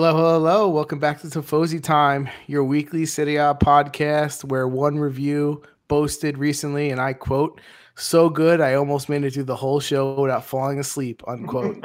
Hello, 0.00 0.16
hello, 0.16 0.32
hello. 0.32 0.68
Welcome 0.70 0.98
back 0.98 1.20
to 1.20 1.26
Tifosi 1.26 1.82
Time, 1.82 2.26
your 2.46 2.64
weekly 2.64 3.04
Serie 3.04 3.36
A 3.36 3.54
podcast 3.54 4.44
where 4.44 4.66
one 4.66 4.98
review 4.98 5.62
boasted 5.88 6.38
recently, 6.38 6.88
and 6.88 6.98
I 6.98 7.12
quote, 7.12 7.60
so 7.96 8.30
good 8.30 8.62
I 8.62 8.76
almost 8.76 9.10
made 9.10 9.24
it 9.24 9.34
through 9.34 9.44
the 9.44 9.54
whole 9.54 9.78
show 9.78 10.18
without 10.18 10.46
falling 10.46 10.78
asleep, 10.78 11.22
unquote. 11.28 11.84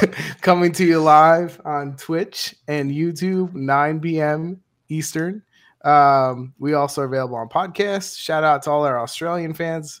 Coming 0.40 0.72
to 0.72 0.86
you 0.86 1.02
live 1.02 1.60
on 1.66 1.96
Twitch 1.96 2.54
and 2.66 2.90
YouTube, 2.90 3.52
9 3.52 4.00
p.m. 4.00 4.62
Eastern. 4.88 5.42
Um, 5.84 6.54
we 6.58 6.72
also 6.72 7.02
are 7.02 7.04
available 7.04 7.36
on 7.36 7.50
podcasts. 7.50 8.18
Shout 8.18 8.42
out 8.42 8.62
to 8.62 8.70
all 8.70 8.86
our 8.86 8.98
Australian 8.98 9.52
fans. 9.52 10.00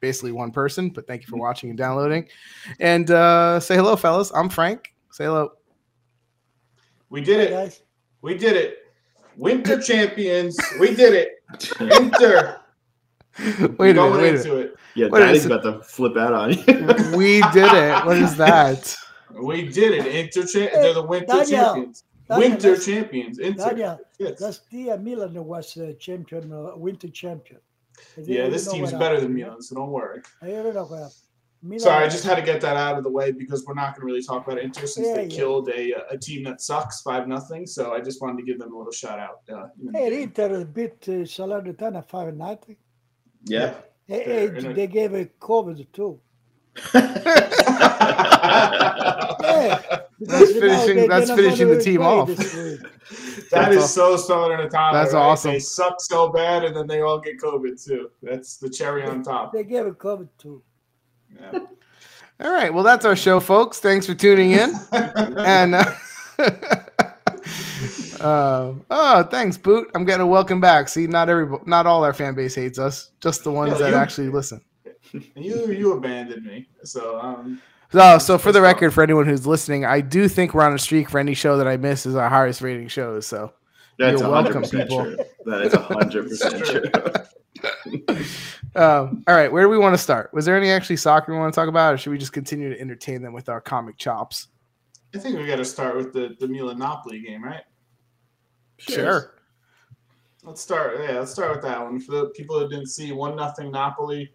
Basically 0.00 0.32
one 0.32 0.50
person, 0.50 0.90
but 0.90 1.06
thank 1.06 1.22
you 1.22 1.28
for 1.28 1.36
watching 1.36 1.70
and 1.70 1.78
downloading. 1.78 2.26
And 2.80 3.12
uh, 3.12 3.60
say 3.60 3.76
hello, 3.76 3.94
fellas. 3.94 4.32
I'm 4.34 4.48
Frank. 4.48 4.92
Say 5.12 5.26
hello. 5.26 5.52
We 7.10 7.20
did 7.20 7.40
it. 7.40 7.50
Guys. 7.50 7.82
We 8.22 8.36
did 8.36 8.56
it. 8.56 8.78
Winter 9.36 9.80
champions. 9.80 10.58
We 10.80 10.94
did 10.94 11.14
it. 11.14 11.28
Winter. 11.80 12.60
wait 13.78 13.96
a 13.96 14.02
minute. 14.02 14.12
Wait 14.12 14.34
into 14.34 14.56
it. 14.56 14.76
Yeah, 14.94 15.08
what 15.08 15.20
Daddy's 15.20 15.44
about 15.44 15.62
to 15.64 15.82
flip 15.82 16.16
out 16.16 16.32
on 16.32 16.52
you. 16.54 16.64
we 17.16 17.42
did 17.52 17.70
it. 17.72 18.04
What 18.06 18.16
is 18.16 18.36
that? 18.38 18.96
We 19.34 19.68
did 19.68 19.92
it. 19.92 20.06
Inter 20.06 20.46
cha- 20.46 20.74
they're 20.74 20.94
the 20.94 21.02
winter 21.02 21.26
Daniel, 21.26 21.46
champions. 21.46 22.04
Daniel, 22.28 22.50
winter 22.50 22.76
champions. 22.78 23.38
Inter. 23.38 23.70
Daniel, 23.70 24.00
yes. 24.18 24.40
last 24.40 24.62
year 24.70 24.96
Milan 24.96 25.44
was 25.44 25.76
uh, 25.76 25.92
champion, 25.98 26.50
uh, 26.50 26.76
winter 26.76 27.08
champion. 27.08 27.60
Yeah, 28.16 28.48
this 28.48 28.70
team's 28.70 28.92
better 28.92 29.20
than 29.20 29.34
Milan, 29.34 29.60
so 29.60 29.74
don't 29.74 29.90
worry. 29.90 30.22
Sorry, 31.78 32.04
I 32.04 32.08
just 32.08 32.24
had 32.24 32.36
to 32.36 32.42
get 32.42 32.60
that 32.60 32.76
out 32.76 32.96
of 32.96 33.02
the 33.02 33.10
way 33.10 33.32
because 33.32 33.64
we're 33.66 33.74
not 33.74 33.94
going 33.94 34.02
to 34.02 34.06
really 34.06 34.22
talk 34.22 34.46
about 34.46 34.58
Inter 34.58 34.86
since 34.86 35.06
yeah, 35.08 35.14
they 35.14 35.24
yeah. 35.24 35.36
killed 35.36 35.68
a 35.70 35.94
a 36.10 36.18
team 36.18 36.44
that 36.44 36.60
sucks 36.60 37.00
five 37.00 37.26
nothing. 37.26 37.66
So 37.66 37.92
I 37.92 38.00
just 38.00 38.20
wanted 38.22 38.38
to 38.38 38.44
give 38.44 38.58
them 38.58 38.72
a 38.72 38.76
little 38.76 38.92
shout 38.92 39.18
out. 39.18 39.40
Uh, 39.52 39.68
hey, 39.92 40.22
Inter 40.22 40.64
beat 40.64 41.08
uh, 41.08 41.24
Salernitana 41.24 42.06
five 42.08 42.36
nothing. 42.36 42.76
Yeah. 43.44 43.74
Hey, 44.06 44.22
hey, 44.24 44.72
they 44.72 44.86
gave 44.86 45.14
a 45.14 45.24
COVID 45.24 45.90
too. 45.92 46.20
yeah, 46.94 47.20
that's 50.20 50.52
finishing. 50.52 51.08
That's 51.08 51.30
finishing 51.30 51.68
the 51.68 51.82
team 51.82 52.02
off. 52.02 52.28
that 53.50 53.72
is 53.72 53.92
so 53.92 54.16
Salernitana. 54.16 54.92
That's 54.92 55.14
right? 55.14 55.20
awesome. 55.20 55.52
They 55.52 55.58
suck 55.58 56.00
so 56.00 56.28
bad, 56.28 56.64
and 56.64 56.76
then 56.76 56.86
they 56.86 57.00
all 57.00 57.18
get 57.18 57.40
COVID 57.40 57.84
too. 57.84 58.10
That's 58.22 58.58
the 58.58 58.68
cherry 58.70 59.04
on 59.04 59.22
top. 59.22 59.52
They 59.52 59.64
gave 59.64 59.86
a 59.86 59.92
COVID 59.92 60.28
too. 60.38 60.62
Yeah. 61.40 61.58
All 62.40 62.52
right. 62.52 62.72
Well, 62.72 62.84
that's 62.84 63.04
our 63.04 63.16
show, 63.16 63.40
folks. 63.40 63.80
Thanks 63.80 64.06
for 64.06 64.14
tuning 64.14 64.52
in. 64.52 64.74
and 64.92 65.74
uh, 65.74 65.94
uh, 68.20 68.74
oh, 68.90 69.22
thanks, 69.30 69.56
Boot. 69.56 69.90
I'm 69.94 70.04
getting 70.04 70.22
a 70.22 70.26
welcome 70.26 70.60
back. 70.60 70.88
See, 70.88 71.06
not 71.06 71.28
every, 71.28 71.58
not 71.64 71.86
all 71.86 72.04
our 72.04 72.12
fan 72.12 72.34
base 72.34 72.54
hates 72.54 72.78
us, 72.78 73.12
just 73.20 73.44
the 73.44 73.50
ones 73.50 73.72
yeah, 73.72 73.78
that 73.78 73.90
you, 73.90 73.96
actually 73.96 74.28
listen. 74.28 74.60
You 75.12 75.72
you 75.72 75.92
abandoned 75.92 76.44
me, 76.44 76.68
so 76.82 77.18
um. 77.20 77.62
So, 77.92 78.18
so 78.18 78.36
for 78.36 78.50
the 78.50 78.60
record, 78.60 78.92
for 78.92 79.02
anyone 79.02 79.26
who's 79.26 79.46
listening, 79.46 79.84
I 79.84 80.00
do 80.00 80.28
think 80.28 80.52
we're 80.52 80.64
on 80.64 80.74
a 80.74 80.78
streak 80.78 81.08
for 81.08 81.20
any 81.20 81.34
show 81.34 81.56
that 81.56 81.68
I 81.68 81.76
miss 81.76 82.04
is 82.04 82.16
our 82.16 82.28
highest 82.28 82.60
rating 82.60 82.88
shows. 82.88 83.26
So 83.26 83.52
that's 83.98 84.20
you're 84.20 84.30
welcome, 84.30 84.62
people. 84.64 85.04
True. 85.04 85.16
That 85.44 85.62
is 85.62 85.72
hundred 85.72 86.28
percent 86.28 86.64
true. 86.66 88.26
Um, 88.76 89.24
all 89.26 89.34
right, 89.34 89.50
where 89.50 89.62
do 89.62 89.68
we 89.68 89.78
want 89.78 89.94
to 89.94 89.98
start? 89.98 90.32
Was 90.32 90.44
there 90.44 90.56
any 90.56 90.70
actually 90.70 90.96
soccer 90.96 91.32
we 91.32 91.38
want 91.38 91.52
to 91.52 91.58
talk 91.58 91.68
about, 91.68 91.94
or 91.94 91.98
should 91.98 92.10
we 92.10 92.18
just 92.18 92.32
continue 92.32 92.68
to 92.68 92.80
entertain 92.80 93.22
them 93.22 93.32
with 93.32 93.48
our 93.48 93.60
comic 93.60 93.96
chops? 93.96 94.48
I 95.14 95.18
think 95.18 95.38
we 95.38 95.46
got 95.46 95.56
to 95.56 95.64
start 95.64 95.96
with 95.96 96.12
the 96.12 96.36
the 96.38 96.46
Milan 96.46 96.78
Napoli 96.78 97.20
game, 97.20 97.42
right? 97.42 97.62
Sure. 98.78 99.34
Let's 100.42 100.60
start. 100.60 100.98
Yeah, 101.00 101.18
let's 101.18 101.32
start 101.32 101.50
with 101.50 101.62
that 101.62 101.82
one. 101.82 101.98
For 101.98 102.12
the 102.12 102.26
people 102.36 102.60
who 102.60 102.68
didn't 102.68 102.88
see, 102.88 103.10
one 103.12 103.34
nothing 103.34 103.72
Napoli 103.72 104.30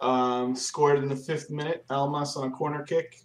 um, 0.00 0.54
scored 0.54 0.98
in 0.98 1.08
the 1.08 1.16
fifth 1.16 1.50
minute. 1.50 1.84
Elmas 1.90 2.36
on 2.36 2.48
a 2.48 2.50
corner 2.50 2.82
kick. 2.82 3.16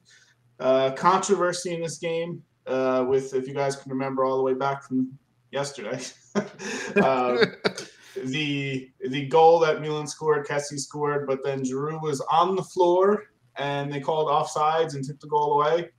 Uh, 0.59 0.91
controversy 0.91 1.73
in 1.73 1.81
this 1.81 1.97
game 1.97 2.41
uh, 2.67 3.05
with, 3.07 3.33
if 3.33 3.47
you 3.47 3.53
guys 3.53 3.75
can 3.75 3.91
remember, 3.91 4.23
all 4.23 4.37
the 4.37 4.43
way 4.43 4.53
back 4.53 4.83
from 4.83 5.11
yesterday. 5.51 5.99
um, 7.03 7.55
the 8.25 8.89
the 9.09 9.27
goal 9.27 9.59
that 9.59 9.81
Milan 9.81 10.07
scored, 10.07 10.47
Kessie 10.47 10.79
scored, 10.79 11.27
but 11.27 11.43
then 11.43 11.63
Giroud 11.63 12.01
was 12.01 12.21
on 12.31 12.55
the 12.55 12.63
floor 12.63 13.23
and 13.57 13.91
they 13.91 13.99
called 13.99 14.27
offsides 14.27 14.95
and 14.95 15.03
took 15.03 15.19
the 15.19 15.27
goal 15.27 15.53
away. 15.53 15.89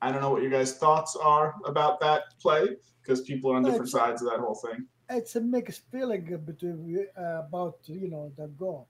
I 0.00 0.12
don't 0.12 0.20
know 0.20 0.30
what 0.30 0.42
your 0.42 0.50
guys' 0.50 0.74
thoughts 0.74 1.16
are 1.16 1.54
about 1.64 2.00
that 2.00 2.22
play 2.40 2.76
because 3.02 3.22
people 3.22 3.52
are 3.52 3.56
on 3.56 3.64
different 3.64 3.88
sides 3.88 4.22
of 4.22 4.30
that 4.30 4.38
whole 4.38 4.54
thing. 4.54 4.86
It's 5.10 5.36
a 5.36 5.40
mixed 5.40 5.82
feeling 5.90 6.40
between 6.44 7.06
uh, 7.18 7.42
about 7.46 7.78
you 7.84 8.08
know 8.08 8.32
the 8.36 8.48
goal. 8.48 8.88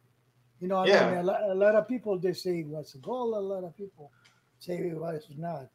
You 0.61 0.69
know, 0.69 0.79
I 0.79 0.87
yeah. 0.87 1.11
mean, 1.11 1.19
a 1.19 1.23
lot, 1.23 1.43
a 1.43 1.55
lot, 1.55 1.75
of 1.77 1.87
people 1.87 2.19
they 2.19 2.33
say 2.33 2.61
it 2.61 2.67
was 2.67 2.95
a 2.95 2.99
goal. 2.99 3.39
A 3.39 3.41
lot 3.41 3.65
of 3.65 3.77
people 3.77 4.11
say 4.59 4.75
it 4.75 4.99
was 4.99 5.25
not. 5.37 5.69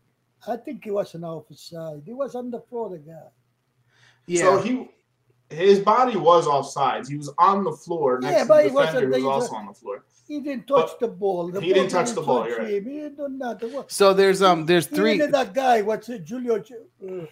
I 0.45 0.57
think 0.57 0.85
it 0.85 0.91
was 0.91 1.15
an 1.15 1.23
offside. 1.23 2.03
He 2.05 2.13
was 2.13 2.35
on 2.35 2.51
the 2.51 2.59
floor, 2.59 2.89
the 2.89 2.97
guy. 2.97 3.29
Yeah. 4.27 4.41
So 4.41 4.61
he, 4.61 4.89
his 5.53 5.79
body 5.79 6.17
was 6.17 6.47
offside. 6.47 7.07
He 7.07 7.17
was 7.17 7.31
on 7.37 7.63
the 7.63 7.71
floor 7.71 8.19
next 8.19 8.33
yeah, 8.33 8.43
to 8.43 8.69
the 8.69 8.69
defender, 8.69 9.07
who 9.07 9.25
was 9.25 9.43
also 9.43 9.55
on 9.55 9.67
the 9.67 9.73
floor. 9.73 10.03
He 10.27 10.39
didn't 10.39 10.67
touch 10.67 10.91
but 10.91 10.99
the 10.99 11.07
ball. 11.07 11.51
The 11.51 11.61
he 11.61 11.67
ball 11.67 11.81
didn't 11.81 11.91
touch 11.91 12.05
didn't 12.07 12.15
the 12.15 12.21
ball. 12.21 12.43
Touch 12.43 12.57
right. 12.57 12.69
He 12.69 12.79
did 12.79 13.17
not. 13.17 13.91
So 13.91 14.13
there's 14.13 14.41
um 14.41 14.65
there's 14.65 14.87
three. 14.87 15.15
Even 15.15 15.31
that 15.31 15.53
guy, 15.53 15.81
what's 15.81 16.09
it, 16.09 16.27
Julio 16.27 16.57
uh, 16.57 17.25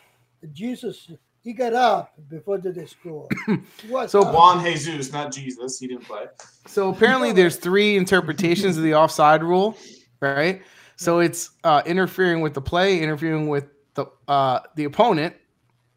Jesus? 0.51 1.09
He 1.43 1.53
got 1.53 1.73
up 1.73 2.13
before 2.29 2.59
the 2.59 2.71
they 2.71 2.85
score. 2.85 3.27
so 4.07 4.23
Juan 4.31 4.63
Jesus, 4.63 5.11
not 5.11 5.33
Jesus. 5.33 5.79
He 5.79 5.87
didn't 5.87 6.05
play. 6.05 6.25
So 6.67 6.89
apparently, 6.89 7.31
there's 7.31 7.55
three 7.55 7.97
interpretations 7.97 8.77
of 8.77 8.83
the 8.83 8.93
offside 8.93 9.41
rule, 9.41 9.75
right? 10.19 10.61
So 10.97 11.19
it's 11.19 11.49
uh, 11.63 11.81
interfering 11.85 12.41
with 12.41 12.53
the 12.53 12.61
play, 12.61 13.01
interfering 13.01 13.47
with 13.47 13.65
the 13.95 14.05
uh, 14.27 14.59
the 14.75 14.83
opponent, 14.83 15.35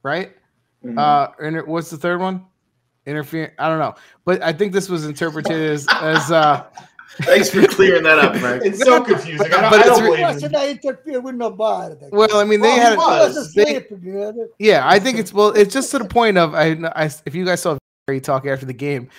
right? 0.02 0.32
Mm-hmm. 0.84 0.98
Uh, 0.98 1.28
and 1.40 1.66
what's 1.66 1.90
the 1.90 1.96
third 1.96 2.20
one? 2.20 2.44
Interfering. 3.06 3.50
I 3.58 3.68
don't 3.68 3.78
know, 3.78 3.94
but 4.24 4.42
I 4.42 4.52
think 4.52 4.72
this 4.72 4.88
was 4.88 5.04
interpreted 5.04 5.52
as 5.52 5.86
as 6.00 6.30
uh, 6.30 6.64
Thanks 7.22 7.50
for 7.50 7.64
clearing 7.66 8.02
that 8.02 8.18
up, 8.18 8.36
Frank. 8.36 8.64
It's 8.64 8.82
so 8.82 9.00
confusing. 9.00 9.52
I, 9.52 9.70
but 9.70 9.80
I 9.80 9.82
don't 9.84 10.02
believe 10.02 10.54
I 10.54 10.70
interfere 10.70 11.20
with 11.20 11.36
nobody. 11.36 11.94
Well, 12.10 12.36
I 12.36 12.44
mean, 12.44 12.60
they 12.60 12.76
well, 12.76 13.32
had. 13.32 13.44
They, 13.54 13.86
yeah, 14.58 14.82
I 14.84 14.98
think 14.98 15.18
it's 15.18 15.32
well. 15.32 15.50
It's 15.50 15.72
just 15.72 15.92
to 15.92 16.00
the 16.00 16.06
point 16.06 16.38
of 16.38 16.54
I. 16.54 16.72
I 16.96 17.10
if 17.24 17.34
you 17.34 17.44
guys 17.44 17.62
saw 17.62 17.78
Vieri 18.08 18.20
talk 18.20 18.46
after 18.46 18.66
the 18.66 18.72
game, 18.72 19.10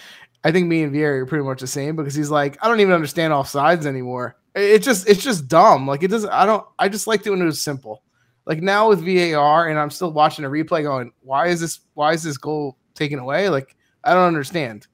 I 0.43 0.51
think 0.51 0.67
me 0.67 0.83
and 0.83 0.93
Vieri 0.93 1.19
are 1.19 1.25
pretty 1.25 1.45
much 1.45 1.61
the 1.61 1.67
same 1.67 1.95
because 1.95 2.13
he's 2.13 2.29
like, 2.29 2.57
I 2.61 2.67
don't 2.67 2.81
even 2.81 2.93
understand 2.93 3.31
offsides 3.31 3.85
anymore. 3.85 4.35
It 4.55 4.79
just 4.79 5.07
it's 5.07 5.23
just 5.23 5.47
dumb. 5.47 5.87
Like 5.87 6.03
it 6.03 6.09
doesn't. 6.09 6.29
I 6.31 6.45
don't. 6.45 6.65
I 6.77 6.89
just 6.89 7.07
like 7.07 7.25
when 7.25 7.41
it 7.41 7.45
was 7.45 7.61
simple. 7.61 8.03
Like 8.45 8.61
now 8.61 8.89
with 8.89 9.03
VAR, 9.03 9.69
and 9.69 9.79
I'm 9.79 9.89
still 9.89 10.11
watching 10.11 10.45
a 10.45 10.49
replay, 10.49 10.83
going, 10.83 11.11
why 11.21 11.47
is 11.47 11.59
this? 11.59 11.79
Why 11.95 12.13
is 12.13 12.23
this 12.23 12.37
goal 12.37 12.77
taken 12.93 13.19
away? 13.19 13.49
Like 13.49 13.75
I 14.03 14.13
don't 14.13 14.27
understand. 14.27 14.87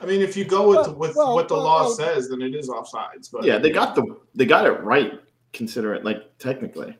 I 0.00 0.06
mean, 0.06 0.20
if 0.20 0.36
you 0.36 0.44
go 0.44 0.68
with 0.68 0.86
well, 0.86 0.94
with 0.94 1.16
well, 1.16 1.34
what 1.34 1.48
the 1.48 1.54
well, 1.54 1.64
law 1.64 1.90
says, 1.90 2.28
then 2.28 2.42
it 2.42 2.54
is 2.54 2.68
offsides. 2.68 3.30
But 3.30 3.44
yeah, 3.44 3.58
they 3.58 3.70
got 3.70 3.94
the 3.94 4.16
they 4.34 4.46
got 4.46 4.66
it 4.66 4.80
right. 4.82 5.20
Consider 5.52 5.94
it 5.94 6.04
like 6.04 6.36
technically. 6.38 6.96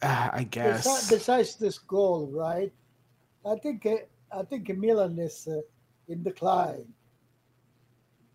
Uh, 0.00 0.30
I 0.32 0.44
guess. 0.44 0.84
Besides, 0.84 1.10
besides, 1.10 1.56
this 1.56 1.78
goal, 1.78 2.28
right? 2.32 2.72
I 3.46 3.56
think 3.56 3.86
uh, 3.86 3.96
I 4.36 4.42
think 4.42 4.68
Milan 4.76 5.18
is 5.18 5.46
uh, 5.46 5.60
in 6.08 6.22
decline. 6.22 6.86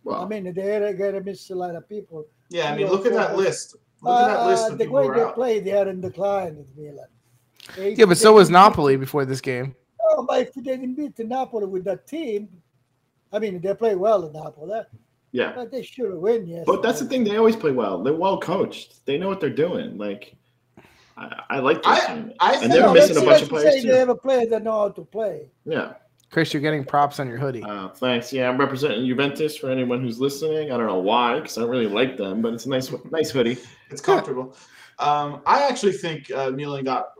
Well, 0.04 0.22
I 0.22 0.26
mean, 0.26 0.52
they're 0.54 0.94
gonna 0.94 1.20
miss 1.20 1.50
a 1.50 1.54
lot 1.54 1.74
of 1.74 1.88
people. 1.88 2.26
Yeah, 2.48 2.72
I 2.72 2.76
mean, 2.76 2.88
look 2.88 3.04
at 3.04 3.12
that 3.12 3.36
list. 3.36 3.76
Look 4.00 4.20
at 4.20 4.26
that 4.26 4.46
list 4.46 4.64
uh, 4.64 4.72
of 4.72 4.78
the 4.78 4.88
way 4.88 5.08
they 5.08 5.22
out. 5.22 5.34
play, 5.34 5.60
they 5.60 5.72
are 5.72 5.88
in 5.88 6.00
decline 6.00 6.56
with 6.56 6.76
Milan. 6.76 7.06
They, 7.76 7.94
yeah, 7.94 8.04
but 8.04 8.16
so 8.16 8.32
was 8.34 8.48
Napoli 8.48 8.96
before 8.96 9.24
this 9.24 9.40
game. 9.40 9.74
Oh, 10.10 10.24
but 10.24 10.40
if 10.40 10.54
they 10.54 10.62
didn't 10.62 10.94
beat 10.94 11.18
Napoli 11.18 11.66
with 11.66 11.84
that 11.84 12.06
team, 12.06 12.48
I 13.32 13.38
mean, 13.38 13.60
they 13.60 13.74
play 13.74 13.94
well 13.94 14.24
in 14.26 14.32
Napoli. 14.32 14.82
Yeah, 15.32 15.52
but 15.54 15.70
they 15.70 15.82
should 15.82 16.10
have 16.10 16.18
win. 16.18 16.46
Yes, 16.46 16.64
but 16.66 16.82
that's 16.82 17.00
the 17.00 17.06
thing; 17.06 17.24
they 17.24 17.36
always 17.36 17.56
play 17.56 17.72
well. 17.72 18.02
They're 18.02 18.14
well 18.14 18.40
coached. 18.40 19.04
They 19.04 19.18
know 19.18 19.28
what 19.28 19.40
they're 19.40 19.50
doing. 19.50 19.98
Like, 19.98 20.34
I, 21.18 21.42
I 21.50 21.58
like 21.58 21.82
this 21.82 21.86
I, 21.86 22.06
team, 22.06 22.32
I 22.40 22.54
and 22.62 22.72
they're 22.72 22.80
no, 22.80 22.94
missing 22.94 23.18
a 23.18 23.20
bunch 23.20 23.42
of 23.42 23.48
players 23.50 23.82
too. 23.82 23.88
They 23.88 23.98
have 23.98 24.08
a 24.08 24.14
player 24.14 24.46
that 24.46 24.62
know 24.62 24.72
how 24.72 24.88
to 24.88 25.04
play. 25.04 25.50
Yeah. 25.66 25.94
Chris, 26.30 26.52
you're 26.52 26.60
getting 26.60 26.84
props 26.84 27.20
on 27.20 27.28
your 27.28 27.38
hoodie. 27.38 27.62
Uh, 27.62 27.88
thanks. 27.88 28.32
Yeah, 28.32 28.48
I'm 28.48 28.58
representing 28.58 29.06
Juventus 29.06 29.56
for 29.56 29.70
anyone 29.70 30.02
who's 30.02 30.20
listening. 30.20 30.70
I 30.70 30.76
don't 30.76 30.86
know 30.86 30.98
why, 30.98 31.36
because 31.40 31.56
I 31.56 31.62
don't 31.62 31.70
really 31.70 31.86
like 31.86 32.16
them, 32.16 32.42
but 32.42 32.52
it's 32.52 32.66
a 32.66 32.68
nice, 32.68 32.92
nice 33.10 33.30
hoodie. 33.30 33.58
It's 33.90 34.02
comfortable. 34.02 34.54
um, 34.98 35.40
I 35.46 35.66
actually 35.66 35.94
think 35.94 36.30
uh, 36.30 36.50
Milan 36.50 36.84
got 36.84 37.12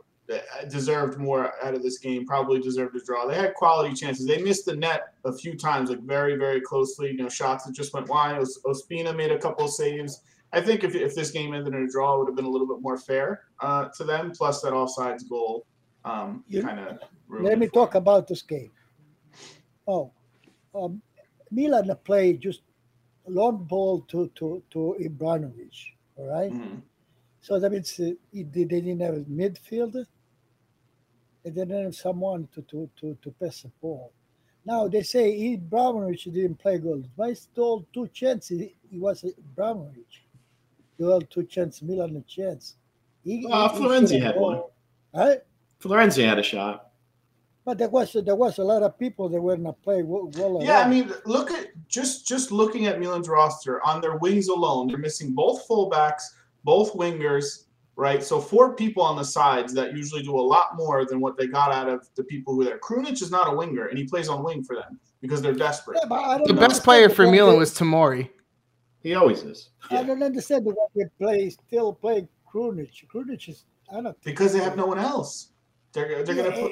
deserved 0.69 1.17
more 1.17 1.53
out 1.63 1.73
of 1.73 1.81
this 1.81 1.97
game. 1.97 2.25
Probably 2.25 2.59
deserved 2.59 2.95
a 2.95 3.03
draw. 3.03 3.25
They 3.25 3.35
had 3.35 3.53
quality 3.55 3.95
chances. 3.95 4.25
They 4.25 4.41
missed 4.41 4.65
the 4.65 4.75
net 4.75 5.13
a 5.25 5.33
few 5.33 5.57
times, 5.57 5.89
like 5.89 6.01
very, 6.01 6.35
very 6.35 6.61
closely. 6.61 7.07
You 7.09 7.17
know, 7.17 7.29
shots 7.29 7.65
that 7.65 7.73
just 7.73 7.93
went 7.93 8.07
wide. 8.07 8.39
Ospina 8.65 9.15
made 9.15 9.31
a 9.31 9.39
couple 9.39 9.65
of 9.65 9.71
saves. 9.71 10.21
I 10.53 10.61
think 10.61 10.83
if, 10.83 10.95
if 10.95 11.15
this 11.15 11.31
game 11.31 11.53
ended 11.53 11.73
in 11.73 11.83
a 11.83 11.91
draw, 11.91 12.15
it 12.15 12.19
would 12.19 12.27
have 12.27 12.35
been 12.35 12.45
a 12.45 12.49
little 12.49 12.67
bit 12.67 12.81
more 12.81 12.97
fair 12.97 13.45
uh, 13.59 13.89
to 13.97 14.03
them. 14.03 14.31
Plus, 14.31 14.61
that 14.61 14.73
offsides 14.73 15.27
goal 15.27 15.65
um, 16.05 16.43
kind 16.61 16.79
of. 16.79 16.99
Let 17.29 17.59
me 17.59 17.67
talk 17.67 17.93
them. 17.93 18.01
about 18.01 18.27
this 18.27 18.41
game. 18.41 18.71
Oh, 19.89 20.11
um, 20.75 21.01
Milan 21.49 21.89
played 22.03 22.41
just 22.41 22.61
long 23.27 23.63
ball 23.63 24.01
to 24.01 24.29
to 24.35 24.61
to 24.69 24.95
Ibrahimovic. 25.01 25.77
All 26.15 26.27
right? 26.29 26.53
mm-hmm. 26.53 26.75
So 27.41 27.59
that 27.59 27.71
means 27.71 27.99
uh, 27.99 28.11
they 28.31 28.65
didn't 28.65 28.99
have 28.99 29.15
a 29.15 29.21
midfielder. 29.21 30.05
They 31.43 31.49
didn't 31.49 31.83
have 31.85 31.95
someone 31.95 32.47
to 32.53 32.61
to 32.61 32.89
to 32.99 33.17
to 33.23 33.31
pass 33.41 33.63
the 33.63 33.71
ball. 33.81 34.11
Now 34.63 34.87
they 34.87 35.01
say 35.01 35.57
Ibrahimovic 35.57 36.31
didn't 36.31 36.59
play 36.59 36.77
good. 36.77 37.09
But 37.17 37.35
stole 37.37 37.87
two 37.91 38.07
chances. 38.09 38.61
He 38.91 38.99
was 38.99 39.23
Ibrahimovic. 39.23 40.13
He 40.99 41.11
had 41.11 41.29
two 41.31 41.45
chances. 41.45 41.81
Milan 41.81 42.15
a 42.15 42.21
chance. 42.29 42.75
He, 43.23 43.47
uh, 43.49 43.69
he, 43.69 43.79
Florenzi 43.79 44.11
he 44.11 44.19
had 44.19 44.35
one. 44.35 44.61
Right? 45.15 45.39
Florenzi 45.81 46.25
had 46.25 46.37
a 46.37 46.43
shot. 46.43 46.88
But 47.69 47.77
there 47.77 47.89
was 47.89 48.13
there 48.13 48.35
was 48.35 48.57
a 48.57 48.63
lot 48.63 48.81
of 48.81 48.97
people 48.97 49.29
that 49.29 49.39
were 49.39 49.55
not 49.55 49.79
playing 49.83 50.07
well. 50.07 50.57
Yeah, 50.59 50.79
I 50.79 50.89
mean, 50.89 51.13
look 51.27 51.51
at 51.51 51.67
just 51.87 52.27
just 52.27 52.51
looking 52.51 52.87
at 52.87 52.99
Milan's 52.99 53.29
roster 53.29 53.79
on 53.85 54.01
their 54.01 54.15
wings 54.17 54.47
alone, 54.47 54.87
they're 54.87 54.97
missing 54.97 55.33
both 55.33 55.67
fullbacks, 55.67 56.23
both 56.63 56.93
wingers, 56.95 57.65
right? 57.95 58.23
So 58.23 58.41
four 58.41 58.75
people 58.75 59.03
on 59.03 59.17
the 59.17 59.23
sides 59.23 59.71
that 59.75 59.95
usually 59.95 60.23
do 60.23 60.35
a 60.35 60.41
lot 60.41 60.77
more 60.77 61.05
than 61.05 61.19
what 61.19 61.37
they 61.37 61.45
got 61.45 61.71
out 61.71 61.87
of 61.87 62.09
the 62.15 62.23
people 62.23 62.55
who 62.55 62.61
are 62.61 62.65
there. 62.65 62.79
Krunic 62.79 63.21
is 63.21 63.29
not 63.29 63.53
a 63.53 63.55
winger, 63.55 63.85
and 63.85 63.99
he 63.99 64.05
plays 64.05 64.29
on 64.29 64.43
wing 64.43 64.63
for 64.63 64.75
them 64.75 64.99
because 65.21 65.39
they're 65.39 65.53
desperate. 65.53 65.99
Yeah, 66.01 66.39
the 66.47 66.55
best 66.55 66.83
player 66.83 67.07
for 67.07 67.27
Milan 67.27 67.59
was 67.59 67.77
Tomori. 67.77 68.31
He 69.03 69.13
always 69.13 69.43
is. 69.43 69.69
I 69.91 70.01
don't 70.01 70.23
understand 70.23 70.65
why 70.65 70.73
they 70.95 71.05
play 71.19 71.51
still 71.51 71.93
play 71.93 72.27
Krunic. 72.51 72.89
Krunic 73.13 73.47
is 73.47 73.65
I 73.95 74.01
don't 74.01 74.19
because 74.23 74.53
they 74.53 74.59
have 74.59 74.75
no 74.75 74.87
one 74.87 74.97
else. 74.97 75.51
They're 75.93 76.23
they're 76.23 76.35
gonna 76.35 76.51
put 76.51 76.71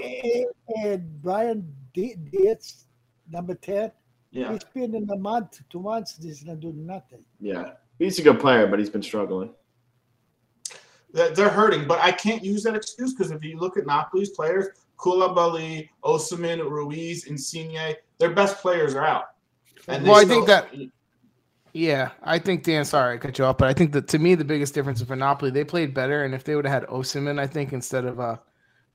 and 0.84 1.22
Brahim 1.22 1.74
Diaz, 1.94 2.86
number 3.30 3.56
ten. 3.56 3.92
Yeah, 4.32 4.52
he's 4.52 4.64
been 4.64 4.94
in 4.94 5.10
a 5.10 5.18
month, 5.18 5.62
two 5.70 5.82
months. 5.82 6.20
He's 6.22 6.46
not 6.46 6.60
doing 6.60 6.86
nothing. 6.86 7.24
Yeah, 7.40 7.72
he's 7.98 8.20
a 8.20 8.22
good 8.22 8.40
player, 8.40 8.68
but 8.68 8.80
he's 8.80 8.90
been 8.90 9.04
struggling. 9.04 9.52
They're 11.14 11.50
hurting, 11.50 11.88
but 11.88 12.00
I 12.00 12.12
can't 12.12 12.44
use 12.44 12.64
that 12.64 12.76
excuse 12.76 13.14
because 13.14 13.32
if 13.32 13.44
you 13.44 13.58
look 13.58 13.78
at 13.78 13.86
Napoli's 13.86 14.30
players, 14.30 14.68
Koulibaly, 14.98 15.90
Osimhen, 16.04 16.60
Ruiz, 16.70 17.26
Insigne, 17.26 17.96
their 18.20 18.32
best 18.32 18.58
players 18.58 18.94
are 18.94 19.06
out. 19.06 19.30
And 19.88 20.06
well, 20.06 20.16
I 20.16 20.26
think 20.26 20.46
that. 20.48 20.68
Yeah, 21.74 22.12
I 22.24 22.40
think 22.40 22.64
Dan. 22.64 22.86
Sorry, 22.86 23.16
I 23.16 23.18
cut 23.18 23.38
you 23.40 23.46
off, 23.46 23.58
but 23.58 23.68
I 23.68 23.74
think 23.74 23.94
that 23.94 24.08
to 24.10 24.20
me 24.20 24.36
the 24.36 24.46
biggest 24.46 24.74
difference 24.74 25.02
for 25.02 25.16
Napoli, 25.16 25.50
they 25.50 25.64
played 25.64 25.94
better, 25.94 26.24
and 26.24 26.36
if 26.36 26.44
they 26.44 26.56
would 26.56 26.66
have 26.66 26.84
had 26.84 26.90
Osimhen, 26.90 27.40
I 27.40 27.48
think 27.48 27.74
instead 27.74 28.06
of 28.06 28.20
uh, 28.20 28.38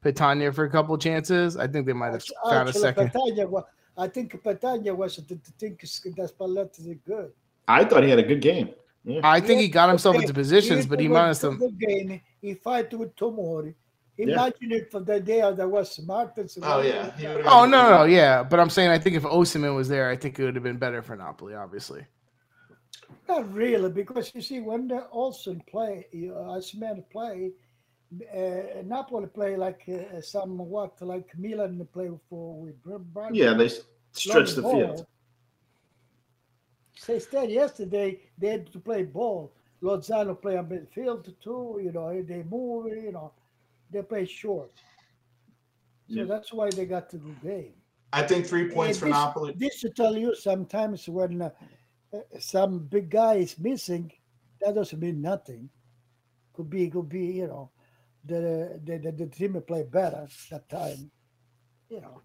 Petagna 0.02 0.54
for 0.54 0.64
a 0.64 0.70
couple 0.70 0.96
chances, 0.98 1.56
I 1.56 1.66
think 1.66 1.86
they 1.86 1.92
might 1.92 2.12
have 2.12 2.24
found 2.48 2.68
a 2.68 2.72
second. 2.72 3.12
Petagna, 3.12 3.64
I 3.96 4.08
think 4.08 4.42
Petagna 4.42 4.94
was 4.96 5.16
the 5.16 5.38
think 5.58 5.80
that 5.80 6.32
Spalletti 6.36 6.80
is 6.80 6.96
good. 7.06 7.32
I 7.68 7.84
thought 7.84 8.02
he 8.02 8.10
had 8.10 8.18
a 8.18 8.24
good 8.24 8.40
game. 8.40 8.70
Yeah. 9.04 9.20
I 9.24 9.40
think 9.40 9.60
he 9.60 9.68
got 9.68 9.88
himself 9.88 10.16
into 10.16 10.32
positions, 10.32 10.86
but 10.86 11.00
he 11.00 11.08
managed 11.08 11.40
to. 11.40 11.56
Game. 11.78 12.20
He 12.40 12.54
fight 12.54 12.92
with 12.94 13.14
Tomori. 13.16 13.74
Imagine 14.18 14.70
yeah. 14.70 14.76
it 14.76 14.90
for 14.90 15.00
the 15.00 15.18
day 15.18 15.40
that 15.40 15.68
was 15.68 15.98
Martins. 16.00 16.58
Oh 16.62 16.82
yeah. 16.82 17.10
Oh 17.46 17.64
no, 17.64 17.90
no, 17.90 18.04
yeah. 18.04 18.42
But 18.42 18.60
I'm 18.60 18.70
saying 18.70 18.90
I 18.90 18.98
think 18.98 19.16
if 19.16 19.22
Osimhen 19.22 19.74
was 19.74 19.88
there, 19.88 20.10
I 20.10 20.16
think 20.16 20.38
it 20.38 20.44
would 20.44 20.54
have 20.54 20.62
been 20.62 20.76
better 20.76 21.02
for 21.02 21.16
Napoli. 21.16 21.54
Obviously. 21.54 22.04
Not 23.28 23.52
really, 23.52 23.90
because 23.90 24.32
you 24.34 24.42
see 24.42 24.60
when 24.60 24.88
the 24.88 25.08
Olsen 25.10 25.62
play, 25.68 26.06
uh, 26.14 26.56
Osimhen 26.56 27.04
play, 27.10 27.52
uh, 28.34 28.82
Napoli 28.84 29.26
play 29.26 29.56
like 29.56 29.82
uh, 29.88 30.20
somewhat 30.20 31.00
like 31.00 31.30
Milan 31.38 31.86
play 31.92 32.10
for 32.28 32.60
with 32.60 32.82
Brighton. 33.14 33.34
Yeah, 33.34 33.54
they 33.54 33.70
stretch 34.12 34.52
the 34.52 34.62
ball. 34.62 34.72
field. 34.72 35.06
So 36.96 37.14
instead, 37.14 37.50
yesterday 37.50 38.20
they 38.38 38.48
had 38.48 38.72
to 38.72 38.78
play 38.78 39.04
ball. 39.04 39.52
Lozano 39.82 40.40
play 40.40 40.56
on 40.56 40.66
midfield 40.66 41.24
too. 41.42 41.80
You 41.82 41.92
know, 41.92 42.22
they 42.22 42.42
move. 42.42 42.88
You 42.88 43.12
know, 43.12 43.32
they 43.90 44.02
play 44.02 44.26
short. 44.26 44.72
So 46.08 46.20
yeah. 46.20 46.24
that's 46.24 46.52
why 46.52 46.70
they 46.70 46.86
got 46.86 47.08
to 47.10 47.18
the 47.18 47.30
game. 47.42 47.72
I 48.12 48.22
think 48.22 48.46
three 48.46 48.70
points 48.70 49.00
and 49.00 49.00
for 49.00 49.06
this, 49.06 49.14
Napoli. 49.14 49.54
This 49.56 49.80
to 49.80 49.90
tell 49.90 50.16
you 50.16 50.34
sometimes 50.34 51.08
when 51.08 51.42
uh, 51.42 51.50
some 52.38 52.80
big 52.80 53.08
guy 53.08 53.36
is 53.36 53.58
missing, 53.58 54.12
that 54.60 54.74
doesn't 54.74 55.00
mean 55.00 55.22
nothing. 55.22 55.70
Could 56.52 56.68
be, 56.68 56.90
could 56.90 57.08
be, 57.08 57.24
you 57.24 57.46
know 57.46 57.70
the 58.24 58.36
uh, 58.36 58.78
the, 58.84 58.98
the, 58.98 59.12
the 59.12 59.26
team 59.26 59.54
will 59.54 59.60
play 59.62 59.82
better 59.82 60.28
that 60.50 60.68
time. 60.68 61.10
You 61.88 62.00
know. 62.00 62.22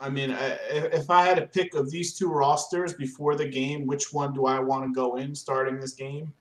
I 0.00 0.08
mean, 0.08 0.34
if 0.70 1.10
I 1.10 1.26
had 1.26 1.36
to 1.36 1.46
pick 1.46 1.74
of 1.74 1.90
these 1.90 2.16
two 2.16 2.28
rosters 2.28 2.94
before 2.94 3.36
the 3.36 3.46
game, 3.46 3.86
which 3.86 4.12
one 4.12 4.32
do 4.32 4.46
I 4.46 4.58
want 4.58 4.84
to 4.86 4.92
go 4.92 5.16
in 5.16 5.34
starting 5.34 5.78
this 5.78 5.92
game? 5.92 6.32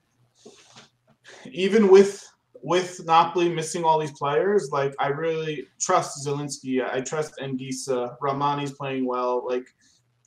Even 1.51 1.89
with 1.89 2.25
with 2.61 3.05
Napoli 3.05 3.49
missing 3.49 3.83
all 3.83 3.99
these 3.99 4.17
players, 4.17 4.69
like 4.71 4.93
I 4.99 5.07
really 5.07 5.67
trust 5.79 6.25
Zielinski. 6.25 6.89
I 6.89 7.01
trust 7.01 7.37
Anguissa. 7.41 8.17
Rrahmani's 8.19 8.71
playing 8.71 9.05
well. 9.05 9.45
Like 9.45 9.67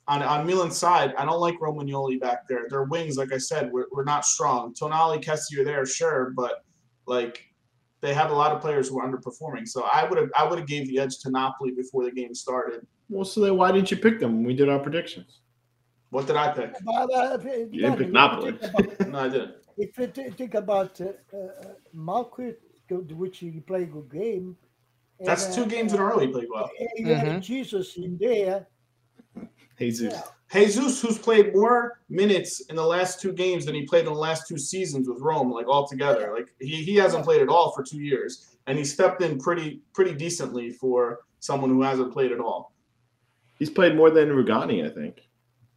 on 0.07 0.21
on 0.21 0.45
Milan's 0.45 0.77
side, 0.77 1.13
I 1.17 1.25
don't 1.25 1.39
like 1.39 1.59
Romagnoli 1.59 2.19
back 2.19 2.47
there. 2.47 2.67
Their 2.69 2.83
wings, 2.83 3.17
like 3.17 3.33
I 3.33 3.39
said, 3.39 3.71
we're, 3.71 3.85
we're 3.91 4.03
not 4.03 4.25
strong. 4.25 4.73
Tonali, 4.73 5.23
Kessie 5.23 5.57
are 5.59 5.63
there, 5.63 5.85
sure, 5.85 6.33
but 6.35 6.63
like 7.05 7.43
they 8.01 8.13
have 8.13 8.31
a 8.31 8.33
lot 8.33 8.51
of 8.51 8.61
players 8.61 8.89
who 8.89 8.99
are 8.99 9.07
underperforming. 9.09 9.67
So 9.67 9.87
I 9.91 10.05
would 10.05 10.17
have 10.17 10.29
I 10.37 10.47
would 10.47 10.59
have 10.59 10.67
gave 10.67 10.87
the 10.87 10.99
edge 10.99 11.19
to 11.19 11.31
Napoli 11.31 11.71
before 11.71 12.03
the 12.03 12.11
game 12.11 12.33
started. 12.33 12.85
Well, 13.09 13.25
so 13.25 13.41
then 13.41 13.57
why 13.57 13.71
didn't 13.71 13.91
you 13.91 13.97
pick 13.97 14.19
them 14.19 14.35
when 14.35 14.43
we 14.43 14.55
did 14.55 14.69
our 14.69 14.79
predictions? 14.79 15.39
What 16.09 16.27
did 16.27 16.35
I 16.35 16.51
pick? 16.51 16.75
But, 16.85 17.13
uh, 17.13 17.37
you 17.71 17.81
didn't 17.81 17.97
pick 17.97 18.11
Napoli. 18.11 18.49
About, 18.49 19.09
no, 19.09 19.19
I 19.19 19.29
didn't. 19.29 19.55
If 19.77 19.97
you 19.97 20.07
think 20.07 20.53
about 20.53 21.01
uh, 21.01 21.05
uh, 21.35 21.73
Malcuit, 21.95 22.57
which 22.89 23.39
he 23.39 23.51
played 23.51 23.89
a 23.89 23.91
good 23.91 24.11
game. 24.11 24.55
That's 25.19 25.45
and, 25.45 25.55
two 25.55 25.63
uh, 25.63 25.65
games 25.65 25.93
in 25.93 25.99
a 25.99 26.03
row 26.03 26.19
he 26.19 26.27
played 26.27 26.47
well. 26.53 26.69
mm-hmm. 26.99 27.39
Jesus 27.39 27.97
in 27.97 28.17
there. 28.19 28.67
Jesus. 29.77 30.13
Yeah. 30.13 30.21
Jesus, 30.53 31.01
who's 31.01 31.17
played 31.17 31.55
more 31.55 31.99
minutes 32.09 32.61
in 32.69 32.75
the 32.75 32.85
last 32.85 33.19
two 33.19 33.33
games 33.33 33.65
than 33.65 33.73
he 33.73 33.85
played 33.85 34.05
in 34.05 34.13
the 34.13 34.19
last 34.19 34.47
two 34.47 34.57
seasons 34.57 35.09
with 35.09 35.19
Rome, 35.19 35.51
like 35.51 35.67
all 35.67 35.87
together. 35.87 36.31
Like 36.35 36.53
he, 36.59 36.83
he 36.83 36.95
hasn't 36.95 37.23
played 37.23 37.41
at 37.41 37.49
all 37.49 37.71
for 37.71 37.81
two 37.83 37.99
years, 37.99 38.55
and 38.67 38.77
he 38.77 38.83
stepped 38.83 39.23
in 39.23 39.39
pretty 39.39 39.81
pretty 39.93 40.13
decently 40.13 40.69
for 40.69 41.21
someone 41.39 41.71
who 41.71 41.81
hasn't 41.81 42.13
played 42.13 42.31
at 42.31 42.39
all. 42.39 42.73
He's 43.57 43.71
played 43.71 43.95
more 43.95 44.11
than 44.11 44.29
Rugani, 44.29 44.85
I 44.85 44.93
think. 44.93 45.21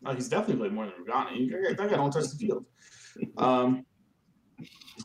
Oh, 0.05 0.15
he's 0.15 0.29
definitely 0.29 0.57
played 0.57 0.73
more 0.73 0.87
than 0.87 0.95
Rugani. 1.05 1.77
That 1.77 1.89
guy 1.89 1.97
don't 1.97 2.11
touch 2.11 2.31
the 2.31 2.37
field. 2.37 2.67
Um, 3.39 3.87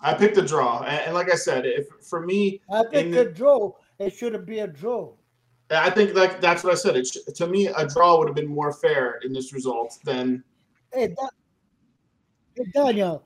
I 0.01 0.13
picked 0.13 0.37
a 0.37 0.41
draw, 0.41 0.81
and, 0.81 0.99
and, 0.99 1.13
like 1.13 1.31
I 1.31 1.35
said, 1.35 1.65
if 1.65 1.87
for 2.09 2.25
me, 2.25 2.61
I 2.69 2.83
picked 2.91 3.15
a 3.15 3.31
draw. 3.31 3.71
It 3.99 4.11
should 4.11 4.45
be 4.45 4.59
a 4.59 4.67
draw. 4.67 5.13
I 5.71 5.89
think 5.89 6.13
like 6.15 6.41
that's 6.41 6.63
what 6.63 6.73
I 6.73 6.75
said. 6.75 6.95
It, 6.97 7.07
to 7.35 7.47
me, 7.47 7.67
a 7.67 7.87
draw 7.87 8.17
would 8.17 8.27
have 8.27 8.35
been 8.35 8.47
more 8.47 8.73
fair 8.73 9.19
in 9.23 9.31
this 9.33 9.53
result 9.53 9.97
than. 10.03 10.43
Hey, 10.93 11.07
da- 11.07 11.29
hey 12.55 12.65
Daniel, 12.73 13.23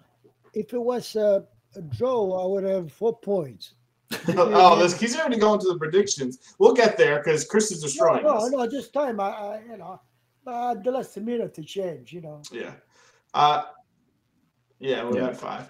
if 0.54 0.74
it 0.74 0.82
was 0.82 1.16
a, 1.16 1.46
a 1.76 1.82
draw, 1.82 2.44
I 2.44 2.48
would 2.48 2.64
have 2.70 2.92
four 2.92 3.18
points. 3.18 3.74
oh, 4.38 4.78
this, 4.78 5.00
he's 5.00 5.18
already 5.18 5.38
going 5.38 5.60
to 5.60 5.68
the 5.68 5.78
predictions. 5.78 6.54
We'll 6.60 6.76
get 6.76 6.98
there 6.98 7.18
because 7.18 7.46
Chris 7.46 7.72
is 7.72 7.82
destroying 7.82 8.24
no, 8.24 8.34
no, 8.34 8.38
us. 8.38 8.52
No, 8.52 8.68
just 8.68 8.94
time. 8.94 9.20
I, 9.20 9.30
I 9.30 9.62
you 9.72 9.78
know, 9.78 10.00
uh, 10.46 10.76
the 10.76 10.92
last 10.92 11.18
minute 11.18 11.54
to 11.56 11.64
change. 11.64 12.14
You 12.14 12.22
know. 12.22 12.42
Yeah. 12.52 12.74
Uh, 13.34 13.64
yeah, 14.80 15.04
we 15.04 15.18
yeah. 15.18 15.26
had 15.26 15.38
five 15.38 15.70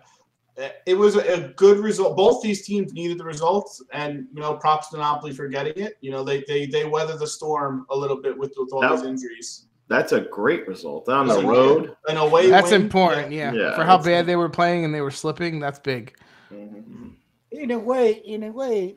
it 0.57 0.97
was 0.97 1.15
a 1.17 1.53
good 1.57 1.79
result. 1.79 2.15
Both 2.15 2.41
these 2.41 2.65
teams 2.65 2.93
needed 2.93 3.17
the 3.17 3.25
results, 3.25 3.83
and 3.91 4.27
you 4.33 4.41
know, 4.41 4.55
props 4.55 4.89
to 4.89 4.97
Napoli 4.97 5.33
for 5.33 5.47
getting 5.47 5.83
it. 5.83 5.97
You 6.01 6.11
know, 6.11 6.23
they 6.23 6.43
they 6.47 6.65
they 6.65 6.85
weather 6.85 7.17
the 7.17 7.27
storm 7.27 7.85
a 7.89 7.95
little 7.95 8.21
bit 8.21 8.37
with, 8.37 8.53
with 8.57 8.71
all 8.71 8.81
that, 8.81 8.91
these 8.95 9.05
injuries. 9.05 9.67
That's 9.87 10.13
a 10.13 10.21
great 10.21 10.67
result 10.67 11.09
on 11.09 11.27
the 11.27 11.43
road. 11.43 11.95
An 12.07 12.17
away. 12.17 12.49
That's 12.49 12.71
win. 12.71 12.83
important. 12.83 13.31
Yeah. 13.31 13.53
yeah. 13.53 13.75
For 13.75 13.83
how 13.83 13.97
bad 13.97 14.25
they 14.25 14.35
were 14.35 14.49
playing 14.49 14.85
and 14.85 14.93
they 14.93 15.01
were 15.01 15.11
slipping, 15.11 15.59
that's 15.59 15.79
big. 15.79 16.17
Mm-hmm. 16.51 17.09
In 17.51 17.71
a 17.71 17.79
way, 17.79 18.13
in 18.13 18.43
a 18.43 18.51
way, 18.51 18.95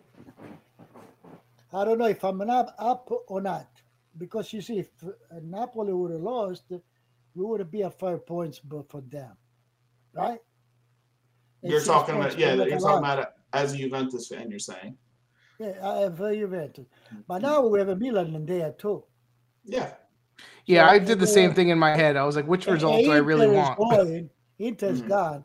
I 1.72 1.84
don't 1.84 1.98
know 1.98 2.06
if 2.06 2.24
I'm 2.24 2.40
up 2.40 2.74
up 2.78 3.10
or 3.26 3.40
not, 3.40 3.68
because 4.16 4.52
you 4.52 4.62
see, 4.62 4.78
if 4.78 4.88
Napoli 5.42 5.92
would 5.92 6.12
have 6.12 6.20
lost, 6.20 6.64
we 6.70 7.44
would 7.44 7.60
have 7.60 7.70
been 7.70 7.86
at 7.86 7.98
five 7.98 8.24
points 8.26 8.58
but 8.60 8.88
for 8.88 9.02
them, 9.02 9.36
right? 10.14 10.40
You're 11.62 11.82
talking 11.82 12.16
about 12.16 12.38
yeah, 12.38 12.54
you're 12.54 12.78
talking 12.78 12.98
about 12.98 13.18
it 13.18 13.28
as 13.52 13.74
a 13.74 13.76
Juventus 13.76 14.28
fan. 14.28 14.50
You're 14.50 14.58
saying. 14.58 14.96
Yeah, 15.58 15.74
I 15.82 15.98
have 15.98 16.20
a 16.20 16.36
Juventus, 16.36 16.86
but 17.26 17.42
now 17.42 17.66
we 17.66 17.78
have 17.80 17.88
a 17.88 17.96
Milan 17.96 18.34
in 18.34 18.46
there 18.46 18.72
too. 18.72 19.04
Yeah. 19.64 19.90
Yeah, 20.66 20.86
so 20.86 20.92
I 20.92 20.98
did 20.98 21.18
the 21.18 21.26
same 21.26 21.54
thing 21.54 21.70
in 21.70 21.78
my 21.78 21.96
head. 21.96 22.16
I 22.16 22.24
was 22.24 22.36
like, 22.36 22.46
which 22.46 22.66
result 22.66 23.02
do 23.02 23.10
I 23.10 23.16
really 23.16 23.48
want? 23.48 23.78
Going, 23.78 24.30
Inter's 24.58 25.00
mm-hmm. 25.00 25.08
gone. 25.08 25.44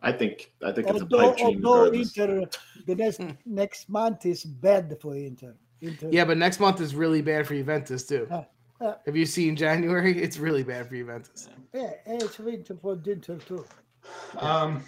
I 0.00 0.12
think 0.12 0.52
I 0.64 0.72
think 0.72 0.86
although, 0.86 1.04
it's 1.04 1.12
a 1.12 1.16
pipe 1.16 1.36
dream. 1.36 1.66
Although 1.66 1.90
Inter, 1.90 2.44
the 2.86 2.94
next 2.94 3.20
next 3.44 3.88
month 3.88 4.26
is 4.26 4.44
bad 4.44 4.96
for 5.00 5.16
Inter. 5.16 5.54
Inter. 5.80 6.08
Yeah, 6.10 6.24
but 6.24 6.38
next 6.38 6.60
month 6.60 6.80
is 6.80 6.94
really 6.94 7.20
bad 7.20 7.46
for 7.46 7.54
Juventus 7.54 8.06
too. 8.06 8.28
Uh, 8.30 8.44
uh, 8.80 8.94
Have 9.06 9.16
you 9.16 9.26
seen 9.26 9.56
January? 9.56 10.22
It's 10.22 10.38
really 10.38 10.62
bad 10.62 10.88
for 10.88 10.94
Juventus. 10.94 11.48
Yeah, 11.74 11.90
it's 12.06 12.38
winter 12.38 12.76
for 12.80 12.98
Inter 13.04 13.38
too. 13.38 13.64
Um, 14.38 14.84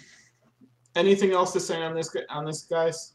anything 0.95 1.31
else 1.31 1.53
to 1.53 1.59
say 1.59 1.81
on 1.81 1.95
this 1.95 2.15
on 2.29 2.45
this 2.45 2.63
guys? 2.63 3.13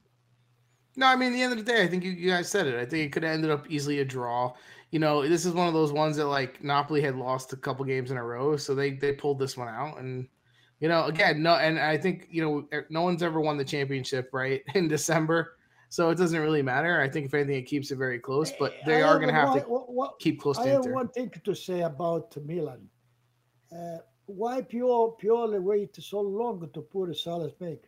No, 0.97 1.07
I 1.07 1.17
mean, 1.17 1.33
at 1.33 1.37
the 1.37 1.43
end 1.43 1.53
of 1.53 1.59
the 1.59 1.73
day, 1.73 1.83
I 1.83 1.87
think 1.87 2.05
you, 2.05 2.11
you 2.11 2.31
guys 2.31 2.49
said 2.49 2.67
it. 2.67 2.75
I 2.75 2.87
think 2.87 3.05
it 3.05 3.13
could 3.13 3.23
have 3.23 3.35
ended 3.35 3.51
up 3.51 3.71
easily 3.71 4.01
a 4.01 4.05
draw. 4.05 4.55
You 4.91 4.99
know, 4.99 5.29
this 5.29 5.45
is 5.45 5.53
one 5.53 5.69
of 5.69 5.75
those 5.75 5.93
ones 5.93 6.17
that 6.17 6.27
like 6.27 6.65
Napoli 6.65 7.03
had 7.03 7.17
lost 7.17 7.53
a 7.53 7.57
couple 7.57 7.85
games 7.85 8.11
in 8.11 8.17
a 8.17 8.23
row, 8.23 8.57
so 8.57 8.75
they 8.75 8.93
they 8.93 9.13
pulled 9.13 9.39
this 9.39 9.57
one 9.57 9.69
out, 9.69 9.99
and 9.99 10.27
you 10.81 10.89
know, 10.89 11.05
again, 11.05 11.43
no, 11.43 11.55
and 11.55 11.79
I 11.79 11.99
think 11.99 12.29
you 12.31 12.43
know, 12.43 12.83
no 12.89 13.03
one's 13.03 13.23
ever 13.23 13.41
won 13.41 13.57
the 13.57 13.65
championship 13.65 14.31
right 14.33 14.63
in 14.75 14.89
December, 14.89 15.57
so 15.89 16.09
it 16.11 16.19
doesn't 16.19 16.41
really 16.41 16.63
matter. 16.63 17.01
I 17.01 17.09
think 17.09 17.27
if 17.27 17.35
anything, 17.35 17.57
it 17.57 17.67
keeps 17.67 17.91
it 17.91 17.97
very 17.97 18.19
close, 18.19 18.53
but 18.59 18.75
they 18.87 19.03
I 19.03 19.09
are 19.09 19.17
going 19.17 19.29
to 19.29 19.35
have 19.35 19.55
to 19.55 19.61
what, 19.69 19.93
what, 19.93 20.19
keep 20.19 20.41
close. 20.41 20.59
I 20.59 20.69
have 20.69 20.87
one 20.87 21.09
thing 21.09 21.31
to 21.45 21.55
say 21.55 21.83
about 21.83 22.35
Milan. 22.45 22.89
Uh, 23.71 23.99
why 24.27 24.63
pure 24.63 25.15
purely 25.19 25.59
wait 25.59 25.97
so 25.97 26.21
long 26.21 26.69
to 26.73 26.81
put 26.81 27.11
a 27.11 27.13
Saelemaekers? 27.13 27.79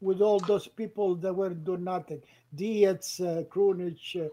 With 0.00 0.20
all 0.20 0.38
those 0.38 0.68
people 0.68 1.14
that 1.16 1.32
were 1.32 1.50
doing 1.50 1.84
nothing, 1.84 2.22
Diaz, 2.54 3.20
uh, 3.20 3.42
Krunic, 3.50 3.98
uh, 4.16 4.28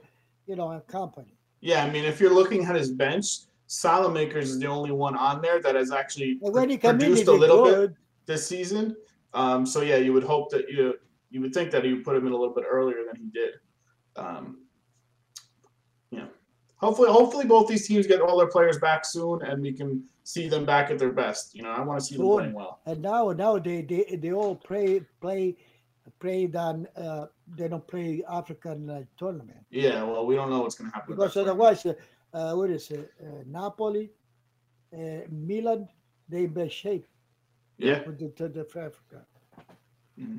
you 0.46 0.56
know, 0.56 0.72
and 0.72 0.86
company. 0.88 1.34
Yeah, 1.62 1.84
I 1.86 1.90
mean, 1.90 2.04
if 2.04 2.20
you're 2.20 2.34
looking 2.34 2.66
at 2.66 2.76
his 2.76 2.92
bench, 2.92 3.26
Saelemaekers 3.70 4.44
is 4.44 4.60
the 4.60 4.68
only 4.68 4.92
one 4.92 5.16
on 5.16 5.42
there 5.42 5.62
that 5.62 5.76
has 5.76 5.92
actually 5.92 6.36
produced 6.36 7.28
a 7.28 7.32
little 7.32 7.64
good. 7.64 7.90
bit 7.92 7.98
this 8.26 8.48
season. 8.48 8.96
Um, 9.34 9.66
so 9.66 9.82
yeah, 9.82 9.98
you 9.98 10.14
would 10.14 10.24
hope 10.24 10.52
that 10.52 10.70
you 10.70 10.96
you 11.32 11.42
would 11.42 11.54
think 11.54 11.72
that 11.72 11.84
he 11.84 11.94
would 11.94 12.04
put 12.04 12.16
him 12.16 12.28
in 12.28 12.34
a 12.34 12.38
little 12.38 12.54
bit 12.54 12.66
earlier 12.70 12.98
than 13.12 13.20
he 13.20 13.30
did. 13.32 13.54
Um, 14.16 14.60
hopefully, 16.84 17.12
hopefully 17.12 17.46
both 17.46 17.68
these 17.68 17.88
teams 17.88 18.08
get 18.08 18.22
all 18.22 18.38
their 18.38 18.48
players 18.48 18.78
back 18.78 19.06
soon, 19.06 19.42
and 19.42 19.62
we 19.62 19.72
can 19.72 20.04
see 20.24 20.48
them 20.48 20.66
back 20.66 20.92
at 20.92 21.00
their 21.00 21.12
best. 21.12 21.56
You 21.56 21.64
know, 21.64 21.72
I 21.72 21.82
want 21.82 22.00
to 22.00 22.06
see 22.06 22.18
them 22.18 22.28
playing 22.28 22.54
well. 22.54 22.80
And 22.86 23.02
now, 23.02 23.32
now 23.32 23.58
they 23.60 23.82
they, 23.82 24.18
they 24.22 24.32
all 24.32 24.56
play 24.56 25.02
play 25.22 25.56
play 26.20 26.50
on 26.56 26.88
uh, 26.96 27.26
they 27.58 27.68
don't 27.68 27.88
play 27.88 28.24
African 28.30 28.90
uh, 28.90 29.04
tournament. 29.18 29.66
Yeah, 29.70 30.04
well, 30.04 30.26
we 30.26 30.36
don't 30.36 30.50
know 30.50 30.62
what's 30.62 30.76
going 30.76 30.90
to 30.92 30.96
happen 30.96 31.16
because 31.16 31.38
otherwise, 31.38 31.86
uh, 31.86 31.94
uh, 32.34 32.54
what 32.54 32.70
is 32.70 32.90
it? 32.92 33.12
Uh, 33.22 33.44
Napoli, 33.46 34.12
uh, 34.94 35.22
Milan, 35.30 35.88
they 36.30 36.44
in 36.46 36.54
best 36.54 36.76
shape. 36.76 37.08
Yeah. 37.78 38.04
With 38.06 38.20
the, 38.20 38.30
to 38.30 38.48
the 38.50 38.62
Africa. 38.62 39.26
Mm-hmm. 40.20 40.38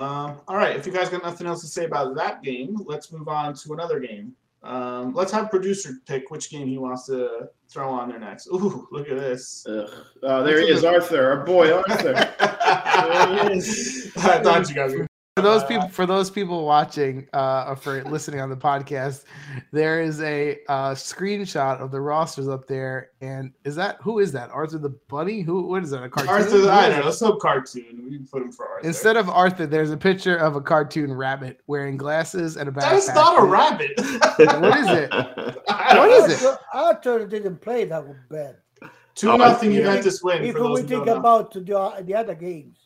Um, 0.00 0.40
all 0.48 0.56
right, 0.56 0.76
if 0.76 0.86
you 0.86 0.92
guys 0.92 1.08
got 1.08 1.22
nothing 1.22 1.46
else 1.46 1.60
to 1.60 1.66
say 1.66 1.84
about 1.84 2.14
that 2.16 2.42
game, 2.42 2.76
let's 2.86 3.12
move 3.12 3.28
on 3.28 3.54
to 3.54 3.72
another 3.72 4.00
game. 4.00 4.34
Um, 4.66 5.14
let's 5.14 5.30
have 5.30 5.48
producer 5.48 5.92
pick 6.06 6.30
which 6.30 6.50
game 6.50 6.66
he 6.66 6.76
wants 6.76 7.06
to 7.06 7.48
throw 7.68 7.88
on 7.88 8.08
there 8.08 8.18
next. 8.18 8.48
Ooh, 8.48 8.88
look 8.90 9.08
at 9.08 9.16
this. 9.16 9.64
Ugh. 9.68 9.88
Oh, 10.24 10.42
there 10.42 10.60
he 10.60 10.66
is, 10.66 10.82
Arthur, 10.82 11.30
our 11.30 11.44
boy 11.44 11.72
Arthur. 11.72 12.12
there 12.38 13.48
he 13.48 13.56
is. 13.58 14.12
I 14.16 14.42
thought 14.42 14.68
you 14.68 14.74
guys 14.74 14.92
were 14.92 15.05
for 15.36 15.42
those 15.42 15.64
people 15.64 15.88
for 15.88 16.06
those 16.06 16.30
people 16.30 16.64
watching 16.64 17.28
uh 17.34 17.74
for 17.74 18.02
listening 18.10 18.40
on 18.40 18.48
the 18.48 18.56
podcast 18.56 19.24
there 19.70 20.00
is 20.00 20.22
a 20.22 20.56
uh 20.68 20.92
screenshot 20.92 21.78
of 21.78 21.90
the 21.90 22.00
rosters 22.00 22.48
up 22.48 22.66
there 22.66 23.10
and 23.20 23.52
is 23.64 23.76
that 23.76 23.98
who 24.00 24.18
is 24.18 24.32
that? 24.32 24.48
Arthur 24.50 24.78
the 24.78 24.98
bunny? 25.08 25.42
Who 25.42 25.68
what 25.68 25.82
is 25.82 25.90
that 25.90 26.02
a 26.02 26.08
cartoon? 26.08 26.30
Arthur 26.30 26.70
i 26.70 26.88
don't 26.88 27.04
know 27.04 27.10
some 27.10 27.38
cartoon. 27.38 28.06
We 28.08 28.18
put 28.20 28.40
him 28.40 28.50
for 28.50 28.66
arthur. 28.66 28.86
Instead 28.86 29.18
of 29.18 29.28
arthur 29.28 29.66
there's 29.66 29.90
a 29.90 29.96
picture 29.96 30.36
of 30.36 30.56
a 30.56 30.60
cartoon 30.62 31.12
rabbit 31.12 31.60
wearing 31.66 31.98
glasses 31.98 32.56
and 32.56 32.70
a 32.70 32.72
backpack 32.72 32.90
that's 32.90 33.08
not 33.08 33.38
a 33.38 33.44
rabbit. 33.44 33.92
What 34.38 34.78
is 34.78 34.88
it? 34.88 35.10
What 35.12 36.10
is 36.10 36.42
it? 36.42 36.58
arthur 36.72 37.26
didn't 37.26 37.60
play 37.60 37.84
that 37.84 38.04
bad 38.30 38.56
two 39.14 39.30
oh, 39.30 39.36
nothing 39.36 39.72
juventus 39.72 40.22
win 40.22 40.44
if 40.44 40.56
we 40.56 40.80
think 40.80 41.06
about 41.06 41.52
the, 41.52 41.60
the 41.60 42.14
other 42.14 42.34
games. 42.34 42.78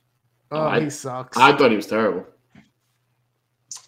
Oh, 0.50 0.66
I, 0.66 0.80
he 0.80 0.90
sucks. 0.90 1.36
I 1.36 1.56
thought 1.56 1.70
he 1.70 1.76
was 1.76 1.86
terrible. 1.86 2.26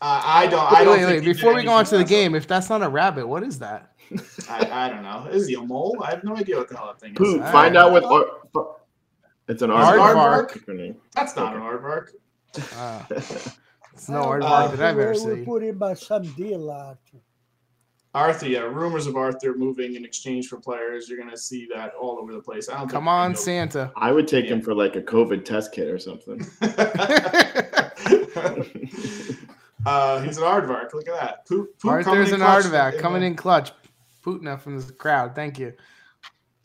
Uh, 0.02 0.20
I 0.24 0.48
don't. 0.48 0.68
Wait, 0.72 0.78
I 0.78 0.84
don't. 0.84 0.98
Wait, 0.98 1.06
wait. 1.06 1.24
Before 1.24 1.54
we 1.54 1.62
go 1.62 1.70
on 1.70 1.84
to 1.84 1.98
the 1.98 2.04
game, 2.04 2.34
if 2.34 2.48
that's 2.48 2.68
not 2.68 2.82
a 2.82 2.88
rabbit, 2.88 3.24
what 3.24 3.44
is 3.44 3.60
that? 3.60 3.92
I, 4.50 4.86
I 4.86 4.88
don't 4.88 5.04
know. 5.04 5.28
Is 5.30 5.46
he 5.46 5.54
a 5.54 5.60
mole? 5.60 6.02
I 6.02 6.10
have 6.10 6.24
no 6.24 6.36
idea 6.36 6.56
what 6.56 6.68
the 6.68 6.76
hell 6.76 6.88
that 6.88 6.98
thing 6.98 7.16
is. 7.16 7.50
find 7.52 7.76
out 7.76 7.92
what. 7.92 8.02
Ar- 8.02 8.80
it's 9.46 9.62
an 9.62 9.70
aardvark. 9.70 10.96
That's 11.14 11.36
not 11.36 11.54
an 11.54 11.62
aardvark. 11.62 12.08
Uh, 12.76 13.04
it's 13.92 14.08
no 14.08 14.24
aardvark 14.24 14.42
uh, 14.42 14.66
that 14.74 14.80
I've 14.80 14.98
ever 14.98 15.14
seen. 15.14 15.44
Put 15.44 15.62
him 15.62 15.78
by 15.78 15.94
some 15.94 16.24
deal, 16.32 16.68
Arthur. 16.68 17.18
Arthur, 18.12 18.48
yeah, 18.48 18.60
rumors 18.60 19.06
of 19.06 19.14
Arthur 19.14 19.56
moving 19.56 19.94
in 19.94 20.04
exchange 20.04 20.48
for 20.48 20.58
players. 20.58 21.08
You're 21.08 21.18
gonna 21.18 21.36
see 21.36 21.68
that 21.72 21.94
all 21.94 22.18
over 22.18 22.32
the 22.32 22.42
place. 22.42 22.68
I 22.68 22.78
don't. 22.78 22.88
Come 22.88 23.06
on, 23.06 23.36
Santa. 23.36 23.92
I 23.94 24.10
would 24.10 24.26
take 24.26 24.46
yeah. 24.46 24.54
him 24.54 24.62
for 24.62 24.74
like 24.74 24.96
a 24.96 25.00
COVID 25.00 25.44
test 25.44 25.72
kit 25.72 25.88
or 25.88 26.00
something. 26.00 26.44
Uh, 29.84 30.20
he's 30.20 30.36
an 30.36 30.44
aardvark. 30.44 30.92
Look 30.94 31.08
at 31.08 31.14
that. 31.14 31.46
Poop, 31.46 31.78
poop 31.78 31.90
Arthur's 31.90 32.32
an 32.32 32.40
aardvark 32.40 32.98
coming 33.00 33.22
in 33.22 33.34
clutch. 33.34 33.72
Putna 34.24 34.60
from 34.60 34.80
the 34.80 34.92
crowd. 34.92 35.34
Thank 35.34 35.58
you. 35.58 35.72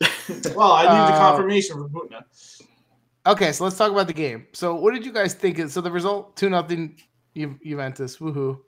well, 0.54 0.72
I 0.72 0.82
need 0.82 0.88
uh, 0.88 1.06
the 1.06 1.18
confirmation 1.18 1.76
from 1.76 1.90
Putna. 1.90 2.22
Okay, 3.26 3.52
so 3.52 3.64
let's 3.64 3.76
talk 3.76 3.90
about 3.90 4.06
the 4.06 4.12
game. 4.12 4.46
So, 4.52 4.76
what 4.76 4.94
did 4.94 5.04
you 5.04 5.12
guys 5.12 5.34
think? 5.34 5.68
So, 5.70 5.80
the 5.80 5.90
result 5.90 6.36
two 6.36 6.48
nothing 6.48 6.96
Juventus. 7.34 8.18
Woohoo! 8.18 8.60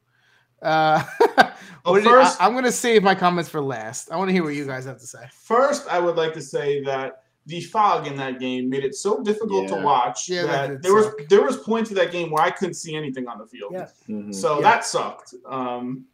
Uh, 0.60 1.02
well, 1.84 2.02
first, 2.02 2.40
I, 2.40 2.46
I'm 2.46 2.52
going 2.52 2.64
to 2.64 2.72
save 2.72 3.02
my 3.02 3.14
comments 3.14 3.48
for 3.48 3.60
last. 3.60 4.10
I 4.10 4.16
want 4.16 4.28
to 4.28 4.32
hear 4.32 4.42
what 4.42 4.54
you 4.54 4.66
guys 4.66 4.84
have 4.84 4.98
to 4.98 5.06
say. 5.06 5.24
First, 5.32 5.88
I 5.88 5.98
would 5.98 6.16
like 6.16 6.34
to 6.34 6.42
say 6.42 6.82
that 6.84 7.19
the 7.46 7.60
fog 7.60 8.06
in 8.06 8.16
that 8.16 8.38
game 8.38 8.68
made 8.68 8.84
it 8.84 8.94
so 8.94 9.22
difficult 9.22 9.68
yeah. 9.68 9.76
to 9.76 9.82
watch 9.82 10.28
yeah, 10.28 10.42
that, 10.42 10.68
that 10.68 10.82
there 10.82 11.02
suck. 11.02 11.16
was 11.18 11.26
there 11.28 11.42
was 11.42 11.56
points 11.58 11.90
of 11.90 11.96
that 11.96 12.12
game 12.12 12.30
where 12.30 12.42
I 12.42 12.50
couldn't 12.50 12.74
see 12.74 12.94
anything 12.94 13.26
on 13.28 13.38
the 13.38 13.46
field. 13.46 13.72
Yeah. 13.72 13.86
Mm-hmm. 14.08 14.32
So 14.32 14.56
yeah. 14.56 14.62
that 14.62 14.84
sucked. 14.84 15.34
Um, 15.48 16.04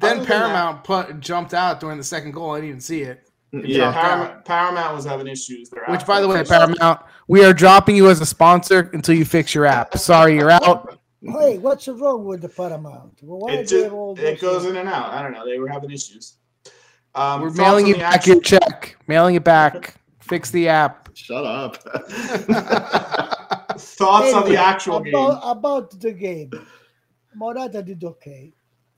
then 0.00 0.24
Paramount 0.24 0.84
that, 0.84 1.06
put 1.08 1.20
jumped 1.20 1.54
out 1.54 1.80
during 1.80 1.98
the 1.98 2.04
second 2.04 2.32
goal. 2.32 2.52
I 2.52 2.56
didn't 2.56 2.68
even 2.68 2.80
see 2.80 3.02
it. 3.02 3.28
it 3.52 3.66
yeah, 3.66 3.92
Paramount, 3.92 4.44
Paramount, 4.44 4.96
was 4.96 5.04
having 5.04 5.26
issues 5.26 5.70
there. 5.70 5.84
Which, 5.88 6.06
by 6.06 6.20
the 6.20 6.28
way, 6.28 6.42
Paramount, 6.44 7.00
we 7.28 7.44
are 7.44 7.52
dropping 7.52 7.96
you 7.96 8.10
as 8.10 8.20
a 8.20 8.26
sponsor 8.26 8.90
until 8.92 9.14
you 9.14 9.24
fix 9.24 9.54
your 9.54 9.66
app. 9.66 9.96
Sorry, 9.96 10.34
you're 10.34 10.50
out. 10.50 10.98
Hey, 11.22 11.58
what's 11.58 11.86
wrong 11.86 12.24
with 12.24 12.42
the 12.42 12.48
Paramount? 12.48 13.18
Well, 13.22 13.54
it, 13.54 13.68
just, 13.68 13.92
it 14.18 14.40
goes 14.40 14.64
in 14.64 14.76
and 14.76 14.88
out. 14.88 15.10
I 15.10 15.22
don't 15.22 15.32
know. 15.32 15.46
They 15.46 15.58
were 15.58 15.68
having 15.68 15.90
issues. 15.90 16.38
Um, 17.14 17.42
We're 17.42 17.50
mailing 17.50 17.86
you 17.86 17.94
back 17.94 18.14
action. 18.14 18.34
your 18.34 18.42
check. 18.42 18.96
Mailing 19.06 19.34
it 19.36 19.44
back. 19.44 19.94
Fix 20.32 20.50
the 20.50 20.66
app. 20.66 21.10
Shut 21.12 21.44
up. 21.44 21.76
Thoughts 23.76 24.28
anyway, 24.28 24.32
on 24.32 24.48
the 24.48 24.56
actual 24.56 24.96
about, 24.96 25.04
game? 25.04 25.40
About 25.42 26.00
the 26.00 26.10
game. 26.10 26.50
Morata 27.34 27.82
did 27.82 28.02
okay. 28.02 28.50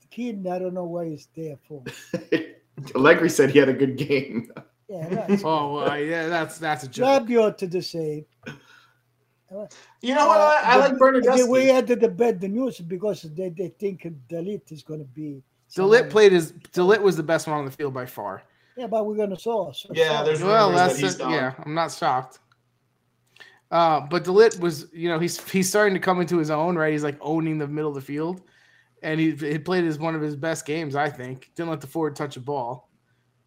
Kean, 0.09 0.47
I 0.47 0.59
don't 0.59 0.73
know 0.73 0.85
why 0.85 1.09
he's 1.09 1.27
there 1.35 1.57
for. 1.67 1.83
Allegri 2.95 3.29
said 3.29 3.51
he 3.51 3.59
had 3.59 3.67
a 3.67 3.73
good 3.73 3.97
game. 3.97 4.49
Yeah, 4.87 5.27
oh 5.43 5.73
well, 5.73 5.99
yeah, 5.99 6.29
that's 6.29 6.57
that's 6.57 6.85
a 6.85 6.87
joke. 6.87 7.27
Rabiot 7.27 7.57
to 7.57 7.67
the 7.67 7.81
save. 7.81 8.23
You 10.01 10.15
know 10.15 10.27
what? 10.27 10.39
I, 10.39 10.61
I 10.63 10.75
like 10.77 10.93
Bernardeschi. 10.93 11.49
We 11.49 11.69
added 11.69 11.99
the 11.99 12.07
bed 12.07 12.39
the 12.39 12.47
news 12.47 12.79
because 12.79 13.23
they, 13.23 13.49
they 13.49 13.67
think 13.77 14.03
De 14.29 14.41
Ligt 14.41 14.71
is 14.71 14.83
going 14.83 15.01
to 15.01 15.05
be. 15.05 15.43
De 15.75 15.81
Ligt 15.81 16.09
played 16.09 16.31
his. 16.31 16.51
De 16.51 16.79
Ligt 16.79 17.01
was 17.01 17.17
the 17.17 17.23
best 17.23 17.45
one 17.45 17.57
on 17.57 17.65
the 17.65 17.71
field 17.71 17.93
by 17.93 18.05
far. 18.05 18.43
Yeah, 18.77 18.87
but 18.87 19.05
we're 19.05 19.15
gonna 19.15 19.39
saw. 19.39 19.71
So 19.71 19.89
yeah, 19.93 20.23
there's 20.23 20.41
well, 20.41 20.71
that's 20.71 20.99
that 20.99 21.25
a, 21.25 21.29
yeah. 21.29 21.53
I'm 21.65 21.73
not 21.73 21.91
shocked. 21.91 22.39
Uh, 23.71 24.01
but 24.01 24.23
De 24.23 24.31
Ligt 24.31 24.59
was, 24.59 24.87
you 24.93 25.09
know, 25.09 25.19
he's 25.19 25.39
he's 25.49 25.69
starting 25.69 25.93
to 25.93 25.99
come 25.99 26.21
into 26.21 26.37
his 26.37 26.49
own, 26.49 26.77
right? 26.77 26.91
He's 26.91 27.03
like 27.03 27.17
owning 27.21 27.57
the 27.57 27.67
middle 27.67 27.89
of 27.89 27.95
the 27.95 28.01
field, 28.01 28.41
and 29.01 29.19
he, 29.19 29.31
he 29.31 29.57
played 29.57 29.85
as 29.85 29.97
one 29.97 30.15
of 30.15 30.21
his 30.21 30.35
best 30.35 30.65
games, 30.65 30.95
I 30.95 31.09
think. 31.09 31.51
Didn't 31.55 31.69
let 31.69 31.81
the 31.81 31.87
forward 31.87 32.15
touch 32.15 32.37
a 32.37 32.41
ball, 32.41 32.89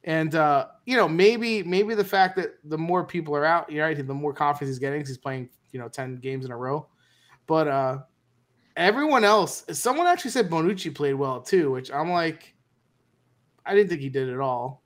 and 0.04 0.34
uh, 0.34 0.66
you 0.86 0.96
know, 0.96 1.08
maybe 1.08 1.62
maybe 1.62 1.94
the 1.94 2.04
fact 2.04 2.36
that 2.36 2.54
the 2.64 2.78
more 2.78 3.04
people 3.04 3.36
are 3.36 3.44
out, 3.44 3.72
right, 3.72 3.94
the 3.94 4.14
more 4.14 4.32
confidence 4.32 4.70
he's 4.70 4.78
getting. 4.78 5.00
he's 5.00 5.18
playing, 5.18 5.50
you 5.72 5.78
know, 5.78 5.88
ten 5.88 6.16
games 6.16 6.44
in 6.44 6.50
a 6.50 6.56
row. 6.56 6.86
But 7.46 7.68
uh, 7.68 7.98
everyone 8.76 9.24
else, 9.24 9.64
someone 9.72 10.06
actually 10.06 10.30
said 10.30 10.50
Bonucci 10.50 10.94
played 10.94 11.14
well 11.14 11.40
too, 11.40 11.70
which 11.70 11.90
I'm 11.92 12.10
like, 12.10 12.54
I 13.64 13.74
didn't 13.74 13.88
think 13.88 14.00
he 14.00 14.08
did 14.08 14.30
at 14.30 14.40
all. 14.40 14.82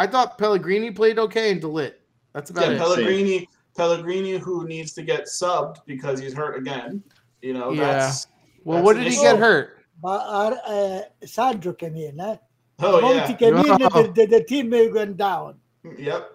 I 0.00 0.06
thought 0.06 0.38
Pellegrini 0.38 0.90
played 0.90 1.18
okay 1.18 1.50
and 1.50 1.60
De 1.60 1.66
Ligt. 1.66 1.92
That's 2.32 2.48
about 2.48 2.64
yeah, 2.64 2.72
it. 2.72 2.78
Pellegrini, 2.78 3.46
Pellegrini, 3.76 4.38
who 4.38 4.66
needs 4.66 4.94
to 4.94 5.02
get 5.02 5.26
subbed 5.26 5.76
because 5.84 6.18
he's 6.18 6.32
hurt 6.32 6.56
again. 6.56 7.02
You 7.42 7.52
know, 7.52 7.70
yeah. 7.70 7.92
That's, 7.92 8.26
well, 8.64 8.76
that's 8.78 8.86
what 8.86 8.96
did 8.96 9.12
he 9.12 9.20
get 9.20 9.38
hurt? 9.38 9.84
But 10.02 10.56
uh, 10.66 11.02
Sandro 11.26 11.74
came 11.74 11.96
in, 11.96 12.18
huh? 12.18 12.38
Oh 12.78 13.02
Monti 13.02 13.32
yeah. 13.32 13.36
came 13.36 13.56
in, 13.56 13.62
the, 13.66 14.12
the, 14.14 14.26
the 14.26 14.44
team 14.44 14.70
went 14.70 15.18
down. 15.18 15.56
Yep. 15.98 16.30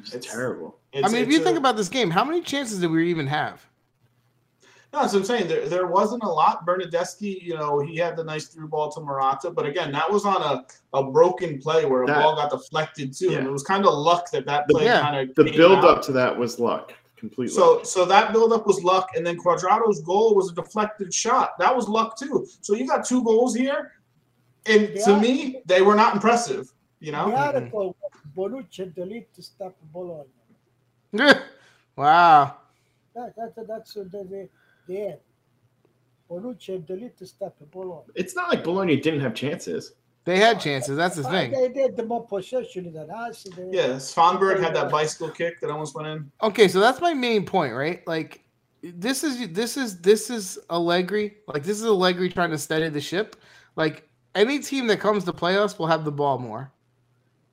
It's, 0.00 0.12
it's 0.12 0.26
terrible. 0.26 0.80
It's, 0.92 1.06
I 1.06 1.12
mean, 1.12 1.22
if 1.22 1.30
you 1.30 1.40
a, 1.40 1.44
think 1.44 1.58
about 1.58 1.76
this 1.76 1.88
game, 1.88 2.10
how 2.10 2.24
many 2.24 2.40
chances 2.40 2.80
did 2.80 2.90
we 2.90 3.08
even 3.08 3.28
have? 3.28 3.64
No, 4.92 5.00
that's 5.00 5.12
what 5.12 5.20
I'm 5.20 5.24
saying. 5.24 5.46
There, 5.46 5.68
there 5.68 5.86
wasn't 5.86 6.24
a 6.24 6.28
lot. 6.28 6.66
Bernardeschi, 6.66 7.40
you 7.40 7.54
know, 7.54 7.78
he 7.78 7.96
had 7.96 8.16
the 8.16 8.24
nice 8.24 8.46
through 8.46 8.68
ball 8.68 8.90
to 8.90 9.00
Morata, 9.00 9.50
but 9.50 9.64
again, 9.64 9.92
that 9.92 10.10
was 10.10 10.24
on 10.24 10.42
a, 10.42 10.64
a 10.98 11.04
broken 11.04 11.60
play 11.60 11.84
where 11.84 12.02
a 12.02 12.06
that, 12.06 12.20
ball 12.20 12.34
got 12.34 12.50
deflected 12.50 13.12
too, 13.12 13.30
yeah. 13.30 13.38
and 13.38 13.46
it 13.46 13.50
was 13.50 13.62
kind 13.62 13.86
of 13.86 13.94
luck 13.94 14.30
that 14.32 14.46
that 14.46 14.68
play 14.68 14.86
yeah. 14.86 15.00
kind 15.00 15.30
of. 15.30 15.34
The 15.36 15.52
build 15.52 15.78
out. 15.78 15.98
up 15.98 16.02
to 16.04 16.12
that 16.12 16.36
was 16.36 16.58
luck 16.58 16.92
completely. 17.16 17.54
So, 17.54 17.84
so 17.84 18.04
that 18.06 18.32
build 18.32 18.52
up 18.52 18.66
was 18.66 18.82
luck, 18.82 19.10
and 19.14 19.24
then 19.24 19.36
Cuadrado's 19.36 20.00
goal 20.00 20.34
was 20.34 20.50
a 20.50 20.54
deflected 20.54 21.14
shot. 21.14 21.56
That 21.60 21.74
was 21.74 21.88
luck 21.88 22.18
too. 22.18 22.48
So 22.60 22.74
you 22.74 22.86
got 22.86 23.06
two 23.06 23.22
goals 23.22 23.54
here, 23.54 23.92
and 24.66 24.90
yeah. 24.94 25.04
to 25.04 25.20
me, 25.20 25.62
they 25.66 25.82
were 25.82 25.94
not 25.94 26.14
impressive. 26.14 26.72
You 26.98 27.12
know, 27.12 27.30
the 27.30 27.36
article 27.36 27.96
Bonucci 28.36 28.92
delete 28.94 29.32
to 29.34 29.42
stop 29.42 29.76
Bologna. 29.92 30.28
wow. 31.96 32.56
That, 33.14 33.34
that, 33.36 33.66
that's 33.66 33.96
uh, 33.96 34.04
the, 34.90 34.96
the 34.96 35.06
end. 35.06 35.18
Bonucci 36.30 36.86
delete 36.86 37.16
to 37.18 37.26
stop 37.26 37.56
Bologna. 37.70 38.06
It's 38.14 38.36
not 38.36 38.48
like 38.48 38.62
Bologna 38.62 38.96
didn't 38.96 39.20
have 39.20 39.34
chances. 39.34 39.92
They 40.24 40.38
had 40.38 40.60
chances. 40.60 40.96
That's 40.96 41.16
the 41.16 41.24
thing. 41.24 41.50
They 41.50 41.68
did 41.68 41.96
the 41.96 42.04
more 42.04 42.26
possession 42.26 42.86
in 42.86 42.92
than 42.92 43.10
us. 43.10 43.46
Yeah, 43.70 43.94
Svanberg 43.94 44.60
had 44.60 44.74
that 44.76 44.90
bicycle 44.90 45.30
kick 45.30 45.60
that 45.60 45.70
almost 45.70 45.94
went 45.94 46.08
in. 46.08 46.30
Okay, 46.42 46.68
so 46.68 46.78
that's 46.78 47.00
my 47.00 47.14
main 47.14 47.46
point, 47.46 47.74
right? 47.74 48.06
Like, 48.06 48.44
this 48.82 49.24
is 49.24 49.48
this 49.50 49.76
is 49.76 50.00
this 50.00 50.30
is 50.30 50.58
Allegri. 50.70 51.38
Like, 51.48 51.64
this 51.64 51.78
is 51.78 51.86
Allegri 51.86 52.28
trying 52.28 52.50
to 52.50 52.58
steady 52.58 52.88
the 52.90 53.00
ship. 53.00 53.36
Like, 53.76 54.08
any 54.34 54.58
team 54.58 54.86
that 54.88 55.00
comes 55.00 55.24
to 55.24 55.32
play 55.32 55.56
us 55.56 55.78
will 55.78 55.86
have 55.86 56.04
the 56.04 56.12
ball 56.12 56.38
more. 56.38 56.70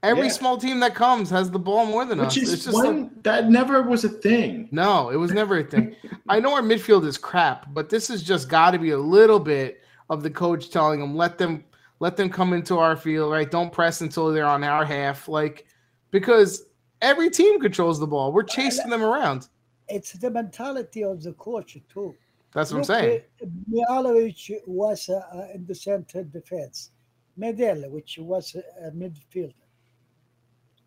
Every 0.03 0.27
yeah. 0.27 0.31
small 0.33 0.57
team 0.57 0.79
that 0.81 0.93
comes 0.93 1.29
has 1.31 1.49
the 1.49 1.59
ball 1.59 1.85
more 1.85 2.05
than 2.05 2.19
Which 2.19 2.29
us. 2.29 2.37
Is 2.37 2.65
just 2.65 2.73
one, 2.73 3.03
like, 3.03 3.23
that 3.23 3.49
never 3.49 3.81
was 3.81 4.03
a 4.03 4.09
thing. 4.09 4.69
No, 4.71 5.09
it 5.09 5.15
was 5.15 5.31
never 5.31 5.57
a 5.57 5.63
thing. 5.63 5.95
I 6.29 6.39
know 6.39 6.53
our 6.53 6.61
midfield 6.61 7.05
is 7.05 7.17
crap, 7.17 7.73
but 7.73 7.89
this 7.89 8.07
has 8.09 8.21
just 8.21 8.47
got 8.47 8.71
to 8.71 8.79
be 8.79 8.91
a 8.91 8.97
little 8.97 9.39
bit 9.39 9.81
of 10.09 10.21
the 10.21 10.29
coach 10.29 10.69
telling 10.69 10.99
them 10.99 11.15
let 11.15 11.37
them 11.37 11.63
let 11.99 12.15
them 12.15 12.29
come 12.29 12.53
into 12.53 12.77
our 12.77 12.95
field, 12.95 13.31
right? 13.31 13.49
Don't 13.49 13.73
press 13.73 14.01
until 14.01 14.31
they're 14.31 14.45
on 14.45 14.63
our 14.63 14.85
half, 14.85 15.27
like 15.27 15.65
because 16.11 16.65
every 17.01 17.31
team 17.31 17.59
controls 17.59 17.99
the 17.99 18.07
ball. 18.07 18.31
We're 18.31 18.43
chasing 18.43 18.89
them 18.89 19.01
around. 19.01 19.47
It's 19.89 20.11
the 20.13 20.29
mentality 20.29 21.03
of 21.03 21.23
the 21.23 21.33
coach 21.33 21.75
too. 21.91 22.13
That's 22.53 22.71
what 22.71 22.87
Look, 22.87 22.89
I'm 22.89 23.01
saying. 23.01 23.21
Uh, 23.41 23.45
Mihajlovic 23.71 24.61
was 24.67 25.09
uh, 25.09 25.21
uh, 25.33 25.47
in 25.53 25.65
the 25.65 25.75
center 25.75 26.23
defense. 26.23 26.91
Medel, 27.39 27.89
which 27.89 28.17
was 28.19 28.55
uh, 28.55 28.87
a 28.87 28.91
midfielder 28.91 29.53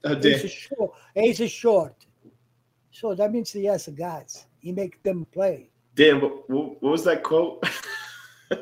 Oh, 0.04 0.14
he's, 0.16 0.44
a 0.44 0.48
short, 0.48 0.90
he's 1.14 1.40
a 1.40 1.48
short. 1.48 1.94
So 2.90 3.14
that 3.14 3.32
means 3.32 3.52
he 3.52 3.64
has 3.66 3.88
guys. 3.88 4.46
He 4.58 4.72
make 4.72 5.02
them 5.02 5.26
play. 5.32 5.70
Damn, 5.94 6.20
what, 6.20 6.48
what 6.48 6.82
was 6.82 7.04
that 7.04 7.22
quote? 7.22 7.62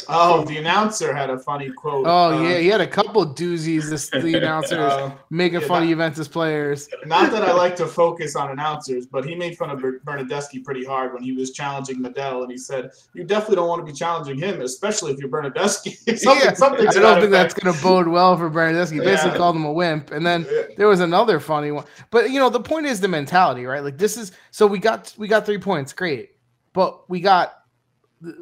Oh, 0.06 0.44
the 0.44 0.58
announcer 0.58 1.14
had 1.14 1.30
a 1.30 1.38
funny 1.38 1.70
quote. 1.70 2.06
Oh 2.06 2.36
uh, 2.36 2.42
yeah, 2.42 2.58
he 2.58 2.68
had 2.68 2.82
a 2.82 2.86
couple 2.86 3.24
doozies. 3.24 3.88
This 3.88 4.10
the 4.10 4.34
announcers 4.36 4.78
uh, 4.78 5.12
making 5.30 5.62
yeah, 5.62 5.66
fun 5.66 5.82
of 5.82 5.88
Juventus 5.88 6.28
players. 6.28 6.90
Not 7.06 7.32
that 7.32 7.42
I 7.42 7.52
like 7.52 7.74
to 7.76 7.86
focus 7.86 8.36
on 8.36 8.50
announcers, 8.50 9.06
but 9.06 9.24
he 9.24 9.34
made 9.34 9.56
fun 9.56 9.70
of 9.70 9.78
Bernardeschi 9.78 10.62
pretty 10.62 10.84
hard 10.84 11.14
when 11.14 11.22
he 11.22 11.32
was 11.32 11.52
challenging 11.52 12.02
Medel, 12.02 12.42
and 12.42 12.50
he 12.50 12.58
said, 12.58 12.90
"You 13.14 13.24
definitely 13.24 13.56
don't 13.56 13.68
want 13.68 13.86
to 13.86 13.90
be 13.90 13.96
challenging 13.96 14.36
him, 14.36 14.60
especially 14.60 15.12
if 15.12 15.20
you're 15.20 15.30
Bernardeschi." 15.30 15.96
something, 16.18 16.44
yeah, 16.44 16.52
something 16.52 16.86
I 16.86 16.92
don't 16.92 17.20
think 17.20 17.28
effect. 17.28 17.30
that's 17.30 17.54
going 17.54 17.74
to 17.74 17.82
bode 17.82 18.08
well 18.08 18.36
for 18.36 18.50
Bernardeschi. 18.50 19.02
Basically, 19.02 19.30
yeah. 19.30 19.36
called 19.38 19.56
him 19.56 19.64
a 19.64 19.72
wimp, 19.72 20.10
and 20.10 20.26
then 20.26 20.46
there 20.76 20.88
was 20.88 21.00
another 21.00 21.40
funny 21.40 21.70
one. 21.70 21.86
But 22.10 22.30
you 22.30 22.38
know, 22.38 22.50
the 22.50 22.60
point 22.60 22.84
is 22.84 23.00
the 23.00 23.08
mentality, 23.08 23.64
right? 23.64 23.82
Like 23.82 23.96
this 23.96 24.18
is 24.18 24.32
so 24.50 24.66
we 24.66 24.80
got 24.80 25.14
we 25.16 25.28
got 25.28 25.46
three 25.46 25.58
points, 25.58 25.94
great, 25.94 26.32
but 26.74 27.08
we 27.08 27.20
got 27.20 27.57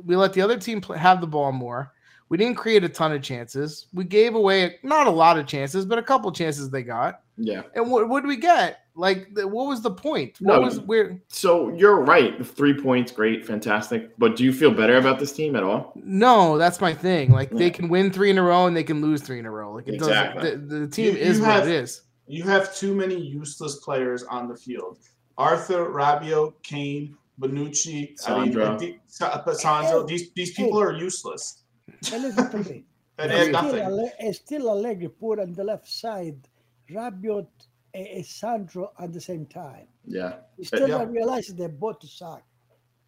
we 0.05 0.17
let 0.17 0.33
the 0.33 0.41
other 0.41 0.59
team 0.59 0.81
play, 0.81 0.99
have 0.99 1.21
the 1.21 1.27
ball 1.27 1.53
more. 1.53 1.93
We 2.29 2.37
didn't 2.37 2.57
create 2.57 2.83
a 2.83 2.89
ton 2.89 3.13
of 3.13 3.23
chances. 3.23 3.87
We 3.93 4.05
gave 4.05 4.35
away 4.35 4.79
not 4.83 5.07
a 5.07 5.11
lot 5.11 5.39
of 5.39 5.47
chances, 5.47 5.85
but 5.85 5.99
a 5.99 6.03
couple 6.03 6.33
chances 6.33 6.71
they 6.71 6.83
got. 6.83 7.23
Yeah. 7.37 7.63
And 7.75 7.91
what, 7.91 8.09
did 8.23 8.27
we 8.27 8.37
get? 8.37 8.81
Like, 8.97 9.29
what 9.37 9.69
was 9.69 9.83
the 9.83 9.91
point? 9.91 10.37
What 10.41 10.55
no, 10.55 10.61
was 10.63 10.81
where? 10.81 11.21
So 11.29 11.69
you're 11.75 12.01
right. 12.01 12.37
The 12.39 12.45
three 12.45 12.75
points, 12.81 13.13
great, 13.13 13.47
fantastic. 13.47 14.19
But 14.19 14.37
do 14.37 14.43
you 14.43 14.53
feel 14.53 14.73
better 14.73 14.97
about 14.97 15.19
this 15.19 15.33
team 15.33 15.55
at 15.55 15.63
all? 15.63 15.93
No, 15.95 16.59
that's 16.59 16.81
my 16.81 16.95
thing. 16.95 17.31
Like 17.31 17.51
yeah. 17.53 17.59
they 17.59 17.71
can 17.71 17.89
win 17.89 18.11
three 18.11 18.31
in 18.31 18.39
a 18.39 18.43
row 18.43 18.67
and 18.67 18.77
they 18.77 18.85
can 18.85 19.03
lose 19.03 19.21
three 19.21 19.39
in 19.39 19.47
a 19.47 19.51
row. 19.51 19.75
Like 19.75 19.87
it 19.87 19.95
exactly. 19.95 20.43
doesn't. 20.43 20.69
The, 20.69 20.79
the 20.81 20.89
team 20.89 21.05
you, 21.07 21.13
you 21.13 21.19
is 21.19 21.39
have, 21.41 21.61
what 21.61 21.69
it 21.69 21.75
is. 21.75 22.03
You 22.27 22.43
have 22.45 22.75
too 22.75 22.95
many 22.95 23.21
useless 23.21 23.77
players 23.77 24.25
on 24.25 24.49
the 24.49 24.57
field. 24.57 24.99
Arthur, 25.39 25.91
Rabiot, 25.91 26.55
Kean, 26.63 27.17
Bonucci, 27.41 28.19
Sandro. 28.19 28.77
I 28.77 28.79
mean, 28.79 29.01
Sandro. 29.07 30.03
Eh, 30.03 30.07
these 30.07 30.31
these 30.33 30.59
eh, 30.59 30.63
people 30.63 30.81
are 30.81 30.97
useless. 30.97 31.63
And 32.13 32.23
listen 32.23 32.51
to 32.51 32.71
me. 32.71 32.85
and 33.19 33.31
they 33.31 33.53
eh, 33.53 34.33
still, 34.33 34.33
still 34.33 34.71
Allegri 34.71 35.09
put 35.09 35.39
on 35.39 35.53
the 35.53 35.65
left 35.65 35.89
side 35.89 36.37
Rabiot 36.91 37.47
and 37.95 38.27
Sandro 38.27 38.93
at 38.99 39.13
the 39.13 39.21
same 39.21 39.47
time. 39.47 39.87
Yeah. 40.07 40.35
He 40.57 40.65
still 40.65 40.89
yeah. 40.89 40.99
not 40.99 41.11
realizing 41.11 41.57
they're 41.57 41.69
both 41.69 42.07
suck. 42.09 42.43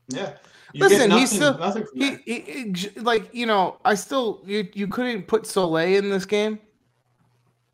Yeah. 0.08 0.34
You 0.72 0.80
Listen, 0.80 1.10
nothing, 1.10 1.18
he's 1.18 1.30
still 1.30 1.86
he, 1.94 2.16
he, 2.24 2.40
he, 2.72 3.00
like 3.00 3.34
you 3.34 3.46
know 3.46 3.78
I 3.84 3.94
still 3.94 4.42
you 4.44 4.68
you 4.74 4.88
couldn't 4.88 5.26
put 5.26 5.44
Soulé 5.44 5.96
in 5.96 6.10
this 6.10 6.26
game. 6.26 6.58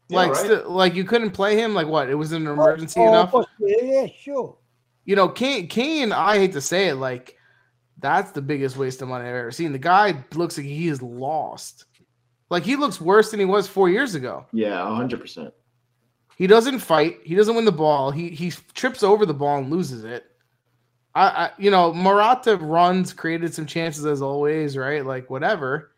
Yeah, 0.09 0.17
like 0.17 0.33
right? 0.33 0.37
still, 0.37 0.71
like 0.71 0.95
you 0.95 1.05
couldn't 1.05 1.31
play 1.31 1.57
him 1.57 1.75
like 1.75 1.87
what 1.87 2.09
it 2.11 2.15
was 2.15 2.33
an 2.33 2.47
oh, 2.47 2.53
emergency 2.53 3.01
oh, 3.01 3.09
enough. 3.09 3.31
Oh, 3.33 3.47
yeah, 3.61 4.07
sure 4.07 4.57
you 5.05 5.17
know, 5.17 5.29
Kean, 5.29 5.69
Kean, 5.69 6.13
I 6.13 6.39
hate 6.39 6.53
to 6.53 6.61
say 6.61 6.89
it, 6.89 6.97
like 6.97 7.37
that's 7.99 8.33
the 8.33 8.43
biggest 8.43 8.77
waste 8.77 9.03
of 9.03 9.09
money 9.09 9.29
I've 9.29 9.35
ever 9.35 9.51
seen. 9.51 9.73
The 9.73 9.79
guy 9.79 10.25
looks 10.35 10.57
like 10.57 10.67
he 10.67 10.89
is 10.89 11.03
lost. 11.03 11.87
Like 12.51 12.65
he 12.65 12.77
looks 12.77 13.01
worse 13.01 13.31
than 13.31 13.41
he 13.41 13.47
was 13.47 13.67
four 13.67 13.89
years 13.89 14.15
ago. 14.15 14.47
Yeah, 14.53 14.85
hundred 14.95 15.21
percent. 15.21 15.53
He 16.37 16.47
doesn't 16.47 16.81
fight. 16.81 17.19
He 17.25 17.35
doesn't 17.35 17.55
win 17.55 17.65
the 17.65 17.73
ball. 17.73 18.11
He 18.11 18.31
he 18.31 18.51
trips 18.75 19.03
over 19.03 19.25
the 19.25 19.35
ball 19.35 19.59
and 19.59 19.71
loses 19.71 20.05
it. 20.05 20.25
I, 21.15 21.27
I 21.27 21.51
you 21.59 21.71
know, 21.71 21.93
Morata 21.93 22.57
runs, 22.57 23.13
created 23.13 23.55
some 23.55 23.67
chances 23.67 24.05
as 24.05 24.21
always, 24.21 24.77
right? 24.77 25.05
Like 25.05 25.31
whatever. 25.31 25.93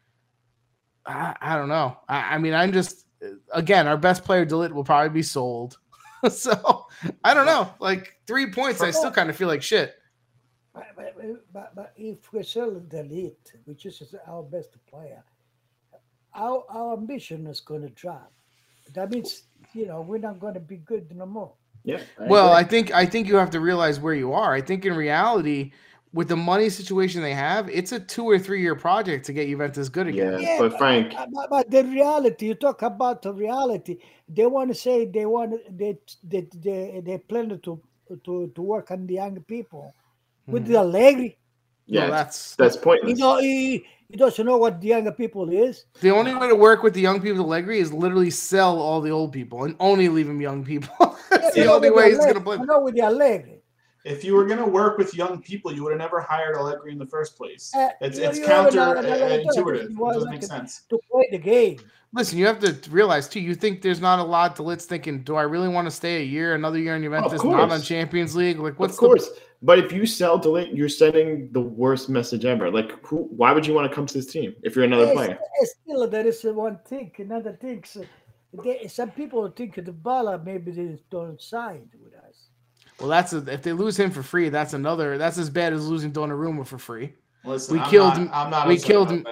I, 1.06 1.34
I 1.40 1.56
don't 1.56 1.68
know. 1.68 1.96
I, 2.08 2.34
I 2.34 2.38
mean, 2.38 2.52
I'm 2.52 2.72
just 2.72 3.06
again, 3.52 3.86
our 3.86 3.96
best 3.96 4.24
player, 4.24 4.44
De 4.44 4.56
will 4.56 4.84
probably 4.84 5.10
be 5.10 5.22
sold. 5.22 5.78
so 6.30 6.86
I 7.24 7.34
don't 7.34 7.46
know. 7.46 7.70
Like 7.80 8.16
three 8.26 8.50
points, 8.50 8.80
I 8.80 8.90
still 8.90 9.10
kind 9.10 9.30
of 9.30 9.36
feel 9.36 9.48
like 9.48 9.62
shit. 9.62 9.94
But, 10.74 11.06
but, 11.52 11.74
but 11.74 11.92
if 11.96 12.32
we 12.32 12.42
sell 12.42 12.70
De 12.70 13.02
Ligt, 13.02 13.54
which 13.64 13.86
is 13.86 14.14
our 14.28 14.42
best 14.42 14.76
player, 14.88 15.24
our, 16.34 16.64
our 16.68 16.92
ambition 16.94 17.46
is 17.46 17.60
going 17.60 17.82
to 17.82 17.88
drop. 17.90 18.30
That 18.94 19.10
means 19.10 19.44
you 19.72 19.86
know 19.86 20.00
we're 20.00 20.18
not 20.18 20.38
going 20.38 20.54
to 20.54 20.60
be 20.60 20.76
good 20.76 21.14
no 21.14 21.26
more. 21.26 21.52
Yeah. 21.84 22.00
I 22.20 22.26
well, 22.26 22.52
agree. 22.52 22.58
I 22.58 22.64
think 22.64 22.94
I 22.94 23.06
think 23.06 23.28
you 23.28 23.36
have 23.36 23.50
to 23.50 23.60
realize 23.60 23.98
where 23.98 24.14
you 24.14 24.32
are. 24.32 24.54
I 24.54 24.60
think 24.60 24.84
in 24.84 24.94
reality, 24.94 25.72
with 26.16 26.28
the 26.28 26.36
money 26.36 26.70
situation 26.70 27.20
they 27.20 27.34
have, 27.34 27.68
it's 27.68 27.92
a 27.92 28.00
two 28.00 28.24
or 28.28 28.38
three 28.38 28.62
year 28.62 28.74
project 28.74 29.26
to 29.26 29.34
get 29.34 29.48
Juventus 29.48 29.90
good 29.90 30.06
again. 30.06 30.32
Yeah, 30.32 30.38
yeah 30.38 30.58
but 30.58 30.78
Frank, 30.78 31.12
but, 31.12 31.50
but, 31.50 31.70
the 31.70 31.84
reality, 31.84 32.46
you 32.46 32.54
talk 32.54 32.80
about 32.80 33.20
the 33.20 33.34
reality. 33.34 33.98
They 34.26 34.46
want 34.46 34.70
to 34.70 34.74
say 34.74 35.04
they 35.04 35.26
want 35.26 35.60
they 35.70 35.98
they 36.24 36.48
they, 36.56 37.02
they 37.04 37.18
plan 37.18 37.50
to 37.50 37.80
to 38.24 38.52
to 38.54 38.62
work 38.62 38.90
on 38.90 39.06
the 39.06 39.14
young 39.14 39.38
people 39.42 39.92
with 40.46 40.64
mm. 40.64 40.68
the 40.68 40.76
Allegri. 40.78 41.36
Yeah, 41.84 42.04
well, 42.04 42.12
that's 42.12 42.56
that's 42.56 42.78
pointless. 42.78 43.10
You 43.10 43.16
know, 43.16 43.38
he, 43.38 43.84
he 44.08 44.16
doesn't 44.16 44.44
know 44.44 44.56
what 44.56 44.80
the 44.80 44.88
younger 44.88 45.12
people 45.12 45.50
is. 45.50 45.84
The 46.00 46.10
only 46.10 46.34
way 46.34 46.48
to 46.48 46.56
work 46.56 46.82
with 46.82 46.94
the 46.94 47.02
young 47.02 47.20
people 47.20 47.44
Allegri 47.44 47.78
is 47.78 47.92
literally 47.92 48.30
sell 48.30 48.80
all 48.80 49.02
the 49.02 49.10
old 49.10 49.32
people 49.32 49.64
and 49.64 49.76
only 49.80 50.08
leave 50.08 50.28
them 50.28 50.40
young 50.40 50.64
people. 50.64 50.96
that's 51.30 51.54
yeah, 51.54 51.64
the 51.64 51.72
only 51.72 51.90
way 51.90 52.08
he's 52.08 52.18
going 52.18 52.34
to 52.34 52.40
play. 52.40 52.56
I 52.56 52.64
know 52.64 52.80
with 52.80 52.94
the 52.94 53.02
Allegri 53.02 53.55
if 54.06 54.22
you 54.22 54.34
were 54.34 54.46
going 54.46 54.60
to 54.60 54.66
work 54.66 54.98
with 54.98 55.14
young 55.14 55.42
people, 55.42 55.72
you 55.72 55.82
would 55.82 55.90
have 55.90 55.98
never 55.98 56.20
hired 56.20 56.56
Allegri 56.56 56.92
in 56.92 56.98
the 56.98 57.06
first 57.06 57.36
place. 57.36 57.72
Uh, 57.74 57.88
it's 58.00 58.18
it's 58.18 58.38
counterintuitive. 58.38 59.90
It 59.90 59.98
doesn't 59.98 60.30
make 60.30 60.42
sense. 60.44 60.82
To 60.90 60.98
play 61.10 61.28
the 61.32 61.38
game. 61.38 61.78
Listen, 62.12 62.38
you 62.38 62.46
have 62.46 62.60
to 62.60 62.90
realize 62.90 63.28
too. 63.28 63.40
You 63.40 63.54
think 63.54 63.82
there's 63.82 64.00
not 64.00 64.20
a 64.20 64.22
lot 64.22 64.56
to 64.56 64.62
let's 64.62 64.84
thinking. 64.86 65.22
Do 65.22 65.34
I 65.34 65.42
really 65.42 65.68
want 65.68 65.86
to 65.86 65.90
stay 65.90 66.22
a 66.22 66.24
year, 66.24 66.54
another 66.54 66.78
year 66.78 66.94
in 66.94 67.02
Juventus, 67.02 67.42
oh, 67.44 67.50
not 67.50 67.70
on 67.70 67.82
Champions 67.82 68.36
League? 68.36 68.58
Like, 68.58 68.78
what's 68.78 68.94
of 68.94 69.00
course. 69.00 69.28
The... 69.28 69.40
But 69.62 69.78
if 69.80 69.90
you 69.90 70.06
sell 70.06 70.38
Ligt, 70.38 70.76
you're 70.76 70.88
sending 70.88 71.50
the 71.52 71.60
worst 71.60 72.08
message 72.08 72.44
ever. 72.44 72.70
Like, 72.70 72.92
who, 73.04 73.24
why 73.40 73.52
would 73.52 73.66
you 73.66 73.74
want 73.74 73.90
to 73.90 73.94
come 73.94 74.06
to 74.06 74.14
this 74.14 74.26
team 74.26 74.54
if 74.62 74.76
you're 74.76 74.84
another 74.84 75.12
player? 75.12 75.38
Still, 75.62 76.08
there 76.08 76.26
is 76.26 76.44
one 76.44 76.78
thing. 76.86 77.10
Another 77.18 77.54
thing. 77.54 77.82
So 77.84 78.04
they, 78.62 78.86
some 78.86 79.10
people 79.10 79.48
think 79.50 79.74
Dybala 79.74 80.44
maybe 80.44 80.70
they 80.70 80.98
don't 81.10 81.40
sign 81.40 81.88
with 82.02 82.14
us. 82.14 82.25
Well, 82.98 83.08
that's 83.08 83.32
a, 83.32 83.38
if 83.52 83.62
they 83.62 83.72
lose 83.72 83.98
him 83.98 84.10
for 84.10 84.22
free, 84.22 84.48
that's 84.48 84.72
another. 84.72 85.18
That's 85.18 85.38
as 85.38 85.50
bad 85.50 85.72
as 85.72 85.86
losing 85.86 86.12
Donnarumma 86.12 86.66
for 86.66 86.78
free. 86.78 87.14
Listen, 87.44 87.74
we 87.74 87.80
I'm 87.80 87.90
killed 87.90 88.16
him. 88.16 88.30
I'm 88.32 88.50
not. 88.50 88.66
We 88.66 88.76
killed 88.76 89.10
him. 89.10 89.24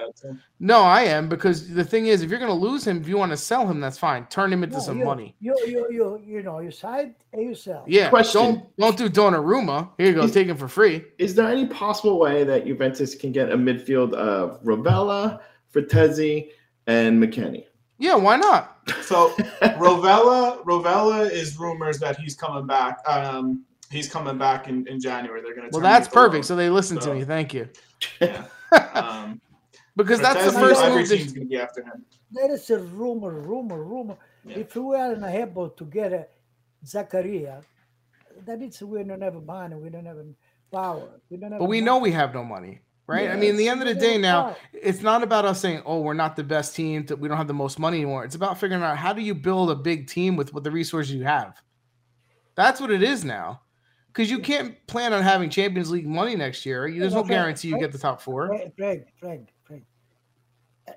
No, 0.59 0.81
I 0.81 1.01
am 1.01 1.27
because 1.27 1.73
the 1.73 1.83
thing 1.83 2.07
is, 2.07 2.21
if 2.21 2.29
you're 2.29 2.39
going 2.39 2.49
to 2.51 2.55
lose 2.55 2.87
him, 2.87 3.01
if 3.01 3.09
you 3.09 3.17
want 3.17 3.31
to 3.31 3.37
sell 3.37 3.67
him, 3.67 3.81
that's 3.81 3.97
fine. 3.97 4.25
Turn 4.27 4.53
him 4.53 4.63
into 4.63 4.77
no, 4.77 4.81
some 4.81 4.99
you, 4.99 5.05
money. 5.05 5.35
You, 5.41 5.55
you, 5.67 5.87
you, 5.91 6.23
you 6.25 6.41
know, 6.41 6.59
you 6.59 6.71
side 6.71 7.15
and 7.33 7.41
you 7.41 7.53
sell. 7.53 7.83
Yeah. 7.87 8.09
Question. 8.09 8.41
Don't 8.41 8.77
don't 8.77 8.97
do 8.97 9.09
Donnarumma. 9.09 9.89
Here 9.97 10.07
you 10.07 10.13
go. 10.13 10.21
Is, 10.21 10.31
take 10.31 10.47
him 10.47 10.55
for 10.55 10.69
free. 10.69 11.03
Is 11.17 11.35
there 11.35 11.47
any 11.47 11.67
possible 11.67 12.17
way 12.17 12.45
that 12.45 12.65
Juventus 12.65 13.15
can 13.15 13.33
get 13.33 13.51
a 13.51 13.57
midfield 13.57 14.13
of 14.13 14.63
Rovella, 14.63 15.41
Frattesi, 15.73 16.51
and 16.87 17.21
McKennie? 17.21 17.65
Yeah, 17.97 18.15
why 18.15 18.35
not? 18.35 18.77
So 19.03 19.29
Rovella, 19.61 20.63
Rovella 20.63 21.29
is 21.29 21.57
rumors 21.57 21.99
that 21.99 22.19
he's 22.19 22.35
coming 22.35 22.67
back. 22.67 22.99
Um, 23.07 23.63
he's 23.89 24.09
coming 24.09 24.37
back 24.37 24.67
in, 24.67 24.87
in 24.87 24.99
January. 24.99 25.41
They're 25.41 25.55
going 25.55 25.69
to. 25.69 25.73
Well, 25.73 25.81
that's 25.81 26.07
perfect. 26.07 26.45
So 26.45 26.55
they 26.55 26.69
listen 26.69 26.99
so, 26.99 27.13
to 27.13 27.19
me. 27.19 27.25
Thank 27.25 27.53
you. 27.53 27.69
Yeah. 28.19 28.45
Um, 28.93 29.39
because 29.95 30.19
that's 30.19 30.43
the 30.43 30.51
first 30.51 30.81
every 30.81 31.05
team's 31.05 31.31
going 31.31 31.47
to 31.47 31.49
be 31.49 31.57
after 31.57 31.81
him. 31.81 32.03
There 32.29 32.51
is 32.51 32.69
a 32.71 32.79
rumor, 32.79 33.39
rumor, 33.39 33.81
rumor. 33.81 34.17
Yeah. 34.43 34.57
If 34.57 34.75
we 34.75 34.97
are 34.97 35.15
able 35.29 35.69
to 35.69 35.85
get 35.85 36.11
a 36.11 36.27
Zakaria, 36.85 37.63
that 38.45 38.59
means 38.59 38.81
we 38.81 39.03
don't 39.03 39.21
have 39.21 39.41
money. 39.41 39.75
We 39.75 39.89
don't 39.89 40.05
have 40.05 40.17
power. 40.73 41.21
We 41.29 41.37
don't 41.37 41.51
have. 41.51 41.59
But 41.59 41.69
we 41.69 41.79
money. 41.79 41.85
know 41.85 41.97
we 41.99 42.11
have 42.11 42.33
no 42.33 42.43
money 42.43 42.81
right? 43.07 43.29
I 43.29 43.35
mean, 43.35 43.51
at 43.51 43.57
the 43.57 43.69
end 43.69 43.81
of 43.81 43.87
the 43.87 43.95
day, 43.95 44.17
now 44.17 44.55
it's 44.73 45.01
not 45.01 45.23
about 45.23 45.45
us 45.45 45.61
saying, 45.61 45.81
"Oh, 45.85 46.01
we're 46.01 46.13
not 46.13 46.35
the 46.35 46.43
best 46.43 46.75
team; 46.75 47.05
we 47.19 47.27
don't 47.27 47.37
have 47.37 47.47
the 47.47 47.53
most 47.53 47.79
money 47.79 47.97
anymore." 47.97 48.25
It's 48.25 48.35
about 48.35 48.59
figuring 48.59 48.83
out 48.83 48.97
how 48.97 49.13
do 49.13 49.21
you 49.21 49.35
build 49.35 49.69
a 49.71 49.75
big 49.75 50.07
team 50.07 50.35
with 50.35 50.53
what 50.53 50.63
the 50.63 50.71
resources 50.71 51.13
you 51.13 51.23
have. 51.23 51.61
That's 52.55 52.79
what 52.79 52.91
it 52.91 53.03
is 53.03 53.23
now, 53.25 53.61
because 54.07 54.31
you 54.31 54.39
can't 54.39 54.75
plan 54.87 55.13
on 55.13 55.21
having 55.21 55.49
Champions 55.49 55.91
League 55.91 56.07
money 56.07 56.35
next 56.35 56.65
year. 56.65 56.89
There's 56.91 57.13
no 57.13 57.23
guarantee 57.23 57.69
you 57.69 57.79
get 57.79 57.91
the 57.91 57.97
top 57.97 58.21
four. 58.21 58.47
Frank, 58.77 59.07
Frank, 59.19 59.49
Frank, 59.65 59.85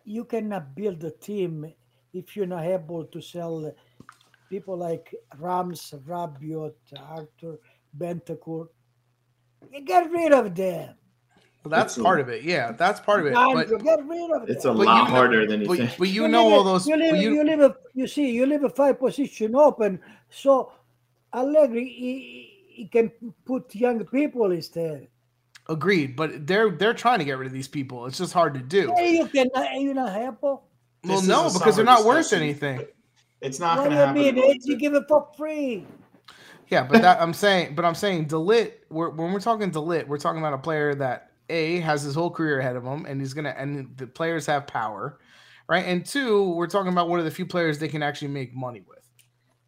you 0.05 0.25
cannot 0.25 0.75
build 0.75 1.03
a 1.05 1.11
team 1.11 1.73
if 2.13 2.37
you're 2.37 2.47
not 2.47 2.65
able 2.65 3.05
to 3.05 3.21
sell 3.21 3.73
people 4.49 4.77
like 4.77 5.15
Rams, 5.39 5.93
Rabiot, 6.07 6.75
Arthur, 6.97 7.59
Bentancur. 7.97 8.69
You 9.73 9.81
get 9.85 10.11
rid 10.11 10.33
of 10.33 10.55
them. 10.55 10.95
Well, 11.65 11.71
that's 11.71 11.97
it's 11.97 12.03
part 12.03 12.21
a, 12.21 12.23
of 12.23 12.29
it. 12.29 12.45
Yeah, 12.45 12.73
that's 12.73 13.01
part 13.01 13.21
of 13.21 13.27
it. 13.27 13.35
But, 13.35 13.69
get 13.83 14.07
rid 14.07 14.31
of 14.31 14.49
it's 14.49 14.65
a 14.65 14.73
lot 14.73 15.09
harder 15.09 15.47
than 15.47 15.63
you 15.63 15.67
but, 15.67 15.79
think. 15.79 15.99
But 15.99 16.09
you, 16.09 16.23
you 16.23 16.29
know 16.29 16.53
all 16.53 16.65
those. 16.65 16.87
You 16.87 16.97
leave, 16.97 17.17
you, 17.17 17.35
you 17.35 17.45
leave 17.45 17.61
a, 17.61 17.77
you 17.95 18.07
see, 18.07 18.31
you 18.31 18.47
leave 18.47 18.65
a 18.65 18.71
five 18.71 18.99
position 18.99 19.55
open, 19.57 20.01
so 20.31 20.73
Allegri 21.35 21.89
he, 21.89 22.65
he 22.69 22.87
can 22.87 23.11
put 23.45 23.75
young 23.75 24.05
people 24.07 24.53
instead. 24.53 25.09
Agreed, 25.69 26.17
but 26.17 26.47
they're 26.47 26.71
they're 26.71 26.95
trying 26.95 27.19
to 27.19 27.25
get 27.25 27.37
rid 27.37 27.47
of 27.47 27.53
these 27.53 27.69
people. 27.69 28.07
It's 28.07 28.19
just 28.19 28.33
hard 28.33 28.55
to 28.55 28.61
do. 28.61 28.95
Hey, 28.97 29.17
you 29.17 29.27
can 29.27 29.49
uh, 29.55 29.67
you 29.75 29.93
not 29.93 30.13
help 30.13 30.41
Well, 30.41 31.23
no, 31.23 31.51
because 31.53 31.77
they're 31.77 31.85
not 31.85 32.05
worth 32.05 32.33
anything. 32.33 32.87
It's 33.41 33.61
not 33.61 33.79
going 33.79 33.91
to 33.91 33.97
happen. 33.97 34.15
What 34.17 34.35
do 34.35 34.41
you 34.41 34.49
mean? 34.49 34.61
You 34.65 34.77
give 34.77 34.95
it 34.95 35.05
for 35.09 35.29
free. 35.37 35.87
Yeah, 36.69 36.85
but 36.85 37.03
that 37.03 37.21
I'm 37.21 37.33
saying, 37.33 37.75
but 37.75 37.85
I'm 37.85 37.95
saying 37.95 38.27
de 38.27 38.37
Ligt. 38.37 38.73
We're, 38.91 39.11
when 39.11 39.33
we're 39.33 39.41
talking 39.41 39.71
de 39.71 39.79
Ligt, 39.79 40.07
we're 40.07 40.19
talking 40.19 40.41
about 40.41 40.55
a 40.55 40.59
player 40.59 40.95
that 40.97 41.28
a 41.49 41.81
has 41.81 42.03
his 42.03 42.15
whole 42.15 42.31
career 42.31 42.61
ahead 42.61 42.77
of 42.77 42.85
him, 42.85 43.07
and 43.07 43.21
he's 43.21 43.35
gonna 43.35 43.55
and 43.57 43.97
the 43.97 44.07
players 44.07 44.47
have 44.47 44.67
power, 44.67 45.19
right? 45.69 45.85
And 45.85 46.05
two, 46.05 46.51
we're 46.53 46.67
talking 46.67 46.93
about 46.93 47.09
one 47.09 47.19
of 47.19 47.25
the 47.25 47.31
few 47.31 47.47
players 47.47 47.79
they 47.79 47.89
can 47.89 48.03
actually 48.03 48.29
make 48.29 48.55
money 48.55 48.83
with. 48.87 48.99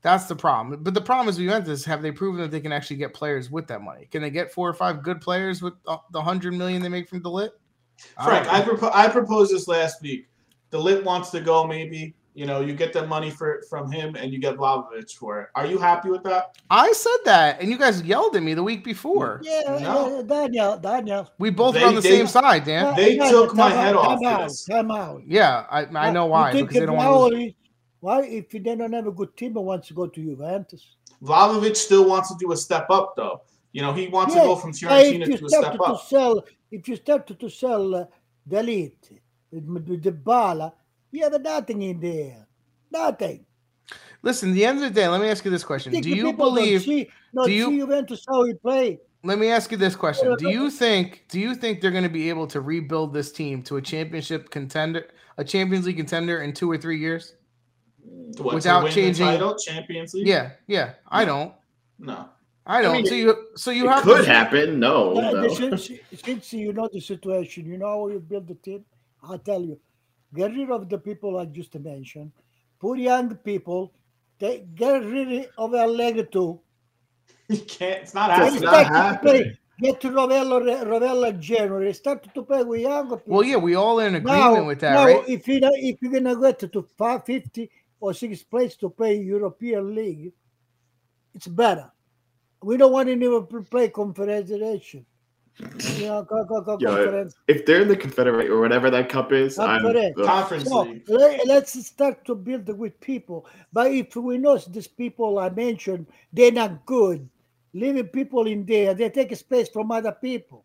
That's 0.02 0.24
the 0.24 0.36
problem. 0.36 0.82
But 0.82 0.94
the 0.94 1.00
problem 1.00 1.28
is, 1.28 1.36
Juventus 1.36 1.56
have 1.58 1.66
this 1.66 1.84
have 1.84 2.02
they 2.02 2.12
proven 2.12 2.40
that 2.40 2.50
they 2.50 2.60
can 2.60 2.72
actually 2.72 2.96
get 2.96 3.12
players 3.12 3.50
with 3.50 3.66
that 3.68 3.82
money? 3.82 4.06
Can 4.10 4.22
they 4.22 4.30
get 4.30 4.52
four 4.52 4.68
or 4.68 4.74
five 4.74 5.02
good 5.02 5.20
players 5.20 5.60
with 5.62 5.74
the 5.84 6.22
hundred 6.22 6.54
million 6.54 6.80
they 6.82 6.88
make 6.88 7.08
from 7.08 7.20
de 7.22 7.28
Ligt? 7.28 7.50
Frank, 8.24 8.46
I, 8.48 8.60
I, 8.60 8.62
propo- 8.62 8.94
I 8.94 9.08
proposed 9.08 9.52
this 9.52 9.68
last 9.68 10.00
week. 10.00 10.28
de 10.70 10.78
Ligt 10.78 11.04
wants 11.04 11.30
to 11.30 11.40
go, 11.40 11.66
maybe. 11.66 12.14
You 12.34 12.46
know, 12.46 12.60
you 12.60 12.74
get 12.74 12.92
the 12.92 13.06
money 13.06 13.30
for 13.30 13.62
from 13.68 13.90
him, 13.90 14.14
and 14.14 14.32
you 14.32 14.38
get 14.38 14.56
Vlahovic 14.56 15.12
for 15.12 15.42
it. 15.42 15.48
Are 15.56 15.66
you 15.66 15.78
happy 15.78 16.10
with 16.10 16.22
that? 16.22 16.56
I 16.70 16.92
said 16.92 17.16
that, 17.24 17.60
and 17.60 17.68
you 17.68 17.76
guys 17.76 18.02
yelled 18.02 18.36
at 18.36 18.42
me 18.42 18.54
the 18.54 18.62
week 18.62 18.84
before. 18.84 19.40
Yeah, 19.42 19.78
no. 19.80 20.22
Daniel, 20.22 20.78
Daniel. 20.78 21.28
We 21.38 21.50
both 21.50 21.74
they, 21.74 21.80
were 21.80 21.88
on 21.88 21.94
the 21.96 22.00
they, 22.00 22.18
same 22.18 22.28
side, 22.28 22.64
Dan. 22.64 22.94
They 22.94 23.16
took 23.16 23.54
my 23.54 23.70
head 23.70 23.96
off. 23.96 24.22
Time 24.22 24.42
out, 24.42 24.50
time 24.70 24.90
out. 24.92 25.22
Yeah, 25.26 25.66
I, 25.68 25.86
I 25.86 26.10
know 26.12 26.26
why. 26.26 26.52
Because 26.52 26.72
they 26.72 26.86
don't 26.86 26.96
want 26.96 27.34
to. 27.34 27.52
Why, 27.98 28.22
if 28.22 28.48
they 28.50 28.60
don't 28.60 28.92
have 28.92 29.06
a 29.06 29.12
good 29.12 29.36
team, 29.36 29.56
and 29.56 29.66
wants 29.66 29.88
to 29.88 29.94
go 29.94 30.06
to 30.06 30.20
Juventus? 30.20 30.96
Vlahovic 31.22 31.76
still 31.76 32.08
wants 32.08 32.30
to 32.30 32.36
do 32.38 32.52
a 32.52 32.56
step 32.56 32.86
up, 32.90 33.14
though. 33.16 33.42
You 33.72 33.82
know, 33.82 33.92
he 33.92 34.08
wants 34.08 34.34
yeah, 34.34 34.42
to 34.42 34.46
go 34.46 34.56
from 34.56 34.72
Fiorentina 34.72 35.26
to 35.26 35.44
a 35.44 35.48
step 35.48 35.74
to 35.74 35.82
up. 35.82 36.00
Sell, 36.08 36.44
if 36.70 36.88
you 36.88 36.96
start 36.96 37.26
to, 37.26 37.34
to 37.34 37.50
sell 37.50 37.94
uh, 37.94 38.04
de 38.48 38.62
Ligt, 38.62 39.18
Dybala, 39.52 40.72
you 41.10 41.22
have 41.22 41.40
nothing 41.40 41.82
in 41.82 42.00
there. 42.00 42.46
Nothing. 42.90 43.46
Listen, 44.22 44.52
the 44.52 44.64
end 44.64 44.82
of 44.82 44.84
the 44.84 45.00
day, 45.00 45.08
let 45.08 45.20
me 45.20 45.28
ask 45.28 45.44
you 45.44 45.50
this 45.50 45.64
question: 45.64 45.92
Do 45.92 46.10
you 46.10 46.32
believe? 46.32 46.82
See, 46.82 47.10
no, 47.32 47.46
do 47.46 47.52
you 47.52 47.78
Juventus 47.78 48.24
how 48.28 48.42
we 48.42 48.54
play? 48.54 48.98
Let 49.22 49.38
me 49.38 49.48
ask 49.48 49.70
you 49.70 49.76
this 49.76 49.96
question: 49.96 50.34
Do 50.38 50.50
you 50.50 50.70
think? 50.70 51.24
Do 51.28 51.40
you 51.40 51.54
think 51.54 51.80
they're 51.80 51.90
going 51.90 52.04
to 52.04 52.10
be 52.10 52.28
able 52.28 52.46
to 52.48 52.60
rebuild 52.60 53.12
this 53.12 53.32
team 53.32 53.62
to 53.64 53.76
a 53.76 53.82
championship 53.82 54.50
contender, 54.50 55.08
a 55.38 55.44
Champions 55.44 55.86
League 55.86 55.96
contender 55.96 56.42
in 56.42 56.52
two 56.52 56.70
or 56.70 56.76
three 56.76 56.98
years? 56.98 57.34
What, 58.38 58.54
without 58.54 58.90
changing 58.90 59.26
title, 59.26 59.56
Champions 59.56 60.14
League? 60.14 60.26
Yeah, 60.26 60.50
yeah. 60.66 60.94
I 61.08 61.24
don't. 61.24 61.52
No. 61.98 62.28
I 62.66 62.82
don't. 62.82 62.94
I 62.94 62.96
mean, 62.98 63.06
so 63.06 63.14
you, 63.14 63.48
so 63.56 63.70
you 63.70 63.88
have 63.88 64.02
could 64.02 64.24
to, 64.24 64.30
happen. 64.30 64.78
No, 64.78 65.14
yeah, 65.14 65.30
no. 65.32 65.48
Since, 65.48 65.90
since 66.14 66.52
you 66.52 66.72
know 66.72 66.88
the 66.92 67.00
situation, 67.00 67.66
you 67.66 67.78
know 67.78 67.88
how 67.88 68.08
you 68.08 68.20
build 68.20 68.48
the 68.48 68.54
team. 68.54 68.84
I'll 69.22 69.38
tell 69.38 69.60
you, 69.60 69.78
get 70.34 70.54
rid 70.54 70.70
of 70.70 70.88
the 70.88 70.98
people 70.98 71.38
I 71.38 71.44
just 71.46 71.74
mentioned 71.78 72.32
Put 72.80 72.98
young 72.98 73.36
people, 73.36 73.92
they 74.38 74.66
get 74.74 75.04
rid 75.04 75.50
of 75.58 75.74
Allegri 75.74 76.26
too. 76.26 76.60
You 77.48 77.58
can't. 77.58 78.02
It's 78.02 78.14
not 78.14 78.30
happening. 78.30 78.54
It's 78.54 78.62
not 78.62 78.86
happening. 78.86 79.56
Get 79.80 80.00
to 80.02 80.10
Rovella, 80.10 80.84
Rovella 80.84 81.38
January. 81.38 81.92
Start 81.92 82.32
to 82.32 82.42
play 82.42 82.62
with 82.62 82.80
young 82.80 83.08
people. 83.08 83.22
Well, 83.26 83.42
yeah, 83.42 83.56
we 83.56 83.74
all 83.74 83.98
in 83.98 84.14
agreement 84.14 84.54
now, 84.54 84.64
with 84.64 84.80
that, 84.80 84.92
now, 84.92 85.04
right? 85.04 85.28
If 85.28 85.48
you 85.48 85.58
if 85.62 86.00
you're 86.00 86.12
gonna 86.12 86.40
get 86.40 86.60
to 86.60 86.82
550 86.82 87.70
or 87.98 88.14
sixth 88.14 88.48
place 88.48 88.76
to 88.76 88.88
play 88.88 89.16
European 89.16 89.94
League, 89.94 90.32
it's 91.34 91.48
better. 91.48 91.90
We 92.62 92.76
don't 92.76 92.92
want 92.92 93.08
anyone 93.08 93.46
to 93.48 93.62
play 93.62 93.88
Confederation. 93.88 95.04
Yeah, 95.96 96.22
go, 96.26 96.44
go, 96.44 96.60
go, 96.62 96.78
Yo, 96.80 97.28
if 97.46 97.66
they're 97.66 97.82
in 97.82 97.88
the 97.88 97.96
Confederate 97.96 98.48
or 98.48 98.60
whatever 98.60 98.90
that 98.90 99.08
cup 99.08 99.32
is, 99.32 99.58
I'm, 99.58 99.82
conference 100.24 100.68
so, 100.68 100.96
let, 101.06 101.48
us 101.48 101.72
start 101.86 102.24
to 102.26 102.34
build 102.34 102.68
with 102.78 102.98
people. 103.00 103.46
But 103.72 103.92
if 103.92 104.16
we 104.16 104.38
know 104.38 104.56
these 104.56 104.86
people 104.86 105.38
I 105.38 105.50
mentioned, 105.50 106.06
they're 106.32 106.52
not 106.52 106.86
good, 106.86 107.28
leaving 107.74 108.06
people 108.06 108.46
in 108.46 108.64
there, 108.64 108.94
they 108.94 109.10
take 109.10 109.36
space 109.36 109.68
from 109.68 109.90
other 109.92 110.12
people. 110.12 110.64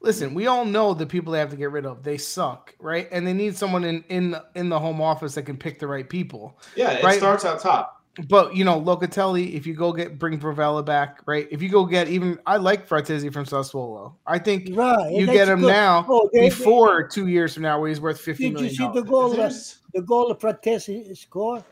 Listen, 0.00 0.34
we 0.34 0.46
all 0.46 0.64
know 0.64 0.94
the 0.94 1.06
people 1.06 1.32
they 1.32 1.40
have 1.40 1.50
to 1.50 1.56
get 1.56 1.72
rid 1.72 1.84
of. 1.84 2.04
They 2.04 2.18
suck, 2.18 2.76
right? 2.78 3.08
And 3.10 3.26
they 3.26 3.32
need 3.32 3.56
someone 3.56 3.82
in 3.82 4.04
in 4.08 4.36
in 4.54 4.68
the 4.68 4.78
home 4.78 5.00
office 5.00 5.34
that 5.34 5.42
can 5.42 5.56
pick 5.56 5.80
the 5.80 5.88
right 5.88 6.08
people. 6.08 6.60
Yeah, 6.76 6.92
it 6.92 7.02
right? 7.02 7.18
starts 7.18 7.44
out 7.44 7.60
top 7.60 7.97
but 8.28 8.56
you 8.56 8.64
know, 8.64 8.80
Locatelli, 8.80 9.54
if 9.54 9.66
you 9.66 9.74
go 9.74 9.92
get 9.92 10.18
bring 10.18 10.38
Rovella 10.40 10.84
back, 10.84 11.20
right? 11.26 11.46
If 11.50 11.62
you 11.62 11.68
go 11.68 11.84
get 11.84 12.08
even 12.08 12.38
I 12.46 12.56
like 12.56 12.88
Frattesi 12.88 13.32
from 13.32 13.44
Sassuolo. 13.44 14.14
I 14.26 14.38
think 14.38 14.70
right. 14.72 15.12
you 15.12 15.26
get 15.26 15.48
him 15.48 15.60
now 15.60 16.04
oh, 16.08 16.28
they, 16.32 16.48
before 16.48 17.02
they, 17.02 17.14
two 17.14 17.28
years 17.28 17.54
from 17.54 17.62
now 17.62 17.80
where 17.80 17.88
he's 17.88 18.00
worth 18.00 18.20
fifty 18.20 18.44
did 18.44 18.54
million. 18.54 18.70
Did 18.70 18.78
you 18.78 18.86
see 18.86 19.00
the 19.00 19.06
goal 19.06 19.30
the 19.30 20.02
goal 20.02 20.30
of 20.30 20.38
Frattesi 20.38 21.16
scored? 21.16 21.64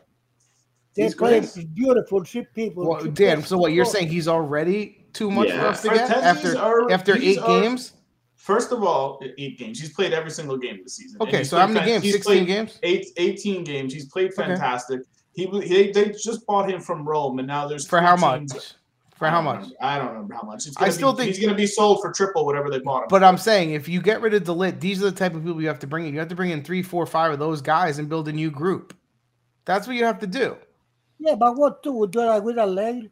They 0.95 1.11
played 1.11 1.47
beautiful 1.75 2.23
three 2.23 2.47
people. 2.55 2.87
Well, 2.87 3.05
Dan, 3.05 3.43
so 3.43 3.57
what 3.57 3.71
you're 3.71 3.85
saying 3.85 4.07
he's 4.07 4.27
already 4.27 5.05
too 5.13 5.29
much 5.29 5.49
yeah. 5.49 5.59
for 5.59 5.67
us 5.67 5.81
to 5.83 5.89
get 5.89 6.09
after 6.09 6.57
are, 6.57 6.91
after 6.91 7.15
eight 7.15 7.39
are, 7.39 7.61
games? 7.61 7.93
First 8.35 8.71
of 8.71 8.83
all, 8.83 9.21
eight 9.37 9.59
games. 9.59 9.79
He's 9.79 9.93
played 9.93 10.13
every 10.13 10.31
single 10.31 10.57
game 10.57 10.79
this 10.83 10.95
season. 10.95 11.21
Okay, 11.21 11.43
so 11.43 11.57
how 11.57 11.67
many 11.67 11.85
games? 11.85 12.09
16 12.09 12.45
games? 12.45 12.79
Eight, 12.81 13.07
18 13.17 13.63
games. 13.63 13.93
He's 13.93 14.05
played 14.05 14.33
fantastic. 14.33 15.01
Okay. 15.01 15.09
He, 15.37 15.45
he 15.61 15.91
they 15.91 16.09
just 16.09 16.47
bought 16.47 16.67
him 16.67 16.81
from 16.81 17.07
Rome, 17.07 17.37
and 17.37 17.47
now 17.47 17.67
there's 17.67 17.85
for 17.85 18.01
how 18.01 18.15
much? 18.15 18.49
For 19.15 19.27
how 19.27 19.39
much? 19.39 19.57
Remember, 19.57 19.75
I 19.81 19.99
don't 19.99 20.07
remember 20.07 20.33
how 20.33 20.41
much. 20.41 20.67
I 20.77 20.89
still 20.89 21.13
be, 21.13 21.17
think 21.17 21.27
he's 21.29 21.39
going 21.39 21.53
to 21.53 21.55
be 21.55 21.67
sold 21.67 22.01
for 22.01 22.11
triple 22.11 22.43
whatever 22.43 22.71
they 22.71 22.79
bought 22.79 23.03
him. 23.03 23.07
But 23.07 23.23
I'm 23.23 23.37
saying 23.37 23.71
if 23.71 23.87
you 23.87 24.01
get 24.01 24.19
rid 24.21 24.33
of 24.33 24.45
the 24.45 24.55
lit, 24.55 24.81
these 24.81 25.03
are 25.03 25.11
the 25.11 25.15
type 25.15 25.35
of 25.35 25.43
people 25.45 25.61
you 25.61 25.67
have 25.67 25.77
to 25.79 25.87
bring 25.87 26.07
in. 26.07 26.13
You 26.13 26.19
have 26.19 26.29
to 26.29 26.35
bring 26.35 26.49
in 26.49 26.63
three, 26.63 26.81
four, 26.81 27.05
five 27.05 27.31
of 27.31 27.37
those 27.37 27.61
guys 27.61 27.99
and 27.99 28.09
build 28.09 28.27
a 28.27 28.33
new 28.33 28.49
group. 28.49 28.95
That's 29.65 29.85
what 29.85 29.95
you 29.95 30.05
have 30.05 30.17
to 30.19 30.27
do. 30.27 30.57
Yeah, 31.19 31.35
but 31.35 31.55
what 31.55 31.83
to 31.83 32.07
do 32.07 32.19
I 32.21 32.39
with 32.39 32.57
a 32.57 32.65
leg? 32.65 33.11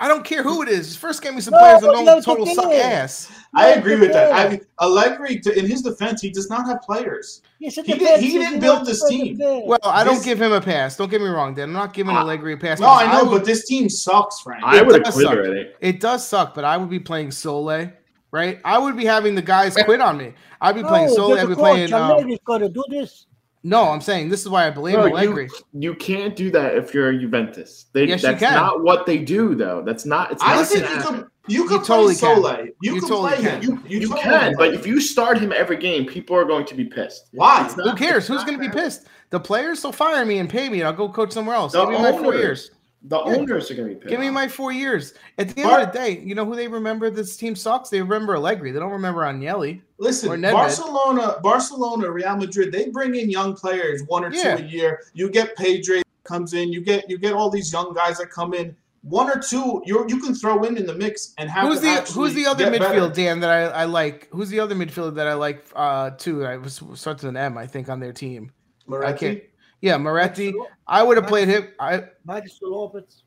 I 0.00 0.06
don't 0.06 0.24
care 0.24 0.42
who 0.42 0.62
it 0.62 0.68
is. 0.68 0.96
First, 0.96 1.22
give 1.22 1.34
me 1.34 1.40
some 1.40 1.52
no, 1.52 1.58
players 1.58 1.80
that 1.80 1.92
don't 1.92 2.22
total 2.22 2.46
suck 2.46 2.72
ass. 2.72 3.32
I 3.54 3.70
agree 3.70 3.96
with 3.96 4.12
that. 4.12 4.32
I 4.32 4.48
mean, 4.48 4.60
Allegri, 4.80 5.40
in 5.56 5.66
his 5.66 5.82
defense, 5.82 6.20
he 6.22 6.30
does 6.30 6.48
not 6.48 6.66
have 6.66 6.82
players. 6.82 7.42
He, 7.58 7.68
did, 7.70 8.20
he 8.20 8.38
didn't 8.38 8.60
build 8.60 8.86
this 8.86 9.06
team. 9.08 9.38
Well, 9.38 9.78
I 9.84 10.04
don't 10.04 10.22
give 10.24 10.40
him 10.40 10.52
a 10.52 10.60
pass. 10.60 10.96
Don't 10.96 11.10
get 11.10 11.20
me 11.20 11.26
wrong, 11.26 11.54
Dan. 11.54 11.70
I'm 11.70 11.72
not 11.72 11.94
giving 11.94 12.14
Allegri 12.14 12.52
a 12.52 12.56
pass. 12.56 12.78
No, 12.78 12.86
I 12.86 13.06
know, 13.06 13.12
I 13.12 13.22
would, 13.24 13.38
but 13.38 13.44
this 13.44 13.66
team 13.66 13.88
sucks, 13.88 14.40
Frank. 14.40 14.62
I 14.64 14.82
would 14.82 15.04
have 15.04 15.14
quit 15.14 15.26
already. 15.26 15.72
It 15.80 16.00
does 16.00 16.26
suck, 16.26 16.54
but 16.54 16.64
I 16.64 16.76
would 16.76 16.90
be 16.90 17.00
playing 17.00 17.30
Soulé 17.30 17.92
right? 18.30 18.60
I 18.64 18.78
would 18.78 18.96
be 18.96 19.04
having 19.04 19.34
the 19.34 19.42
guys 19.42 19.74
quit 19.74 20.00
on 20.00 20.18
me. 20.18 20.34
I'd 20.60 20.74
be 20.74 20.82
playing 20.82 21.08
Soulé. 21.08 21.38
I'd 21.38 21.48
be 21.48 21.54
playing. 21.54 21.92
Um, 21.92 22.36
going 22.44 22.60
to 22.60 22.68
do 22.68 22.84
this. 22.88 23.26
No, 23.64 23.88
I'm 23.88 24.00
saying 24.00 24.28
this 24.28 24.40
is 24.40 24.48
why 24.48 24.66
I 24.66 24.70
blame 24.70 24.94
no, 24.94 25.06
Allegri. 25.06 25.48
You, 25.72 25.90
you, 25.90 25.94
can't 25.94 26.36
do 26.36 26.50
that 26.52 26.76
if 26.76 26.94
you're 26.94 27.08
a 27.10 27.18
Juventus. 27.18 27.86
They, 27.92 28.04
yes, 28.04 28.22
that's 28.22 28.40
not 28.40 28.82
what 28.82 29.04
they 29.04 29.18
do, 29.18 29.54
though. 29.54 29.82
That's 29.82 30.06
not. 30.06 30.30
It's 30.30 30.42
I 30.42 30.56
not 30.56 30.66
think 30.66 30.88
you 30.88 31.00
can. 31.00 31.26
You 31.48 31.66
can 31.66 31.78
you 31.78 31.84
totally 31.84 32.14
play 32.14 32.28
Soulé. 32.28 32.66
You, 32.66 32.94
you 32.94 33.00
can 33.00 33.08
totally 33.08 33.36
play 33.36 33.42
can. 33.42 33.62
him. 33.62 33.62
You, 33.62 33.82
you, 33.88 34.00
you 34.00 34.08
totally 34.08 34.22
can, 34.22 34.54
but 34.56 34.74
if 34.74 34.86
you 34.86 35.00
start 35.00 35.38
him 35.38 35.52
every 35.52 35.78
game, 35.78 36.04
people 36.06 36.36
are 36.36 36.44
going 36.44 36.66
to 36.66 36.74
be 36.74 36.84
pissed. 36.84 37.28
Why? 37.32 37.64
Who 37.64 37.94
cares? 37.94 38.28
Who's 38.28 38.44
going 38.44 38.58
to 38.58 38.64
be 38.64 38.70
pissed? 38.70 39.06
The 39.30 39.40
players 39.40 39.82
will 39.82 39.92
fire 39.92 40.24
me 40.24 40.38
and 40.38 40.48
pay 40.48 40.68
me, 40.68 40.80
and 40.80 40.86
I'll 40.86 40.92
go 40.92 41.08
coach 41.08 41.32
somewhere 41.32 41.56
else. 41.56 41.72
The 41.72 41.80
Give 41.80 41.90
me 41.90 41.96
owner, 41.96 42.12
my 42.12 42.18
four 42.18 42.34
years. 42.34 42.70
The 43.02 43.16
yeah. 43.16 43.36
owners 43.36 43.70
are 43.70 43.74
going 43.74 43.88
to 43.88 43.94
be 43.94 44.00
pissed. 44.00 44.10
Give 44.10 44.20
me 44.20 44.30
my 44.30 44.46
four 44.46 44.72
years. 44.72 45.14
At 45.38 45.48
the 45.48 45.62
end 45.62 45.70
Bar- 45.70 45.80
of 45.80 45.92
the 45.92 45.98
day, 45.98 46.18
you 46.20 46.34
know 46.34 46.44
who 46.44 46.54
they 46.54 46.68
remember? 46.68 47.10
This 47.10 47.36
team 47.36 47.56
sucks. 47.56 47.88
They 47.88 48.02
remember 48.02 48.36
Allegri. 48.36 48.70
They 48.70 48.78
don't 48.78 48.92
remember 48.92 49.22
Agnelli. 49.22 49.80
Listen, 49.98 50.40
Barcelona, 50.42 51.38
Barcelona, 51.42 52.10
Real 52.10 52.36
Madrid. 52.36 52.72
They 52.72 52.88
bring 52.88 53.16
in 53.16 53.28
young 53.28 53.54
players, 53.54 54.02
one 54.06 54.24
or 54.24 54.32
yeah. 54.32 54.56
two 54.56 54.64
a 54.64 54.66
year. 54.66 55.02
You 55.12 55.28
get 55.28 55.56
Pedri 55.56 56.02
comes 56.24 56.54
in. 56.54 56.72
You 56.72 56.80
get 56.80 57.10
you 57.10 57.18
get 57.18 57.32
all 57.32 57.50
these 57.50 57.72
young 57.72 57.92
guys 57.94 58.18
that 58.18 58.30
come 58.30 58.54
in 58.54 58.76
one 59.02 59.30
or 59.30 59.40
two 59.40 59.80
you 59.86 60.04
you 60.08 60.20
can 60.20 60.34
throw 60.34 60.64
in 60.64 60.76
in 60.76 60.84
the 60.84 60.94
mix 60.94 61.32
and 61.38 61.48
have 61.48 61.68
who's 61.68 61.80
the 61.80 61.94
who's 62.12 62.34
the 62.34 62.44
other 62.44 62.66
midfield 62.66 62.80
better. 62.80 63.08
Dan 63.10 63.40
that 63.40 63.50
I, 63.50 63.82
I 63.82 63.84
like 63.84 64.28
who's 64.32 64.48
the 64.48 64.58
other 64.58 64.74
midfielder 64.74 65.14
that 65.14 65.28
I 65.28 65.34
like 65.34 65.64
uh 65.76 66.10
too 66.10 66.44
I 66.44 66.56
was 66.56 66.82
starts 66.94 67.22
with 67.22 67.30
an 67.30 67.36
M 67.36 67.56
I 67.56 67.66
think 67.66 67.88
on 67.88 68.00
their 68.00 68.12
team 68.12 68.50
Miretti? 68.88 69.04
I 69.04 69.12
can't 69.12 69.42
yeah 69.80 69.96
Miretti 69.96 70.52
I 70.86 71.04
would 71.04 71.16
have 71.16 71.28
played 71.28 71.46
him 71.46 71.68
I 71.78 72.04
Maxime 72.24 72.58
Lopez 72.62 73.22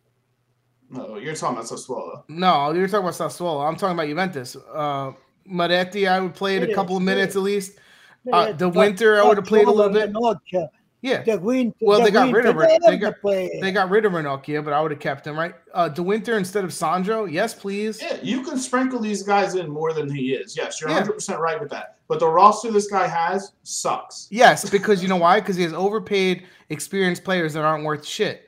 no 0.89 1.15
you're 1.15 1.35
talking 1.35 1.57
about 1.57 1.69
Sassuolo 1.69 2.23
no 2.27 2.73
you're 2.73 2.87
talking 2.87 3.07
about 3.07 3.13
Sassuolo 3.13 3.65
I'm 3.65 3.77
talking 3.77 3.95
about 3.95 4.07
Juventus 4.07 4.57
uh 4.73 5.13
Miretti 5.51 6.07
I 6.07 6.19
would 6.19 6.33
play 6.33 6.57
it 6.57 6.69
a 6.69 6.73
couple 6.73 6.97
of 6.97 7.03
minutes 7.03 7.35
at 7.35 7.41
least 7.41 7.79
uh, 8.31 8.51
the 8.51 8.69
winter 8.69 9.21
I 9.21 9.27
would 9.27 9.37
have 9.37 9.45
played 9.45 9.67
a 9.67 9.71
little 9.71 9.91
bit 9.91 10.13
yeah. 11.01 11.23
The 11.23 11.39
win, 11.39 11.73
well, 11.81 11.99
the 11.99 12.05
they 12.05 12.11
got 12.11 12.31
rid 12.31 12.45
of 12.45 12.57
it. 12.59 12.81
They 12.85 12.97
got, 12.97 13.15
they 13.23 13.71
got 13.71 13.89
rid 13.89 14.05
of 14.05 14.13
Ranocchia, 14.13 14.63
but 14.63 14.71
I 14.71 14.81
would 14.81 14.91
have 14.91 14.99
kept 14.99 15.25
him, 15.25 15.37
right? 15.37 15.55
Uh 15.73 15.89
De 15.89 16.01
Winter 16.01 16.37
instead 16.37 16.63
of 16.63 16.71
Sandro. 16.71 17.25
Yes, 17.25 17.55
please. 17.55 18.01
Yeah, 18.01 18.17
you 18.21 18.43
can 18.43 18.57
sprinkle 18.59 18.99
these 18.99 19.23
guys 19.23 19.55
in 19.55 19.69
more 19.69 19.93
than 19.93 20.13
he 20.13 20.33
is. 20.33 20.55
Yes, 20.55 20.79
you're 20.79 20.89
100 20.89 21.13
percent 21.13 21.39
right 21.39 21.59
with 21.59 21.71
that. 21.71 21.97
But 22.07 22.19
the 22.19 22.27
roster 22.27 22.71
this 22.71 22.87
guy 22.87 23.07
has 23.07 23.53
sucks. 23.63 24.27
Yes, 24.29 24.69
because 24.69 25.01
you 25.01 25.09
know 25.09 25.17
why? 25.17 25.39
Because 25.39 25.55
he 25.55 25.63
has 25.63 25.73
overpaid 25.73 26.43
experienced 26.69 27.23
players 27.23 27.53
that 27.53 27.63
aren't 27.63 27.83
worth 27.83 28.05
shit. 28.05 28.47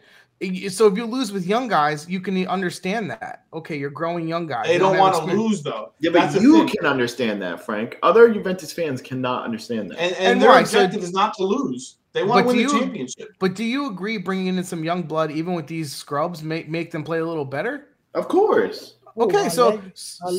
So 0.69 0.87
if 0.87 0.97
you 0.97 1.05
lose 1.05 1.31
with 1.31 1.45
young 1.45 1.67
guys, 1.67 2.07
you 2.09 2.19
can 2.19 2.45
understand 2.47 3.09
that. 3.11 3.45
Okay, 3.53 3.77
you're 3.77 3.89
growing 3.89 4.27
young 4.27 4.47
guys. 4.47 4.67
They 4.67 4.77
don't, 4.77 4.93
don't 4.93 4.99
want 4.99 5.29
to 5.29 5.35
lose 5.35 5.63
though. 5.63 5.93
Yeah, 5.99 6.11
but 6.11 6.41
you 6.41 6.65
can 6.65 6.85
understand 6.85 7.41
that, 7.41 7.65
Frank. 7.65 7.97
Other 8.03 8.33
Juventus 8.33 8.73
fans 8.73 9.01
cannot 9.01 9.45
understand 9.45 9.91
that. 9.91 9.99
And, 9.99 10.13
and, 10.15 10.25
and 10.25 10.41
their 10.41 10.49
why? 10.49 10.61
objective 10.61 11.01
so, 11.01 11.07
is 11.07 11.13
not 11.13 11.33
to 11.35 11.43
lose. 11.43 11.97
They 12.13 12.23
want 12.23 12.41
to 12.41 12.47
win 12.47 12.57
the 12.57 12.61
you, 12.63 12.79
championship. 12.79 13.29
But 13.39 13.55
do 13.55 13.63
you 13.63 13.89
agree 13.89 14.17
bringing 14.17 14.57
in 14.57 14.63
some 14.63 14.83
young 14.83 15.03
blood, 15.03 15.31
even 15.31 15.53
with 15.53 15.67
these 15.67 15.93
scrubs, 15.93 16.43
make 16.43 16.69
make 16.69 16.91
them 16.91 17.03
play 17.03 17.19
a 17.19 17.25
little 17.25 17.45
better? 17.45 17.89
Of 18.13 18.27
course. 18.27 18.95
Okay, 19.17 19.49
so, 19.49 19.81
so 19.93 20.29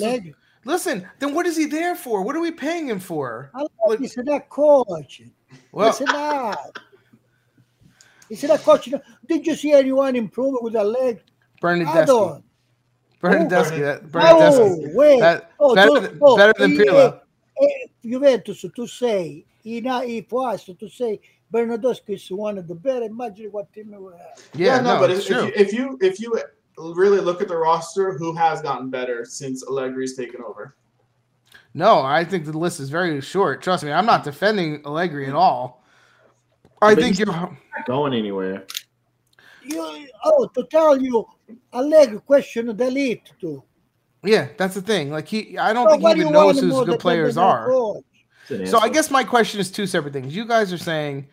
listen, 0.65 1.09
then 1.19 1.35
what 1.35 1.47
is 1.47 1.57
he 1.57 1.67
there 1.67 1.95
for? 1.95 2.23
What 2.23 2.35
are 2.37 2.41
we 2.41 2.51
paying 2.51 2.89
him 2.89 2.99
for? 2.99 3.51
I 3.55 3.67
like, 3.87 4.01
he's 4.01 4.17
not 4.17 4.49
coach. 4.49 5.23
Well, 5.73 5.93
he's 8.29 8.43
not. 8.45 8.59
He's 8.59 8.65
coach. 8.65 8.91
Did 9.27 9.47
you 9.47 9.55
see 9.55 9.73
anyone 9.73 10.17
improve 10.17 10.59
with 10.61 10.75
a 10.77 10.85
leg? 10.85 11.23
Bernardeschi. 11.61 12.43
Bernardeschi. 13.23 13.81
That, 13.81 14.07
Bernardeschi. 14.07 14.89
Oh, 14.91 14.91
wait. 14.95 15.21
That, 15.21 15.51
oh, 15.59 15.75
better, 15.75 16.09
to, 16.09 16.19
oh, 16.21 16.37
better 16.37 16.55
than 16.59 16.73
Pirlo. 16.73 17.21
Eh, 17.63 17.87
Juventus 18.05 18.65
to 18.75 18.87
say, 18.87 19.45
in, 19.65 19.87
if 19.87 20.31
was 20.31 20.65
to 20.65 20.89
say 20.89 21.21
Bernardeschi 21.53 22.15
is 22.15 22.29
one 22.31 22.59
of 22.59 22.69
the 22.69 22.75
better. 22.75 23.07
Imagine 23.07 23.51
what 23.51 23.73
team 23.73 23.95
we 23.99 24.13
have. 24.13 24.21
Yeah, 24.55 24.77
yeah 24.77 24.81
no, 24.81 24.95
no, 24.95 25.01
but 25.01 25.11
if, 25.11 25.21
if, 25.21 25.31
you, 25.31 25.53
if 25.55 25.73
you 25.73 25.99
if 26.01 26.21
you 26.21 26.41
really 26.77 27.21
look 27.21 27.41
at 27.41 27.49
the 27.49 27.57
roster, 27.57 28.19
who 28.19 28.35
has 28.35 28.61
gotten 28.61 28.91
better 28.91 29.25
since 29.25 29.65
Allegri's 29.65 30.17
taken 30.17 30.43
over? 30.43 30.77
No, 31.73 32.03
I 32.03 32.25
think 32.25 32.45
the 32.45 32.57
list 32.57 32.79
is 32.79 32.91
very 32.91 33.21
short. 33.21 33.63
Trust 33.63 33.85
me, 33.85 33.93
I'm 33.93 34.07
not 34.07 34.23
defending 34.23 34.83
Allegri 34.85 35.27
at 35.27 35.35
all. 35.35 35.84
I 36.85 36.95
but 36.95 37.03
think 37.03 37.19
you're 37.19 37.27
not 37.27 37.55
going 37.87 38.15
anywhere. 38.15 38.67
You, 39.65 40.09
oh, 40.25 40.47
to 40.55 40.65
tell 40.65 41.01
you, 41.01 41.27
Allegri 41.73 42.21
question 42.21 42.77
the 42.77 42.87
elite 42.87 43.33
too. 43.41 43.63
Yeah, 44.23 44.49
that's 44.57 44.75
the 44.75 44.83
thing. 44.83 45.11
Like 45.11 45.29
he, 45.29 45.59
I 45.59 45.73
don't 45.73 45.89
so 45.89 45.99
think 45.99 46.17
he 46.17 46.21
even 46.23 46.33
knows 46.33 46.61
who 46.61 46.69
the 46.69 46.85
good 46.85 47.01
players 47.01 47.37
are. 47.37 47.71
So 48.67 48.79
I 48.79 48.89
guess 48.89 49.11
my 49.11 49.25
question 49.25 49.61
is 49.61 49.71
two 49.71 49.87
separate 49.87 50.13
things. 50.13 50.35
You 50.37 50.47
guys 50.47 50.73
are 50.73 50.79
saying 50.79 51.29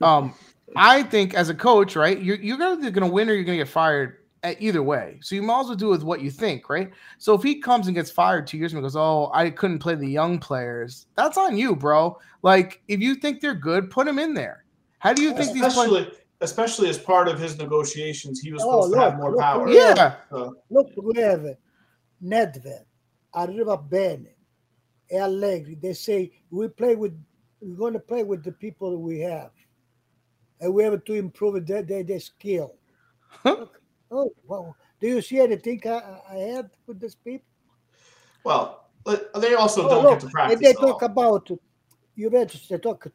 um, 0.00 0.34
I 0.76 1.02
think 1.02 1.34
as 1.34 1.48
a 1.48 1.54
coach, 1.54 1.96
right, 1.96 2.20
you're 2.20 2.36
you're 2.36 2.62
either 2.62 2.90
going 2.90 3.06
to 3.06 3.12
win 3.12 3.28
or 3.28 3.34
you're 3.34 3.44
going 3.44 3.58
to 3.58 3.64
get 3.64 3.70
fired 3.70 4.18
either 4.58 4.82
way. 4.82 5.18
So 5.22 5.34
you 5.34 5.42
might 5.42 5.60
as 5.60 5.66
well 5.66 5.76
do 5.76 5.88
with 5.88 6.02
what 6.02 6.22
you 6.22 6.30
think, 6.30 6.70
right? 6.70 6.90
So 7.18 7.34
if 7.34 7.42
he 7.42 7.60
comes 7.60 7.86
and 7.86 7.94
gets 7.94 8.10
fired 8.10 8.46
two 8.46 8.58
years 8.58 8.72
and 8.72 8.82
goes, 8.82 8.96
"Oh, 8.96 9.30
I 9.34 9.50
couldn't 9.50 9.80
play 9.80 9.94
the 9.94 10.08
young 10.08 10.38
players," 10.38 11.06
that's 11.16 11.36
on 11.36 11.56
you, 11.56 11.76
bro. 11.76 12.18
Like 12.42 12.82
if 12.88 13.00
you 13.00 13.14
think 13.14 13.40
they're 13.40 13.54
good, 13.54 13.90
put 13.90 14.06
them 14.06 14.18
in 14.18 14.34
there. 14.34 14.64
How 15.00 15.12
do 15.14 15.22
you 15.22 15.34
think 15.34 15.56
especially, 15.56 16.04
these 16.04 16.14
especially 16.42 16.88
as 16.88 16.98
part 16.98 17.26
of 17.26 17.38
his 17.38 17.58
negotiations, 17.58 18.40
he 18.40 18.52
was 18.52 18.62
oh, 18.64 18.82
supposed 18.82 18.90
look, 18.90 18.98
to 18.98 19.10
have 19.10 19.18
more 19.18 19.30
look, 19.32 19.40
power. 19.40 19.68
Yeah. 19.68 20.16
So. 20.30 20.56
Look, 20.70 20.88
we 20.96 21.20
have 21.20 21.46
Nedved, 22.22 22.84
Arrivabene, 23.34 24.28
e 25.10 25.16
Allegri. 25.16 25.74
They 25.74 25.94
say 25.94 26.30
we 26.50 26.68
play 26.68 26.96
with, 26.96 27.18
we're 27.60 27.76
going 27.76 27.94
to 27.94 27.98
play 27.98 28.22
with 28.22 28.44
the 28.44 28.52
people 28.52 28.96
we 28.98 29.20
have 29.20 29.50
and 30.60 30.72
we 30.72 30.84
have 30.84 31.02
to 31.04 31.14
improve 31.14 31.66
their, 31.66 31.82
their, 31.82 32.04
their 32.04 32.20
skill. 32.20 32.76
oh, 33.44 34.32
well, 34.46 34.76
do 35.00 35.08
you 35.08 35.22
see 35.22 35.40
anything 35.40 35.80
I, 35.86 36.20
I 36.30 36.36
had 36.36 36.70
with 36.86 37.00
these 37.00 37.14
people? 37.14 37.46
Well, 38.44 38.90
they 39.06 39.54
also 39.54 39.86
oh, 39.86 39.88
don't 39.88 40.04
look, 40.04 40.12
get 40.12 40.20
to 40.20 40.28
practice. 40.28 40.60
They 40.60 40.72
talk 40.74 41.02
about 41.02 41.50
Juventus. 42.18 42.68
They 42.68 42.78
talk 42.78 43.06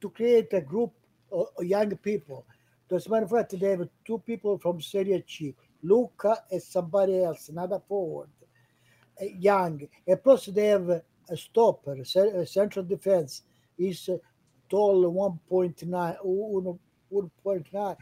to 0.00 0.10
create 0.10 0.52
a 0.52 0.60
group 0.60 0.92
of 1.30 1.48
young 1.60 1.96
people. 1.96 2.44
As 2.90 3.06
a 3.06 3.10
matter 3.10 3.24
of 3.24 3.30
fact, 3.30 3.58
they 3.58 3.70
have 3.70 3.88
two 4.04 4.18
people 4.18 4.58
from 4.58 4.80
Serie 4.80 5.22
C, 5.28 5.54
Luca 5.82 6.42
and 6.50 6.62
somebody 6.62 7.22
else, 7.22 7.48
another 7.50 7.80
forward, 7.86 8.30
young. 9.20 9.86
And 10.06 10.22
plus, 10.22 10.46
they 10.46 10.66
have 10.68 10.88
a 10.88 11.36
stopper, 11.36 11.94
a 11.94 12.46
central 12.46 12.84
defense. 12.84 13.42
He's 13.76 14.08
tall 14.70 15.04
1.9, 15.04 16.88
1.9. 17.12 17.96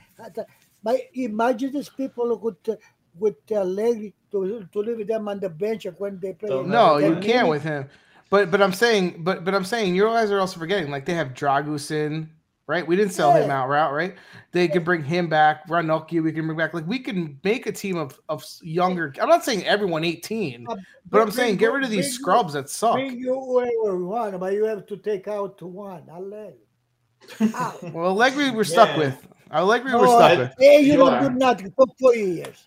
But 0.82 1.00
imagine 1.14 1.72
these 1.72 1.88
people 1.88 2.38
could 2.38 2.56
with 2.66 2.78
with 3.18 3.50
Allegri 3.50 4.14
to, 4.30 4.68
to 4.72 4.78
leave 4.78 5.06
them 5.06 5.28
on 5.28 5.40
the 5.40 5.48
bench 5.48 5.86
when 5.98 6.20
they 6.20 6.34
play. 6.34 6.50
No, 6.50 6.98
you 6.98 7.16
can't 7.16 7.48
with 7.48 7.62
him. 7.62 7.88
But 8.30 8.50
but 8.50 8.60
I'm 8.60 8.72
saying, 8.72 9.22
but 9.22 9.44
but 9.44 9.54
I'm 9.54 9.64
saying, 9.64 9.94
you 9.94 10.04
guys 10.04 10.30
are 10.30 10.40
also 10.40 10.58
forgetting. 10.58 10.90
Like 10.90 11.04
they 11.04 11.14
have 11.14 11.28
Dragusin, 11.28 12.28
right? 12.66 12.86
We 12.86 12.96
didn't 12.96 13.12
sell 13.12 13.36
yeah. 13.36 13.44
him 13.44 13.50
out, 13.50 13.68
right? 13.68 13.90
Right? 13.90 14.14
They 14.52 14.68
can 14.68 14.84
bring 14.84 15.02
him 15.02 15.28
back. 15.28 15.68
Ranocchia, 15.68 16.22
we 16.22 16.32
can 16.32 16.46
bring 16.46 16.58
back. 16.58 16.74
Like 16.74 16.86
we 16.86 16.98
can 16.98 17.38
make 17.44 17.66
a 17.66 17.72
team 17.72 17.96
of 17.96 18.18
of 18.28 18.44
younger. 18.62 19.14
I'm 19.20 19.28
not 19.28 19.44
saying 19.44 19.66
everyone 19.66 20.04
18, 20.04 20.66
uh, 20.68 20.76
but 21.10 21.20
I'm 21.20 21.30
saying 21.30 21.56
get 21.56 21.72
rid 21.72 21.84
of 21.84 21.90
these 21.90 22.12
scrubs 22.12 22.54
you, 22.54 22.60
that 22.60 22.70
suck. 22.70 22.94
Bring 22.94 23.18
you 23.18 23.34
whoever 23.34 23.98
you 23.98 24.06
want, 24.06 24.38
but 24.40 24.52
you 24.52 24.64
have 24.64 24.86
to 24.86 24.96
take 24.96 25.28
out 25.28 25.60
one. 25.62 26.04
Allegri. 26.10 26.54
well, 27.92 28.06
Allegri 28.06 28.50
we're 28.50 28.64
stuck 28.64 28.90
yeah. 28.90 28.98
with. 28.98 29.26
Allegri 29.52 29.92
we're 29.92 30.06
stuck 30.06 30.32
I, 30.32 30.36
with. 30.36 30.54
Hey, 30.58 30.80
you 30.80 30.96
don't 30.96 31.22
do 31.22 31.30
nothing 31.30 31.72
for 31.76 31.86
four 31.98 32.14
years. 32.14 32.64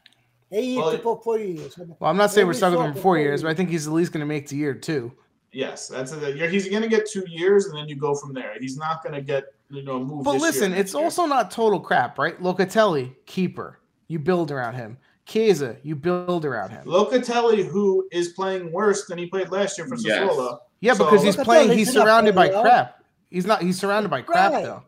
Hey, 0.49 0.75
well, 0.75 0.97
for 0.97 1.21
four 1.21 1.37
years. 1.37 1.77
Well, 1.77 2.09
I'm 2.09 2.17
not 2.17 2.31
saying 2.31 2.47
we're 2.47 2.53
stuck 2.53 2.75
with 2.75 2.81
him 2.81 2.93
for 2.93 3.01
four 3.01 3.17
years, 3.19 3.43
but 3.43 3.49
I 3.49 3.53
think 3.53 3.69
he's 3.69 3.85
at 3.85 3.93
least 3.93 4.11
going 4.11 4.21
to 4.21 4.25
make 4.25 4.47
the 4.47 4.55
year 4.55 4.73
two. 4.73 5.11
Yes, 5.51 5.87
that's 5.87 6.11
it. 6.11 6.51
He's 6.51 6.69
going 6.69 6.81
to 6.81 6.89
get 6.89 7.09
two 7.09 7.23
years, 7.27 7.65
and 7.65 7.77
then 7.77 7.87
you 7.87 7.95
go 7.95 8.15
from 8.15 8.33
there. 8.33 8.53
He's 8.59 8.77
not 8.77 9.03
going 9.03 9.13
to 9.13 9.21
get 9.21 9.43
you 9.43 9.43
know 9.43 9.47
move. 9.47 9.58
But 9.71 10.35
listen, 10.41 10.73
it's 10.73 10.93
year. 10.93 11.03
also 11.03 11.25
not 11.25 11.51
total 11.51 11.79
crap, 11.79 12.17
right? 12.17 12.39
Locatelli, 12.41 13.15
keeper, 13.25 13.79
you 14.07 14.19
build 14.19 14.51
around 14.51 14.75
him. 14.75 14.97
Chiesa, 15.25 15.77
you 15.83 15.95
build 15.95 16.43
around 16.43 16.71
him. 16.71 16.85
Locatelli, 16.85 17.67
who 17.67 18.07
is 18.11 18.29
playing 18.29 18.71
worse 18.71 19.05
than 19.05 19.19
he 19.19 19.27
played 19.27 19.49
last 19.49 19.77
year 19.77 19.87
for 19.87 19.95
Sassuolo. 19.95 20.51
Yes. 20.51 20.59
Yeah, 20.81 20.93
so, 20.93 21.05
because 21.05 21.23
he's 21.23 21.35
playing. 21.35 21.77
He's 21.77 21.91
surrounded 21.91 22.33
by 22.33 22.49
crap. 22.49 23.03
He's 23.29 23.45
not. 23.45 23.61
He's 23.61 23.77
surrounded 23.77 24.09
by 24.09 24.23
crap 24.23 24.53
right. 24.53 24.63
though. 24.63 24.83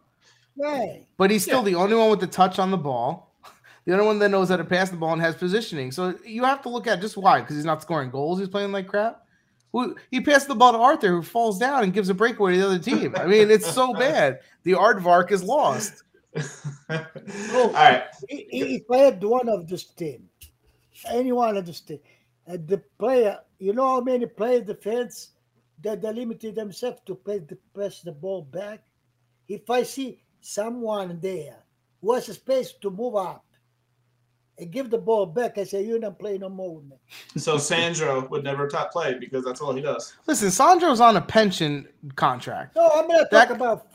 Right. 0.58 1.06
But 1.18 1.30
he's 1.30 1.44
still 1.44 1.60
yeah. 1.60 1.66
the 1.66 1.76
only 1.76 1.96
one 1.96 2.10
with 2.10 2.20
the 2.20 2.28
touch 2.28 2.60
on 2.60 2.72
the 2.72 2.78
ball. 2.78 3.30
The 3.84 3.94
only 3.94 4.06
one 4.06 4.20
that 4.20 4.30
knows 4.30 4.50
how 4.50 4.58
to 4.58 4.64
pass 4.64 4.92
the 4.92 4.96
ball 4.96 5.12
and 5.12 5.22
has 5.24 5.34
positioning. 5.34 5.92
So 5.92 6.14
you 6.24 6.44
have 6.44 6.62
to 6.62 6.70
look 6.70 6.86
at 6.86 7.02
just 7.02 7.18
why 7.18 7.40
because 7.42 7.56
he's 7.56 7.66
not 7.66 7.82
scoring 7.82 8.12
goals. 8.12 8.38
He's 8.38 8.48
playing 8.48 8.72
like 8.72 8.86
crap. 8.86 9.26
He 10.10 10.22
passed 10.22 10.48
the 10.48 10.56
ball 10.56 10.74
to 10.74 10.78
Arthur, 10.78 11.10
who 11.10 11.22
falls 11.22 11.58
down 11.58 11.84
and 11.84 11.94
gives 11.94 12.10
a 12.10 12.14
breakaway 12.14 12.54
to 12.54 12.60
the 12.60 12.66
other 12.66 12.80
team. 12.80 13.16
I 13.16 13.26
mean, 13.26 13.50
it's 13.50 13.72
so 13.72 13.94
bad. 13.94 14.40
The 14.64 14.74
aardvark 14.74 15.32
is 15.32 15.44
lost. 15.44 16.04
oh, 16.38 16.44
All 16.90 17.74
right. 17.74 18.04
If 18.28 18.84
I 18.92 18.98
had 18.98 19.24
one 19.24 19.48
of 19.48 19.68
this 19.68 19.86
team, 19.86 20.30
any 21.08 21.32
one 21.32 21.56
of 21.56 21.66
this 21.66 21.82
team, 21.82 22.00
And 22.48 22.68
the 22.68 22.84
player, 23.00 23.40
you 23.60 23.74
know 23.74 23.88
how 23.88 24.02
many 24.02 24.26
players 24.26 24.66
defense 24.66 25.32
that 25.82 26.02
they 26.02 26.14
limited 26.14 26.56
themselves 26.56 27.02
to 27.06 27.16
play 27.16 27.40
the, 27.40 27.58
press 27.74 28.02
the 28.02 28.12
ball 28.12 28.44
back? 28.44 28.84
If 29.48 29.70
I 29.70 29.84
see 29.84 30.22
someone 30.42 31.20
there 31.22 31.64
who 32.02 32.14
has 32.14 32.28
a 32.28 32.34
space 32.34 32.74
to 32.82 32.90
move 32.90 33.16
up 33.16 33.46
and 34.58 34.72
give 34.72 34.90
the 34.90 34.98
ball 34.98 35.26
back, 35.26 35.58
I 35.58 35.64
say, 35.64 35.84
You're 35.84 36.00
not 36.00 36.20
playing 36.20 36.42
no 36.42 36.50
more 36.50 36.76
with 36.76 36.86
me. 36.86 36.96
So 37.38 37.58
Sandro 37.58 38.28
would 38.30 38.44
never 38.44 38.68
top 38.68 38.92
play 38.92 39.18
because 39.20 39.44
that's 39.44 39.62
all 39.62 39.74
he 39.74 39.82
does. 39.82 40.14
Listen, 40.28 40.52
Sandro's 40.52 41.02
on 41.02 41.18
a 41.18 41.22
pension 41.22 41.88
contract. 42.16 42.76
No, 42.76 42.90
I'm 42.94 43.08
not 43.08 43.32
talking 43.32 43.56
about 43.56 43.88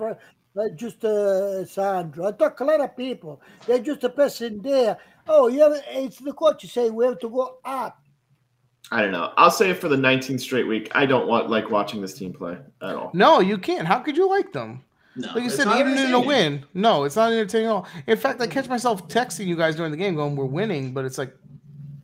like 0.54 0.74
just 0.74 1.04
uh, 1.04 1.64
Sandro. 1.66 2.26
I 2.26 2.32
talk 2.32 2.58
a 2.60 2.64
lot 2.64 2.80
of 2.80 2.96
people. 2.96 3.40
They're 3.66 3.78
just 3.78 4.04
a 4.04 4.08
person 4.08 4.60
there. 4.62 4.98
Oh, 5.28 5.48
yeah, 5.48 5.68
it's 5.88 6.18
the 6.18 6.32
coach 6.32 6.62
you 6.62 6.68
say 6.68 6.88
we 6.90 7.04
have 7.04 7.18
to 7.20 7.28
go 7.28 7.58
up. 7.64 8.00
I 8.92 9.02
don't 9.02 9.10
know. 9.10 9.32
I'll 9.36 9.50
say 9.50 9.74
for 9.74 9.88
the 9.88 9.96
19th 9.96 10.40
straight 10.40 10.66
week, 10.66 10.90
I 10.94 11.06
don't 11.06 11.26
want 11.26 11.50
like 11.50 11.70
watching 11.70 12.00
this 12.00 12.14
team 12.14 12.32
play 12.32 12.56
at 12.82 12.94
all. 12.94 13.10
No, 13.12 13.40
you 13.40 13.58
can't. 13.58 13.86
How 13.86 13.98
could 13.98 14.16
you 14.16 14.28
like 14.28 14.52
them? 14.52 14.84
No, 15.16 15.28
like 15.34 15.44
you 15.44 15.50
said, 15.50 15.66
even 15.78 15.96
in 15.96 16.12
a 16.12 16.20
win, 16.20 16.64
no, 16.74 17.04
it's 17.04 17.16
not 17.16 17.32
entertaining 17.32 17.68
at 17.68 17.72
all. 17.72 17.88
In 18.06 18.18
fact, 18.18 18.40
I 18.40 18.46
catch 18.46 18.68
myself 18.68 19.08
texting 19.08 19.46
you 19.46 19.56
guys 19.56 19.74
during 19.74 19.90
the 19.90 19.96
game, 19.96 20.14
going, 20.14 20.36
"We're 20.36 20.44
winning," 20.44 20.92
but 20.92 21.06
it's 21.06 21.16
like 21.16 21.34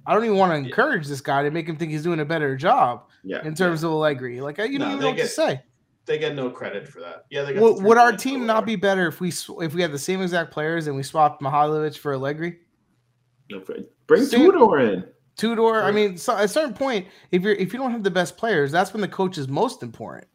I 0.06 0.14
don't 0.14 0.24
even 0.24 0.38
want 0.38 0.52
to 0.52 0.56
encourage 0.56 1.06
this 1.06 1.20
guy 1.20 1.42
to 1.42 1.50
make 1.50 1.68
him 1.68 1.76
think 1.76 1.90
he's 1.90 2.02
doing 2.02 2.20
a 2.20 2.24
better 2.24 2.56
job. 2.56 3.04
Yeah, 3.22 3.44
in 3.44 3.54
terms 3.54 3.82
yeah. 3.82 3.88
of 3.88 3.92
Allegri, 3.92 4.40
like 4.40 4.58
I, 4.58 4.64
you 4.64 4.78
no, 4.78 4.86
don't 4.86 4.94
even 4.94 5.04
know 5.04 5.12
get, 5.12 5.22
what 5.22 5.28
to 5.28 5.34
say. 5.34 5.62
They 6.06 6.18
get 6.18 6.34
no 6.34 6.50
credit 6.50 6.88
for 6.88 7.00
that. 7.00 7.26
Yeah, 7.30 7.42
they 7.42 7.58
well, 7.58 7.80
would 7.80 7.98
our 7.98 8.16
team 8.16 8.46
not 8.46 8.64
be 8.64 8.76
better 8.76 9.06
if 9.06 9.20
we 9.20 9.28
if 9.28 9.74
we 9.74 9.82
had 9.82 9.92
the 9.92 9.98
same 9.98 10.22
exact 10.22 10.50
players 10.50 10.86
and 10.86 10.96
we 10.96 11.02
swapped 11.02 11.42
Mihajlovic 11.42 11.98
for 11.98 12.14
Allegri? 12.14 12.60
No, 13.50 13.62
bring 14.06 14.26
Tudor 14.26 14.80
in. 14.80 15.04
Tudor. 15.36 15.82
I 15.82 15.90
mean, 15.90 16.16
so 16.16 16.36
at 16.36 16.44
a 16.44 16.48
certain 16.48 16.74
point, 16.74 17.06
if 17.30 17.42
you're 17.42 17.54
if 17.54 17.72
you 17.72 17.78
don't 17.78 17.92
have 17.92 18.02
the 18.02 18.10
best 18.10 18.36
players, 18.36 18.72
that's 18.72 18.92
when 18.92 19.00
the 19.00 19.08
coach 19.08 19.38
is 19.38 19.48
most 19.48 19.82
important, 19.82 20.26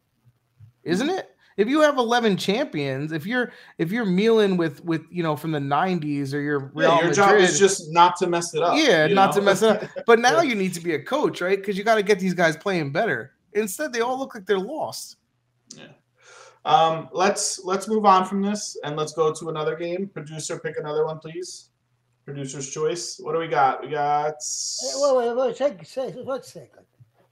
isn't 0.84 1.10
it? 1.10 1.34
If 1.58 1.68
you 1.68 1.80
have 1.80 1.98
11 1.98 2.36
champions, 2.36 3.10
if 3.10 3.26
you're 3.26 3.52
if 3.78 3.90
you're 3.90 4.06
Milan 4.06 4.56
with 4.56 4.82
with 4.84 5.04
you 5.10 5.24
know 5.24 5.36
from 5.36 5.50
the 5.50 5.58
90s 5.58 6.32
or 6.32 6.40
you're 6.40 6.70
Real 6.72 6.88
yeah, 6.88 6.94
your 7.00 7.08
Madrid, 7.08 7.14
job 7.14 7.34
is 7.34 7.58
just 7.58 7.92
not 7.92 8.16
to 8.16 8.28
mess 8.28 8.54
it 8.54 8.62
up. 8.62 8.78
Yeah, 8.78 9.08
not 9.08 9.34
know? 9.34 9.40
to 9.40 9.42
mess 9.42 9.62
it 9.62 9.82
up. 9.82 9.90
But 10.06 10.20
now 10.20 10.40
you 10.40 10.54
need 10.54 10.72
to 10.74 10.80
be 10.80 10.94
a 10.94 11.02
coach, 11.02 11.40
right? 11.40 11.58
Because 11.58 11.76
you 11.76 11.82
got 11.82 11.96
to 11.96 12.02
get 12.02 12.20
these 12.20 12.32
guys 12.32 12.56
playing 12.56 12.92
better. 12.92 13.32
Instead, 13.54 13.92
they 13.92 14.00
all 14.00 14.18
look 14.18 14.34
like 14.34 14.46
they're 14.46 14.58
lost. 14.58 15.16
Yeah. 15.76 15.88
Um, 16.64 17.08
let's 17.12 17.64
let's 17.64 17.88
move 17.88 18.06
on 18.06 18.24
from 18.24 18.40
this 18.40 18.78
and 18.84 18.96
let's 18.96 19.12
go 19.12 19.34
to 19.34 19.48
another 19.48 19.74
game. 19.74 20.08
Producer, 20.08 20.60
pick 20.60 20.78
another 20.78 21.04
one, 21.06 21.18
please. 21.18 21.70
Producer's 22.24 22.70
choice. 22.70 23.18
What 23.18 23.32
do 23.32 23.38
we 23.40 23.48
got? 23.48 23.82
We 23.82 23.90
got. 23.90 24.34
Hey, 24.80 24.92
wait, 24.94 25.16
wait, 25.16 25.36
wait. 25.36 25.56
Second, 25.56 26.24
one 26.24 26.42
second. 26.44 26.84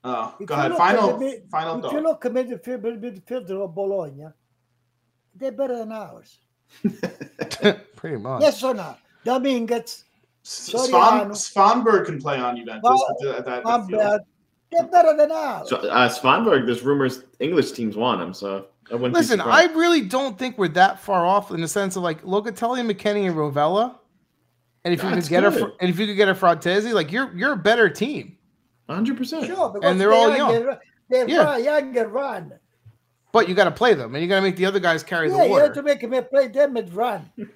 Oh, 0.05 0.35
go 0.45 0.55
ahead. 0.55 0.77
Final, 0.77 1.19
mid, 1.19 1.49
final. 1.51 1.85
If 1.85 1.93
you 1.93 2.01
look 2.01 2.25
at 2.25 2.33
midfield, 2.33 3.01
midfielder 3.01 3.65
of 3.65 3.75
Bologna, 3.75 4.29
they're 5.35 5.53
better 5.53 5.79
than 5.79 5.93
ours. 5.93 6.39
Pretty 7.97 8.17
much. 8.17 8.43
Yes 8.43 8.63
or 8.63 8.75
not? 8.75 9.01
That 9.25 9.43
means 9.43 9.71
it's 9.71 10.05
Svan, 10.43 11.31
Svanberg 11.31 12.07
can 12.07 12.21
play 12.21 12.39
on 12.39 12.57
Juventus 12.57 12.83
well, 12.85 13.37
at 13.37 13.45
that 13.45 13.65
midfield. 13.65 14.21
They're 14.71 14.87
better 14.87 15.17
than 15.17 15.31
ours. 15.33 15.69
So, 15.69 15.77
uh, 15.77 16.09
Svanberg, 16.09 16.67
there's 16.67 16.83
rumors 16.83 17.25
English 17.41 17.73
teams 17.73 17.97
want 17.97 18.21
him. 18.21 18.35
So 18.35 18.67
I 18.91 18.95
listen, 18.95 19.41
I 19.41 19.65
really 19.75 20.03
don't 20.03 20.39
think 20.39 20.59
we're 20.59 20.69
that 20.69 21.01
far 21.01 21.27
off 21.27 21.51
in 21.51 21.61
the 21.61 21.69
sense 21.69 21.97
of 21.97 22.03
like 22.03 22.23
Locatelli, 22.23 22.89
McKennie, 22.89 23.27
and 23.27 23.37
Rovella. 23.37 23.97
And 24.85 24.95
if 24.95 25.03
you 25.03 25.11
could 25.11 25.29
get 25.29 25.43
good. 25.43 25.63
a 25.63 25.73
and 25.81 25.91
if 25.91 25.99
you 25.99 26.07
could 26.07 26.17
get 26.17 26.29
a 26.29 26.35
Frattesi, 26.35 26.93
like 26.93 27.11
you're 27.11 27.37
you're 27.37 27.53
a 27.53 27.57
better 27.57 27.89
team. 27.89 28.36
Hundred 28.89 29.17
percent. 29.17 29.47
Sure, 29.47 29.79
and 29.83 30.01
they're 30.01 30.13
all 30.13 30.37
young. 30.37 30.77
they're 31.09 31.29
yeah. 31.29 31.57
young 31.57 31.97
and 31.97 32.13
run. 32.13 32.53
But 33.33 33.49
you 33.49 33.55
got 33.55 33.65
to 33.65 33.73
play 33.73 33.95
them, 33.95 34.15
and 34.15 34.23
you 34.23 34.29
got 34.29 34.37
to 34.37 34.43
make 34.43 34.57
the 34.57 34.67
other 34.67 34.81
guys 34.81 35.03
carry 35.03 35.29
yeah, 35.29 35.33
the 35.33 35.39
water. 35.39 35.51
Yeah, 35.51 35.57
you 35.57 35.63
have 35.63 35.75
to 35.75 35.83
make 35.83 36.01
them 36.01 36.25
play 36.31 36.49
them 36.49 36.77
and 36.77 36.95
run. 36.95 37.31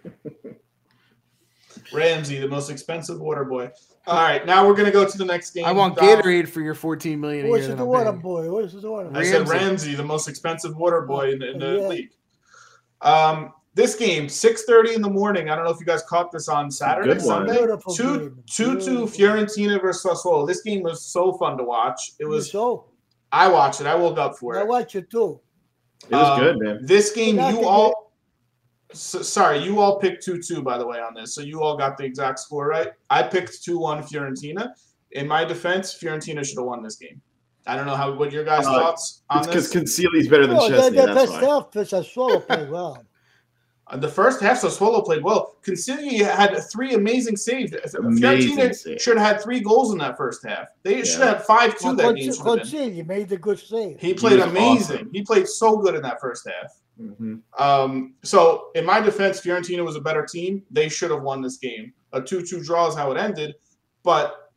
Ramsey, 1.92 2.38
the 2.38 2.48
most 2.48 2.70
expensive 2.70 3.20
water 3.20 3.44
boy. 3.44 3.70
All 4.06 4.16
right, 4.16 4.44
now 4.44 4.66
we're 4.66 4.74
gonna 4.74 4.90
go 4.90 5.08
to 5.08 5.18
the 5.18 5.24
next 5.24 5.52
game. 5.52 5.64
I 5.64 5.72
want 5.72 5.96
Gatorade 5.96 6.48
for 6.48 6.60
your 6.60 6.74
14 6.74 7.20
million. 7.20 7.48
What's 7.48 7.66
the 7.66 7.84
water 7.84 8.12
boy? 8.12 8.50
What's 8.50 8.72
the 8.72 8.90
water 8.90 9.08
boy? 9.08 9.20
I 9.20 9.24
said 9.24 9.48
Ramsey, 9.48 9.94
the 9.94 10.04
most 10.04 10.28
expensive 10.28 10.76
water 10.76 11.02
boy 11.02 11.32
in, 11.32 11.42
in 11.42 11.58
the 11.58 11.80
yeah. 11.80 11.88
league. 11.88 12.10
Um, 13.02 13.52
this 13.74 13.94
game, 13.94 14.26
6:30 14.26 14.94
in 14.94 15.02
the 15.02 15.08
morning. 15.08 15.48
I 15.48 15.54
don't 15.54 15.64
know 15.64 15.70
if 15.70 15.78
you 15.78 15.86
guys 15.86 16.02
caught 16.02 16.32
this 16.32 16.48
on 16.48 16.70
Saturday, 16.70 17.18
Sunday. 17.20 17.56
Beautiful 17.56 17.94
two, 17.94 18.36
two, 18.46 18.80
two, 18.80 19.04
Fiorentina 19.04 19.80
versus 19.80 20.04
Sassuolo. 20.04 20.46
This 20.46 20.62
game 20.62 20.82
was 20.82 21.04
so 21.04 21.32
fun 21.34 21.56
to 21.58 21.64
watch. 21.64 22.12
It 22.18 22.24
was. 22.24 22.50
So, 22.50 22.86
I 23.32 23.46
watched 23.46 23.80
it. 23.80 23.86
I 23.86 23.94
woke 23.94 24.18
up 24.18 24.36
for 24.36 24.56
it. 24.56 24.60
I 24.60 24.64
watched 24.64 24.96
it 24.96 25.08
too. 25.08 25.40
It 26.08 26.16
was 26.16 26.38
um, 26.38 26.40
good, 26.40 26.58
man. 26.58 26.78
This 26.82 27.12
game, 27.12 27.36
you 27.36 27.64
all. 27.64 28.12
So, 28.92 29.22
sorry, 29.22 29.62
you 29.62 29.78
all 29.78 30.00
picked 30.00 30.24
two 30.24 30.42
two 30.42 30.62
by 30.62 30.76
the 30.76 30.86
way 30.86 30.98
on 30.98 31.14
this, 31.14 31.32
so 31.32 31.40
you 31.40 31.62
all 31.62 31.76
got 31.76 31.96
the 31.96 32.04
exact 32.04 32.40
score 32.40 32.66
right. 32.66 32.88
I 33.08 33.22
picked 33.22 33.62
two 33.62 33.78
one 33.78 34.02
Fiorentina. 34.02 34.70
In 35.12 35.28
my 35.28 35.44
defense, 35.44 35.96
Fiorentina 35.96 36.44
should 36.44 36.58
have 36.58 36.66
won 36.66 36.82
this 36.82 36.96
game. 36.96 37.20
I 37.66 37.76
don't 37.76 37.86
know 37.86 37.94
how 37.94 38.12
what 38.14 38.32
your 38.32 38.42
guys' 38.42 38.66
uh, 38.66 38.72
thoughts 38.72 39.22
on 39.30 39.38
it's 39.38 39.46
because 39.46 39.72
Consigli's 39.72 40.26
better 40.26 40.48
than 40.48 40.56
oh, 40.56 40.68
Szczesny. 40.68 40.90
The, 40.90 41.06
the, 41.06 41.14
that's 41.14 41.30
why. 41.30 41.40
Self, 41.40 41.72
Sassuolo 41.72 42.44
played 42.44 42.68
well. 42.68 43.04
Uh, 43.90 43.96
the 43.96 44.08
first 44.08 44.40
half, 44.40 44.60
Sassuolo 44.60 45.04
played 45.04 45.22
well. 45.22 45.56
Consigli 45.64 46.18
had 46.18 46.56
three 46.70 46.94
amazing 46.94 47.36
saves. 47.36 47.72
Amazing 47.94 48.56
Fiorentina 48.56 48.74
save. 48.74 49.02
should 49.02 49.18
have 49.18 49.26
had 49.26 49.42
three 49.42 49.60
goals 49.60 49.92
in 49.92 49.98
that 49.98 50.16
first 50.16 50.44
half. 50.44 50.68
They 50.82 50.98
yeah. 50.98 51.04
should 51.04 51.20
have 51.20 51.38
had 51.38 51.46
five 51.46 51.78
two 51.78 51.88
well, 51.88 51.96
that 51.96 52.16
game. 52.16 52.30
Consigli 52.30 53.06
made 53.06 53.28
the 53.28 53.36
good 53.36 53.58
save. 53.58 54.00
He 54.00 54.14
played 54.14 54.38
he 54.38 54.42
amazing. 54.42 54.96
Awesome. 54.96 55.10
He 55.12 55.22
played 55.22 55.48
so 55.48 55.78
good 55.78 55.94
in 55.94 56.02
that 56.02 56.20
first 56.20 56.48
half. 56.48 56.80
Mm-hmm. 57.00 57.36
Um, 57.58 58.14
so, 58.22 58.68
in 58.74 58.84
my 58.84 59.00
defense, 59.00 59.40
Fiorentina 59.40 59.84
was 59.84 59.96
a 59.96 60.00
better 60.00 60.24
team. 60.24 60.62
They 60.70 60.88
should 60.88 61.10
have 61.10 61.22
won 61.22 61.40
this 61.40 61.56
game. 61.56 61.92
A 62.12 62.20
two-two 62.20 62.62
draw 62.62 62.88
is 62.88 62.94
how 62.94 63.10
it 63.10 63.16
ended, 63.16 63.54
but 64.02 64.49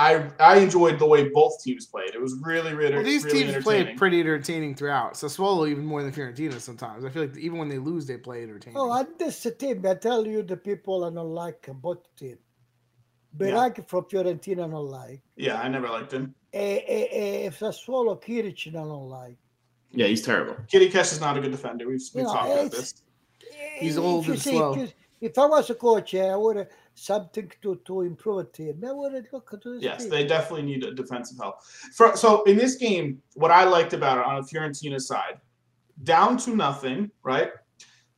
I 0.00 0.30
I 0.40 0.56
enjoyed 0.56 0.98
the 0.98 1.06
way 1.06 1.28
both 1.28 1.62
teams 1.62 1.84
played. 1.84 2.14
It 2.14 2.20
was 2.20 2.34
really 2.42 2.72
really. 2.72 2.94
Well, 2.94 3.04
these 3.04 3.24
really 3.24 3.52
teams 3.52 3.62
played 3.62 3.98
pretty 3.98 4.18
entertaining 4.20 4.74
throughout. 4.74 5.12
Sassuolo 5.12 5.68
even 5.68 5.84
more 5.84 6.02
than 6.02 6.10
Fiorentina 6.10 6.58
sometimes. 6.58 7.04
I 7.04 7.10
feel 7.10 7.24
like 7.26 7.36
even 7.36 7.58
when 7.58 7.68
they 7.68 7.76
lose, 7.76 8.06
they 8.06 8.16
play 8.16 8.42
entertaining. 8.42 8.78
Oh, 8.78 8.90
and 8.92 9.08
this 9.18 9.46
team, 9.58 9.84
I 9.86 9.94
tell 9.94 10.26
you, 10.26 10.42
the 10.42 10.56
people 10.56 11.04
I 11.04 11.10
don't 11.10 11.34
like 11.34 11.68
both 11.86 12.02
teams. 12.16 12.38
Berardi 13.36 13.78
yeah. 13.78 13.84
from 13.86 14.04
Fiorentina, 14.04 14.64
I 14.64 14.70
don't 14.70 14.86
like. 14.86 15.20
Yeah, 15.36 15.60
I 15.60 15.68
never 15.68 15.88
liked 15.88 16.12
him. 16.12 16.34
Eh, 16.52 16.80
eh, 16.96 17.06
eh, 17.10 17.46
if 17.48 17.60
Sassuolo, 17.60 18.20
Chiriches, 18.20 18.70
I 18.70 18.84
don't 18.92 19.08
like. 19.08 19.36
Yeah, 19.92 20.06
he's 20.06 20.22
terrible. 20.22 20.56
Chiriches 20.66 21.12
is 21.12 21.20
not 21.20 21.36
a 21.36 21.40
good 21.40 21.52
defender. 21.52 21.86
We've, 21.86 22.00
we've 22.14 22.24
talked 22.24 22.50
about 22.50 22.70
this. 22.70 23.02
He's 23.78 23.98
old 23.98 24.26
and 24.28 24.40
slow. 24.40 24.86
If 25.20 25.38
I 25.38 25.44
was 25.44 25.68
a 25.68 25.74
coach, 25.74 26.14
I 26.14 26.34
would 26.34 26.56
have 26.56 26.68
something 27.00 27.50
to, 27.62 27.80
to 27.86 28.02
improve 28.02 28.38
a 28.38 28.44
team. 28.44 28.78
look 28.82 29.62
to 29.62 29.78
Yes, 29.80 30.02
team. 30.02 30.10
they 30.10 30.26
definitely 30.26 30.66
need 30.66 30.84
a 30.84 30.92
defensive 30.92 31.38
help. 31.38 31.56
For, 31.94 32.14
so 32.16 32.42
in 32.44 32.56
this 32.56 32.76
game, 32.76 33.22
what 33.34 33.50
I 33.50 33.64
liked 33.64 33.94
about 33.94 34.18
it 34.18 34.24
on 34.26 34.36
a 34.36 34.42
Fiorentina 34.42 35.00
side, 35.00 35.40
down 36.04 36.36
to 36.38 36.54
nothing, 36.54 37.10
right? 37.22 37.52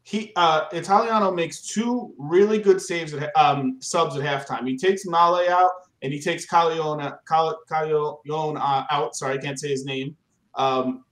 He 0.02 0.32
uh, 0.34 0.64
Italiano 0.72 1.30
makes 1.30 1.62
two 1.62 2.12
really 2.18 2.58
good 2.58 2.80
saves 2.80 3.14
at 3.14 3.30
um, 3.36 3.76
subs 3.80 4.16
at 4.16 4.22
halftime. 4.22 4.66
He 4.66 4.76
takes 4.76 5.06
Maleh 5.06 5.48
out 5.48 5.70
and 6.02 6.12
he 6.12 6.20
takes 6.20 6.44
Callejón, 6.44 7.16
Callejón 7.30 8.56
uh, 8.56 8.84
out. 8.90 9.14
Sorry, 9.14 9.38
I 9.38 9.38
can't 9.38 9.60
say 9.60 9.68
his 9.68 9.84
name. 9.84 10.16
Um, 10.56 11.04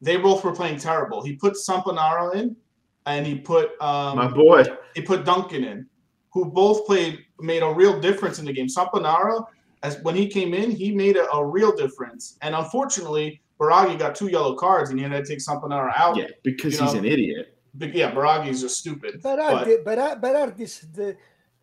they 0.00 0.16
both 0.16 0.44
were 0.44 0.54
playing 0.54 0.78
terrible. 0.78 1.22
He 1.22 1.34
put 1.36 1.54
Saponara 1.54 2.36
in, 2.36 2.56
and 3.04 3.26
he 3.26 3.34
put 3.34 3.70
um, 3.82 4.16
my 4.16 4.28
boy. 4.28 4.64
He 4.94 5.02
put 5.02 5.26
Duncan 5.26 5.64
in 5.64 5.86
who 6.32 6.44
both 6.44 6.86
played 6.86 7.24
made 7.40 7.62
a 7.62 7.72
real 7.72 8.00
difference 8.00 8.38
in 8.38 8.44
the 8.44 8.52
game. 8.52 8.66
Saponara, 8.66 9.44
as 9.82 10.00
when 10.02 10.14
he 10.14 10.26
came 10.26 10.54
in, 10.54 10.70
he 10.70 10.94
made 10.94 11.16
a, 11.16 11.30
a 11.32 11.44
real 11.44 11.74
difference. 11.74 12.36
And 12.42 12.54
unfortunately, 12.54 13.40
Biraghi 13.60 13.98
got 13.98 14.14
two 14.14 14.28
yellow 14.28 14.54
cards, 14.54 14.90
and 14.90 14.98
he 14.98 15.04
had 15.04 15.24
to 15.24 15.24
take 15.24 15.40
Saponara 15.40 15.92
out. 15.96 16.16
Yeah, 16.16 16.28
because 16.42 16.78
he's 16.78 16.92
know? 16.92 16.98
an 16.98 17.04
idiot. 17.04 17.58
But 17.74 17.94
yeah, 17.94 18.12
Biraghi's 18.12 18.60
just 18.60 18.78
stupid. 18.78 19.22
Berardi, 19.22 19.84
but, 19.84 19.98
Berardi 20.20 20.60
is 20.60 20.80
the 20.92 21.16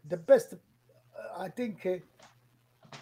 the 0.07 0.17
best. 0.17 0.53
Uh, 0.53 1.43
I 1.43 1.49
think 1.49 1.85
uh, 1.85 2.97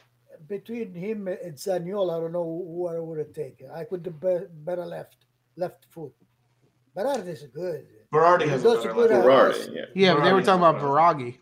between 0.47 0.93
him 0.93 1.27
and 1.27 1.55
Zaniolo, 1.55 2.17
I 2.17 2.19
don't 2.21 2.31
know 2.31 2.43
who 2.43 2.87
I 2.87 2.99
would 2.99 3.19
have 3.19 3.33
taken. 3.33 3.69
I 3.71 3.83
could 3.83 4.05
have 4.05 4.19
better 4.65 4.85
left 4.85 5.17
left 5.55 5.85
foot. 5.89 6.13
Berardi 6.95 7.27
is 7.27 7.43
good. 7.53 7.85
Berardi 8.11 8.47
has 8.47 8.63
a 8.63 8.69
better 8.69 8.93
left. 8.93 9.25
Berardi, 9.25 9.75
yeah. 9.75 9.81
Yeah, 9.95 10.13
but 10.13 10.23
they 10.23 10.33
were 10.33 10.41
talking 10.41 10.63
about 10.63 10.81
Biraghi. 10.81 11.37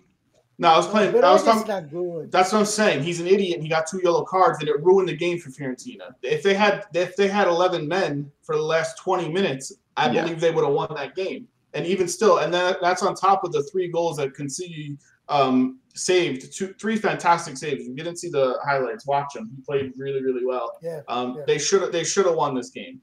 No, 0.57 0.69
I 0.69 0.77
was 0.77 0.87
playing. 0.87 1.15
I 1.23 1.31
was 1.31 1.43
talking. 1.43 2.29
That's 2.29 2.51
what 2.51 2.59
I'm 2.59 2.65
saying. 2.65 3.03
He's 3.03 3.19
an 3.19 3.27
idiot. 3.27 3.55
and 3.55 3.63
He 3.63 3.69
got 3.69 3.87
two 3.87 3.99
yellow 4.03 4.23
cards, 4.23 4.59
and 4.59 4.69
it 4.69 4.83
ruined 4.83 5.09
the 5.09 5.17
game 5.17 5.39
for 5.39 5.49
Fiorentina. 5.49 6.13
If 6.21 6.43
they 6.43 6.53
had, 6.53 6.85
if 6.93 7.15
they 7.15 7.27
had 7.27 7.47
11 7.47 7.87
men 7.87 8.31
for 8.43 8.55
the 8.55 8.61
last 8.61 8.97
20 8.99 9.29
minutes, 9.29 9.73
I 9.97 10.11
yeah. 10.11 10.21
believe 10.21 10.39
they 10.39 10.51
would 10.51 10.63
have 10.63 10.73
won 10.73 10.93
that 10.95 11.15
game. 11.15 11.47
And 11.73 11.85
even 11.87 12.07
still, 12.07 12.39
and 12.39 12.53
that, 12.53 12.77
that's 12.81 13.01
on 13.01 13.15
top 13.15 13.43
of 13.43 13.53
the 13.53 13.63
three 13.63 13.87
goals 13.87 14.17
that 14.17 14.33
Consigli 14.33 14.97
um, 15.29 15.79
saved 15.95 16.53
two, 16.53 16.73
three 16.79 16.97
fantastic 16.97 17.57
saves. 17.57 17.87
You 17.87 17.95
didn't 17.95 18.17
see 18.17 18.29
the 18.29 18.59
highlights, 18.63 19.07
watch 19.07 19.35
him. 19.35 19.49
He 19.55 19.61
played 19.61 19.93
really, 19.97 20.21
really 20.21 20.45
well. 20.45 20.77
Yeah. 20.81 21.01
Um, 21.07 21.37
yeah. 21.37 21.43
They 21.47 21.57
should 21.57 21.91
they 21.91 22.03
should 22.03 22.25
have 22.25 22.35
won 22.35 22.53
this 22.53 22.69
game. 22.69 23.01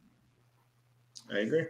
I 1.32 1.38
agree. 1.40 1.66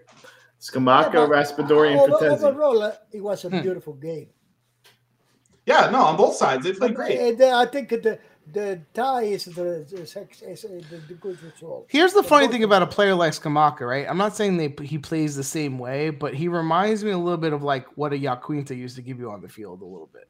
Scamacca, 0.61 1.15
yeah, 1.15 1.27
Raspadori, 1.27 1.93
and 1.93 2.13
Frattesi. 2.13 2.43
Overall, 2.43 2.93
it 3.13 3.23
was 3.23 3.45
a 3.45 3.49
hmm. 3.49 3.61
beautiful 3.61 3.95
game. 3.95 4.29
Yeah, 5.69 5.91
no, 5.91 6.01
on 6.01 6.17
both 6.17 6.35
sides, 6.35 6.65
they 6.65 6.73
played 6.73 6.95
great. 6.95 7.19
And 7.19 7.43
I 7.43 7.67
think 7.67 7.91
the 7.91 8.19
the 8.53 8.81
tie 8.95 9.25
is 9.25 9.45
the, 9.45 9.53
the, 9.53 9.97
the, 9.97 10.97
the 11.09 11.15
good 11.15 11.43
result. 11.43 11.87
Here's 11.91 12.15
the, 12.15 12.23
the 12.23 12.29
funny 12.29 12.49
thing 12.49 12.65
about 12.65 12.81
a 12.81 12.87
player 12.87 13.15
like 13.15 13.35
Scamacca, 13.35 13.81
right? 13.81 14.07
I'm 14.09 14.17
not 14.17 14.35
saying 14.35 14.57
they 14.57 14.75
he 14.83 14.97
plays 14.97 15.37
the 15.37 15.45
same 15.45 15.79
way, 15.79 16.09
but 16.09 16.33
he 16.33 16.49
reminds 16.49 17.05
me 17.05 17.11
a 17.11 17.19
little 17.19 17.37
bit 17.37 17.53
of 17.53 17.63
like 17.63 17.87
what 17.97 18.15
a 18.15 18.17
Iaquinta 18.17 18.75
used 18.75 18.97
to 18.97 19.03
give 19.03 19.19
you 19.19 19.31
on 19.31 19.43
the 19.43 19.49
field 19.49 19.83
a 19.83 19.85
little 19.85 20.09
bit. 20.11 20.29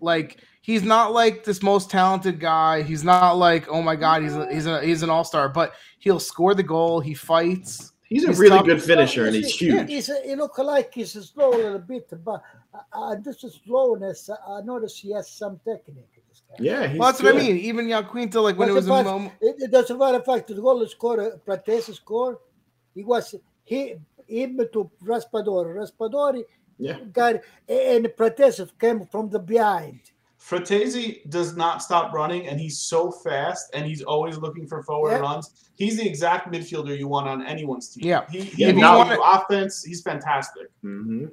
Like 0.00 0.40
he's 0.60 0.82
not 0.82 1.12
like 1.12 1.42
this 1.42 1.62
most 1.62 1.90
talented 1.90 2.38
guy. 2.38 2.82
He's 2.82 3.02
not 3.02 3.32
like 3.32 3.66
oh 3.68 3.82
my 3.82 3.96
god, 3.96 4.22
he's 4.22 4.36
a, 4.36 4.52
he's 4.52 4.66
a, 4.66 4.80
he's 4.82 5.02
an 5.02 5.10
all 5.10 5.24
star, 5.24 5.48
but 5.48 5.74
he'll 5.98 6.20
score 6.20 6.54
the 6.54 6.62
goal. 6.62 7.00
He 7.00 7.14
fights. 7.14 7.92
He's 8.08 8.22
a 8.22 8.28
he's 8.28 8.38
really 8.38 8.58
tough. 8.58 8.66
good 8.66 8.82
finisher, 8.82 9.26
and 9.26 9.34
he's 9.34 9.52
huge. 9.52 9.88
He's 9.88 10.08
a, 10.08 10.20
he 10.24 10.36
look 10.36 10.56
like 10.58 10.94
he's 10.94 11.12
slow 11.12 11.50
a 11.50 11.56
little 11.56 11.78
bit, 11.80 12.08
but 12.24 12.40
uh, 12.92 13.16
this 13.22 13.44
is 13.44 13.60
slowness, 13.64 14.30
I 14.30 14.60
notice 14.62 14.98
he 14.98 15.12
has 15.12 15.30
some 15.30 15.60
technique. 15.64 16.16
Yeah, 16.58 16.92
well, 16.94 17.08
that's 17.08 17.20
good. 17.20 17.34
what 17.34 17.42
I 17.42 17.46
mean. 17.46 17.56
Even 17.58 17.86
Iaquinta, 17.86 18.42
like 18.42 18.56
when 18.56 18.68
it 18.68 18.72
was 18.72 18.86
a 18.86 19.02
moment. 19.02 19.32
It, 19.40 19.56
it 19.58 19.70
doesn't 19.70 19.98
matter 19.98 20.20
fact 20.20 20.48
the 20.48 20.54
goal 20.54 20.86
scorer, 20.86 21.40
Frattesi 21.46 21.94
score. 21.94 22.38
He 22.94 23.02
was 23.02 23.34
he 23.64 23.96
him 24.26 24.58
to 24.72 24.90
Raspadori. 25.04 25.74
Raspadori 25.76 26.44
yeah. 26.78 26.98
got 27.12 27.36
and 27.68 28.06
Frattesi 28.06 28.70
came 28.78 29.04
from 29.06 29.28
the 29.28 29.38
behind. 29.38 30.00
Frattesi 30.40 31.28
does 31.28 31.56
not 31.56 31.82
stop 31.82 32.12
running, 32.12 32.46
and 32.46 32.60
he's 32.60 32.78
so 32.78 33.10
fast, 33.10 33.68
and 33.74 33.84
he's 33.84 34.02
always 34.02 34.38
looking 34.38 34.66
for 34.66 34.82
forward 34.82 35.10
yeah. 35.10 35.18
runs. 35.18 35.70
He's 35.74 35.96
the 35.96 36.06
exact 36.06 36.52
midfielder 36.52 36.96
you 36.96 37.08
want 37.08 37.26
on 37.26 37.44
anyone's 37.44 37.88
team. 37.88 38.04
Yeah, 38.04 38.24
he, 38.30 38.42
he 38.42 38.70
yeah, 38.70 39.16
offense. 39.34 39.82
He's 39.82 40.02
fantastic. 40.02 40.68
Mm-hmm. 40.84 41.26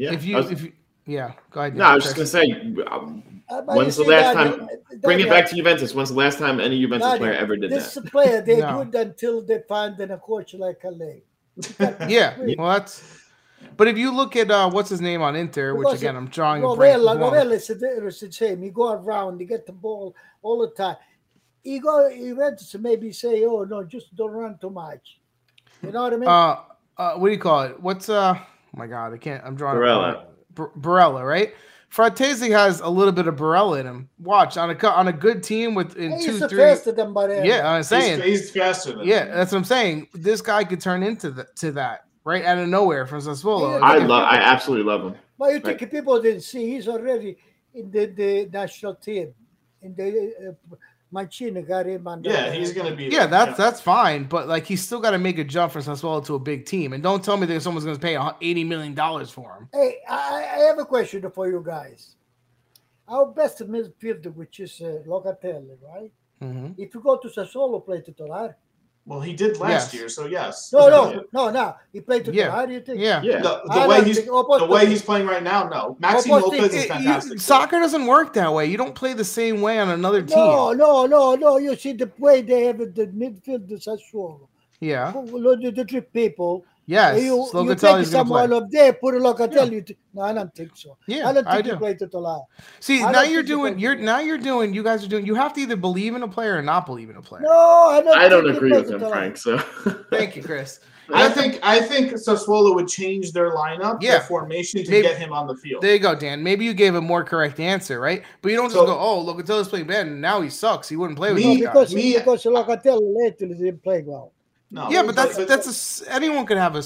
Yeah, 0.00 0.14
if 0.14 0.24
you 0.24 0.36
was, 0.36 0.50
if 0.50 0.62
you, 0.62 0.72
yeah, 1.04 1.32
go 1.50 1.60
ahead. 1.60 1.76
No, 1.76 1.84
I 1.84 1.94
was 1.94 2.04
just 2.04 2.16
gonna 2.16 2.26
say, 2.26 2.52
um, 2.86 3.22
when's 3.66 3.96
the 3.96 4.04
last 4.04 4.34
that, 4.34 4.34
time? 4.34 4.66
That, 4.90 5.02
bring 5.02 5.18
that, 5.18 5.26
it 5.26 5.30
back 5.30 5.50
to 5.50 5.54
Juventus. 5.54 5.94
When's 5.94 6.08
the 6.08 6.14
last 6.14 6.38
time 6.38 6.58
any 6.58 6.80
Juventus 6.80 7.18
player 7.18 7.34
ever 7.34 7.54
did 7.54 7.70
this 7.70 7.92
that? 7.92 8.04
This 8.04 8.10
player 8.10 8.40
they 8.40 8.56
no. 8.60 8.82
do 8.82 8.98
it 8.98 9.08
until 9.08 9.42
they 9.42 9.60
find 9.68 10.00
a 10.00 10.16
coach 10.16 10.54
like 10.54 10.80
Calais. 10.80 11.22
yeah, 12.08 12.34
well, 12.56 12.68
that's. 12.78 13.02
But 13.76 13.88
if 13.88 13.98
you 13.98 14.10
look 14.10 14.36
at 14.36 14.50
uh, 14.50 14.70
what's 14.70 14.88
his 14.88 15.02
name 15.02 15.20
on 15.20 15.36
Inter, 15.36 15.74
which 15.74 15.98
again 15.98 16.16
I'm 16.16 16.28
drawing 16.28 16.64
a 16.64 16.74
break. 16.74 16.96
Novella 16.96 17.52
is 17.52 17.66
the 17.66 18.28
same. 18.30 18.62
He 18.62 18.70
go 18.70 18.92
around, 18.92 19.38
he 19.38 19.44
get 19.44 19.66
the 19.66 19.72
ball 19.72 20.16
all 20.40 20.60
the 20.60 20.70
time. 20.70 20.96
He 21.62 21.78
go 21.78 22.08
Juventus 22.08 22.74
maybe 22.76 23.12
say, 23.12 23.44
"Oh 23.44 23.64
no, 23.64 23.84
just 23.84 24.16
don't 24.16 24.30
run 24.30 24.56
too 24.58 24.70
much." 24.70 25.20
You 25.82 25.92
know 25.92 26.04
what 26.04 26.14
I 26.14 26.16
mean? 26.16 26.26
Uh, 26.26 26.56
uh 26.96 27.14
what 27.16 27.28
do 27.28 27.32
you 27.34 27.38
call 27.38 27.64
it? 27.64 27.78
What's 27.78 28.08
uh? 28.08 28.38
Oh 28.74 28.78
my 28.78 28.86
god, 28.86 29.12
I 29.12 29.18
can't. 29.18 29.44
I'm 29.44 29.56
drawing. 29.56 29.78
Barella. 29.78 30.26
Barella, 30.54 31.26
right? 31.26 31.54
Frattesi 31.92 32.50
has 32.50 32.80
a 32.80 32.88
little 32.88 33.12
bit 33.12 33.26
of 33.26 33.34
Barella 33.34 33.80
in 33.80 33.86
him. 33.86 34.08
Watch 34.20 34.56
on 34.56 34.70
a 34.70 34.86
on 34.86 35.08
a 35.08 35.12
good 35.12 35.42
team 35.42 35.74
with 35.74 35.96
in 35.96 36.12
he's 36.12 36.26
two 36.26 36.48
three. 36.48 36.58
Faster 36.58 36.92
than 36.92 37.12
Barella. 37.12 37.44
Yeah, 37.44 37.68
I'm 37.68 37.82
saying 37.82 38.22
he's, 38.22 38.42
he's 38.42 38.50
faster. 38.50 38.92
Than 38.92 39.06
yeah, 39.06 39.24
him. 39.24 39.34
that's 39.34 39.52
what 39.52 39.58
I'm 39.58 39.64
saying. 39.64 40.08
This 40.14 40.40
guy 40.40 40.62
could 40.62 40.80
turn 40.80 41.02
into 41.02 41.30
the, 41.30 41.48
to 41.56 41.72
that 41.72 42.04
right 42.24 42.44
out 42.44 42.58
of 42.58 42.68
nowhere 42.68 43.06
from 43.06 43.20
Sassuolo. 43.20 43.82
I 43.82 43.98
love. 43.98 44.22
I 44.22 44.36
absolutely 44.36 44.84
love 44.84 45.02
him. 45.02 45.14
But 45.36 45.52
you 45.52 45.60
think 45.60 45.80
right. 45.80 45.90
people 45.90 46.20
didn't 46.22 46.42
see 46.42 46.70
he's 46.70 46.86
already 46.86 47.36
in 47.74 47.90
the, 47.90 48.06
the 48.06 48.48
national 48.52 48.94
team 48.94 49.34
in 49.82 49.94
the 49.94 50.54
uh, 50.72 50.76
Mancini 51.12 51.62
got 51.62 51.86
him 51.86 52.06
on. 52.06 52.22
Yeah, 52.22 52.52
he's 52.52 52.72
gonna 52.72 52.94
be. 52.94 53.06
Yeah, 53.06 53.26
that's 53.26 53.56
that's 53.56 53.80
fine, 53.80 54.24
but 54.24 54.46
like 54.46 54.64
he's 54.64 54.82
still 54.84 55.00
got 55.00 55.10
to 55.10 55.18
make 55.18 55.38
a 55.38 55.44
jump 55.44 55.72
from 55.72 55.82
Sassuolo 55.82 56.24
to 56.26 56.36
a 56.36 56.38
big 56.38 56.66
team, 56.66 56.92
and 56.92 57.02
don't 57.02 57.24
tell 57.24 57.36
me 57.36 57.46
that 57.46 57.60
someone's 57.62 57.84
gonna 57.84 57.98
pay 57.98 58.16
eighty 58.40 58.64
million 58.64 58.94
dollars 58.94 59.30
for 59.30 59.56
him. 59.56 59.68
Hey, 59.72 59.98
I, 60.08 60.46
I, 60.56 60.58
have 60.68 60.78
a 60.78 60.84
question 60.84 61.28
for 61.30 61.48
you 61.48 61.62
guys. 61.66 62.14
Our 63.08 63.26
best 63.26 63.58
midfielder, 63.58 64.32
which 64.34 64.60
is 64.60 64.80
uh, 64.80 65.02
Locatelli, 65.06 65.76
right? 65.82 66.12
Mm-hmm. 66.40 66.80
If 66.80 66.94
you 66.94 67.00
go 67.00 67.16
to 67.16 67.28
Sassuolo, 67.28 67.84
play 67.84 68.00
titular. 68.02 68.56
Well, 69.06 69.20
he 69.20 69.32
did 69.32 69.56
last 69.56 69.92
yes. 69.92 69.94
year, 69.94 70.08
so 70.08 70.26
yes. 70.26 70.72
No, 70.72 70.88
no, 70.88 71.24
no, 71.32 71.50
no. 71.50 71.74
He 71.92 72.00
played 72.00 72.24
to 72.26 72.32
yeah. 72.32 72.50
How 72.50 72.66
do 72.66 72.72
you 72.72 72.80
think? 72.80 73.00
Yeah, 73.00 73.22
yeah. 73.22 73.40
The, 73.40 73.62
the 73.64 73.88
way 73.88 74.04
he's 74.04 74.24
the 74.24 74.68
way 74.70 74.86
he's 74.86 75.02
playing 75.02 75.26
right 75.26 75.42
now, 75.42 75.68
no. 75.68 75.96
Maxime 75.98 76.42
Lopez 76.42 76.74
is 76.74 76.84
fantastic. 76.84 77.32
You, 77.32 77.38
soccer 77.38 77.80
doesn't 77.80 78.06
work 78.06 78.34
that 78.34 78.52
way. 78.52 78.66
You 78.66 78.76
don't 78.76 78.94
play 78.94 79.14
the 79.14 79.24
same 79.24 79.62
way 79.62 79.78
on 79.80 79.88
another 79.88 80.22
team. 80.22 80.36
No, 80.36 80.72
no, 80.72 81.06
no, 81.06 81.34
no. 81.34 81.56
You 81.56 81.74
see 81.76 81.92
the 81.92 82.10
way 82.18 82.42
they 82.42 82.64
have 82.64 82.78
the 82.78 83.06
midfield, 83.06 83.68
the 83.68 83.76
Sassuolo. 83.76 84.46
Yeah. 84.80 85.12
The, 85.12 85.72
the 85.74 85.84
three 85.84 86.00
people. 86.02 86.64
Yes, 86.90 87.22
you, 87.22 87.48
you 87.54 87.74
take 87.76 88.04
someone 88.04 88.52
up 88.52 88.68
there, 88.68 88.92
put 88.92 89.14
a 89.14 89.18
Locatelli. 89.18 89.88
Yeah. 89.88 89.94
No, 90.12 90.22
I 90.22 90.32
don't 90.32 90.52
think 90.52 90.72
so. 90.74 90.98
Yeah, 91.06 91.28
I 91.28 91.32
don't 91.32 91.44
think 91.44 91.56
I 91.56 91.62
do. 91.62 91.76
play 91.76 91.94
titular. 91.94 92.40
See, 92.80 93.00
I 93.00 93.12
now 93.12 93.22
you're 93.22 93.44
doing. 93.44 93.78
You're 93.78 93.94
now 93.94 94.18
you're 94.18 94.38
doing. 94.38 94.74
You 94.74 94.82
guys 94.82 95.04
are 95.04 95.06
doing. 95.06 95.24
You 95.24 95.36
have 95.36 95.52
to 95.52 95.60
either 95.60 95.76
believe 95.76 96.16
in 96.16 96.24
a 96.24 96.28
player 96.28 96.56
or 96.56 96.62
not 96.62 96.86
believe 96.86 97.08
in 97.08 97.14
a 97.14 97.22
player. 97.22 97.42
No, 97.42 97.52
I 97.52 98.02
don't. 98.02 98.18
I 98.18 98.28
don't 98.28 98.50
agree 98.50 98.72
with 98.72 98.90
him, 98.90 98.98
Frank. 98.98 99.36
So 99.36 99.58
thank 100.10 100.34
you, 100.34 100.42
Chris. 100.42 100.80
I 101.14 101.28
think 101.28 101.60
I 101.62 101.80
think 101.80 102.10
Sassuolo 102.14 102.74
would 102.74 102.88
change 102.88 103.30
their 103.30 103.52
lineup, 103.52 104.02
yeah. 104.02 104.12
their 104.12 104.20
formation 104.22 104.82
to 104.82 104.90
Maybe, 104.90 105.06
get 105.06 105.16
him 105.16 105.32
on 105.32 105.46
the 105.46 105.54
field. 105.54 105.82
There 105.82 105.92
you 105.92 106.00
go, 106.00 106.16
Dan. 106.16 106.42
Maybe 106.42 106.64
you 106.64 106.74
gave 106.74 106.96
a 106.96 107.00
more 107.00 107.22
correct 107.22 107.60
answer, 107.60 108.00
right? 108.00 108.24
But 108.42 108.50
you 108.50 108.56
don't 108.56 108.66
just 108.66 108.74
so, 108.74 108.86
go, 108.86 108.98
"Oh, 108.98 109.24
Locatelli's 109.24 109.68
playing 109.68 109.86
bad, 109.86 110.08
and 110.08 110.20
now 110.20 110.40
he 110.40 110.50
sucks. 110.50 110.88
He 110.88 110.96
wouldn't 110.96 111.16
play 111.16 111.32
with 111.32 111.44
me." 111.44 111.60
No, 111.60 111.66
because 111.68 111.94
me, 111.94 112.14
because 112.14 112.42
Locatelli 112.42 113.14
lately 113.16 113.54
didn't 113.54 113.84
play 113.84 114.02
well. 114.04 114.32
No, 114.70 114.90
yeah, 114.90 115.02
but 115.02 115.16
that's 115.16 115.36
but, 115.36 115.48
that's 115.48 116.02
a, 116.02 116.12
anyone 116.12 116.46
could 116.46 116.56
have 116.56 116.76
a 116.76 116.82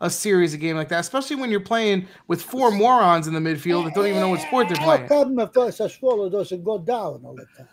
a 0.00 0.10
series, 0.10 0.54
a 0.54 0.58
game 0.58 0.76
like 0.76 0.88
that, 0.88 1.00
especially 1.00 1.36
when 1.36 1.50
you're 1.50 1.60
playing 1.60 2.06
with 2.26 2.42
four 2.42 2.70
morons 2.70 3.26
in 3.26 3.34
the 3.34 3.40
midfield 3.40 3.84
that 3.84 3.94
don't 3.94 4.06
even 4.06 4.20
know 4.20 4.28
what 4.28 4.40
sport 4.40 4.68
they're 4.68 4.76
playing. 4.76 5.02
How 5.02 5.24
come 5.24 5.36
Sassuolo 5.36 6.30
doesn't 6.30 6.62
go 6.64 6.78
down 6.78 7.22
all 7.24 7.34
the 7.36 7.46
time? 7.56 7.68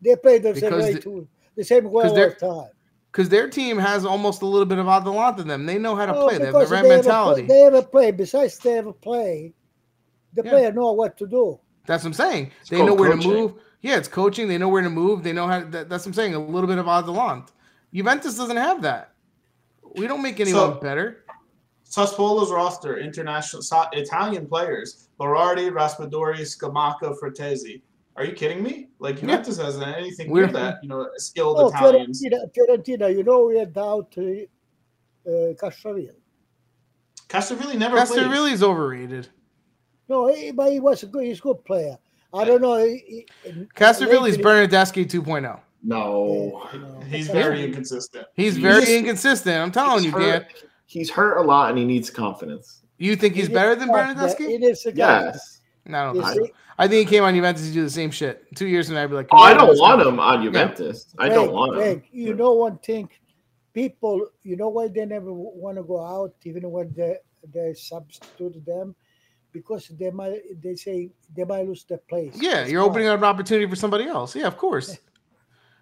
They 0.00 0.16
play 0.16 0.38
the 0.38 0.54
same 0.54 0.72
way 0.72 0.94
too, 0.94 1.28
the 1.56 1.64
same 1.64 1.90
way 1.90 2.04
all 2.04 2.14
the 2.14 2.30
time. 2.30 2.70
Because 3.10 3.28
their 3.28 3.48
team 3.48 3.78
has 3.78 4.04
almost 4.04 4.42
a 4.42 4.46
little 4.46 4.66
bit 4.66 4.78
of 4.78 4.86
Atalanta 4.86 5.42
in 5.42 5.48
them. 5.48 5.66
They 5.66 5.78
know 5.78 5.96
how 5.96 6.06
to 6.06 6.12
play. 6.14 6.38
They 6.38 6.44
have 6.46 6.54
the 6.54 6.66
right 6.66 6.82
they 6.82 6.88
mentality. 6.88 7.42
Ever 7.42 7.48
play, 7.48 7.56
they 7.56 7.64
ever 7.64 7.82
play. 7.82 8.10
Besides, 8.10 8.58
they 8.58 8.78
ever 8.78 8.92
play. 8.92 9.54
The 10.34 10.42
yeah. 10.44 10.50
player 10.50 10.72
know 10.72 10.92
what 10.92 11.16
to 11.18 11.26
do. 11.26 11.58
That's 11.86 12.04
what 12.04 12.10
I'm 12.10 12.14
saying. 12.14 12.52
It's 12.60 12.70
they 12.70 12.84
know 12.84 12.94
where 12.94 13.12
coaching. 13.12 13.30
to 13.30 13.36
move. 13.36 13.54
Yeah, 13.80 13.96
it's 13.96 14.08
coaching. 14.08 14.46
They 14.46 14.58
know 14.58 14.68
where 14.68 14.82
to 14.82 14.90
move. 14.90 15.22
They 15.22 15.32
know 15.32 15.46
how. 15.46 15.60
To, 15.60 15.66
that, 15.66 15.88
that's 15.88 16.04
what 16.04 16.10
I'm 16.10 16.14
saying. 16.14 16.34
A 16.34 16.38
little 16.38 16.68
bit 16.68 16.78
of 16.78 16.86
Atalanta. 16.86 17.50
Juventus 17.92 18.36
doesn't 18.36 18.56
have 18.56 18.82
that. 18.82 19.12
We 19.96 20.06
don't 20.06 20.22
make 20.22 20.40
anyone 20.40 20.74
so, 20.74 20.80
better. 20.80 21.24
Sassuolo's 21.88 22.50
roster, 22.50 22.98
international 22.98 23.62
Italian 23.92 24.46
players: 24.46 25.08
Berardi, 25.18 25.70
Raspadori, 25.70 26.40
Scamacca, 26.40 27.16
Frattesi. 27.18 27.82
Are 28.16 28.24
you 28.24 28.32
kidding 28.32 28.62
me? 28.62 28.88
Like 28.98 29.20
Juventus 29.20 29.58
yeah. 29.58 29.64
hasn't 29.64 29.96
anything 29.96 30.30
with 30.30 30.52
that. 30.52 30.78
You 30.82 30.88
know, 30.88 31.08
skilled 31.16 31.56
oh, 31.58 31.68
Italians. 31.68 32.22
Fiorentina, 32.22 32.52
Fiorentina, 32.52 33.16
you 33.16 33.22
know, 33.22 33.44
we 33.44 33.58
had 33.58 33.76
out 33.78 34.12
uh, 34.18 34.22
uh, 34.22 35.54
Castrovilli. 35.54 36.10
Castrovilli 37.28 37.78
never. 37.78 37.96
Castrovilli 37.96 38.52
is 38.52 38.62
overrated. 38.62 39.28
No, 40.08 40.34
he, 40.34 40.50
but 40.50 40.72
he 40.72 40.80
was 40.80 41.02
a 41.04 41.06
good. 41.06 41.24
He's 41.24 41.38
a 41.38 41.42
good 41.42 41.64
player. 41.64 41.96
I 42.34 42.44
don't 42.44 42.60
know. 42.60 42.76
He, 42.76 43.26
Castrovilli 43.74 44.30
is 44.30 44.38
Bernardeschi 44.38 45.06
2.0. 45.06 45.60
No, 45.82 46.68
he's 47.08 47.28
very 47.28 47.64
inconsistent. 47.64 48.26
He's, 48.34 48.54
he's 48.54 48.62
very 48.62 48.96
inconsistent. 48.96 49.56
I'm 49.56 49.70
telling 49.70 50.04
you, 50.04 50.12
Dan 50.12 50.44
he's 50.88 51.10
hurt 51.10 51.36
a 51.36 51.42
lot 51.42 51.70
and 51.70 51.78
he 51.78 51.84
needs 51.84 52.10
confidence. 52.10 52.82
You 52.96 53.14
think 53.14 53.34
he's 53.34 53.48
better 53.48 53.76
than 53.76 53.90
Bernardeschi? 53.90 54.40
It 54.40 54.64
is. 54.64 54.86
Yes. 54.92 55.60
No, 55.86 56.10
I 56.10 56.12
don't 56.12 56.34
think 56.34 56.54
I 56.78 56.88
think 56.88 57.08
he 57.08 57.14
came 57.16 57.24
on 57.24 57.34
Juventus 57.34 57.66
to 57.66 57.72
do 57.72 57.82
the 57.82 57.90
same 57.90 58.10
shit. 58.10 58.44
Two 58.56 58.66
years 58.66 58.88
and 58.88 58.98
I'd 58.98 59.06
be 59.06 59.14
like, 59.14 59.28
oh, 59.30 59.38
I 59.38 59.54
don't 59.54 59.78
want 59.78 60.02
him 60.02 60.18
on 60.18 60.42
Juventus. 60.42 61.06
Yeah. 61.18 61.26
I 61.26 61.28
don't 61.28 61.52
want 61.52 61.80
him. 61.80 62.02
you 62.10 62.34
know 62.34 62.52
one 62.52 62.78
thing, 62.78 63.08
people, 63.72 64.28
you 64.42 64.56
know 64.56 64.68
why 64.68 64.88
they 64.88 65.06
never 65.06 65.32
want 65.32 65.76
to 65.76 65.82
go 65.82 66.04
out, 66.04 66.34
even 66.44 66.70
when 66.70 66.92
they 66.96 67.16
they 67.52 67.72
substitute 67.74 68.64
them, 68.66 68.94
because 69.52 69.88
they 69.88 70.10
might 70.10 70.40
they 70.60 70.74
say 70.74 71.10
they 71.34 71.44
might 71.44 71.66
lose 71.66 71.84
their 71.84 71.98
place. 71.98 72.36
Yeah, 72.36 72.66
you're 72.66 72.82
opening 72.82 73.08
up 73.08 73.18
an 73.18 73.24
opportunity 73.24 73.68
for 73.68 73.76
somebody 73.76 74.06
else. 74.06 74.34
Yeah, 74.34 74.46
of 74.46 74.56
course. 74.56 74.98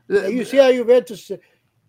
you 0.09 0.45
see 0.45 0.59
how 0.59 0.71
Juventus 0.73 1.31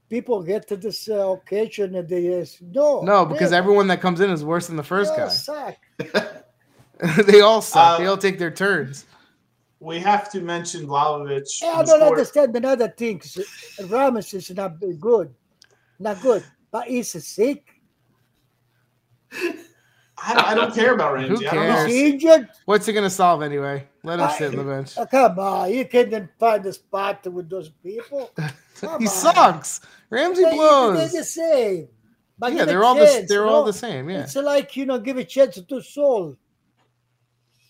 people 0.09 0.41
get 0.41 0.67
to 0.67 0.77
this 0.77 1.09
uh, 1.09 1.31
occasion 1.31 1.95
and 1.95 2.07
they 2.07 2.43
say, 2.45 2.65
no. 2.65 3.01
No, 3.01 3.25
because 3.25 3.51
everyone 3.51 3.87
that 3.87 4.01
comes 4.01 4.21
in 4.21 4.29
is 4.29 4.43
worse 4.43 4.67
than 4.67 4.75
the 4.75 4.83
first 4.83 5.15
guy. 5.15 5.27
Suck. 5.27 5.75
they 7.25 7.41
all 7.41 7.61
suck. 7.61 7.95
Uh, 7.95 7.97
they 7.99 8.07
all 8.07 8.17
take 8.17 8.39
their 8.39 8.51
turns. 8.51 9.05
We 9.79 9.99
have 9.99 10.31
to 10.31 10.41
mention 10.41 10.87
Vlahovic. 10.87 11.47
Yeah, 11.61 11.73
I 11.73 11.83
don't 11.83 12.01
understand 12.01 12.55
another 12.55 12.87
thing. 12.87 13.21
Ramos 13.87 14.33
is 14.33 14.49
not 14.51 14.79
good. 14.99 15.33
Not 15.99 16.21
good. 16.21 16.43
But 16.71 16.87
he's 16.87 17.11
sick. 17.23 17.63
I, 20.17 20.51
I 20.51 20.55
don't 20.55 20.73
care 20.73 20.93
about 20.93 21.13
Ramsey. 21.15 21.45
Who 21.45 21.49
cares? 21.49 21.93
injured? 21.93 22.49
What's 22.65 22.85
he 22.85 22.93
going 22.93 23.03
to 23.03 23.09
solve 23.09 23.41
anyway? 23.41 23.87
Let 24.03 24.19
him 24.19 24.29
sit 24.37 24.51
on 24.51 24.65
the 24.65 24.71
bench. 24.71 24.93
Oh, 24.97 25.05
come 25.05 25.39
on, 25.39 25.73
you 25.73 25.85
can't 25.85 26.29
find 26.39 26.65
a 26.65 26.73
spot 26.73 27.25
with 27.27 27.49
those 27.49 27.69
people. 27.69 28.31
he 28.81 28.87
on. 28.87 29.07
sucks. 29.07 29.81
Ramsey 30.09 30.43
they, 30.43 30.53
blows. 30.53 30.97
They're 30.97 31.21
the 31.21 31.25
same. 31.25 31.87
But 32.39 32.53
yeah, 32.53 32.65
they're 32.65 32.83
all 32.83 32.95
chance, 32.95 33.21
the, 33.21 33.25
they're 33.27 33.47
all 33.47 33.63
the 33.63 33.73
same. 33.73 34.09
Yeah, 34.09 34.23
it's 34.23 34.35
like 34.35 34.75
you 34.75 34.85
know, 34.85 34.99
give 34.99 35.17
a 35.17 35.23
chance 35.23 35.55
to 35.55 35.63
Soulé. 35.63 36.37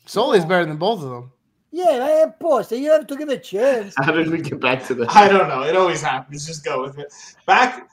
Soulé 0.06 0.38
is 0.38 0.46
better 0.46 0.66
than 0.66 0.78
both 0.78 1.04
of 1.04 1.10
them. 1.10 1.32
Yeah, 1.72 2.00
I 2.02 2.10
am 2.24 2.34
post. 2.34 2.72
You 2.72 2.92
have 2.92 3.08
to 3.08 3.16
give 3.16 3.30
a 3.30 3.38
chance. 3.38 3.94
How 3.98 4.12
did 4.12 4.30
we 4.30 4.42
get 4.42 4.60
back 4.60 4.86
to 4.88 4.94
that? 4.96 5.16
I 5.16 5.28
don't 5.28 5.48
know. 5.48 5.64
It 5.64 5.76
always 5.76 6.02
happens. 6.02 6.46
Just 6.46 6.66
go 6.66 6.82
with 6.82 6.98
it. 6.98 7.14
Back 7.46 7.90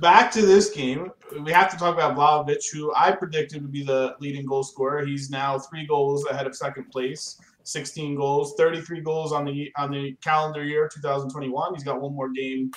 back 0.00 0.30
to 0.32 0.42
this 0.42 0.70
game. 0.70 1.10
We 1.40 1.52
have 1.52 1.70
to 1.70 1.76
talk 1.76 1.94
about 1.94 2.16
Vlahovic, 2.16 2.64
who 2.72 2.92
I 2.94 3.12
predicted 3.12 3.62
would 3.62 3.72
be 3.72 3.82
the 3.84 4.14
leading 4.20 4.46
goal 4.46 4.62
scorer. 4.62 5.04
He's 5.04 5.30
now 5.30 5.58
three 5.58 5.86
goals 5.86 6.26
ahead 6.26 6.46
of 6.46 6.56
second 6.56 6.90
place. 6.90 7.40
16 7.64 8.14
goals, 8.14 8.54
33 8.56 9.00
goals 9.00 9.32
on 9.32 9.44
the 9.44 9.72
on 9.76 9.90
the 9.90 10.16
calendar 10.22 10.62
year 10.64 10.88
2021. 10.92 11.74
He's 11.74 11.82
got 11.82 12.00
one 12.00 12.14
more 12.14 12.30
game 12.30 12.70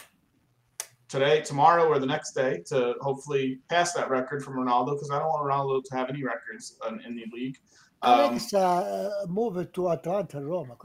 today, 1.09 1.41
tomorrow, 1.41 1.85
or 1.85 1.99
the 1.99 2.07
next 2.07 2.33
day 2.33 2.63
to 2.67 2.95
hopefully 3.01 3.59
pass 3.69 3.93
that 3.93 4.09
record 4.09 4.43
from 4.43 4.55
Ronaldo 4.55 4.95
because 4.95 5.11
I 5.11 5.19
don't 5.19 5.27
want 5.27 5.45
Ronaldo 5.45 5.83
to 5.83 5.95
have 5.95 6.09
any 6.09 6.23
records 6.23 6.77
in, 6.87 7.01
in 7.01 7.15
the 7.15 7.25
league. 7.31 7.57
Um, 8.01 8.19
Alex 8.19 8.53
uh, 8.53 9.25
move 9.27 9.71
to 9.73 9.91
Atalanta, 9.91 10.43
Roma. 10.43 10.75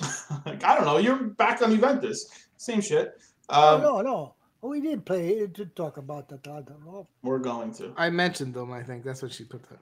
I 0.00 0.74
don't 0.74 0.84
know. 0.84 0.98
You're 0.98 1.16
back 1.16 1.62
on 1.62 1.70
Juventus. 1.70 2.28
Same 2.56 2.80
shit. 2.80 3.14
Um, 3.48 3.80
no, 3.80 4.00
no, 4.00 4.02
no. 4.02 4.34
We 4.62 4.80
didn't 4.80 5.04
play 5.04 5.46
to 5.46 5.66
talk 5.66 5.96
about 5.96 6.32
Atalanta. 6.32 6.74
Roma. 6.84 7.06
We're 7.22 7.38
going 7.38 7.72
to. 7.74 7.92
I 7.96 8.10
mentioned 8.10 8.54
them. 8.54 8.72
I 8.72 8.82
think 8.82 9.04
that's 9.04 9.22
what 9.22 9.32
she 9.32 9.44
put 9.44 9.68
there. 9.68 9.78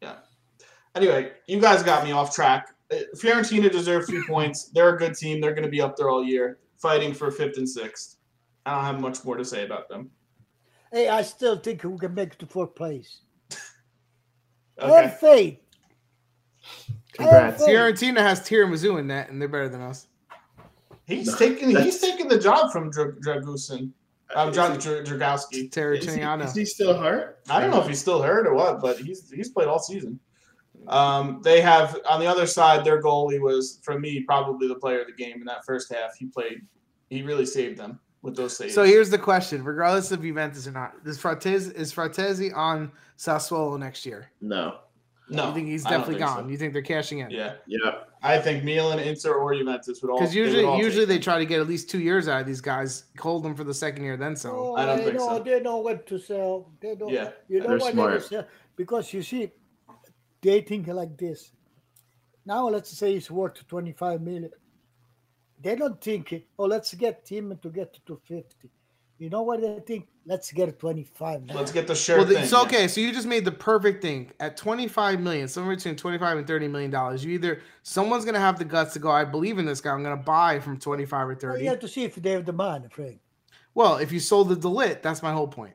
Yeah. 0.00 0.16
Anyway, 0.94 1.32
you 1.46 1.60
guys 1.60 1.82
got 1.82 2.04
me 2.04 2.12
off 2.12 2.34
track. 2.34 2.68
Uh, 2.92 2.96
Fiorentina 3.16 3.70
deserve 3.70 4.06
three 4.06 4.24
points. 4.26 4.66
They're 4.66 4.94
a 4.94 4.98
good 4.98 5.14
team. 5.14 5.40
They're 5.40 5.54
going 5.54 5.64
to 5.64 5.70
be 5.70 5.80
up 5.80 5.96
there 5.96 6.08
all 6.08 6.22
year, 6.22 6.58
fighting 6.76 7.12
for 7.12 7.30
fifth 7.30 7.56
and 7.58 7.68
sixth. 7.68 8.16
I 8.66 8.74
don't 8.74 8.84
have 8.84 9.00
much 9.00 9.24
more 9.24 9.36
to 9.36 9.44
say 9.44 9.64
about 9.64 9.88
them. 9.88 10.10
Hey, 10.92 11.08
I 11.08 11.22
still 11.22 11.56
think 11.56 11.82
we 11.82 11.98
can 11.98 12.14
make 12.14 12.34
it 12.34 12.38
to 12.40 12.46
fourth 12.46 12.74
place. 12.74 13.20
Okay. 14.76 15.02
Have 15.02 15.20
faith. 15.20 15.58
Congrats. 17.12 17.62
Fiorentina 17.62 18.18
has 18.18 18.40
tiramisu 18.40 18.98
in 18.98 19.06
that, 19.06 19.30
and 19.30 19.40
they're 19.40 19.46
better 19.46 19.68
than 19.68 19.80
us. 19.80 20.08
He's 21.06 21.26
no, 21.26 21.36
taking 21.36 21.70
he's 21.70 22.00
taking 22.00 22.28
the 22.28 22.38
job 22.38 22.72
from 22.72 22.90
Dra- 22.90 23.14
Dragusin. 23.16 23.90
Um, 24.34 24.52
John 24.52 24.76
Dragowski. 24.78 25.70
Terraciniano. 25.70 26.44
Is, 26.44 26.50
is 26.50 26.56
he 26.56 26.64
still 26.64 26.98
hurt? 26.98 27.40
I 27.48 27.60
don't 27.60 27.70
know 27.70 27.80
if 27.80 27.86
he's 27.86 28.00
still 28.00 28.22
hurt 28.22 28.46
or 28.46 28.54
what, 28.54 28.80
but 28.80 28.98
he's 28.98 29.30
he's 29.30 29.50
played 29.50 29.68
all 29.68 29.78
season. 29.78 30.18
Um, 30.88 31.40
they 31.42 31.60
have 31.60 31.98
on 32.08 32.20
the 32.20 32.26
other 32.26 32.46
side, 32.46 32.84
their 32.84 33.02
goalie 33.02 33.40
was, 33.40 33.80
for 33.82 33.98
me, 33.98 34.20
probably 34.20 34.68
the 34.68 34.74
player 34.74 35.00
of 35.00 35.06
the 35.06 35.12
game 35.12 35.36
in 35.36 35.44
that 35.44 35.64
first 35.64 35.92
half. 35.92 36.14
He 36.18 36.26
played, 36.26 36.62
he 37.08 37.22
really 37.22 37.46
saved 37.46 37.78
them 37.78 38.00
with 38.22 38.36
those 38.36 38.56
saves. 38.56 38.74
So 38.74 38.82
here's 38.82 39.10
the 39.10 39.18
question: 39.18 39.62
regardless 39.64 40.10
of 40.12 40.22
Juventus 40.22 40.66
or 40.66 40.72
not, 40.72 40.94
is 41.04 41.18
Frattesi 41.18 41.72
is 41.74 41.92
Frattesi 41.94 42.54
on 42.54 42.90
Sassuolo 43.18 43.78
next 43.78 44.04
year? 44.04 44.30
No. 44.40 44.78
No, 45.30 45.48
you 45.48 45.54
think 45.54 45.68
he's 45.68 45.84
definitely 45.84 46.16
think 46.16 46.26
gone. 46.26 46.44
So. 46.44 46.50
You 46.50 46.58
think 46.58 46.74
they're 46.74 46.82
cashing 46.82 47.20
in? 47.20 47.30
Yeah, 47.30 47.54
yeah. 47.66 47.92
I 48.24 48.38
think 48.38 48.64
Milan, 48.64 48.98
Inter, 48.98 49.34
or 49.34 49.54
Juventus 49.54 50.00
would 50.00 50.10
all 50.10 50.18
because 50.18 50.34
usually 50.34 50.64
all 50.64 50.78
usually 50.78 51.04
they 51.04 51.18
try 51.18 51.38
to 51.38 51.44
get 51.44 51.60
at 51.60 51.68
least 51.68 51.90
two 51.90 52.00
years 52.00 52.26
out 52.26 52.40
of 52.40 52.46
these 52.46 52.62
guys, 52.62 53.04
hold 53.18 53.42
them 53.44 53.54
for 53.54 53.64
the 53.64 53.74
second 53.74 54.02
year, 54.02 54.16
then 54.16 54.34
sell. 54.34 54.54
Oh, 54.56 54.76
I 54.76 54.86
don't 54.86 54.98
think 55.00 55.16
know, 55.18 55.28
so. 55.28 55.42
They 55.42 55.60
know 55.60 55.76
what 55.76 56.06
to 56.06 56.18
sell. 56.18 56.72
They 56.80 56.94
know. 56.94 57.10
Yeah, 57.10 57.32
you 57.48 57.60
know 57.60 57.76
what 57.76 57.92
smart. 57.92 58.20
they 58.22 58.26
sell 58.26 58.46
because 58.76 59.12
you 59.12 59.22
see, 59.22 59.52
they 60.40 60.62
think 60.62 60.86
like 60.86 61.18
this. 61.18 61.52
Now 62.46 62.66
let's 62.68 62.96
say 62.96 63.12
it's 63.12 63.30
worth 63.30 63.66
twenty 63.68 63.92
five 63.92 64.22
million. 64.22 64.50
They 65.60 65.76
don't 65.76 66.00
think, 66.00 66.34
oh, 66.58 66.64
let's 66.64 66.94
get 66.94 67.26
him 67.28 67.58
to 67.62 67.70
get 67.70 67.98
to 68.06 68.20
50. 68.26 68.70
You 69.18 69.30
know 69.30 69.42
what 69.42 69.62
I 69.62 69.78
think? 69.80 70.08
Let's 70.26 70.50
get 70.50 70.78
25. 70.78 71.44
Now. 71.44 71.54
Let's 71.54 71.70
get 71.70 71.86
the 71.86 71.94
shirt. 71.94 72.18
Well, 72.18 72.28
thing, 72.28 72.46
so 72.46 72.62
okay, 72.62 72.88
so 72.88 73.00
you 73.00 73.12
just 73.12 73.26
made 73.26 73.44
the 73.44 73.52
perfect 73.52 74.02
thing 74.02 74.32
at 74.40 74.56
25 74.56 75.20
million, 75.20 75.46
somewhere 75.46 75.76
between 75.76 75.96
25 75.96 76.38
and 76.38 76.46
30 76.46 76.68
million 76.68 76.90
dollars. 76.90 77.24
You 77.24 77.32
either 77.32 77.60
someone's 77.82 78.24
gonna 78.24 78.40
have 78.40 78.58
the 78.58 78.64
guts 78.64 78.94
to 78.94 78.98
go, 78.98 79.10
I 79.10 79.24
believe 79.24 79.58
in 79.58 79.66
this 79.66 79.80
guy, 79.80 79.92
I'm 79.92 80.02
gonna 80.02 80.16
buy 80.16 80.58
from 80.60 80.78
25 80.78 81.28
or 81.28 81.34
30. 81.34 81.46
Well, 81.46 81.62
you 81.62 81.68
have 81.68 81.78
to 81.80 81.88
see 81.88 82.04
if 82.04 82.16
they 82.16 82.30
have 82.30 82.44
demand, 82.44 82.90
Frank. 82.90 83.20
Well, 83.74 83.96
if 83.96 84.12
you 84.12 84.20
sold 84.20 84.48
the 84.48 84.56
de 84.56 84.68
Ligt, 84.68 85.02
that's 85.02 85.22
my 85.22 85.32
whole 85.32 85.48
point. 85.48 85.74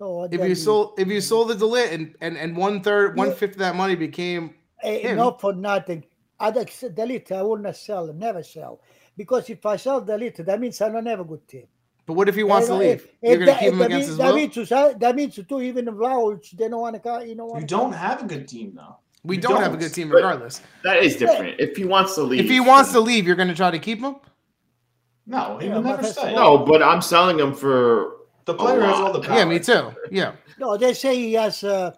Oh, 0.00 0.24
if 0.24 0.46
you 0.46 0.54
sold 0.54 0.98
if 0.98 1.08
you 1.08 1.20
sold 1.20 1.48
the 1.48 1.54
de 1.54 1.64
Ligt 1.64 1.92
and 1.92 2.14
and 2.20 2.36
and 2.36 2.56
one 2.56 2.82
third, 2.82 3.16
one 3.16 3.32
fifth 3.32 3.52
of 3.52 3.58
that 3.58 3.76
money 3.76 3.94
became 3.94 4.54
hey, 4.80 5.02
him. 5.02 5.16
not 5.16 5.40
for 5.40 5.52
nothing. 5.52 6.04
I'd 6.40 6.54
de 6.54 6.64
Ligt, 6.64 7.32
I 7.32 7.42
wouldn't 7.42 7.76
sell, 7.76 8.12
never 8.12 8.42
sell. 8.42 8.80
Because 9.16 9.48
if 9.50 9.64
I 9.64 9.76
sell 9.76 10.00
de 10.00 10.18
Ligt, 10.18 10.44
that 10.44 10.60
means 10.60 10.80
I 10.80 10.88
don't 10.88 11.06
have 11.06 11.20
a 11.20 11.24
good 11.24 11.46
team. 11.48 11.66
But 12.08 12.14
what 12.14 12.26
if 12.26 12.36
he 12.36 12.42
wants 12.42 12.68
to 12.68 12.74
leave? 12.74 13.06
Eh, 13.22 13.32
you're 13.32 13.42
eh, 13.42 13.44
going 13.44 13.46
to 13.46 13.52
keep 13.52 13.62
eh, 13.62 13.70
him 13.70 13.82
against 13.82 14.08
his 14.08 14.16
that 14.16 14.28
will? 14.28 14.36
Means 14.36 14.54
to, 14.54 14.96
that 14.98 15.14
means 15.14 15.34
to 15.34 15.60
even 15.60 15.84
Vlahovic, 15.84 16.50
they 16.52 16.66
don't 16.66 16.80
want 16.80 17.02
to. 17.02 17.28
You 17.28 17.34
know, 17.34 17.58
you 17.58 17.66
don't 17.66 17.92
have 17.92 18.22
a 18.22 18.26
good 18.26 18.48
team 18.48 18.72
though. 18.74 18.96
We 19.24 19.36
don't, 19.36 19.52
don't, 19.52 19.62
have 19.62 19.74
a 19.74 19.76
good 19.76 19.92
team 19.92 20.10
regardless. 20.10 20.62
That 20.84 21.02
is 21.02 21.16
different. 21.16 21.60
If 21.60 21.76
he 21.76 21.84
wants 21.84 22.14
to 22.14 22.22
leave, 22.22 22.40
if 22.40 22.50
he 22.50 22.60
wants 22.60 22.92
to 22.92 23.00
leave, 23.00 23.26
you're 23.26 23.36
going 23.36 23.48
to 23.48 23.54
try 23.54 23.70
to 23.70 23.78
keep 23.78 24.00
him. 24.00 24.16
No, 25.26 25.58
he 25.58 25.66
yeah, 25.66 25.74
will 25.74 25.82
never 25.82 26.02
stay. 26.02 26.34
No, 26.34 26.56
but 26.56 26.82
I'm 26.82 27.02
selling 27.02 27.38
him 27.38 27.52
for 27.52 28.16
the 28.46 28.54
player 28.54 28.80
has 28.80 28.94
all 28.94 29.12
the 29.12 29.20
power. 29.20 29.36
Yeah, 29.36 29.44
me 29.44 29.58
too. 29.58 29.92
Yeah. 30.10 30.32
No, 30.58 30.78
they 30.78 30.94
say 30.94 31.14
he 31.14 31.34
has. 31.34 31.62
Uh, 31.62 31.92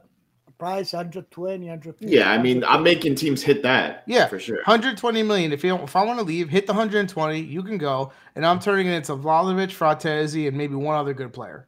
price 0.61 0.93
120 0.93 1.65
150 1.65 2.07
yeah 2.07 2.31
i 2.31 2.37
mean 2.37 2.63
i'm 2.65 2.83
making 2.83 3.15
teams 3.15 3.43
hit 3.43 3.63
that 3.63 4.05
yeah 4.07 4.27
for 4.27 4.39
sure. 4.39 4.57
120 4.57 5.23
million. 5.23 5.53
If 5.53 5.65
you 5.65 5.75
if 5.77 5.97
i 5.97 6.05
want 6.05 6.19
to 6.19 6.25
leave 6.25 6.51
hit 6.51 6.67
the 6.67 6.73
120 6.75 7.41
you 7.41 7.63
can 7.63 7.79
go. 7.79 8.13
And 8.37 8.45
i'm 8.45 8.61
turning 8.61 8.87
it 8.87 8.93
into 8.93 9.17
Vlahovic, 9.17 9.71
Frattesi, 9.71 10.47
and 10.49 10.57
maybe 10.57 10.75
one 10.75 10.97
other 10.97 11.15
good 11.15 11.33
player. 11.33 11.67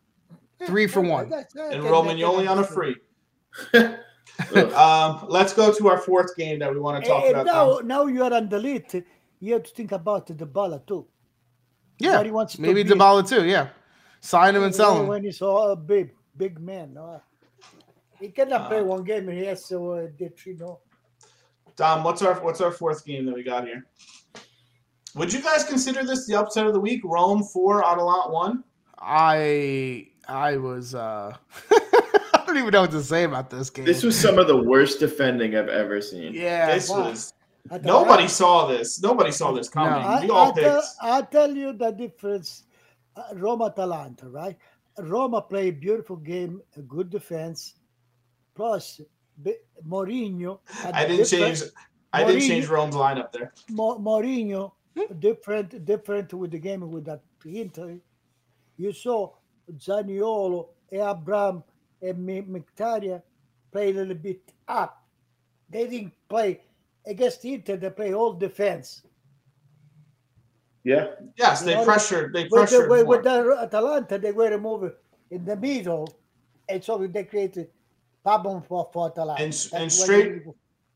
Three 0.67 0.87
for 0.87 1.01
one. 1.01 1.33
and 1.33 1.83
romagnoli 1.83 2.49
on 2.49 2.59
a 2.59 2.65
free. 2.65 2.97
Um, 4.75 5.27
let's 5.29 5.53
go 5.53 5.73
to 5.73 5.89
our 5.89 5.99
fourth 5.99 6.35
game 6.37 6.59
that 6.61 6.73
we 6.73 6.81
want 6.81 7.03
to 7.05 7.09
talk 7.09 7.25
and 7.25 7.37
about. 7.37 7.85
now 7.85 7.97
now 7.97 8.07
you 8.07 8.25
are 8.25 8.33
on 8.33 8.49
the 8.49 8.59
lead 8.59 9.05
you 9.41 9.53
have 9.53 9.63
to 9.63 9.71
think 9.71 9.93
about 9.93 10.27
the 10.27 10.35
Dybala 10.35 10.85
too. 10.87 11.07
Yeah 11.99 12.23
he 12.25 12.31
wants 12.31 12.59
maybe 12.59 12.83
the 12.83 12.95
Dybala 12.95 13.29
too 13.29 13.45
yeah. 13.47 13.69
Sign 14.21 14.57
him 14.57 14.65
and 14.65 14.75
sell 14.75 15.01
him. 15.01 15.07
when 15.07 15.23
he's 15.23 15.43
all 15.43 15.71
a 15.71 15.77
big 15.77 16.15
big 16.37 16.59
man 16.61 16.95
no? 16.95 17.21
He 18.23 18.29
cannot 18.29 18.63
uh, 18.63 18.69
play 18.69 18.83
one 18.83 19.03
game 19.03 19.29
and 19.29 19.37
he 19.37 19.45
has 19.47 19.67
to 19.69 19.93
uh, 19.93 20.07
get 20.17 20.39
three 20.39 20.55
no. 20.55 20.79
Dom, 21.75 22.05
what's 22.05 22.23
our 22.23 22.35
what's 22.41 22.61
our 22.61 22.71
fourth 22.71 23.05
game 23.05 23.27
that 23.27 23.35
we 23.35 23.43
got 23.43 23.67
here? 23.67 23.85
Would 25.17 25.33
you 25.33 25.43
guys 25.43 25.65
consider 25.65 26.05
this 26.05 26.29
the 26.29 26.39
upset 26.39 26.67
of 26.67 26.73
the 26.73 26.81
week? 26.81 27.01
Rome 27.05 27.43
four, 27.43 27.85
Atalanta 27.85 28.31
one. 28.31 28.65
I 29.01 30.07
I 30.29 30.57
was 30.57 30.95
uh 30.95 31.35
I 31.73 32.45
don't 32.47 32.59
even 32.59 32.71
know 32.71 32.83
what 32.83 32.93
to 32.93 33.03
say 33.03 33.25
about 33.25 33.51
this 33.51 33.71
game. 33.71 33.87
This 33.87 34.05
was 34.05 34.17
some 34.19 34.39
of 34.39 34.47
the 34.47 34.57
worst 34.57 35.01
defending 35.01 35.57
I've 35.57 35.69
ever 35.69 36.01
seen. 36.01 36.33
Yeah, 36.33 36.73
this 36.75 36.89
was. 36.89 37.35
Nobody 37.83 38.29
saw 38.29 38.67
this. 38.67 39.03
Nobody 39.03 39.33
saw 39.33 39.53
this 39.53 39.69
coming. 39.69 40.03
No. 40.03 40.21
We 40.23 40.31
all 40.31 40.53
I, 40.53 40.61
tell, 40.61 40.83
I 41.01 41.23
tell 41.23 41.57
you 41.57 41.73
the 41.73 41.91
difference. 41.91 42.65
Uh, 43.17 43.23
Roma 43.35 43.67
Atalanta, 43.67 44.29
right? 44.29 44.57
Roma 44.99 45.43
played 45.43 45.81
beautiful 45.81 46.17
game, 46.17 46.61
a 46.77 46.83
good 46.83 47.11
defense, 47.11 47.75
Plus, 48.55 49.01
Mourinho. 49.87 50.61
I 50.93 51.07
didn't 51.07 51.27
change. 51.27 51.63
I 52.13 52.25
didn't 52.25 52.43
change 52.43 52.69
Rome's 52.69 52.95
lineup 52.95 53.33
there. 53.33 53.53
Mourinho, 53.71 54.73
hmm? 54.97 55.19
different, 55.19 55.85
different 55.85 56.33
with 56.35 56.51
the 56.51 56.59
game 56.59 56.89
with 56.91 57.07
that 57.07 57.23
Inter. 57.45 57.99
You 58.77 58.93
saw 58.93 59.33
Zaniolo, 59.79 60.69
Abraham, 60.91 61.65
and 62.03 62.29
Mkhitaryan 62.29 63.23
play 63.71 63.91
a 63.91 63.95
little 63.95 64.15
bit 64.15 64.41
up. 64.69 65.03
They 65.71 65.87
didn't 65.87 66.13
play 66.29 66.61
against 67.07 67.45
Inter. 67.45 67.77
They 67.77 67.91
play 67.91 68.13
all 68.13 68.35
defense. 68.35 69.03
Yeah. 70.85 71.13
Yes, 71.37 71.63
they 71.63 71.73
you 71.73 71.79
know, 71.79 71.85
pressured. 71.85 72.33
They 72.35 72.47
pressured. 72.49 72.91
With, 72.91 73.01
the, 73.01 73.07
with 73.07 73.23
the 73.23 73.59
Atalanta, 73.63 74.19
they 74.19 74.33
were 74.33 74.59
moving 74.59 74.93
in 75.31 75.45
the 75.45 75.57
middle, 75.57 76.15
and 76.69 76.85
so 76.85 76.99
they 77.07 77.25
created 77.25 77.69
problem 78.23 78.63
for 78.63 78.89
for 78.93 79.11
Atalanta. 79.11 79.43
And, 79.43 79.69
and 79.75 79.93
straight 79.93 80.43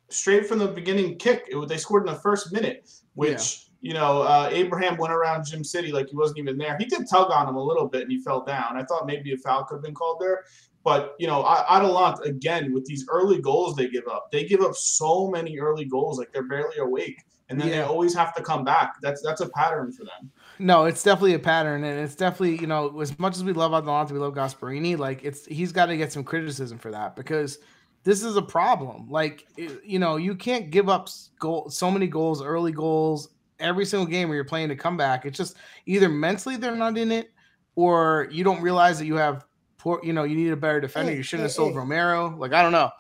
straight 0.09 0.47
from 0.47 0.59
the 0.59 0.69
beginning 0.69 1.19
kick, 1.19 1.45
it, 1.49 1.69
they 1.69 1.77
scored 1.79 2.07
in 2.07 2.13
the 2.15 2.21
first 2.21 2.53
minute, 2.53 2.91
which. 3.15 3.33
Yeah. 3.33 3.63
You 3.83 3.93
know, 3.93 4.23
uh, 4.23 4.49
Abraham 4.51 4.97
went 4.97 5.13
around 5.13 5.45
Jim 5.45 5.63
City 5.63 5.93
like 5.93 6.09
he 6.09 6.17
wasn't 6.17 6.39
even 6.39 6.59
there. 6.59 6.77
He 6.77 6.87
did 6.87 7.07
tug 7.09 7.31
on 7.31 7.47
him 7.47 7.55
a 7.55 7.63
little 7.63 7.87
bit 7.87 8.03
and 8.03 8.11
he 8.11 8.19
fell 8.19 8.43
down. 8.43 8.77
I 8.77 8.83
thought 8.83 9.07
maybe 9.07 9.33
a 9.33 9.37
foul 9.37 9.63
could 9.65 9.77
have 9.77 9.85
been 9.85 9.95
called 9.95 10.19
there, 10.19 10.43
But 10.83 11.15
you 11.19 11.27
know, 11.27 11.45
Atalanta 11.47 12.23
again 12.23 12.73
with 12.73 12.85
these 12.85 13.07
early 13.09 13.41
goals 13.41 13.77
they 13.77 13.89
give 13.89 14.09
up. 14.09 14.31
They 14.33 14.45
give 14.45 14.61
up 14.61 14.75
so 14.75 15.29
many 15.29 15.59
early 15.59 15.85
goals, 15.85 16.19
like 16.19 16.33
they're 16.33 16.49
barely 16.49 16.79
awake, 16.79 17.23
and 17.49 17.61
then 17.61 17.69
yeah. 17.69 17.75
they 17.75 17.83
always 17.83 18.15
have 18.15 18.35
to 18.37 18.43
come 18.43 18.65
back. 18.65 18.95
That's 19.03 19.21
that's 19.23 19.41
a 19.41 19.49
pattern 19.51 19.93
for 19.93 20.05
them. 20.05 20.31
No, 20.59 20.85
it's 20.87 21.03
definitely 21.03 21.35
a 21.35 21.39
pattern, 21.39 21.85
and 21.85 22.01
it's 22.01 22.15
definitely 22.15 22.59
you 22.59 22.67
know 22.67 23.01
as 23.01 23.19
much 23.19 23.37
as 23.37 23.45
we 23.45 23.53
love 23.53 23.75
Atalanta, 23.75 24.15
we 24.15 24.21
love 24.21 24.35
Gasperini. 24.35 24.97
Like 24.99 25.25
it's 25.25 25.45
he's 25.47 25.73
got 25.73 25.87
to 25.87 25.97
get 25.97 26.13
some 26.13 26.25
criticism 26.25 26.79
for 26.79 26.91
that 26.91 27.17
because 27.17 27.59
this 28.05 28.23
is 28.23 28.37
a 28.37 28.43
problem. 28.43 29.11
Like 29.11 29.47
you 29.57 29.99
know 29.99 30.17
you 30.17 30.35
can't 30.35 30.71
give 30.71 30.89
up 30.89 31.09
goal 31.39 31.69
so 31.69 31.91
many 31.91 32.07
goals, 32.07 32.43
early 32.43 32.73
goals 32.73 33.31
every 33.59 33.87
single 33.87 34.07
game 34.07 34.29
where 34.29 34.37
you're 34.37 34.45
playing 34.45 34.69
to 34.69 34.77
come 34.77 34.97
back. 34.97 35.25
It's 35.25 35.37
just 35.37 35.57
either 35.87 36.09
mentally 36.09 36.57
they're 36.57 36.77
not 36.77 36.97
in 36.97 37.13
it, 37.13 37.33
or 37.75 38.29
you 38.31 38.45
don't 38.45 38.63
realize 38.63 38.99
that 38.99 39.07
you 39.07 39.17
have 39.17 39.45
poor. 39.79 40.01
You 40.03 40.13
know 40.13 40.25
you 40.25 40.37
need 40.37 40.53
a 40.53 40.57
better 40.57 40.81
defender. 40.81 41.13
Hey, 41.13 41.19
you 41.19 41.23
shouldn't 41.23 41.45
hey, 41.45 41.49
have 41.49 41.53
sold 41.53 41.73
hey. 41.73 41.79
Romero. 41.79 42.35
Like 42.37 42.53
I 42.53 42.63
don't 42.63 42.73
know. 42.73 42.91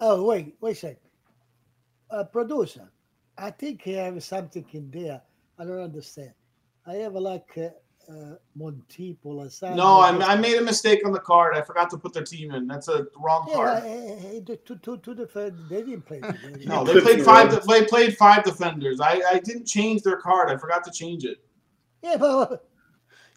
Oh 0.00 0.24
wait, 0.24 0.56
wait 0.60 0.72
a 0.72 0.74
second. 0.74 0.98
Uh, 2.10 2.24
producer, 2.24 2.90
I 3.36 3.50
think 3.50 3.82
he 3.82 3.92
has 3.92 4.24
something 4.24 4.64
in 4.72 4.90
there. 4.90 5.22
I 5.58 5.64
don't 5.64 5.80
understand. 5.80 6.32
I 6.86 6.94
have 6.94 7.14
a 7.14 7.20
like 7.20 7.50
uh, 7.56 7.68
uh, 8.10 8.36
Montipo 8.58 9.74
No, 9.74 10.00
I, 10.00 10.32
I 10.32 10.36
made 10.36 10.56
a 10.56 10.60
mistake 10.60 11.04
on 11.06 11.12
the 11.12 11.20
card. 11.20 11.56
I 11.56 11.62
forgot 11.62 11.88
to 11.90 11.98
put 11.98 12.12
their 12.12 12.24
team 12.24 12.52
in. 12.52 12.66
That's 12.66 12.88
a 12.88 13.06
wrong 13.18 13.46
yeah, 13.48 13.54
card. 13.54 13.82
Uh, 13.82 14.56
to, 14.66 14.76
to, 14.76 14.96
to 14.98 15.14
defend, 15.14 15.58
they 15.68 15.82
didn't 15.82 16.02
play. 16.02 16.20
no, 16.66 16.84
they 16.84 17.00
played 17.00 17.22
five. 17.22 17.66
They 17.66 17.84
played 17.84 18.16
five 18.16 18.44
defenders. 18.44 19.00
I, 19.00 19.22
I 19.30 19.38
didn't 19.38 19.66
change 19.66 20.02
their 20.02 20.18
card. 20.18 20.50
I 20.50 20.56
forgot 20.56 20.84
to 20.84 20.90
change 20.90 21.24
it. 21.24 21.38
Yeah, 22.02 22.16
but 22.18 22.68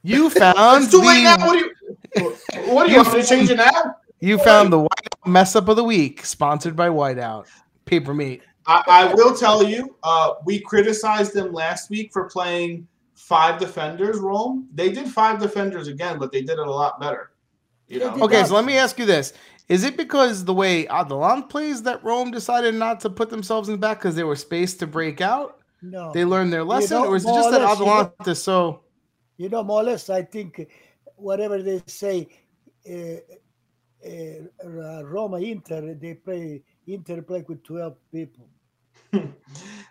you 0.03 0.29
found 0.29 0.83
it's 0.83 0.91
too 0.91 0.99
the, 0.99 1.07
late 1.07 1.23
now. 1.23 1.37
What 1.47 1.53
do 1.53 1.59
you? 1.59 2.29
What 2.73 2.85
do 2.85 2.91
you, 2.91 2.97
you 2.97 3.03
want 3.03 3.21
to 3.21 3.23
change 3.23 3.49
it 3.49 3.57
now? 3.57 3.95
You 4.19 4.37
found 4.39 4.73
the 4.73 4.79
white 4.79 5.25
mess 5.25 5.55
up 5.55 5.69
of 5.69 5.75
the 5.75 5.83
week, 5.83 6.25
sponsored 6.25 6.75
by 6.75 6.89
Whiteout 6.89 7.45
Paper 7.85 8.13
Meat. 8.13 8.41
I, 8.65 8.83
I 8.87 9.13
will 9.13 9.33
tell 9.33 9.63
you, 9.63 9.95
uh, 10.03 10.33
we 10.43 10.59
criticized 10.59 11.33
them 11.33 11.53
last 11.53 11.89
week 11.89 12.11
for 12.11 12.25
playing 12.29 12.85
five 13.27 13.59
defenders, 13.59 14.19
Rome. 14.19 14.69
They 14.73 14.89
did 14.89 15.09
five 15.09 15.39
defenders 15.39 15.89
again, 15.89 16.17
but 16.17 16.31
they 16.31 16.41
did 16.41 16.59
it 16.59 16.67
a 16.67 16.71
lot 16.71 16.97
better. 16.97 17.31
You 17.89 17.99
know? 17.99 18.13
Okay, 18.21 18.43
so 18.45 18.55
let 18.55 18.63
me 18.63 18.77
ask 18.77 18.97
you 18.97 19.05
this. 19.05 19.33
Is 19.67 19.83
it 19.83 19.97
because 19.97 20.45
the 20.45 20.53
way 20.53 20.85
Adelan 20.87 21.49
plays 21.49 21.83
that 21.83 22.01
Rome 22.05 22.31
decided 22.31 22.73
not 22.75 23.01
to 23.01 23.09
put 23.09 23.29
themselves 23.29 23.67
in 23.67 23.73
the 23.73 23.79
back 23.79 23.99
because 23.99 24.15
they 24.15 24.23
were 24.23 24.37
spaced 24.37 24.79
to 24.79 24.87
break 24.87 25.19
out? 25.19 25.59
No. 25.81 26.13
They 26.13 26.23
learned 26.23 26.53
their 26.53 26.63
lesson, 26.63 26.99
you 26.99 27.03
know, 27.03 27.11
or 27.11 27.15
is 27.17 27.25
it 27.25 27.33
just 27.33 27.51
that 27.51 27.61
Adelan 27.61 28.05
you 28.05 28.25
know, 28.25 28.31
is 28.31 28.41
so? 28.41 28.83
You 29.35 29.49
know, 29.49 29.63
more 29.63 29.81
or 29.81 29.83
less, 29.83 30.09
I 30.09 30.21
think 30.21 30.65
whatever 31.17 31.61
they 31.61 31.83
say, 31.85 32.29
uh, 32.89 33.19
uh, 34.07 35.03
Roma 35.03 35.37
Inter, 35.39 35.95
they 35.95 36.13
play 36.13 36.63
Inter 36.87 37.21
play 37.21 37.43
with 37.45 37.61
twelve 37.63 37.97
people. 38.09 38.47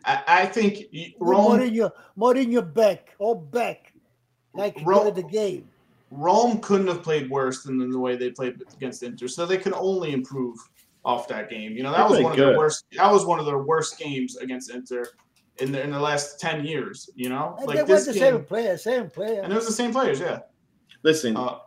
I, 0.05 0.47
think 0.47 0.85
Rome 1.19 1.43
more 1.43 1.61
in 1.61 1.75
your 1.75 1.93
more 2.15 2.37
in 2.37 2.53
your 2.53 2.63
back, 2.63 3.15
all 3.19 3.35
back, 3.35 3.93
like 4.55 4.79
Rome, 4.85 5.13
the 5.15 5.23
game. 5.23 5.69
Rome 6.11 6.61
couldn't 6.61 6.87
have 6.87 7.03
played 7.03 7.29
worse 7.29 7.65
than 7.65 7.79
the 7.91 7.99
way 7.99 8.17
they 8.17 8.31
played 8.31 8.63
against 8.75 9.03
Inter, 9.03 9.27
so 9.27 9.47
they 9.47 9.59
can 9.59 9.75
only 9.75 10.13
improve 10.13 10.57
off 11.05 11.27
that 11.29 11.51
game. 11.51 11.73
You 11.73 11.83
know, 11.83 11.93
that 11.93 12.09
was 12.09 12.21
one 12.21 12.37
good. 12.37 12.43
of 12.43 12.51
their 12.51 12.59
worst. 12.59 12.85
That 12.97 13.11
was 13.11 13.25
one 13.25 13.41
of 13.41 13.47
their 13.47 13.59
worst 13.59 13.99
games 13.99 14.37
against 14.37 14.71
Inter 14.71 15.05
in 15.59 15.73
the 15.73 15.83
in 15.83 15.91
the 15.91 16.01
last 16.01 16.39
ten 16.39 16.65
years. 16.65 17.11
You 17.17 17.29
know, 17.29 17.57
and 17.59 17.67
like 17.67 17.87
this 17.87 18.07
the 18.07 18.13
game, 18.13 18.21
same 18.21 18.45
player, 18.45 18.77
same 18.77 19.11
player, 19.11 19.41
and 19.43 19.53
it 19.53 19.57
was 19.57 19.67
the 19.67 19.73
same 19.73 19.93
players. 19.93 20.21
Yeah. 20.21 20.41
Listen, 21.03 21.37
uh, 21.37 21.59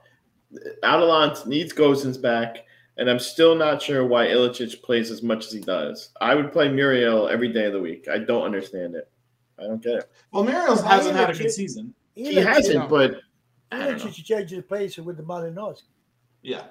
Atalanta 0.84 1.48
needs 1.48 1.74
Gosens 1.74 2.22
back 2.22 2.66
and 3.00 3.10
I'm 3.10 3.20
still 3.20 3.56
not 3.56 3.82
sure 3.82 4.06
why 4.06 4.28
Ilicic 4.28 4.82
plays 4.84 5.10
as 5.10 5.24
much 5.24 5.46
as 5.46 5.54
he 5.54 5.62
does. 5.62 6.12
I 6.20 6.36
would 6.36 6.52
play 6.52 6.70
Muriel 6.70 7.30
every 7.30 7.52
day 7.54 7.66
of 7.66 7.74
the 7.74 7.80
week. 7.80 8.08
I 8.12 8.20
don't 8.20 8.44
understand 8.44 8.94
it. 8.96 9.10
I 9.58 9.64
don't 9.64 9.82
get 9.82 9.94
it. 9.96 10.12
Well, 10.32 10.44
Muriel 10.44 10.82
hasn't 10.82 11.16
had 11.16 11.30
a 11.30 11.34
good 11.34 11.52
season. 11.52 11.94
He 12.16 12.36
hasn't, 12.36 12.90
but 12.90 13.22
Ilicic 13.72 14.24
changed 14.26 14.54
the 14.54 14.62
place 14.62 14.98
with 14.98 15.16
the 15.16 15.24
Malinovskyi. 15.24 15.84
Yeah. 16.42 16.64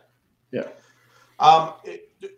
Yeah. 0.53 0.69
Um, 1.41 1.75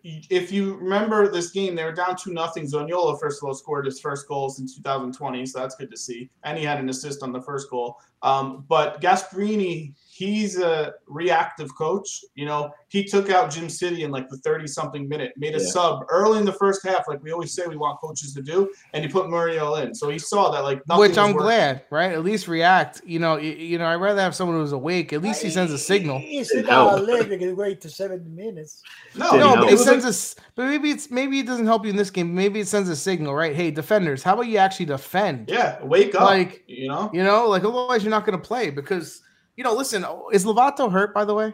if 0.05 0.53
you 0.53 0.75
remember 0.77 1.29
this 1.29 1.51
game, 1.51 1.75
they 1.75 1.85
were 1.85 1.93
down 1.93 2.17
two 2.17 2.33
nothing. 2.33 2.65
Zaniolo 2.65 3.19
first 3.19 3.43
of 3.43 3.49
all 3.49 3.55
scored 3.55 3.87
his 3.87 3.99
first 3.99 4.29
goals 4.29 4.61
in 4.61 4.67
2020, 4.67 5.47
so 5.47 5.59
that's 5.59 5.75
good 5.75 5.91
to 5.91 5.97
see, 5.97 6.31
and 6.45 6.59
he 6.59 6.65
had 6.65 6.79
an 6.79 6.89
assist 6.91 7.23
on 7.23 7.33
the 7.33 7.41
first 7.41 7.71
goal. 7.71 7.99
Um, 8.23 8.65
but 8.69 9.01
Gasperini 9.01 9.95
he's 10.27 10.59
a 10.59 10.95
reactive 11.07 11.75
coach. 11.77 12.25
You 12.35 12.47
know, 12.47 12.71
he 12.89 13.05
took 13.05 13.31
out 13.31 13.51
Jim 13.51 13.69
City 13.69 14.05
in 14.05 14.11
like 14.11 14.29
the 14.29 14.39
30 14.39 14.67
something 14.67 15.09
minute, 15.09 15.33
made 15.37 15.55
a 15.55 15.61
yeah. 15.61 15.67
sub 15.67 16.05
early 16.09 16.39
in 16.39 16.45
the 16.45 16.53
first 16.53 16.85
half, 16.87 17.09
like 17.09 17.23
we 17.23 17.33
always 17.33 17.53
say 17.53 17.67
we 17.67 17.77
want 17.77 18.01
coaches 18.01 18.35
to 18.35 18.43
do, 18.43 18.71
and 18.93 19.05
he 19.05 19.11
put 19.11 19.29
Muriel 19.29 19.77
in. 19.77 19.95
So 19.95 20.09
he 20.11 20.19
saw 20.19 20.51
that 20.51 20.63
like 20.63 20.83
Which 20.97 21.19
I'm 21.19 21.33
glad, 21.33 21.85
right? 21.91 22.13
At 22.13 22.23
least 22.23 22.49
react. 22.49 23.01
You 23.05 23.19
know, 23.19 23.37
you, 23.37 23.53
you 23.53 23.79
know, 23.79 23.87
I'd 23.87 23.97
rather 23.97 24.21
have 24.21 24.35
someone 24.35 24.59
who's 24.59 24.73
awake. 24.73 25.13
At 25.13 25.23
least 25.23 25.43
he 25.43 25.51
sends 25.51 25.73
a 25.73 25.79
signal. 25.79 26.19
He's 26.19 26.53
not 26.55 27.07
can 27.07 27.57
wait 27.57 27.81
to 27.81 27.89
seven 27.89 28.35
minutes. 28.35 28.83
No, 29.15 29.31
no, 29.33 29.57
but 29.57 29.73
it 29.73 29.79
sends 29.79 30.05
us 30.05 30.37
but 30.55 30.67
maybe 30.67 30.91
it's 30.91 31.11
maybe 31.11 31.39
it 31.39 31.47
doesn't 31.47 31.67
help 31.67 31.85
you 31.85 31.91
in 31.91 31.97
this 31.97 32.11
game. 32.11 32.35
Maybe 32.35 32.61
it 32.61 32.69
sends 32.69 32.89
a 32.89 32.97
signal, 32.97 33.35
right? 33.35 33.55
Hey, 33.55 33.71
defenders, 33.71 34.23
how 34.23 34.35
about 34.35 34.47
you 34.47 34.59
actually 34.59 34.87
defend? 34.87 35.49
Yeah, 35.49 35.83
wake 35.83 36.15
up. 36.15 36.23
Like 36.23 36.65
you 36.67 36.89
know, 36.89 37.11
you 37.13 37.25
know, 37.25 37.49
like 37.49 37.65
otherwise 37.65 38.05
you're 38.05 38.11
not 38.11 38.27
gonna 38.27 38.39
play 38.39 38.71
because 38.71 39.23
you 39.61 39.65
know, 39.65 39.75
listen, 39.75 40.07
is 40.33 40.47
Lovato 40.47 40.91
hurt 40.91 41.13
by 41.13 41.27
the 41.27 41.35
way? 41.35 41.53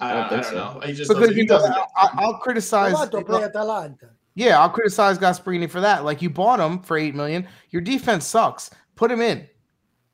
I 0.00 0.14
don't, 0.14 0.24
I 0.24 0.30
don't 0.30 0.44
so. 0.46 0.54
know. 0.54 0.80
He 0.86 0.94
just 0.94 1.10
because 1.10 1.36
he 1.36 1.44
doesn't. 1.44 1.70
I, 1.70 2.08
will 2.16 2.38
criticize. 2.38 2.94
Lovato 2.94 3.26
play 3.26 3.44
Atalanta. 3.44 4.08
Yeah, 4.34 4.58
I'll 4.58 4.70
criticize 4.70 5.18
Gasperini 5.18 5.68
for 5.68 5.82
that. 5.82 6.02
Like 6.02 6.22
you 6.22 6.30
bought 6.30 6.58
him 6.58 6.80
for 6.80 6.96
eight 6.96 7.14
million. 7.14 7.46
Your 7.68 7.82
defense 7.82 8.26
sucks. 8.26 8.70
Put 8.96 9.10
him 9.10 9.20
in. 9.20 9.46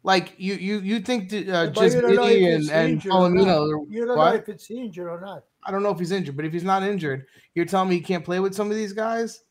Like 0.03 0.33
you, 0.37 0.55
you, 0.55 0.81
you 0.81 0.99
think 0.99 1.33
uh, 1.33 1.71
Gismini 1.71 2.57
and 2.57 2.71
and 2.73 3.01
Palomino. 3.01 3.87
You 3.89 4.05
don't 4.05 4.19
what? 4.19 4.31
know 4.31 4.37
if 4.37 4.49
it's 4.49 4.69
injured 4.69 5.07
or 5.07 5.21
not. 5.21 5.45
I 5.63 5.71
don't 5.71 5.85
know 5.85 5.91
if 5.91 6.01
he's 6.01 6.11
injured, 6.11 6.35
but 6.35 6.45
if 6.45 6.53
he's 6.53 6.65
not 6.65 6.83
injured, 6.83 7.25
you're 7.55 7.67
telling 7.67 7.89
me 7.89 7.95
he 7.95 8.01
can't 8.01 8.25
play 8.25 8.41
with 8.41 8.53
some 8.53 8.69
of 8.69 8.77
these 8.77 8.93
guys? 8.93 9.45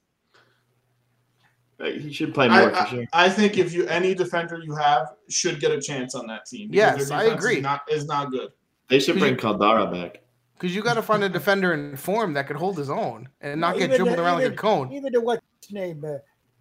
He 1.84 2.13
should 2.13 2.34
play 2.34 2.47
more 2.47 2.73
I, 2.73 2.84
for 2.84 2.95
sure. 2.95 3.05
I, 3.11 3.30
think 3.30 3.57
if 3.57 3.73
you 3.73 3.86
any 3.88 4.15
defender 4.15 4.59
you 4.63 4.73
have 4.76 5.09
should 5.30 5.59
get 5.59 5.71
a 5.71 5.82
chance 5.82 6.15
on 6.15 6.26
that 6.28 6.45
team. 6.45 6.69
Yes, 6.71 7.11
I 7.11 7.26
agree. 7.26 7.57
Is 7.57 7.63
not, 7.63 7.82
is 7.91 8.05
not 8.05 8.32
good. 8.32 8.51
They 8.88 8.99
should 8.99 9.19
bring 9.19 9.36
Caldara 9.36 9.91
back. 9.91 10.21
Because 10.53 10.73
you 10.73 10.82
got 10.82 10.93
to 10.93 11.01
find 11.01 11.23
a 11.23 11.30
defender 11.30 11.73
in 11.73 11.97
form 11.97 12.34
that 12.34 12.47
could 12.47 12.55
hold 12.55 12.78
his 12.78 12.89
own 12.89 13.28
and 13.41 13.59
not 13.59 13.78
get 13.78 13.89
dribbled 13.89 14.17
the, 14.17 14.23
around 14.23 14.39
even, 14.39 14.51
like 14.51 14.59
a 14.59 14.61
cone. 14.61 14.93
Even 14.93 15.11
the 15.11 15.19
what's 15.19 15.41
name, 15.69 16.05
uh, 16.05 16.17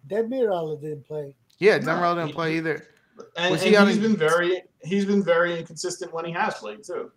Demiral 0.07 0.79
didn't 0.81 1.07
play. 1.07 1.33
Yeah, 1.59 1.79
Demiral 1.79 2.15
didn't 2.15 2.33
play 2.33 2.57
either. 2.57 2.85
And, 3.37 3.53
and 3.53 3.61
he 3.61 3.71
has 3.71 3.97
been 3.97 4.17
very 4.17 4.63
he's 4.83 5.05
been 5.05 5.23
very 5.23 5.57
inconsistent 5.57 6.13
when 6.13 6.25
he 6.25 6.33
has 6.33 6.55
played 6.55 6.83
too. 6.83 7.11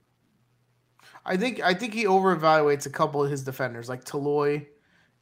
I 1.24 1.36
think 1.36 1.60
I 1.60 1.74
think 1.74 1.94
he 1.94 2.06
over 2.06 2.36
evaluates 2.36 2.86
a 2.86 2.90
couple 2.90 3.24
of 3.24 3.30
his 3.30 3.42
defenders 3.42 3.88
like 3.88 4.04
Toloi 4.04 4.66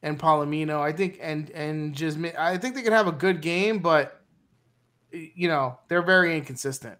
and 0.07 0.19
Palomino. 0.19 0.79
I 0.79 0.91
think 0.91 1.19
and 1.21 1.49
and 1.51 1.93
just 1.93 2.17
I 2.37 2.57
think 2.57 2.75
they 2.75 2.81
could 2.81 2.93
have 2.93 3.07
a 3.07 3.11
good 3.11 3.41
game, 3.41 3.79
but 3.79 4.21
you 5.11 5.47
know 5.47 5.79
they're 5.87 6.01
very 6.01 6.35
inconsistent. 6.37 6.97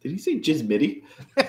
Did 0.00 0.12
he 0.12 0.18
say 0.18 0.38
Jizmitty? 0.38 1.02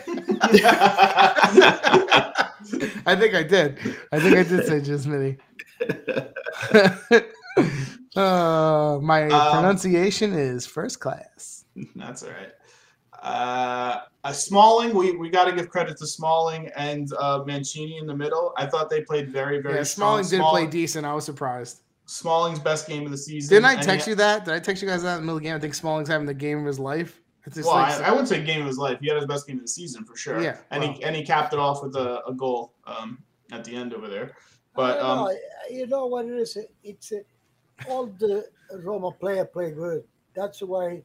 I 3.06 3.16
think 3.16 3.36
I 3.36 3.44
did. 3.44 3.78
I 4.12 4.20
think 4.20 4.36
I 4.36 4.44
did 4.44 4.66
say 4.66 4.82
Jizmitty. 4.82 5.38
uh, 8.16 9.00
my 9.02 9.28
um, 9.28 9.52
pronunciation 9.52 10.34
is 10.34 10.66
first 10.66 11.00
class. 11.00 11.66
That's 11.96 12.24
all 12.24 12.30
right. 12.30 12.52
Uh, 13.22 14.02
uh, 14.24 14.32
Smalling, 14.32 14.94
we, 14.94 15.16
we 15.16 15.30
got 15.30 15.46
to 15.46 15.54
give 15.54 15.70
credit 15.70 15.98
to 15.98 16.08
Smalling 16.08 16.70
and 16.76 17.12
uh, 17.14 17.44
Mancini 17.46 17.98
in 17.98 18.06
the 18.06 18.16
middle. 18.16 18.54
I 18.58 18.66
thought 18.66 18.90
they 18.90 19.02
played 19.02 19.30
very, 19.30 19.62
very 19.62 19.76
yeah, 19.76 19.84
Smalling 19.84 20.24
did 20.24 20.38
Smalling, 20.38 20.66
play 20.66 20.72
decent. 20.72 21.06
I 21.06 21.14
was 21.14 21.26
surprised. 21.26 21.82
Smalling's 22.06 22.60
best 22.60 22.88
game 22.88 23.06
of 23.06 23.12
the 23.12 23.18
season. 23.18 23.56
Didn't 23.56 23.66
I 23.66 23.82
text 23.82 24.06
he, 24.06 24.12
you 24.12 24.16
that? 24.16 24.46
Did 24.46 24.54
I 24.54 24.60
text 24.60 24.82
you 24.82 24.88
guys 24.88 25.04
that 25.04 25.16
in 25.16 25.22
the 25.22 25.22
middle 25.22 25.38
of 25.38 25.44
the 25.44 25.50
game? 25.50 25.56
I 25.56 25.60
think 25.60 25.76
Smalling's 25.76 26.08
having 26.08 26.26
the 26.26 26.34
game 26.34 26.60
of 26.60 26.66
his 26.66 26.80
life. 26.80 27.22
well, 27.56 27.76
like, 27.76 28.02
I, 28.02 28.08
I, 28.08 28.12
wouldn't 28.12 28.30
say 28.30 28.44
game 28.44 28.62
of 28.62 28.68
his 28.68 28.78
life. 28.78 29.00
He 29.02 29.08
had 29.08 29.18
his 29.18 29.26
best 29.26 29.48
game 29.48 29.58
of 29.58 29.64
the 29.64 29.68
season 29.68 30.06
for 30.06 30.16
sure. 30.16 30.42
Yeah, 30.42 30.58
and 30.72 30.84
well. 30.84 30.94
he 30.94 31.04
and 31.04 31.16
he 31.16 31.24
capped 31.24 31.54
it 31.54 31.60
off 31.60 31.84
with 31.84 31.96
a, 31.96 32.26
a 32.26 32.34
goal 32.34 32.74
um, 32.86 33.20
at 33.52 33.64
the 33.64 33.76
end 33.76 33.94
over 33.94 34.08
there. 34.08 34.34
But 34.74 35.00
um, 35.00 35.18
know, 35.18 35.38
you 35.70 35.88
know 35.88 36.06
what 36.06 36.26
it 36.26 36.34
is? 36.34 36.58
It's 36.84 37.12
uh, 37.12 37.20
all 37.90 38.06
the 38.06 38.48
Roma 38.74 39.12
player 39.12 39.44
play 39.44 39.72
good. 39.72 40.04
That's 40.34 40.62
why 40.62 41.04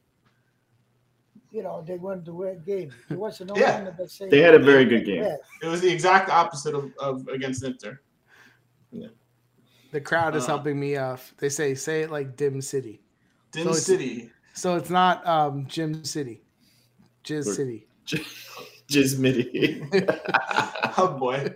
you 1.53 1.61
know, 1.61 1.83
they 1.85 1.97
won 1.97 2.23
the 2.23 2.59
game. 2.65 2.91
There 3.07 3.17
wasn't 3.17 3.51
no 3.51 3.55
yeah. 3.55 3.83
one 3.83 3.95
that 3.95 4.11
say 4.11 4.27
they 4.27 4.41
had 4.41 4.55
a 4.55 4.59
very 4.59 4.85
good 4.85 5.05
game. 5.05 5.23
It 5.61 5.67
was 5.67 5.81
the 5.81 5.91
exact 5.91 6.29
opposite 6.29 6.73
of, 6.73 6.91
of 6.99 7.27
against 7.27 7.63
Inter. 7.63 8.01
Yeah. 8.91 9.09
The 9.91 10.01
crowd 10.01 10.35
is 10.35 10.45
uh, 10.45 10.47
helping 10.47 10.79
me 10.79 10.97
off. 10.97 11.33
They 11.37 11.49
say 11.49 11.75
say 11.75 12.01
it 12.01 12.11
like 12.11 12.35
Dim 12.35 12.59
City. 12.59 13.01
Dim 13.51 13.67
so 13.67 13.73
City. 13.73 14.31
So 14.55 14.75
it's 14.75 14.89
not 14.89 15.25
um 15.27 15.67
Jim 15.67 16.03
City. 16.03 16.41
Jizz 17.23 17.55
City. 17.55 17.87
Jizmity. 18.89 19.87
oh 20.97 21.15
boy. 21.19 21.53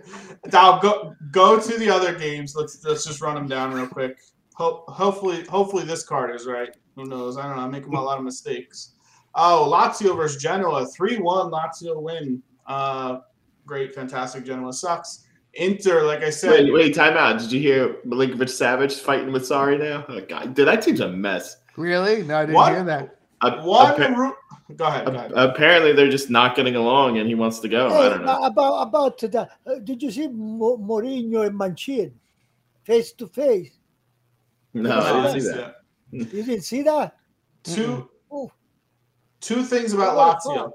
Now 0.52 0.78
go 0.78 1.14
go 1.32 1.58
to 1.58 1.78
the 1.78 1.90
other 1.90 2.16
games. 2.16 2.54
Let's 2.54 2.84
let's 2.84 3.04
just 3.04 3.20
run 3.20 3.34
them 3.34 3.48
down 3.48 3.74
real 3.74 3.88
quick. 3.88 4.18
Ho- 4.54 4.84
hopefully 4.86 5.44
hopefully 5.46 5.84
this 5.84 6.04
card 6.04 6.34
is 6.34 6.46
right. 6.46 6.74
Who 6.94 7.04
knows? 7.04 7.36
I 7.36 7.48
don't 7.48 7.56
know. 7.56 7.62
I'm 7.62 7.72
making 7.72 7.94
a 7.94 8.00
lot 8.00 8.18
of 8.18 8.24
mistakes. 8.24 8.92
Oh, 9.34 9.70
Lazio 9.72 10.16
versus 10.16 10.40
Genoa, 10.42 10.86
three 10.86 11.18
one 11.18 11.50
Lazio 11.50 12.00
win. 12.02 12.42
Uh, 12.66 13.20
great, 13.66 13.94
fantastic. 13.94 14.44
Genoa 14.44 14.72
sucks. 14.72 15.24
Inter, 15.54 16.02
like 16.04 16.22
I 16.22 16.30
said. 16.30 16.50
Wait, 16.50 16.72
wait, 16.72 16.94
time 16.94 17.16
out. 17.16 17.38
Did 17.38 17.52
you 17.52 17.60
hear 17.60 17.96
Milinkovic 18.06 18.48
Savic 18.48 18.98
fighting 19.00 19.32
with 19.32 19.42
Sarri 19.42 19.78
now? 19.78 20.04
Oh, 20.08 20.20
God, 20.20 20.54
dude, 20.54 20.68
that 20.68 20.82
team's 20.82 21.00
a 21.00 21.08
mess. 21.08 21.56
Really? 21.76 22.22
No, 22.22 22.36
I 22.38 22.40
didn't 22.42 22.54
What? 22.54 22.72
hear 22.72 22.84
that. 22.84 23.18
Uh, 23.40 23.62
One. 23.62 23.92
appa- 23.92 24.12
ru- 24.14 24.34
go 24.76 24.84
ahead. 24.86 25.06
Go 25.06 25.12
ahead. 25.14 25.32
apparently, 25.32 25.92
they're 25.92 26.10
just 26.10 26.28
not 26.28 26.56
getting 26.56 26.74
along, 26.76 27.18
and 27.18 27.28
he 27.28 27.34
wants 27.36 27.60
to 27.60 27.68
go. 27.68 27.86
I 27.88 28.08
don't 28.08 28.24
know. 28.24 28.42
About 28.44 28.82
about 28.88 29.18
that, 29.20 29.50
uh, 29.66 29.78
did 29.84 30.02
you 30.02 30.10
see 30.10 30.26
Mo- 30.28 30.76
Mourinho 30.76 31.46
and 31.46 31.58
Manchin 31.58 32.10
face 32.84 33.12
to 33.12 33.28
face? 33.28 33.70
No, 34.74 34.90
No, 34.90 35.00
I 35.00 35.26
didn't 35.32 35.40
see 35.40 35.48
that. 35.48 35.76
Yeah. 36.10 36.24
You 36.34 36.42
didn't 36.42 36.62
see 36.62 36.82
that? 36.82 37.16
Two 37.62 37.82
Ooh. 37.92 38.10
Two 39.40 39.62
things 39.62 39.92
about 39.92 40.16
Lazio. 40.16 40.72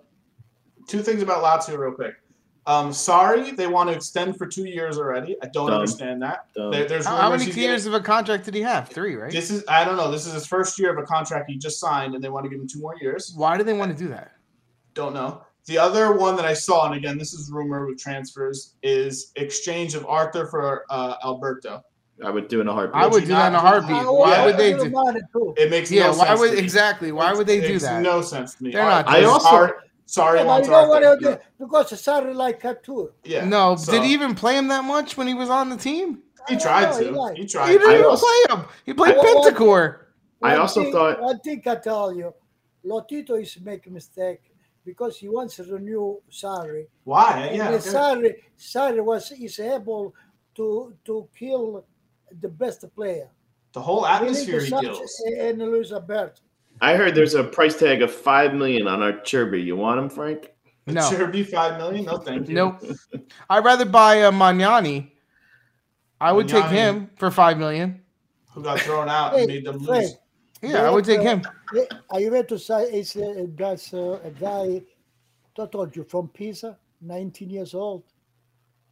Two 0.87 1.01
things 1.01 1.21
about 1.21 1.43
Lazio, 1.43 1.77
real 1.77 1.91
quick. 1.93 2.15
Um, 2.65 2.91
Sarri, 2.91 3.55
they 3.57 3.67
want 3.67 3.89
to 3.89 3.95
extend 3.95 4.37
for 4.37 4.47
two 4.47 4.63
years 4.65 4.97
already. 4.97 5.35
I 5.43 5.47
don't 5.47 5.67
Dumb. 5.67 5.79
understand 5.81 6.21
that. 6.21 6.47
There- 6.55 6.85
there's 6.87 7.05
How, 7.05 7.17
how 7.17 7.29
many 7.29 7.43
years 7.45 7.55
getting- 7.83 7.87
of 7.87 8.01
a 8.01 8.03
contract 8.03 8.45
did 8.45 8.53
he 8.53 8.61
have? 8.61 8.87
Three, 8.87 9.15
right? 9.15 9.31
This 9.31 9.51
is 9.51 9.65
I 9.67 9.83
don't 9.83 9.97
know. 9.97 10.09
This 10.09 10.25
is 10.25 10.33
his 10.33 10.45
first 10.45 10.79
year 10.79 10.91
of 10.91 10.97
a 10.97 11.05
contract 11.05 11.49
he 11.49 11.57
just 11.57 11.77
signed, 11.79 12.15
and 12.15 12.23
they 12.23 12.29
want 12.29 12.45
to 12.45 12.49
give 12.49 12.59
him 12.59 12.67
two 12.67 12.79
more 12.79 12.95
years. 13.01 13.33
Why 13.35 13.57
do 13.57 13.65
they 13.65 13.73
want 13.73 13.91
to 13.91 13.97
do 14.01 14.07
that? 14.09 14.31
Don't 14.93 15.13
know. 15.13 15.41
The 15.65 15.77
other 15.77 16.13
one 16.13 16.35
that 16.37 16.45
I 16.45 16.53
saw, 16.53 16.85
and 16.85 16.95
again, 16.95 17.17
this 17.17 17.33
is 17.33 17.49
rumor 17.51 17.85
with 17.85 17.97
transfers, 17.97 18.75
is 18.81 19.31
exchange 19.35 19.93
of 19.95 20.05
Arthur 20.05 20.45
for 20.47 20.83
uh, 20.89 21.15
Alberto. 21.23 21.83
I 22.23 22.29
would 22.29 22.47
do 22.47 22.61
in 22.61 22.67
a 22.67 22.73
heartbeat. 22.73 23.01
I 23.01 23.07
would 23.07 23.21
do 23.21 23.27
that 23.29 23.47
in 23.47 23.55
a 23.55 23.63
not- 23.63 23.83
heartwheat. 23.83 24.05
I 24.05 24.09
Why 24.11 24.31
yeah. 24.31 24.45
would 24.45 24.57
they 24.57 24.73
do? 24.73 24.83
it 24.85 25.23
too. 25.31 25.53
It 25.57 25.69
makes 25.71 25.91
Yeah, 25.91 26.07
no 26.11 26.17
why 26.17 26.25
sense. 26.27 26.39
would 26.39 26.49
to 26.51 26.55
me. 26.57 26.61
exactly? 26.61 27.11
Why 27.11 27.25
Makes- 27.27 27.37
would 27.39 27.47
they 27.47 27.61
do 27.61 27.79
that? 27.79 28.01
No 28.01 28.21
sense 28.21 28.55
to 28.55 28.63
me. 28.63 28.71
They're 28.71 28.83
not 28.85 29.07
Ar- 29.07 29.15
I 29.15 29.23
also- 29.23 29.47
sorry, 29.47 29.71
sorry 30.05 30.39
Yeah, 30.39 30.45
but 30.45 30.63
you 30.65 30.69
know 30.71 30.87
what? 30.89 31.03
Arthur. 31.03 31.21
they- 31.31 31.39
Because 31.59 31.91
Sarri 31.93 32.35
like 32.35 32.61
that 32.61 32.83
too. 32.83 33.11
Yeah. 33.23 33.45
no, 33.45 33.75
so- 33.75 33.91
did 33.91 34.03
he 34.03 34.13
even 34.13 34.35
play 34.35 34.57
him 34.57 34.67
that 34.67 34.83
much 34.83 35.17
when 35.17 35.27
he 35.27 35.33
was 35.33 35.49
on 35.49 35.69
the 35.69 35.77
team? 35.77 36.21
He 36.47 36.55
tried 36.57 36.91
No, 36.91 36.97
to. 36.99 37.03
he 37.05 37.09
like- 37.09 37.35
He 37.35 37.41
He 37.43 37.47
didn't 37.47 37.89
I 37.89 37.93
even 37.93 38.05
also- 38.05 38.25
play 38.25 38.55
him. 38.57 38.65
He 38.85 38.93
played 38.93 39.17
I- 39.17 39.23
Bentancur. 39.23 39.97
I 40.41 40.55
also 40.57 40.83
thing- 40.83 40.91
thought- 40.93 41.19
one 41.21 41.39
thing 41.39 41.63
I 41.65 41.75
tell 41.75 42.13
you, 42.13 42.33
Lotito 42.85 43.41
is 43.41 43.57
making 43.61 43.93
mistake 43.93 44.41
because 44.85 45.17
he 45.17 45.29
wants 45.29 45.55
to 45.55 45.63
renew 45.63 46.17
Sarri. 46.29 46.87
Why? 47.05 47.47
And 47.47 47.57
Yeah. 47.57 47.71
the 47.71 47.77
okay. 47.77 47.89
Sarri, 47.89 48.33
Sarri 48.59 49.03
was 49.03 49.31
is 49.31 49.59
able 49.59 50.13
to 50.55 50.93
to 51.05 51.27
kill 51.37 51.85
the 52.41 52.49
best 52.49 52.85
player. 52.95 53.29
The 53.73 53.81
whole 53.81 54.05
atmosphere 54.05 54.61
he 54.61 54.69
search 54.69 54.81
kills. 54.81 55.23
And 55.39 55.59
Luis 55.59 55.91
Alberto. 55.91 56.41
I 56.81 56.95
heard 56.95 57.15
there's 57.15 57.35
a 57.35 57.43
price 57.43 57.77
tag 57.77 58.01
of 58.01 58.11
five 58.11 58.53
million 58.53 58.87
on 58.87 59.01
our 59.01 59.19
Chirby. 59.21 59.61
You 59.61 59.75
want 59.75 59.99
him, 59.99 60.09
Frank? 60.09 60.51
No. 60.87 61.09
Should 61.09 61.49
five 61.49 61.77
million? 61.77 62.05
No, 62.05 62.17
thank 62.17 62.49
you. 62.49 62.55
Nope. 62.55 62.83
I'd 63.49 63.63
rather 63.63 63.85
buy 63.85 64.15
a 64.15 64.31
Magnani. 64.31 65.11
I 66.19 66.31
would 66.31 66.47
take 66.47 66.65
him 66.65 67.09
for 67.15 67.31
five 67.31 67.57
million. 67.57 68.01
Who 68.51 68.63
got 68.63 68.79
thrown 68.81 69.09
out 69.09 69.33
Hey, 69.33 69.39
and 69.43 69.47
made 69.47 69.65
them 69.65 69.83
Frank, 69.83 70.03
lose? 70.03 70.17
Yeah, 70.61 70.83
I 70.83 70.89
would 70.89 71.05
take 71.05 71.21
him. 71.21 71.41
Are 72.09 72.19
you 72.19 72.31
ready 72.31 72.47
to 72.47 72.59
say 72.59 72.83
it's 72.83 73.15
uh, 73.15 73.45
that's 73.55 73.93
uh, 73.93 74.19
a 74.23 74.29
guy 74.29 74.81
I 75.59 75.65
told 75.65 75.95
you 75.95 76.03
from 76.03 76.29
Pisa, 76.29 76.77
19 77.01 77.49
years 77.49 77.73
old. 77.73 78.03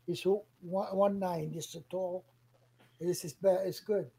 He's 0.06 0.24
one, 0.24 0.96
one 0.96 1.20
nine. 1.20 1.52
He's 1.54 1.76
tall. 1.89 2.26
This 3.02 3.26
is 3.26 3.34
bad. 3.34 3.60
It's 3.66 3.80
good. 3.80 4.10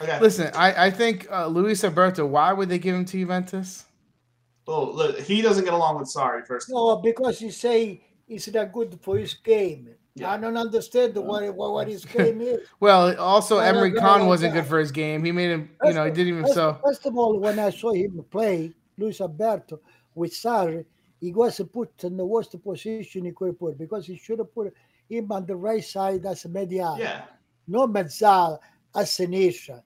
Okay. 0.00 0.20
Listen, 0.20 0.50
I, 0.54 0.86
I 0.86 0.90
think 0.90 1.30
uh, 1.30 1.46
Luis 1.46 1.82
Alberto. 1.84 2.26
Why 2.26 2.52
would 2.52 2.68
they 2.68 2.78
give 2.78 2.94
him 2.94 3.04
to 3.06 3.18
Juventus? 3.18 3.84
Well, 4.66 4.94
look, 4.94 5.18
he 5.20 5.40
doesn't 5.40 5.64
get 5.64 5.72
along 5.72 5.98
with 5.98 6.12
Sarri 6.14 6.46
first. 6.46 6.68
No, 6.70 6.96
because 6.96 7.38
he 7.38 7.50
say 7.50 8.02
it's 8.28 8.52
not 8.52 8.72
good 8.72 8.98
for 9.00 9.16
his 9.16 9.34
game. 9.34 9.88
Yeah. 10.14 10.32
I 10.32 10.36
don't 10.38 10.56
understand 10.56 11.16
what, 11.16 11.54
what 11.54 11.72
what 11.72 11.88
his 11.88 12.04
game 12.04 12.40
is. 12.40 12.66
Well, 12.80 13.18
also 13.18 13.58
No, 13.60 13.72
no, 13.72 13.80
Emre 13.80 13.96
Can 13.96 14.26
wasn't 14.26 14.54
no. 14.54 14.60
good 14.60 14.68
for 14.68 14.78
his 14.78 14.90
game. 14.90 15.24
He 15.24 15.32
made 15.32 15.50
him, 15.50 15.70
you 15.84 15.92
know, 15.94 16.04
he 16.04 16.10
didn't 16.10 16.28
even 16.28 16.42
First, 16.42 16.54
so. 16.54 16.78
first 16.84 17.06
of 17.06 17.16
all, 17.16 17.38
when 17.38 17.58
I 17.58 17.70
saw 17.70 17.92
him 17.92 18.24
play 18.30 18.72
Luis 18.98 19.20
Alberto 19.20 19.80
with 20.14 20.32
Sarri, 20.32 20.84
he 21.20 21.32
was 21.32 21.60
put 21.72 22.04
in 22.04 22.16
the 22.16 22.26
worst 22.26 22.54
position 22.62 23.24
he 23.24 23.32
could 23.32 23.58
put 23.58 23.78
because 23.78 24.06
he 24.06 24.16
should 24.16 24.40
have 24.40 24.52
put 24.52 24.74
him 25.08 25.30
on 25.32 25.46
the 25.46 25.56
right 25.56 25.84
side 25.84 26.26
as 26.26 26.44
a 26.44 26.48
media. 26.48 26.94
Yeah. 26.98 27.22
No 27.68 27.86
mezzala 27.86 28.58
as 28.96 29.10
sinistra. 29.10 29.82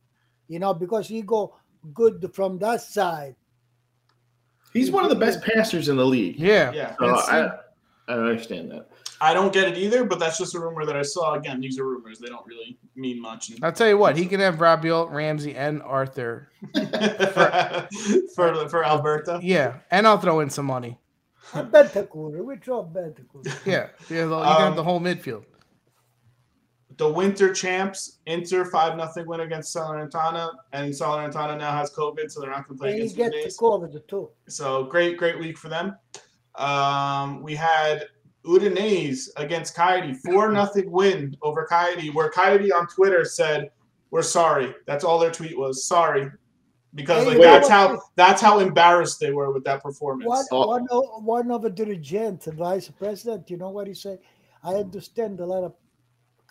You 0.48 0.58
know, 0.58 0.72
because 0.74 1.08
he 1.08 1.22
go 1.22 1.54
good 1.94 2.30
from 2.34 2.58
that 2.58 2.80
side. 2.80 3.34
He's 4.72 4.90
one 4.90 5.04
of 5.04 5.10
the 5.10 5.16
best 5.16 5.42
passers 5.42 5.88
in 5.88 5.96
the 5.96 6.04
league. 6.06 6.38
Yeah, 6.38 6.72
Yeah. 6.72 6.96
So 6.98 7.06
I, 7.06 7.46
I 8.08 8.16
don't 8.16 8.28
understand 8.28 8.70
that. 8.70 8.88
I 9.20 9.34
don't 9.34 9.52
get 9.52 9.68
it 9.68 9.78
either, 9.78 10.04
but 10.04 10.18
that's 10.18 10.38
just 10.38 10.54
a 10.56 10.58
rumor 10.60 10.84
that 10.84 10.96
I 10.96 11.02
saw. 11.02 11.34
Again, 11.34 11.60
these 11.60 11.78
are 11.78 11.84
rumors. 11.84 12.18
They 12.18 12.28
don't 12.28 12.44
really 12.44 12.76
mean 12.96 13.20
much. 13.20 13.52
I'll 13.62 13.70
tell 13.70 13.86
you 13.86 13.96
what, 13.96 14.16
he 14.16 14.26
can 14.26 14.40
have 14.40 14.56
Rabiot, 14.56 15.12
Ramsey, 15.12 15.54
and 15.54 15.80
Arthur. 15.82 16.50
for 16.74 17.88
for 18.34 18.68
for 18.68 18.84
Alberta. 18.84 19.38
Yeah, 19.42 19.78
and 19.90 20.06
I'll 20.08 20.18
throw 20.18 20.40
in 20.40 20.50
some 20.50 20.66
money. 20.66 20.98
And 21.54 21.70
Bentancur, 21.70 22.44
we 22.44 22.56
drop 22.56 22.92
Bentancur. 22.92 23.44
Yeah, 23.64 23.88
yeah, 24.10 24.24
you 24.24 24.28
can 24.28 24.30
have 24.30 24.60
Um, 24.70 24.76
the 24.76 24.82
whole 24.82 25.00
midfield. 25.00 25.44
The 26.98 27.08
winter 27.08 27.52
champs, 27.54 28.18
Inter 28.26 28.64
five 28.64 28.96
nothing 28.96 29.26
win 29.26 29.40
against 29.40 29.74
Salernitana, 29.74 30.50
and 30.72 30.92
Salernitana 30.92 31.56
now 31.58 31.72
has 31.76 31.90
COVID, 31.90 32.30
so 32.30 32.40
they're 32.40 32.50
not 32.50 32.66
going 32.68 32.78
to 32.78 32.82
play 32.82 32.90
And 32.92 32.98
against 33.00 33.16
get 33.16 33.32
the 33.32 33.38
Udinese. 33.38 33.58
COVID 33.58 34.08
too. 34.08 34.30
So 34.48 34.84
great, 34.84 35.16
great 35.16 35.38
week 35.38 35.56
for 35.56 35.68
them. 35.68 35.96
Um, 36.56 37.42
we 37.42 37.54
had 37.54 38.06
Udinese 38.44 39.28
against 39.36 39.74
Cagliari, 39.76 40.14
four 40.14 40.50
nothing 40.52 40.90
win 40.90 41.36
over 41.42 41.64
Cagliari, 41.66 42.10
where 42.10 42.28
Cagliari 42.28 42.72
on 42.72 42.86
Twitter 42.88 43.24
said, 43.24 43.70
"We're 44.10 44.22
sorry." 44.22 44.74
That's 44.86 45.04
all 45.04 45.18
their 45.18 45.30
tweet 45.30 45.56
was. 45.56 45.84
Sorry, 45.86 46.30
because 46.94 47.22
Hey, 47.24 47.30
like 47.30 47.40
that's 47.40 47.68
how 47.68 48.02
that's 48.16 48.42
how 48.42 48.58
embarrassed 48.58 49.20
they 49.20 49.32
were 49.32 49.52
with 49.52 49.64
that 49.64 49.82
performance. 49.82 50.28
One, 50.28 50.44
Oh. 50.50 50.66
one, 50.66 50.86
of, 50.90 51.24
one 51.24 51.50
of 51.52 51.62
the 51.62 51.70
dirigent, 51.70 52.42
the 52.42 52.52
vice 52.52 52.88
president, 52.88 53.48
you 53.50 53.56
know 53.56 53.70
what 53.70 53.86
he 53.86 53.94
said? 53.94 54.18
I 54.64 54.74
understand 54.74 55.40
a 55.40 55.46
lot 55.46 55.64
of 55.64 55.74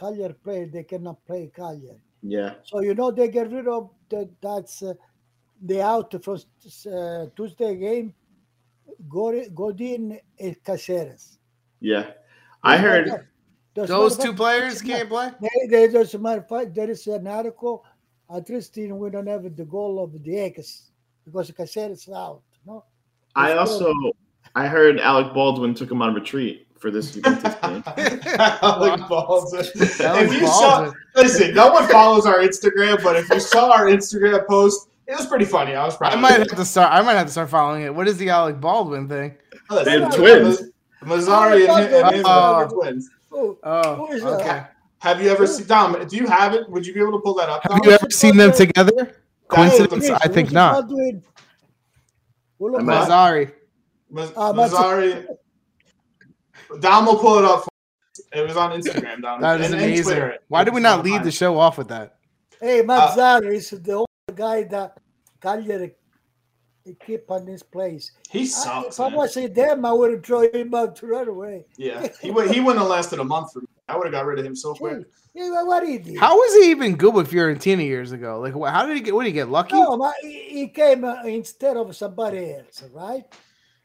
Cagliari 0.01 0.33
players, 0.33 0.71
they 0.71 0.83
cannot 0.83 1.23
play 1.25 1.51
Cagliari. 1.55 2.01
Yeah. 2.23 2.53
So, 2.63 2.81
you 2.81 2.93
know, 2.95 3.11
they 3.11 3.27
get 3.27 3.51
rid 3.51 3.67
of 3.67 3.89
the, 4.09 4.29
that's 4.41 4.81
uh, 4.81 4.93
the 5.61 5.81
out 5.81 6.11
from 6.23 6.37
uh, 6.37 7.25
Tuesday 7.35 7.75
game, 7.75 8.13
Gor- 9.07 9.49
Godin 9.53 10.19
and 10.39 10.63
Caceres. 10.63 11.37
Yeah. 11.79 12.05
I 12.63 12.77
heard 12.77 13.27
Those 13.73 14.17
two 14.17 14.33
players 14.33 14.81
can't 14.81 15.09
play. 15.09 15.29
They, 15.41 15.67
they, 15.69 15.87
there's 15.87 16.13
a 16.13 16.19
matter 16.19 16.41
of 16.41 16.49
fact, 16.49 16.75
there 16.75 16.89
is 16.89 17.07
an 17.07 17.27
article, 17.27 17.85
at 18.33 18.49
least 18.49 18.77
in, 18.77 18.97
we 18.97 19.09
don't 19.09 19.27
have 19.27 19.43
the 19.55 19.65
goal 19.65 20.03
of 20.03 20.11
the 20.23 20.39
X 20.39 20.91
because 21.25 21.51
Caceres 21.51 22.07
is 22.07 22.13
out. 22.13 22.41
No? 22.65 22.83
I 23.35 23.51
It's 23.51 23.59
also 23.59 23.93
I 24.55 24.67
heard 24.67 24.99
Alec 24.99 25.33
Baldwin 25.33 25.73
took 25.73 25.89
him 25.89 26.01
on 26.01 26.13
retreat 26.13 26.67
for 26.81 26.89
this 26.91 27.11
Juventus 27.13 27.53
game. 27.61 27.83
Alec 28.37 29.07
Baldwin. 29.07 29.65
Alec 30.01 30.25
If 30.25 30.33
you 30.33 30.47
saw, 30.47 30.81
Baldwin. 30.81 30.93
listen, 31.15 31.53
no 31.53 31.71
one 31.71 31.87
follows 31.87 32.25
our 32.25 32.39
Instagram, 32.39 33.01
but 33.03 33.15
if 33.15 33.29
you 33.29 33.39
saw 33.39 33.71
our 33.71 33.85
Instagram 33.85 34.45
post, 34.47 34.89
it 35.07 35.15
was 35.15 35.27
pretty 35.27 35.45
funny. 35.45 35.75
I 35.75 35.85
was 35.85 35.95
proud. 35.95 36.11
I 36.11 36.15
of 36.15 36.21
might 36.21 36.33
it. 36.39 36.49
have 36.49 36.57
to 36.57 36.65
start. 36.65 36.91
I 36.91 37.01
might 37.01 37.13
have 37.13 37.27
to 37.27 37.31
start 37.31 37.49
following 37.49 37.83
it. 37.83 37.93
What 37.93 38.07
is 38.07 38.17
the 38.17 38.29
Alec 38.29 38.59
Baldwin 38.59 39.07
thing? 39.07 39.35
Listen, 39.69 39.85
They 39.85 39.99
have 40.01 40.15
twins. 40.15 40.63
Mazzari 41.03 41.67
and, 41.69 41.93
and 41.93 42.15
his 42.15 42.23
Oh. 42.25 42.27
brother 42.27 42.65
are 42.65 42.69
twins. 42.69 43.09
Oh, 43.31 43.57
Oh, 43.63 43.95
Who 43.95 44.11
is 44.13 44.23
that? 44.23 44.29
okay. 44.41 44.63
Have 44.99 45.21
you 45.21 45.29
ever 45.29 45.47
seen 45.47 45.65
Dom? 45.67 46.05
Do 46.07 46.15
you 46.15 46.27
have 46.27 46.53
it? 46.53 46.69
Would 46.69 46.85
you 46.85 46.93
be 46.93 46.99
able 46.99 47.13
to 47.13 47.19
pull 47.19 47.33
that 47.35 47.49
up? 47.49 47.63
Have 47.63 47.71
Dom? 47.71 47.81
you 47.83 47.91
ever 47.91 48.09
seen 48.09 48.37
them 48.37 48.51
together? 48.51 49.15
Coincidence? 49.47 50.09
I 50.09 50.27
think 50.27 50.51
not. 50.51 50.87
Well, 52.59 52.73
look, 52.73 52.79
I'm 52.81 52.85
not- 52.85 53.07
Mazzari. 53.07 53.51
Maz- 54.13 54.33
Ah, 54.37 54.53
Mazz- 54.53 54.71
Mazzari. 54.71 55.25
Dom 56.79 57.05
will 57.05 57.17
pull 57.17 57.39
it 57.39 57.45
up. 57.45 57.63
For 57.63 57.69
it 58.33 58.47
was 58.47 58.57
on 58.57 58.71
Instagram. 58.71 59.21
Dom. 59.21 59.41
That 59.41 59.61
is 59.61 59.67
and, 59.67 59.75
and 59.75 59.83
amazing. 59.83 60.03
Twitter. 60.03 60.37
Why 60.47 60.63
did 60.63 60.73
we 60.73 60.81
not 60.81 60.99
on 60.99 61.05
lead 61.05 61.23
the 61.23 61.31
show 61.31 61.57
off 61.57 61.77
with 61.77 61.89
that? 61.89 62.17
Hey, 62.59 62.83
Mazzari 62.83 63.55
is 63.55 63.69
the 63.69 63.93
only 63.93 64.07
guy 64.35 64.63
that 64.63 64.97
Cagliari 65.41 65.93
keep 67.05 67.29
on 67.29 67.45
this 67.45 67.63
place. 67.63 68.11
He 68.29 68.41
I, 68.41 68.45
sucks. 68.45 68.95
if 68.95 68.99
I 68.99 69.09
man. 69.09 69.17
was 69.17 69.37
a 69.37 69.47
them, 69.47 69.85
I 69.85 69.91
would 69.93 70.11
have 70.11 70.25
thrown 70.25 70.53
him 70.53 70.73
out 70.73 70.95
to 70.97 71.07
run 71.07 71.27
away. 71.27 71.65
Yeah, 71.77 72.07
he 72.21 72.31
would. 72.31 72.51
He 72.51 72.59
wouldn't 72.59 72.81
have 72.81 72.89
lasted 72.89 73.19
a 73.19 73.23
month 73.23 73.53
for 73.53 73.61
me. 73.61 73.67
I 73.87 73.97
would 73.97 74.05
have 74.05 74.13
got 74.13 74.25
rid 74.25 74.39
of 74.39 74.45
him 74.45 74.55
so 74.55 74.73
quick. 74.73 74.99
Gee, 74.99 75.05
yeah, 75.39 75.63
what 75.63 75.87
he 75.87 75.97
did? 75.97 76.17
How 76.17 76.35
was 76.35 76.63
he 76.63 76.71
even 76.71 76.95
good 76.95 77.13
with 77.13 77.31
Fiorentina 77.31 77.83
years 77.83 78.11
ago? 78.11 78.39
Like, 78.39 78.53
how 78.53 78.85
did 78.85 78.97
he 78.97 79.03
get? 79.03 79.15
What 79.15 79.23
did 79.23 79.29
he 79.29 79.33
get 79.33 79.49
lucky? 79.49 79.75
No, 79.75 79.97
ma- 79.97 80.11
he 80.21 80.49
he 80.49 80.67
came 80.67 81.03
uh, 81.03 81.23
instead 81.23 81.77
of 81.77 81.95
somebody 81.95 82.53
else, 82.53 82.83
right? 82.93 83.23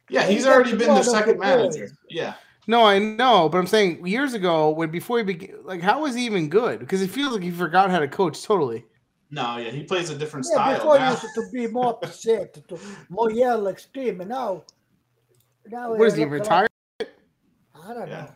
Yeah, 0.09 0.27
he's 0.27 0.47
already 0.47 0.77
been 0.77 0.95
the 0.95 1.03
second 1.03 1.39
manager. 1.39 1.91
Yeah. 2.09 2.35
No, 2.67 2.85
I 2.85 2.99
know, 2.99 3.49
but 3.49 3.59
I'm 3.59 3.67
saying 3.67 4.05
years 4.07 4.35
ago, 4.35 4.71
when 4.71 4.91
before 4.91 5.19
he 5.19 5.25
began, 5.25 5.65
like, 5.65 5.81
how 5.81 6.03
was 6.03 6.17
he 6.17 6.27
even 6.27 6.49
good? 6.49 6.81
Because 6.81 7.01
it 7.01 7.11
feels 7.11 7.33
like 7.33 7.43
he 7.43 7.51
forgot 7.51 7.91
how 7.91 8.01
to 8.01 8.09
coach 8.09 8.43
totally. 8.43 8.85
No, 9.31 9.59
yeah, 9.59 9.71
he 9.71 9.85
plays 9.85 10.11
a 10.11 10.17
different 10.17 10.47
yeah, 10.49 10.55
style. 10.55 10.77
Before 10.77 10.99
now. 10.99 11.11
used 11.11 11.23
to 11.23 11.45
be 11.53 11.67
more 11.69 11.99
upset, 12.03 12.55
to 12.69 12.79
more 13.09 13.31
yell, 13.31 13.69
extreme, 13.69 14.21
and 14.21 14.31
now, 14.31 14.65
now 15.69 15.95
what 15.95 16.09
is 16.09 16.15
he 16.15 16.25
retired? 16.25 16.69
I 17.01 17.95
don't 17.95 18.09
yeah. 18.09 18.31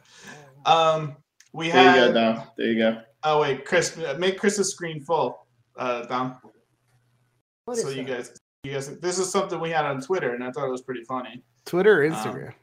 know. 0.64 0.72
Um, 0.72 1.16
we 1.52 1.70
there 1.70 1.82
have. 1.82 1.94
There 1.94 2.06
you 2.06 2.12
go, 2.12 2.20
Dom. 2.34 2.46
There 2.56 2.66
you 2.66 2.78
go. 2.78 3.02
Oh 3.22 3.40
wait, 3.40 3.64
Chris, 3.64 3.98
make 4.18 4.38
Chris's 4.38 4.72
screen 4.72 5.02
full, 5.02 5.46
uh, 5.76 6.06
Dom. 6.06 6.36
What 7.64 7.78
so 7.78 7.88
you 7.88 8.04
that? 8.04 8.06
guys, 8.06 8.36
you 8.64 8.72
guys, 8.72 8.98
this 8.98 9.18
is 9.18 9.30
something 9.30 9.60
we 9.60 9.70
had 9.70 9.84
on 9.84 10.00
Twitter, 10.00 10.34
and 10.34 10.42
I 10.42 10.50
thought 10.50 10.66
it 10.66 10.70
was 10.70 10.82
pretty 10.82 11.04
funny. 11.04 11.42
Twitter 11.66 12.02
or 12.02 12.06
um, 12.06 12.12
Instagram? 12.12 12.48
Um, 12.48 12.54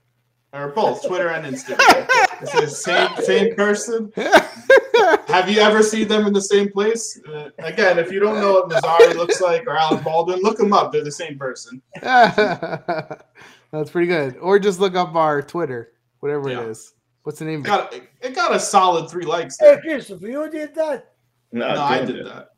or 0.54 0.70
both 0.70 1.06
Twitter 1.06 1.30
and 1.30 1.46
Instagram. 1.46 2.08
it's 2.42 2.52
the 2.52 2.68
same 2.68 3.10
same 3.24 3.56
person. 3.56 4.12
Have 5.28 5.50
you 5.50 5.60
ever 5.60 5.84
seen 5.84 6.08
them 6.08 6.26
in 6.26 6.34
the 6.34 6.42
same 6.42 6.72
place? 6.72 7.20
Uh, 7.28 7.50
again, 7.60 8.00
if 8.00 8.12
you 8.12 8.20
don't 8.20 8.40
know 8.40 8.54
what 8.54 8.70
Mazzari 8.70 9.16
looks 9.16 9.42
like 9.42 9.68
or 9.68 9.78
Alec 9.78 10.04
Baldwin, 10.04 10.40
look 10.42 10.58
them 10.58 10.74
up. 10.74 10.92
They're 10.92 11.04
the 11.04 11.12
same 11.12 11.38
person. 11.38 11.82
That's 12.02 13.92
pretty 13.92 14.08
good. 14.08 14.38
Or 14.38 14.58
just 14.60 14.80
look 14.80 14.96
up 14.96 15.16
our 15.16 15.42
Twitter, 15.42 15.92
whatever 16.20 16.50
yeah. 16.50 16.62
it 16.62 16.70
is. 16.70 16.94
What's 17.24 17.40
the 17.40 17.46
name? 17.46 17.60
It 17.60 17.66
got, 17.66 17.94
it, 17.94 18.10
it 18.22 18.36
got 18.36 18.56
a 18.56 18.60
solid 18.60 19.10
three 19.10 19.26
likes. 19.26 19.58
There. 19.58 19.76
Hey, 19.76 19.82
Christopher, 19.82 20.28
you 20.28 20.50
did 20.50 20.74
that? 20.76 21.12
No, 21.52 21.74
no 21.74 21.82
I 21.82 22.04
did 22.04 22.26
that. 22.26 22.50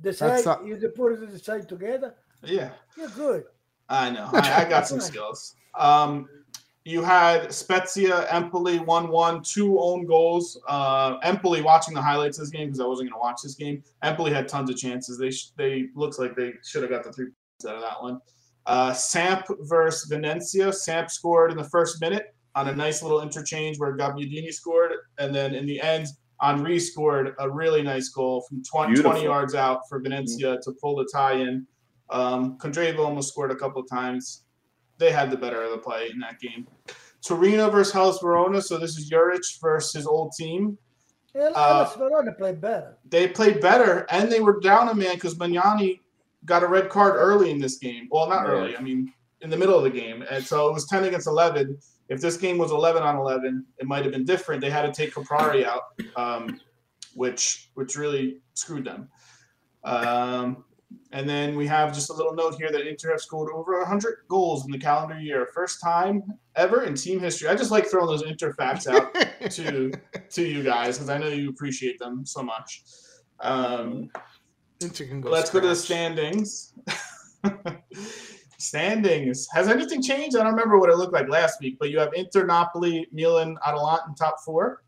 The 0.00 0.12
site, 0.12 0.64
you 0.64 0.76
put 0.94 1.14
it 1.14 1.30
the 1.30 1.38
site 1.38 1.68
together? 1.68 2.14
Yeah. 2.44 2.70
You're 2.96 3.08
good. 3.08 3.44
I 3.88 4.10
know. 4.10 4.28
I, 4.32 4.64
I 4.64 4.68
got 4.68 4.86
some 4.86 5.00
skills. 5.00 5.54
Um, 5.74 6.28
you 6.86 7.02
had 7.02 7.52
Spezia, 7.52 8.30
Empoli 8.30 8.78
1 8.78 9.08
1, 9.08 9.42
two 9.42 9.76
own 9.80 10.06
goals. 10.06 10.60
Uh, 10.68 11.16
Empoli, 11.24 11.60
watching 11.60 11.94
the 11.94 12.00
highlights 12.00 12.38
of 12.38 12.44
this 12.44 12.50
game 12.50 12.68
because 12.68 12.78
I 12.78 12.86
wasn't 12.86 13.10
going 13.10 13.20
to 13.20 13.24
watch 13.24 13.42
this 13.42 13.56
game. 13.56 13.82
Empoli 14.04 14.32
had 14.32 14.46
tons 14.46 14.70
of 14.70 14.76
chances. 14.76 15.18
They 15.18 15.32
sh- 15.32 15.50
they 15.56 15.88
looks 15.96 16.20
like 16.20 16.36
they 16.36 16.52
should 16.64 16.82
have 16.82 16.90
got 16.92 17.02
the 17.02 17.12
three 17.12 17.24
points 17.24 17.66
out 17.68 17.74
of 17.74 17.82
that 17.82 18.00
one. 18.00 18.20
Uh, 18.66 18.92
Samp 18.92 19.46
versus 19.62 20.08
Venezia. 20.08 20.72
Samp 20.72 21.10
scored 21.10 21.50
in 21.50 21.56
the 21.56 21.68
first 21.70 22.00
minute 22.00 22.36
on 22.54 22.68
a 22.68 22.76
nice 22.76 23.02
little 23.02 23.20
interchange 23.20 23.80
where 23.80 23.96
Gabbiadini 23.96 24.52
scored. 24.52 24.92
And 25.18 25.34
then 25.34 25.56
in 25.56 25.66
the 25.66 25.80
end, 25.80 26.06
Henry 26.40 26.78
scored 26.78 27.34
a 27.40 27.50
really 27.50 27.82
nice 27.82 28.10
goal 28.10 28.44
from 28.48 28.62
20, 28.62 29.02
20 29.02 29.24
yards 29.24 29.56
out 29.56 29.80
for 29.88 29.98
Venezia 29.98 30.52
mm-hmm. 30.52 30.70
to 30.70 30.76
pull 30.80 30.94
the 30.94 31.08
tie 31.12 31.34
in. 31.34 31.66
Um, 32.10 32.58
Candreva 32.58 33.00
almost 33.00 33.30
scored 33.30 33.50
a 33.50 33.56
couple 33.56 33.82
of 33.82 33.88
times 33.90 34.44
they 34.98 35.12
had 35.12 35.30
the 35.30 35.36
better 35.36 35.62
of 35.62 35.70
the 35.70 35.78
play 35.78 36.10
in 36.10 36.18
that 36.20 36.40
game. 36.40 36.66
Torino 37.22 37.70
versus 37.70 37.92
Hellas 37.92 38.18
Verona. 38.22 38.62
So 38.62 38.78
this 38.78 38.96
is 38.96 39.10
Juric 39.10 39.60
versus 39.60 39.92
his 39.92 40.06
old 40.06 40.32
team. 40.32 40.78
Yeah, 41.34 41.50
Hellas 41.54 41.92
uh, 41.94 41.98
Verona 41.98 42.32
played 42.32 42.60
better. 42.60 42.96
They 43.08 43.28
played 43.28 43.60
better, 43.60 44.06
and 44.10 44.30
they 44.30 44.40
were 44.40 44.60
down 44.60 44.88
a 44.88 44.94
man 44.94 45.14
because 45.14 45.34
Magnani 45.36 46.00
got 46.44 46.62
a 46.62 46.66
red 46.66 46.88
card 46.88 47.14
early 47.16 47.50
in 47.50 47.58
this 47.58 47.78
game. 47.78 48.08
Well, 48.10 48.28
not 48.28 48.46
yeah. 48.46 48.52
early. 48.52 48.76
I 48.76 48.80
mean, 48.80 49.12
in 49.42 49.50
the 49.50 49.56
middle 49.56 49.76
of 49.76 49.84
the 49.84 49.90
game, 49.90 50.24
and 50.30 50.42
so 50.42 50.68
it 50.68 50.72
was 50.72 50.86
ten 50.86 51.04
against 51.04 51.26
eleven. 51.26 51.78
If 52.08 52.20
this 52.20 52.36
game 52.36 52.56
was 52.56 52.70
eleven 52.70 53.02
on 53.02 53.16
eleven, 53.16 53.66
it 53.78 53.86
might 53.86 54.04
have 54.04 54.12
been 54.12 54.24
different. 54.24 54.60
They 54.60 54.70
had 54.70 54.82
to 54.82 54.92
take 54.92 55.12
Caprari 55.12 55.66
out, 55.66 55.82
um, 56.16 56.60
which 57.14 57.70
which 57.74 57.96
really 57.96 58.38
screwed 58.54 58.84
them. 58.84 59.08
Um, 59.84 60.64
and 61.12 61.28
then 61.28 61.56
we 61.56 61.66
have 61.66 61.94
just 61.94 62.10
a 62.10 62.12
little 62.12 62.34
note 62.34 62.56
here 62.56 62.70
that 62.70 62.86
Inter 62.86 63.10
have 63.10 63.20
scored 63.20 63.52
over 63.52 63.78
100 63.78 64.18
goals 64.28 64.64
in 64.66 64.70
the 64.70 64.78
calendar 64.78 65.18
year. 65.18 65.48
First 65.54 65.80
time 65.80 66.22
ever 66.54 66.82
in 66.84 66.94
team 66.94 67.20
history. 67.20 67.48
I 67.48 67.54
just 67.54 67.70
like 67.70 67.86
throwing 67.86 68.06
those 68.06 68.22
Inter 68.22 68.52
facts 68.52 68.86
out 68.86 69.14
to 69.50 69.92
to 70.30 70.42
you 70.42 70.62
guys 70.62 70.96
because 70.96 71.08
I 71.08 71.18
know 71.18 71.28
you 71.28 71.48
appreciate 71.50 71.98
them 71.98 72.24
so 72.24 72.42
much. 72.42 72.82
Um, 73.40 74.10
Inter 74.80 75.06
can 75.06 75.20
go 75.20 75.30
let's 75.30 75.48
scratch. 75.48 75.62
go 75.62 75.68
to 75.68 75.74
the 75.74 75.80
standings. 75.80 76.74
standings. 78.58 79.48
Has 79.52 79.68
anything 79.68 80.02
changed? 80.02 80.36
I 80.36 80.42
don't 80.42 80.52
remember 80.52 80.78
what 80.78 80.90
it 80.90 80.96
looked 80.96 81.12
like 81.12 81.28
last 81.28 81.60
week, 81.60 81.78
but 81.78 81.90
you 81.90 81.98
have 81.98 82.12
Inter, 82.14 82.44
Napoli, 82.46 83.06
Milan, 83.12 83.56
Atalanta 83.66 84.02
in 84.08 84.14
top 84.14 84.36
four. 84.44 84.82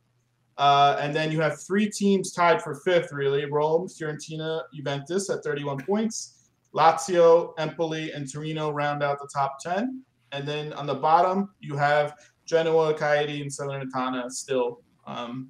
Uh, 0.59 0.97
and 1.01 1.15
then 1.15 1.31
you 1.31 1.41
have 1.41 1.61
three 1.63 1.89
teams 1.89 2.33
tied 2.33 2.61
for 2.61 2.75
fifth, 2.75 3.13
really 3.13 3.45
Rome, 3.45 3.87
Fiorentina, 3.87 4.63
Juventus 4.75 5.31
at 5.31 5.43
31 5.45 5.79
points. 5.85 6.51
Lazio, 6.75 7.55
Empoli, 7.59 8.13
and 8.13 8.31
Torino 8.31 8.71
round 8.71 9.03
out 9.03 9.19
the 9.19 9.29
top 9.33 9.59
10. 9.63 10.03
And 10.33 10.47
then 10.47 10.73
on 10.75 10.87
the 10.87 10.95
bottom, 10.95 11.51
you 11.61 11.77
have 11.77 12.15
Genoa, 12.45 12.93
Cagliari, 12.93 13.41
and 13.41 13.51
Salernitana 13.51 14.31
still 14.31 14.81
um, 15.07 15.49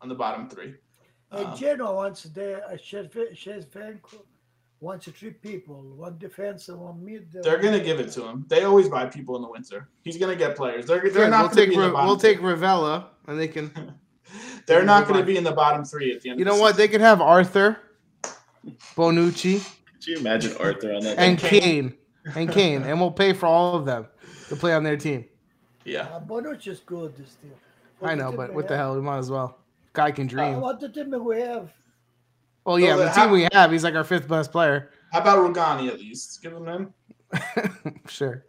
on 0.00 0.08
the 0.08 0.14
bottom 0.14 0.48
three. 0.48 0.74
And 1.30 1.46
um, 1.46 1.56
Genoa 1.56 1.94
wants 1.94 2.24
their 2.24 2.64
uh, 2.64 2.72
Shevchenko 2.72 4.00
wants 4.80 5.06
three 5.06 5.30
people, 5.30 5.80
one 5.96 6.18
defense 6.18 6.68
and 6.68 6.78
one 6.78 7.02
mid. 7.02 7.32
They're 7.32 7.58
gonna 7.58 7.80
give 7.80 8.00
it 8.00 8.10
to 8.12 8.26
him. 8.26 8.44
They 8.48 8.64
always 8.64 8.88
buy 8.88 9.06
people 9.06 9.36
in 9.36 9.42
the 9.42 9.48
winter. 9.48 9.88
He's 10.02 10.18
gonna 10.18 10.36
get 10.36 10.56
players. 10.56 10.86
They're, 10.86 11.08
they're 11.08 11.30
not. 11.30 11.54
We'll 11.54 11.66
take 11.66 11.76
we'll 11.76 12.16
take 12.16 12.40
Rovella, 12.40 13.06
and 13.26 13.38
they 13.38 13.48
can. 13.48 13.94
They're 14.66 14.84
not 14.84 15.06
going 15.08 15.20
to 15.20 15.26
be 15.26 15.36
in 15.36 15.44
the 15.44 15.52
bottom 15.52 15.84
three 15.84 16.12
at 16.14 16.20
the 16.22 16.30
end. 16.30 16.38
You 16.38 16.44
know 16.44 16.56
what? 16.58 16.76
They 16.76 16.88
could 16.88 17.00
have 17.00 17.20
Arthur, 17.20 17.78
Bonucci. 18.96 19.64
Could 19.94 20.06
you 20.06 20.18
imagine 20.18 20.56
Arthur 20.58 20.94
on 20.94 21.02
that? 21.02 21.18
And 21.18 21.38
Kean. 21.38 21.94
and 22.34 22.50
Kean, 22.50 22.82
and 22.82 23.00
we'll 23.00 23.10
pay 23.10 23.32
for 23.32 23.46
all 23.46 23.74
of 23.76 23.84
them 23.84 24.06
to 24.48 24.56
play 24.56 24.74
on 24.74 24.82
their 24.82 24.96
team. 24.96 25.24
Yeah, 25.84 26.02
uh, 26.02 26.20
Bonucci's 26.20 26.80
good 26.80 27.16
this 27.16 27.36
team. 27.42 27.52
I 28.00 28.14
know, 28.14 28.32
but 28.32 28.52
what 28.52 28.68
the 28.68 28.76
hell? 28.76 28.94
We 28.94 29.00
might 29.00 29.18
as 29.18 29.30
well. 29.30 29.58
Guy 29.92 30.10
can 30.10 30.26
uh, 30.26 30.30
dream. 30.30 30.54
Uh, 30.56 30.60
what 30.60 30.80
the 30.80 30.88
team 30.88 31.24
we 31.24 31.40
have? 31.40 31.72
Well, 32.64 32.78
yeah, 32.78 32.96
the 32.96 33.08
team 33.10 33.30
we 33.30 33.48
have, 33.52 33.72
he's 33.72 33.82
like 33.82 33.94
our 33.94 34.04
fifth 34.04 34.28
best 34.28 34.52
player. 34.52 34.90
How 35.12 35.20
about 35.20 35.38
Rugani 35.38 35.88
at 35.88 35.98
least? 35.98 36.42
Give 36.42 36.52
him 36.52 36.66
him. 36.66 36.94
sure. 38.08 38.46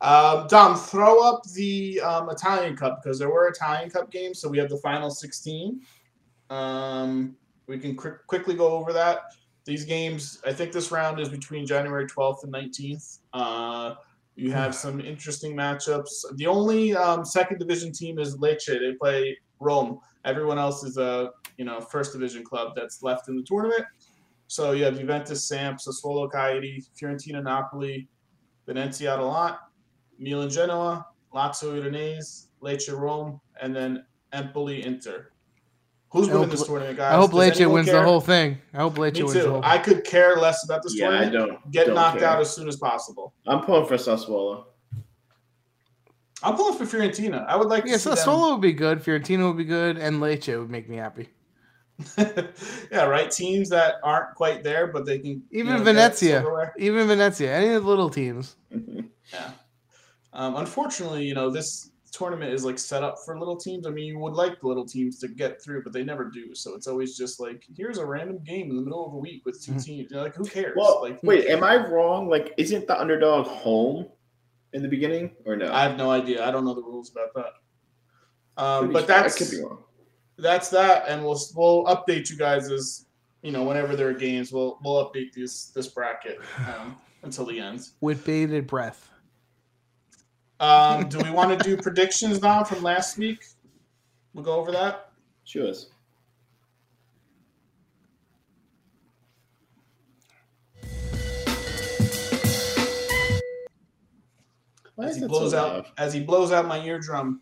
Uh, 0.00 0.46
Dom, 0.48 0.76
throw 0.76 1.22
up 1.26 1.42
the 1.54 2.00
um, 2.02 2.28
Italian 2.28 2.76
Cup 2.76 3.02
because 3.02 3.18
there 3.18 3.30
were 3.30 3.48
Italian 3.48 3.90
Cup 3.90 4.10
games, 4.10 4.40
so 4.40 4.48
we 4.48 4.58
have 4.58 4.68
the 4.68 4.76
final 4.78 5.10
16. 5.10 5.80
Um, 6.50 7.34
we 7.66 7.78
can 7.78 7.96
qu- 7.96 8.18
quickly 8.26 8.54
go 8.54 8.68
over 8.68 8.92
that. 8.92 9.20
These 9.64 9.84
games, 9.84 10.40
I 10.46 10.52
think 10.52 10.72
this 10.72 10.92
round 10.92 11.18
is 11.18 11.28
between 11.28 11.66
January 11.66 12.06
12th 12.06 12.44
and 12.44 12.52
19th. 12.52 13.18
Uh, 13.32 13.94
you 14.36 14.52
have 14.52 14.74
some 14.84 15.00
interesting 15.00 15.56
matchups. 15.56 16.24
The 16.36 16.46
only 16.46 16.94
um, 16.94 17.24
second 17.24 17.58
division 17.58 17.90
team 17.92 18.18
is 18.18 18.36
Lecce. 18.36 18.66
They 18.66 18.92
play 19.00 19.36
Rome. 19.60 19.98
Everyone 20.24 20.58
else 20.58 20.84
is 20.84 20.98
a 20.98 21.30
you 21.56 21.64
know 21.64 21.80
first 21.80 22.12
division 22.12 22.44
club 22.44 22.72
that's 22.76 23.02
left 23.02 23.28
in 23.28 23.36
the 23.36 23.42
tournament. 23.42 23.84
So 24.48 24.72
you 24.72 24.84
have 24.84 24.98
Juventus, 24.98 25.48
Samp, 25.48 25.80
Sassuolo, 25.80 26.30
Cagliari, 26.30 26.82
Fiorentina, 27.00 27.42
Napoli, 27.42 28.08
Venezia, 28.66 29.14
Atalanta, 29.14 29.58
Milan 30.18 30.50
Genoa, 30.50 31.06
Lazio 31.34 31.80
Udinese, 31.80 32.46
Lecce 32.62 32.96
Rome, 32.98 33.40
and 33.60 33.74
then 33.74 34.04
Empoli 34.32 34.84
Inter. 34.84 35.30
Who's 36.10 36.28
winning 36.28 36.48
this 36.48 36.64
tournament, 36.64 36.96
guys? 36.96 37.12
I 37.12 37.16
hope 37.16 37.32
Does 37.32 37.58
Lecce 37.58 37.70
wins 37.70 37.86
care? 37.86 37.96
the 38.00 38.02
whole 38.02 38.20
thing. 38.20 38.58
I 38.72 38.78
hope 38.78 38.94
Lecce 38.94 39.16
Me 39.16 39.22
wins 39.22 39.32
too. 39.34 39.42
the 39.42 39.50
whole 39.50 39.64
I 39.64 39.78
could 39.78 40.04
care 40.04 40.36
less 40.36 40.64
about 40.64 40.82
this 40.82 40.96
yeah, 40.96 41.08
tournament. 41.08 41.34
I 41.34 41.38
don't. 41.38 41.70
Get 41.70 41.86
don't 41.86 41.94
knocked 41.96 42.20
care. 42.20 42.28
out 42.28 42.40
as 42.40 42.54
soon 42.54 42.68
as 42.68 42.76
possible. 42.76 43.34
I'm 43.46 43.62
pulling 43.62 43.86
for 43.86 43.96
Sassuolo. 43.96 44.64
I'm 46.42 46.54
pulling 46.54 46.78
for 46.78 46.84
Fiorentina. 46.84 47.44
I 47.46 47.56
would 47.56 47.68
like 47.68 47.86
yeah, 47.86 47.96
Sassuolo 47.96 48.52
would 48.52 48.60
be 48.60 48.72
good. 48.72 49.02
Fiorentina 49.02 49.46
would 49.46 49.56
be 49.56 49.64
good, 49.64 49.98
and 49.98 50.20
Lecce 50.20 50.58
would 50.58 50.70
make 50.70 50.88
me 50.88 50.96
happy. 50.96 51.28
yeah, 52.18 53.04
right. 53.04 53.30
Teams 53.30 53.68
that 53.70 53.96
aren't 54.02 54.34
quite 54.34 54.62
there, 54.62 54.86
but 54.86 55.06
they 55.06 55.18
can 55.18 55.42
even 55.50 55.72
you 55.72 55.78
know, 55.78 55.84
Venezia, 55.84 56.72
even 56.78 57.06
Venezia, 57.06 57.54
any 57.54 57.74
of 57.74 57.84
the 57.84 57.88
little 57.88 58.10
teams. 58.10 58.56
yeah. 58.70 59.50
Um, 60.36 60.56
unfortunately, 60.56 61.24
you 61.24 61.34
know, 61.34 61.50
this 61.50 61.90
tournament 62.12 62.52
is 62.52 62.64
like 62.64 62.78
set 62.78 63.02
up 63.02 63.16
for 63.24 63.38
little 63.38 63.56
teams. 63.56 63.86
I 63.86 63.90
mean, 63.90 64.04
you 64.04 64.18
would 64.18 64.34
like 64.34 64.60
the 64.60 64.68
little 64.68 64.86
teams 64.86 65.18
to 65.20 65.28
get 65.28 65.62
through, 65.62 65.82
but 65.82 65.92
they 65.92 66.04
never 66.04 66.30
do. 66.30 66.54
So 66.54 66.74
it's 66.74 66.86
always 66.86 67.16
just 67.16 67.40
like, 67.40 67.64
here's 67.74 67.98
a 67.98 68.06
random 68.06 68.38
game 68.44 68.70
in 68.70 68.76
the 68.76 68.82
middle 68.82 69.06
of 69.06 69.14
a 69.14 69.16
week 69.16 69.44
with 69.44 69.62
2 69.64 69.72
mm-hmm. 69.72 69.80
teams. 69.80 70.10
You're 70.10 70.22
like, 70.22 70.34
who 70.34 70.44
cares? 70.44 70.74
Well, 70.76 71.00
like, 71.02 71.18
wait, 71.22 71.46
am 71.46 71.64
I 71.64 71.76
wrong? 71.88 72.28
Like, 72.28 72.52
isn't 72.58 72.86
the 72.86 73.00
underdog 73.00 73.46
home 73.46 74.06
in 74.74 74.82
the 74.82 74.88
beginning 74.88 75.32
or 75.46 75.56
no? 75.56 75.72
I 75.72 75.82
have 75.82 75.96
no 75.96 76.10
idea. 76.10 76.46
I 76.46 76.50
don't 76.50 76.64
know 76.64 76.74
the 76.74 76.82
rules 76.82 77.10
about 77.10 77.34
that. 77.34 78.62
Um, 78.62 78.92
but 78.92 79.06
that's 79.06 79.36
I 79.36 79.38
could 79.38 79.50
be 79.50 79.62
wrong. 79.62 79.82
That's 80.38 80.68
that, 80.70 81.08
and 81.08 81.22
we'll 81.22 81.40
we'll 81.54 81.84
update 81.84 82.30
you 82.30 82.36
guys 82.36 82.70
as 82.70 83.06
you 83.42 83.52
know 83.52 83.64
whenever 83.64 83.96
there 83.96 84.08
are 84.08 84.14
games. 84.14 84.52
We'll 84.52 84.78
we'll 84.82 85.10
update 85.10 85.32
this 85.34 85.66
this 85.70 85.88
bracket 85.88 86.40
um, 86.58 86.96
until 87.22 87.46
the 87.46 87.58
end 87.58 87.88
with 88.00 88.24
bated 88.24 88.66
breath. 88.66 89.10
Um, 90.58 91.08
do 91.08 91.18
we 91.18 91.30
want 91.30 91.58
to 91.58 91.62
do 91.62 91.76
predictions 91.76 92.40
now 92.40 92.64
from 92.64 92.82
last 92.82 93.18
week? 93.18 93.44
We'll 94.32 94.44
go 94.44 94.54
over 94.54 94.72
that. 94.72 95.10
Sure. 95.44 95.72
as 105.02 105.16
he 105.16 105.26
blows 105.26 105.50
so 105.50 105.58
out 105.58 105.86
as 105.98 106.12
he 106.12 106.20
blows 106.20 106.52
out 106.52 106.66
my 106.66 106.78
eardrum. 106.78 107.40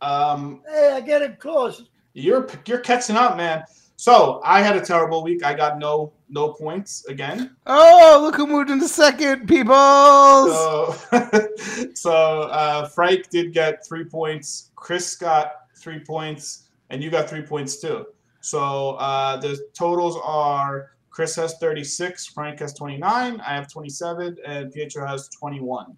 Um, 0.00 0.62
hey, 0.68 0.92
I 0.92 1.00
get 1.00 1.22
it 1.22 1.38
close. 1.38 1.88
You're 2.14 2.48
you're 2.66 2.80
catching 2.80 3.16
up, 3.16 3.36
man. 3.36 3.62
So 3.96 4.40
I 4.44 4.60
had 4.60 4.76
a 4.76 4.80
terrible 4.80 5.22
week. 5.22 5.44
I 5.44 5.54
got 5.54 5.78
no 5.78 6.12
no 6.28 6.52
points 6.52 7.04
again. 7.06 7.56
Oh, 7.66 8.18
look 8.22 8.36
who 8.36 8.46
moved 8.46 8.70
into 8.70 8.88
second, 8.88 9.46
people. 9.46 9.74
So, 9.74 10.94
so 11.94 12.42
uh, 12.42 12.88
Frank 12.88 13.28
did 13.30 13.52
get 13.52 13.86
three 13.86 14.04
points. 14.04 14.70
Chris 14.74 15.16
got 15.16 15.52
three 15.76 16.00
points, 16.00 16.68
and 16.90 17.02
you 17.02 17.10
got 17.10 17.28
three 17.28 17.42
points 17.42 17.80
too. 17.80 18.06
So 18.40 18.92
uh, 18.92 19.36
the 19.38 19.58
totals 19.74 20.16
are 20.22 20.92
Chris 21.16 21.34
has 21.36 21.56
36, 21.58 22.26
Frank 22.26 22.60
has 22.60 22.74
29, 22.74 23.40
I 23.40 23.54
have 23.54 23.72
27, 23.72 24.36
and 24.46 24.70
Pietro 24.70 25.06
has 25.06 25.30
21. 25.30 25.96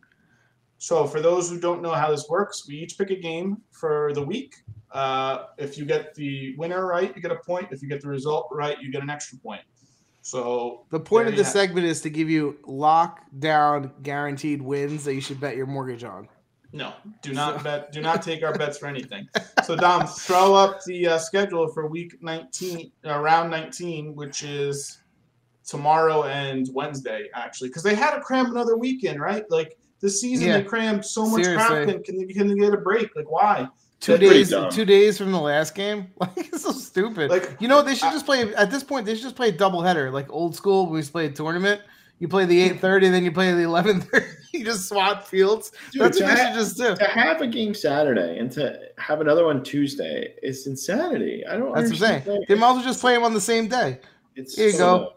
So 0.79 1.09
for 1.09 1.21
those 1.21 1.51
who 1.51 1.59
don't 1.59 1.83
know 1.83 1.93
how 1.93 2.13
this 2.13 2.29
works, 2.29 2.69
we 2.69 2.77
each 2.77 2.97
pick 2.97 3.11
a 3.11 3.17
game 3.17 3.61
for 3.73 4.13
the 4.15 4.23
week. 4.23 4.55
Uh, 4.93 5.47
if 5.59 5.77
you 5.77 5.85
get 5.85 6.15
the 6.15 6.55
winner 6.57 6.87
right, 6.87 7.15
you 7.17 7.21
get 7.21 7.33
a 7.33 7.41
point. 7.45 7.67
If 7.73 7.83
you 7.83 7.89
get 7.89 8.01
the 8.01 8.09
result 8.09 8.47
right, 8.53 8.81
you 8.81 8.93
get 8.93 9.03
an 9.03 9.11
extra 9.11 9.39
point. 9.39 9.63
So 10.29 10.85
the 10.91 11.01
point 11.01 11.27
of 11.27 11.37
this 11.37 11.51
segment 11.51 11.87
is 11.87 12.03
to 12.03 12.11
give 12.11 12.29
you 12.29 12.59
lockdown 12.65 13.91
guaranteed 14.03 14.61
wins 14.61 15.05
that 15.05 15.15
you 15.15 15.23
should 15.23 15.41
bet 15.41 15.57
your 15.57 15.65
mortgage 15.65 16.05
on. 16.05 16.29
No, 16.71 16.93
do 17.23 17.33
not 17.33 17.65
bet. 17.65 17.93
Do 17.93 18.03
not 18.03 18.21
take 18.21 18.43
our 18.43 18.53
bets 18.53 18.77
for 18.77 18.87
anything. 18.87 19.27
So 19.65 19.75
Dom, 19.77 20.07
throw 20.07 20.55
up 20.55 20.83
the 20.85 21.09
uh, 21.09 21.19
schedule 21.19 21.69
for 21.69 21.87
week 21.89 22.23
19, 22.23 22.91
uh, 23.07 23.19
round 23.19 23.51
19, 23.51 24.15
which 24.15 24.43
is 24.43 24.99
tomorrow 25.67 26.25
and 26.25 26.69
Wednesday, 26.73 27.29
actually, 27.35 27.69
because 27.69 27.83
they 27.83 27.95
had 27.95 28.15
to 28.15 28.21
cram 28.21 28.47
another 28.47 28.79
weekend, 28.79 29.21
right? 29.21 29.45
Like 29.51 29.77
this 30.01 30.23
season, 30.23 30.49
yeah. 30.49 30.59
they 30.59 30.65
crammed 30.65 31.05
so 31.05 31.27
much 31.27 31.45
Seriously. 31.45 31.67
crap. 31.67 31.89
And 31.89 32.05
can 32.05 32.19
they, 32.19 32.33
can 32.33 32.49
they 32.49 32.55
get 32.55 32.73
a 32.73 32.79
break? 32.79 33.15
Like 33.15 33.31
why? 33.31 33.69
Two 34.01 34.17
That's 34.17 34.51
days, 34.51 34.75
two 34.75 34.85
days 34.85 35.19
from 35.19 35.33
the 35.33 35.41
last 35.41 35.75
game. 35.75 36.13
Like 36.21 36.31
it's 36.37 36.63
so 36.63 36.73
stupid. 36.73 37.31
Like 37.31 37.57
you 37.61 37.69
know, 37.69 37.83
they 37.83 37.95
should 37.95 38.09
I, 38.09 38.13
just 38.13 38.27
play 38.27 38.55
at 38.55 38.71
this 38.71 38.85
point. 38.85 39.07
They 39.07 39.15
should 39.15 39.25
just 39.25 39.37
play 39.37 39.49
a 39.49 39.53
double 39.53 39.83
header, 39.83 40.11
like 40.11 40.31
old 40.31 40.55
school. 40.55 40.85
When 40.85 40.95
we 40.95 40.99
used 40.99 41.09
to 41.09 41.13
play 41.13 41.27
a 41.27 41.31
tournament. 41.31 41.83
You 42.21 42.27
play 42.27 42.47
the 42.47 42.61
eight 42.61 42.81
thirty, 42.81 43.09
then 43.09 43.23
you 43.23 43.31
play 43.31 43.53
the 43.53 43.63
eleven 43.63 44.01
thirty. 44.01 44.27
You 44.51 44.65
just 44.65 44.89
swap 44.89 45.27
fields. 45.27 45.73
Dude, 45.93 46.01
That's 46.01 46.19
what 46.21 46.35
they 46.35 46.37
should 46.37 46.55
just 46.55 46.79
do. 46.79 46.97
To 46.97 47.05
have 47.05 47.43
a 47.43 47.47
game 47.47 47.75
Saturday 47.75 48.39
and 48.39 48.51
to 48.53 48.81
have 48.97 49.21
another 49.21 49.45
one 49.45 49.63
Tuesday 49.63 50.35
is 50.43 50.67
insanity. 50.67 51.47
I 51.47 51.59
don't. 51.59 51.75
That's 51.75 51.91
what 51.91 52.11
I'm 52.11 52.23
saying. 52.23 52.45
They 52.49 52.55
might 52.55 52.71
as 52.71 52.77
well 52.77 52.85
just 52.85 53.01
play 53.01 53.13
them 53.13 53.25
on 53.25 53.35
the 53.35 53.41
same 53.43 53.69
day. 53.69 54.01
It's 54.37 54.57
Here 54.57 54.69
you 54.69 54.73
so, 54.73 54.79
go. 54.79 55.13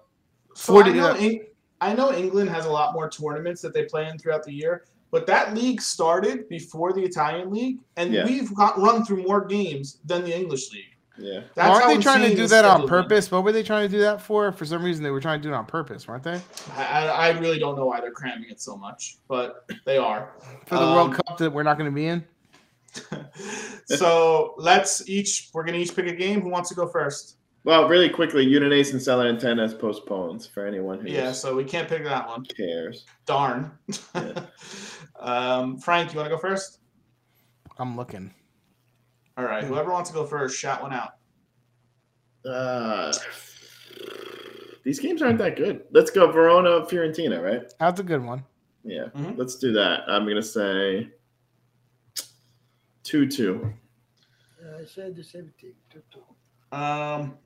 So 0.53 0.73
40, 0.73 0.91
I, 0.91 0.93
know 0.93 1.39
I 1.79 1.93
know 1.93 2.13
England 2.13 2.49
has 2.49 2.65
a 2.65 2.69
lot 2.69 2.93
more 2.93 3.09
tournaments 3.09 3.61
that 3.61 3.73
they 3.73 3.85
play 3.85 4.09
in 4.09 4.17
throughout 4.17 4.43
the 4.43 4.51
year. 4.51 4.83
But 5.11 5.27
that 5.27 5.53
league 5.53 5.81
started 5.81 6.47
before 6.47 6.93
the 6.93 7.03
Italian 7.03 7.51
league, 7.51 7.79
and 7.97 8.13
yeah. 8.13 8.25
we've 8.25 8.53
got 8.55 8.79
run 8.79 9.05
through 9.05 9.23
more 9.23 9.45
games 9.45 9.99
than 10.05 10.23
the 10.23 10.35
English 10.35 10.71
league. 10.71 10.85
Yeah, 11.17 11.41
That's 11.53 11.69
aren't 11.69 11.97
they 11.97 12.01
trying 12.01 12.29
to 12.29 12.35
do 12.35 12.47
that 12.47 12.65
on 12.65 12.87
purpose? 12.87 13.29
What 13.29 13.43
were 13.43 13.51
they 13.51 13.63
trying 13.63 13.87
to 13.87 13.91
do 13.91 13.99
that 13.99 14.21
for? 14.21 14.51
For 14.51 14.65
some 14.65 14.83
reason, 14.83 15.03
they 15.03 15.11
were 15.11 15.19
trying 15.19 15.41
to 15.41 15.47
do 15.47 15.53
it 15.53 15.55
on 15.55 15.65
purpose, 15.65 16.07
weren't 16.07 16.23
they? 16.23 16.41
I, 16.75 17.07
I 17.07 17.29
really 17.39 17.59
don't 17.59 17.75
know 17.75 17.85
why 17.85 17.99
they're 17.99 18.11
cramming 18.11 18.49
it 18.49 18.61
so 18.61 18.77
much, 18.77 19.17
but 19.27 19.65
they 19.85 19.97
are 19.97 20.31
for 20.65 20.75
the 20.75 20.81
um, 20.81 20.95
World 20.95 21.13
Cup 21.13 21.37
that 21.37 21.51
we're 21.51 21.63
not 21.63 21.77
going 21.77 21.91
to 21.91 21.95
be 21.95 22.07
in. 22.07 22.25
so 23.85 24.55
let's 24.57 25.07
each 25.07 25.49
we're 25.53 25.63
going 25.63 25.75
to 25.75 25.79
each 25.79 25.95
pick 25.95 26.07
a 26.07 26.15
game. 26.15 26.41
Who 26.41 26.49
wants 26.49 26.69
to 26.69 26.75
go 26.75 26.87
first? 26.87 27.37
Well, 27.63 27.87
really 27.87 28.09
quickly, 28.09 28.45
Udinese 28.47 28.91
and 28.91 28.99
Salernitana 28.99 29.61
has 29.61 29.73
postponed 29.73 30.49
for 30.51 30.65
anyone 30.65 30.99
who 30.99 31.09
yeah, 31.09 31.31
so 31.31 31.55
we 31.55 31.63
can't 31.63 31.87
pick 31.87 32.03
that 32.03 32.27
one. 32.27 32.43
Cares? 32.45 33.05
Darn. 33.27 33.71
Yeah. 34.15 34.45
um, 35.19 35.77
Frank, 35.77 36.11
you 36.11 36.17
want 36.17 36.29
to 36.29 36.35
go 36.35 36.41
first? 36.41 36.79
I'm 37.77 37.95
looking. 37.95 38.33
All 39.37 39.45
right, 39.45 39.63
whoever 39.63 39.91
wants 39.91 40.09
to 40.09 40.15
go 40.15 40.25
first, 40.25 40.57
shout 40.57 40.81
one 40.81 40.93
out. 40.93 41.11
Uh, 42.43 43.13
these 44.83 44.99
games 44.99 45.21
aren't 45.21 45.37
that 45.37 45.55
good. 45.55 45.83
Let's 45.91 46.09
go 46.09 46.31
Verona 46.31 46.81
Fiorentina, 46.81 47.41
right? 47.41 47.71
That's 47.79 47.99
a 47.99 48.03
good 48.03 48.23
one. 48.23 48.43
Yeah, 48.83 49.05
mm-hmm. 49.15 49.37
let's 49.37 49.57
do 49.57 49.71
that. 49.73 50.01
I'm 50.07 50.27
gonna 50.27 50.41
say 50.41 51.09
two 53.03 53.27
two. 53.27 53.71
I 54.79 54.85
said 54.85 55.15
the 55.15 55.23
same 55.23 55.53
thing. 55.59 55.73
Two 55.91 56.01
two. 56.11 56.75
Um, 56.75 57.37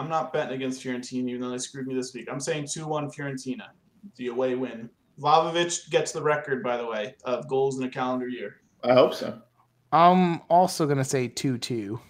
I'm 0.00 0.08
not 0.08 0.32
betting 0.32 0.54
against 0.54 0.82
Fiorentina, 0.82 1.28
even 1.28 1.42
though 1.42 1.50
they 1.50 1.58
screwed 1.58 1.86
me 1.86 1.94
this 1.94 2.14
week. 2.14 2.26
I'm 2.32 2.40
saying 2.40 2.68
2 2.72 2.86
1 2.86 3.10
Fiorentina, 3.10 3.66
the 4.16 4.28
away 4.28 4.54
win. 4.54 4.88
Vlahovic 5.20 5.90
gets 5.90 6.10
the 6.10 6.22
record, 6.22 6.62
by 6.62 6.78
the 6.78 6.86
way, 6.86 7.14
of 7.24 7.46
goals 7.48 7.78
in 7.78 7.84
a 7.84 7.88
calendar 7.90 8.26
year. 8.26 8.62
I 8.82 8.94
hope 8.94 9.12
so. 9.12 9.42
I'm 9.92 10.40
also 10.48 10.86
going 10.86 10.96
to 10.96 11.04
say 11.04 11.28
2 11.28 11.58
2. 11.58 12.00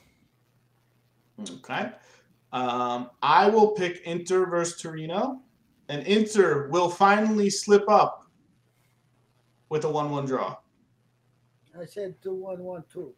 Okay. 1.50 1.90
Um, 2.52 3.10
I 3.22 3.48
will 3.48 3.72
pick 3.72 4.02
Inter 4.02 4.46
versus 4.46 4.80
Torino, 4.80 5.40
and 5.88 6.06
Inter 6.06 6.68
will 6.68 6.90
finally 6.90 7.50
slip 7.50 7.88
up 7.88 8.24
with 9.68 9.84
a 9.84 9.90
1 9.90 10.12
1 10.12 10.26
draw. 10.26 10.56
I 11.76 11.86
said 11.86 12.14
2 12.22 12.34
1 12.34 12.62
1 12.62 12.84
2. 12.92 13.12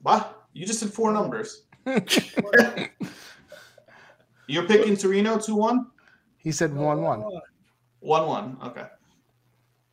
What? 0.00 0.48
You 0.54 0.64
just 0.64 0.80
said 0.80 0.90
four 0.90 1.12
numbers. 1.12 1.64
You're 4.48 4.66
picking 4.66 4.96
Torino 4.96 5.38
2 5.38 5.54
1? 5.54 5.86
He 6.38 6.52
said 6.52 6.74
1 6.74 7.02
1. 7.02 7.24
1 8.00 8.26
1. 8.26 8.58
Okay. 8.64 8.86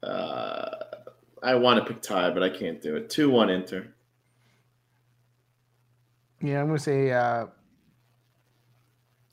Uh, 0.03 0.69
I 1.41 1.55
want 1.55 1.79
to 1.79 1.93
pick 1.93 2.01
tie, 2.01 2.29
but 2.29 2.43
I 2.43 2.49
can't 2.49 2.81
do 2.81 2.95
it. 2.95 3.09
2 3.09 3.29
1 3.29 3.49
Inter. 3.49 3.87
Yeah, 6.41 6.59
I'm 6.59 6.67
going 6.67 6.77
to 6.77 6.83
say 6.83 7.11
uh, 7.11 7.47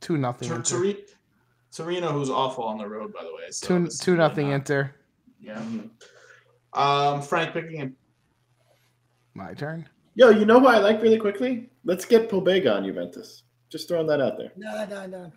2 0.00 0.16
nothing. 0.16 0.48
Tor- 0.48 0.62
Tor- 0.62 0.94
Torino, 1.72 2.12
who's 2.12 2.30
awful 2.30 2.64
on 2.64 2.78
the 2.78 2.86
road, 2.86 3.12
by 3.12 3.22
the 3.22 3.32
way. 3.34 3.50
So 3.50 3.66
2 3.66 3.88
two 3.88 4.16
nothing 4.16 4.48
not... 4.48 4.56
Inter. 4.56 4.94
Yeah. 5.40 5.62
Um, 6.72 7.22
Frank 7.22 7.52
picking 7.52 7.76
him. 7.76 7.96
My 9.34 9.54
turn. 9.54 9.88
Yo, 10.14 10.30
you 10.30 10.44
know 10.44 10.60
who 10.60 10.66
I 10.66 10.78
like 10.78 11.02
really 11.02 11.18
quickly? 11.18 11.70
Let's 11.84 12.04
get 12.04 12.28
Pobega 12.28 12.76
on 12.76 12.84
Juventus. 12.84 13.44
Just 13.70 13.88
throwing 13.88 14.06
that 14.08 14.20
out 14.20 14.36
there. 14.36 14.52
No, 14.56 14.84
no, 14.86 15.06
no. 15.06 15.32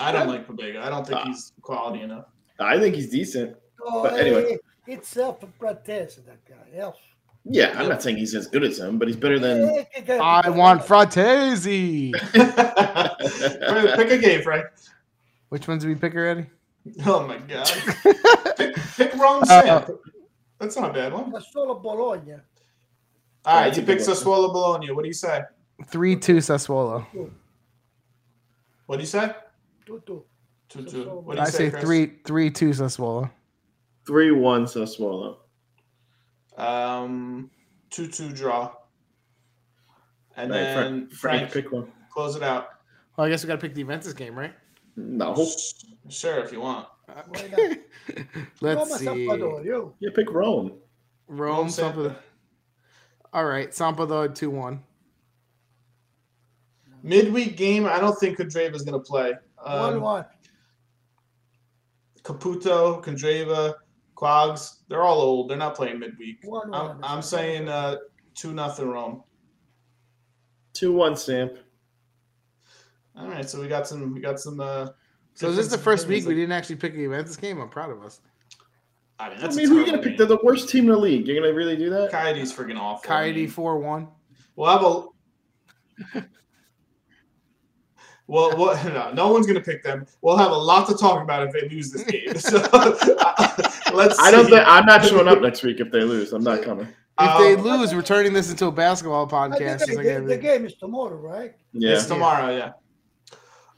I 0.00 0.10
don't 0.10 0.26
like 0.26 0.46
Pobega. 0.48 0.80
I 0.80 0.88
don't 0.88 1.06
think 1.06 1.20
uh, 1.20 1.26
he's 1.26 1.52
quality 1.62 2.02
enough. 2.02 2.26
I 2.58 2.78
think 2.78 2.94
he's 2.94 3.10
decent. 3.10 3.56
Oh, 3.82 4.02
but 4.02 4.18
anyway, 4.18 4.58
it's 4.86 5.08
self-protest 5.08 6.26
that 6.26 6.44
guy. 6.48 6.78
Else. 6.78 6.96
Yeah, 7.44 7.74
I'm 7.78 7.88
not 7.88 8.02
saying 8.02 8.16
he's 8.16 8.34
as 8.34 8.46
good 8.46 8.64
as 8.64 8.78
him, 8.78 8.98
but 8.98 9.06
he's 9.06 9.18
better 9.18 9.38
than. 9.38 9.84
I 10.08 10.48
want 10.48 10.80
Frattesi. 10.82 12.12
pick 13.96 14.10
a 14.10 14.18
game, 14.18 14.42
Frank. 14.42 14.66
Which 15.50 15.68
ones 15.68 15.82
do 15.82 15.88
we 15.88 15.94
pick 15.94 16.14
already? 16.14 16.46
Oh 17.06 17.26
my 17.26 17.38
god! 17.38 17.66
pick, 18.58 18.76
pick 18.96 19.14
wrong 19.14 19.42
uh, 19.48 19.86
That's 20.58 20.76
not 20.76 20.90
a 20.90 20.92
bad 20.92 21.14
one. 21.14 21.32
Solo 21.50 21.78
Bologna. 21.78 22.34
All 23.46 23.60
right, 23.60 23.74
you 23.74 23.82
pick 23.82 24.00
Sassuolo 24.00 24.52
Bologna. 24.52 24.90
What 24.90 25.00
do 25.00 25.08
you 25.08 25.14
say? 25.14 25.42
Three 25.86 26.14
two 26.14 26.36
Sassuolo. 26.38 27.06
What 28.86 28.96
do 28.96 29.02
you 29.02 29.06
say? 29.06 29.32
Two 29.86 30.02
two. 30.06 30.24
Two 30.68 30.84
two. 30.84 31.04
What 31.04 31.36
do 31.36 31.40
you 31.40 31.46
I 31.46 31.50
say, 31.50 31.70
say 31.70 31.80
three 31.80 32.12
three 32.24 32.50
two 32.50 32.70
Sassuolo. 32.70 33.30
Three 34.06 34.30
one 34.30 34.64
Sassuolo. 34.66 35.36
Um, 36.56 37.50
two 37.90 38.08
two 38.08 38.32
draw. 38.32 38.72
And 40.36 40.50
right, 40.50 40.58
then 40.58 41.08
Frank, 41.08 41.50
Frank, 41.50 41.52
pick 41.52 41.72
one. 41.72 41.90
Close 42.12 42.36
it 42.36 42.42
out. 42.42 42.68
Well, 43.16 43.26
I 43.26 43.30
guess 43.30 43.44
we 43.44 43.48
got 43.48 43.54
to 43.54 43.60
pick 43.60 43.74
the 43.74 43.82
Juventus 43.82 44.12
game, 44.12 44.36
right? 44.36 44.52
No. 44.96 45.46
Sure, 46.08 46.38
if 46.40 46.52
you 46.52 46.60
want. 46.60 46.88
Let's 48.60 48.98
see. 48.98 49.26
Yeah, 50.00 50.10
pick 50.14 50.30
Rome. 50.30 50.72
Rome, 51.28 51.56
Rome 51.56 51.68
something. 51.68 52.14
All 53.32 53.44
right, 53.44 53.70
Sampdoria 53.70 54.34
two 54.34 54.50
one. 54.50 54.82
Midweek 57.04 57.58
game, 57.58 57.84
I 57.84 58.00
don't 58.00 58.18
think 58.18 58.38
Candreva 58.38 58.74
is 58.74 58.82
going 58.82 58.98
to 58.98 59.06
play. 59.06 59.34
Um, 59.62 59.80
one 59.80 60.00
one. 60.00 60.24
Caputo, 62.22 63.04
Candreva, 63.04 63.74
Quags, 64.16 64.76
they're 64.88 65.02
all 65.02 65.20
old. 65.20 65.50
They're 65.50 65.58
not 65.58 65.74
playing 65.74 65.98
midweek. 65.98 66.38
One, 66.44 66.70
one. 66.70 66.92
I'm, 66.92 67.04
I'm 67.04 67.22
saying 67.22 67.68
uh, 67.68 67.96
two 68.34 68.54
nothing 68.54 68.88
Rome. 68.88 69.22
Two 70.72 70.92
one 70.94 71.14
Samp. 71.14 71.58
All 73.14 73.28
right, 73.28 73.48
so 73.48 73.60
we 73.60 73.68
got 73.68 73.86
some. 73.86 74.14
We 74.14 74.20
got 74.20 74.40
some. 74.40 74.60
Uh, 74.60 74.88
so 75.34 75.50
is 75.50 75.56
this 75.56 75.68
the 75.68 75.76
first 75.76 76.08
week 76.08 76.26
we 76.26 76.34
didn't 76.34 76.52
actually 76.52 76.76
pick 76.76 76.94
the 76.94 77.02
Juventus 77.02 77.36
game? 77.36 77.60
I'm 77.60 77.68
proud 77.68 77.90
of 77.90 78.02
us. 78.02 78.22
I 79.18 79.28
mean, 79.28 79.38
I 79.42 79.48
mean 79.54 79.68
who 79.68 79.76
are 79.76 79.80
you 79.80 79.86
going 79.86 80.02
to 80.02 80.08
pick? 80.08 80.16
They're 80.16 80.26
the 80.26 80.38
worst 80.42 80.70
team 80.70 80.84
in 80.84 80.92
the 80.92 80.96
league. 80.96 81.26
You're 81.26 81.38
going 81.38 81.52
to 81.52 81.54
really 81.54 81.76
do 81.76 81.90
that? 81.90 82.10
Cagliari's 82.10 82.52
freaking 82.52 82.80
awful. 82.80 83.06
Coyote 83.06 83.46
4 83.46 83.78
1. 83.78 84.08
We'll 84.56 84.70
have 84.70 86.22
a. 86.22 86.24
Well, 88.26 88.56
well 88.56 88.84
no, 88.92 89.12
no 89.12 89.32
one's 89.32 89.46
going 89.46 89.58
to 89.58 89.64
pick 89.64 89.82
them. 89.82 90.06
We'll 90.22 90.36
have 90.36 90.50
a 90.50 90.56
lot 90.56 90.88
to 90.88 90.96
talk 90.96 91.22
about 91.22 91.46
if 91.46 91.52
they 91.52 91.68
lose 91.68 91.90
this 91.90 92.04
game. 92.04 92.34
So 92.38 92.58
let's. 93.94 94.18
I 94.18 94.30
don't. 94.30 94.46
Think, 94.48 94.62
I'm 94.66 94.86
not 94.86 95.04
showing 95.04 95.28
up 95.28 95.40
next 95.40 95.62
week 95.62 95.80
if 95.80 95.90
they 95.90 96.02
lose. 96.02 96.32
I'm 96.32 96.42
not 96.42 96.62
coming. 96.62 96.88
If 97.20 97.28
um, 97.28 97.42
they 97.42 97.56
lose, 97.56 97.94
we're 97.94 98.02
turning 98.02 98.32
this 98.32 98.50
into 98.50 98.66
a 98.66 98.72
basketball 98.72 99.28
podcast. 99.28 99.86
The, 99.86 100.20
the, 100.20 100.26
the, 100.26 100.36
game 100.36 100.66
is 100.66 100.74
tomorrow, 100.74 101.16
right? 101.16 101.54
Yeah, 101.72 101.94
it's 101.94 102.06
tomorrow. 102.06 102.50
Yeah. 102.56 102.72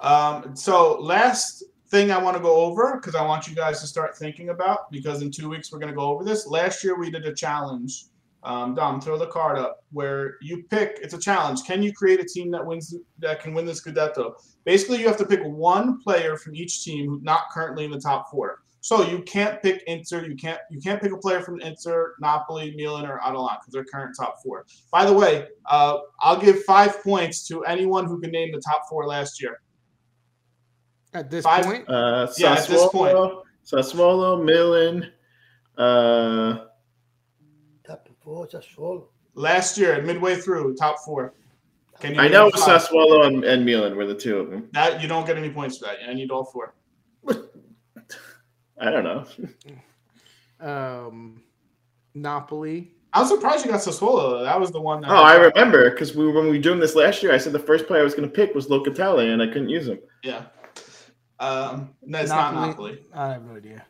Um, 0.00 0.56
so 0.56 0.98
last 1.00 1.64
thing 1.88 2.10
I 2.10 2.18
want 2.18 2.36
to 2.36 2.42
go 2.42 2.56
over 2.56 2.96
because 2.96 3.14
I 3.14 3.24
want 3.24 3.46
you 3.46 3.54
guys 3.54 3.80
to 3.80 3.86
start 3.86 4.16
thinking 4.16 4.48
about 4.48 4.90
because 4.90 5.22
in 5.22 5.30
two 5.30 5.48
weeks 5.48 5.70
we're 5.70 5.78
going 5.78 5.92
to 5.92 5.96
go 5.96 6.08
over 6.08 6.24
this. 6.24 6.46
Last 6.46 6.82
year 6.82 6.98
we 6.98 7.10
did 7.10 7.26
a 7.26 7.34
challenge. 7.34 8.06
Um, 8.42 8.74
Dom, 8.74 9.00
throw 9.00 9.18
the 9.18 9.26
card 9.26 9.58
up 9.58 9.84
where 9.90 10.36
you 10.40 10.64
pick. 10.70 10.98
It's 11.02 11.14
a 11.14 11.18
challenge. 11.18 11.64
Can 11.64 11.82
you 11.82 11.92
create 11.92 12.20
a 12.20 12.24
team 12.24 12.50
that 12.52 12.64
wins 12.64 12.94
that 13.18 13.42
can 13.42 13.54
win 13.54 13.66
this 13.66 13.82
Scudetto? 13.82 14.34
Basically, 14.64 15.00
you 15.00 15.06
have 15.08 15.16
to 15.16 15.26
pick 15.26 15.40
one 15.42 16.00
player 16.00 16.36
from 16.36 16.54
each 16.54 16.84
team 16.84 17.08
who's 17.08 17.22
not 17.22 17.50
currently 17.52 17.84
in 17.84 17.90
the 17.90 18.00
top 18.00 18.30
four. 18.30 18.60
So 18.86 19.02
you 19.02 19.22
can't 19.22 19.60
pick 19.62 19.82
Inter, 19.88 20.24
you 20.24 20.36
can't 20.36 20.60
you 20.70 20.80
can't 20.80 21.02
pick 21.02 21.10
a 21.10 21.16
player 21.16 21.40
from 21.40 21.60
Inter, 21.60 22.14
Napoli, 22.20 22.72
Milan, 22.76 23.04
or 23.04 23.20
Atalanta 23.20 23.58
because 23.58 23.72
they're 23.72 23.84
current 23.84 24.14
top 24.16 24.36
four. 24.44 24.64
By 24.92 25.04
the 25.04 25.12
way, 25.12 25.48
uh, 25.68 25.98
I'll 26.20 26.38
give 26.38 26.62
five 26.62 27.02
points 27.02 27.48
to 27.48 27.64
anyone 27.64 28.06
who 28.06 28.20
can 28.20 28.30
name 28.30 28.52
the 28.52 28.60
top 28.60 28.82
four 28.88 29.04
last 29.08 29.42
year. 29.42 29.60
At 31.14 31.30
this 31.30 31.42
five, 31.42 31.64
point, 31.64 31.88
uh, 31.88 32.28
yeah, 32.38 32.52
at 32.52 32.68
this 32.68 32.88
point, 32.90 33.16
Sassuolo, 33.64 34.44
Milan. 34.44 35.10
Uh, 35.76 36.58
top 36.58 36.75
four, 38.26 38.48
Sassuolo. 38.48 39.04
Last 39.34 39.78
year, 39.78 40.02
midway 40.02 40.34
through, 40.34 40.74
top 40.74 40.98
four. 41.04 41.32
Can 42.00 42.14
you 42.14 42.20
I 42.20 42.28
know 42.28 42.50
Sassuolo 42.50 43.26
and, 43.26 43.44
and 43.44 43.64
Milan 43.64 43.96
were 43.96 44.04
the 44.04 44.14
two 44.14 44.38
of 44.38 44.50
them. 44.50 44.68
That 44.72 45.00
you 45.00 45.08
don't 45.08 45.26
get 45.26 45.38
any 45.38 45.48
points 45.48 45.78
for 45.78 45.86
that. 45.86 45.98
I 46.06 46.12
need 46.12 46.30
all 46.30 46.44
four. 46.44 46.74
I 48.78 48.90
don't 48.90 49.04
know. 49.04 49.24
um, 50.60 51.42
Napoli. 52.14 52.92
I 53.12 53.20
was 53.20 53.30
surprised 53.30 53.64
you 53.64 53.70
got 53.70 53.80
Sassuolo. 53.80 54.42
That 54.44 54.60
was 54.60 54.72
the 54.72 54.80
one. 54.80 55.02
That 55.02 55.10
oh, 55.10 55.14
I, 55.14 55.34
I 55.34 55.36
remember 55.36 55.90
because 55.90 56.14
we 56.14 56.26
when 56.26 56.44
we 56.44 56.50
were 56.50 56.58
doing 56.58 56.80
this 56.80 56.96
last 56.96 57.22
year, 57.22 57.32
I 57.32 57.38
said 57.38 57.52
the 57.52 57.58
first 57.58 57.86
player 57.86 58.00
I 58.00 58.04
was 58.04 58.14
going 58.14 58.28
to 58.28 58.34
pick 58.34 58.54
was 58.54 58.66
Locatelli, 58.66 59.32
and 59.32 59.40
I 59.40 59.46
couldn't 59.46 59.70
use 59.70 59.88
him. 59.88 60.00
Yeah. 60.22 60.42
Um, 61.38 61.94
no, 62.02 62.18
it's 62.18 62.30
Napoli. 62.30 62.60
not 62.60 62.66
Napoli. 62.66 62.98
I 63.14 63.32
have 63.32 63.44
no 63.44 63.56
idea. 63.56 63.86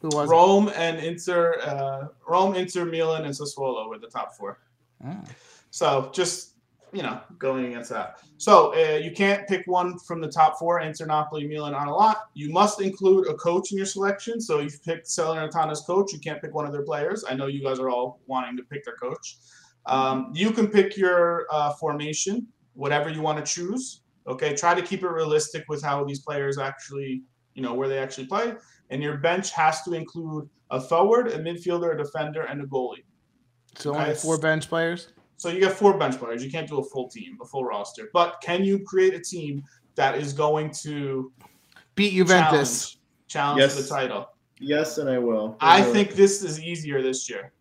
Who 0.00 0.08
was 0.12 0.28
Rome 0.28 0.68
it? 0.68 0.76
and 0.76 0.98
Inter? 0.98 1.60
Uh, 1.60 2.08
Rome, 2.28 2.54
Inter, 2.54 2.84
Milan, 2.84 3.24
and 3.24 3.34
Sassuolo 3.34 3.88
were 3.88 3.98
the 3.98 4.06
top 4.08 4.34
four. 4.36 4.60
Oh. 5.04 5.22
So 5.70 6.10
just 6.12 6.54
you 6.92 7.02
know, 7.02 7.20
going 7.38 7.66
against 7.66 7.90
that. 7.90 8.20
So 8.38 8.74
uh, 8.74 8.96
you 8.96 9.10
can't 9.10 9.46
pick 9.46 9.66
one 9.66 9.98
from 9.98 10.20
the 10.20 10.28
top 10.28 10.58
four, 10.58 10.80
Inter, 10.80 11.06
Napoli, 11.06 11.46
Milan, 11.46 11.74
Atalanta. 11.74 12.20
You 12.34 12.50
must 12.50 12.80
include 12.80 13.28
a 13.28 13.34
coach 13.34 13.72
in 13.72 13.76
your 13.76 13.86
selection. 13.86 14.40
So 14.40 14.60
you've 14.60 14.82
picked 14.84 15.06
Salernitana's 15.06 15.82
coach. 15.82 16.12
You 16.12 16.18
can't 16.18 16.40
pick 16.40 16.54
one 16.54 16.66
of 16.66 16.72
their 16.72 16.84
players. 16.84 17.24
I 17.28 17.34
know 17.34 17.46
you 17.46 17.62
guys 17.62 17.78
are 17.78 17.90
all 17.90 18.20
wanting 18.26 18.56
to 18.56 18.62
pick 18.62 18.84
their 18.84 18.96
coach. 18.96 19.38
Um, 19.86 20.32
you 20.34 20.50
can 20.50 20.68
pick 20.68 20.96
your 20.96 21.46
uh, 21.50 21.72
formation, 21.74 22.46
whatever 22.74 23.10
you 23.10 23.22
want 23.22 23.44
to 23.44 23.52
choose. 23.52 24.02
Okay, 24.26 24.54
try 24.54 24.74
to 24.74 24.82
keep 24.82 25.02
it 25.02 25.08
realistic 25.08 25.64
with 25.68 25.82
how 25.82 26.04
these 26.04 26.20
players 26.20 26.58
actually, 26.58 27.22
you 27.54 27.62
know, 27.62 27.74
where 27.74 27.88
they 27.88 27.98
actually 27.98 28.26
play. 28.26 28.54
And 28.90 29.02
your 29.02 29.18
bench 29.18 29.52
has 29.52 29.82
to 29.82 29.92
include 29.92 30.48
a 30.70 30.80
forward, 30.80 31.28
a 31.28 31.38
midfielder, 31.38 31.94
a 31.94 31.96
defender, 31.96 32.42
and 32.42 32.60
a 32.62 32.66
goalie. 32.66 33.04
So 33.76 33.90
okay? 33.90 34.00
only 34.00 34.14
four 34.14 34.38
bench 34.38 34.68
players. 34.68 35.08
So 35.36 35.50
you 35.50 35.60
get 35.60 35.72
four 35.72 35.96
bench 35.96 36.18
players. 36.18 36.44
You 36.44 36.50
can't 36.50 36.68
do 36.68 36.78
a 36.78 36.84
full 36.84 37.08
team, 37.08 37.38
a 37.40 37.44
full 37.44 37.64
roster. 37.64 38.10
But 38.12 38.40
can 38.42 38.64
you 38.64 38.80
create 38.80 39.14
a 39.14 39.20
team 39.20 39.62
that 39.94 40.16
is 40.16 40.32
going 40.32 40.70
to 40.82 41.32
beat 41.94 42.12
Juventus, 42.12 42.98
challenge, 43.28 43.60
challenge 43.60 43.60
yes. 43.60 43.74
the 43.76 43.88
title? 43.88 44.28
Yes, 44.60 44.98
and 44.98 45.08
I 45.08 45.18
will. 45.18 45.56
I, 45.60 45.78
I 45.78 45.82
think 45.82 46.14
this 46.14 46.42
is 46.42 46.60
easier 46.60 47.00
this 47.02 47.30
year 47.30 47.52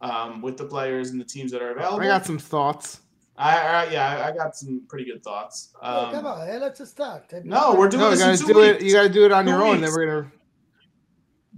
um, 0.00 0.40
with 0.40 0.56
the 0.56 0.64
players 0.64 1.10
and 1.10 1.20
the 1.20 1.24
teams 1.24 1.52
that 1.52 1.60
are 1.60 1.72
available. 1.72 2.00
I 2.00 2.06
got 2.06 2.24
some 2.24 2.38
thoughts. 2.38 3.00
I, 3.36 3.58
I 3.58 3.90
yeah, 3.90 4.26
I 4.26 4.36
got 4.36 4.56
some 4.56 4.82
pretty 4.88 5.04
good 5.04 5.22
thoughts. 5.22 5.74
Um, 5.82 5.96
oh, 5.96 6.10
come 6.12 6.26
on, 6.26 6.46
hey, 6.46 6.58
let's 6.58 6.78
just 6.78 6.92
start. 6.92 7.32
No, 7.44 7.74
we're 7.74 7.88
doing 7.88 8.02
no, 8.02 8.10
this 8.10 8.20
you 8.20 8.26
gotta 8.26 8.52
do 8.52 8.60
weeks. 8.60 8.82
it. 8.82 8.86
You 8.86 8.92
got 8.92 9.02
to 9.02 9.08
do 9.08 9.24
it 9.24 9.32
on 9.32 9.44
two 9.44 9.50
your 9.50 9.64
own. 9.64 9.80
Then 9.80 9.90
we're 9.90 10.06
gonna. 10.06 10.32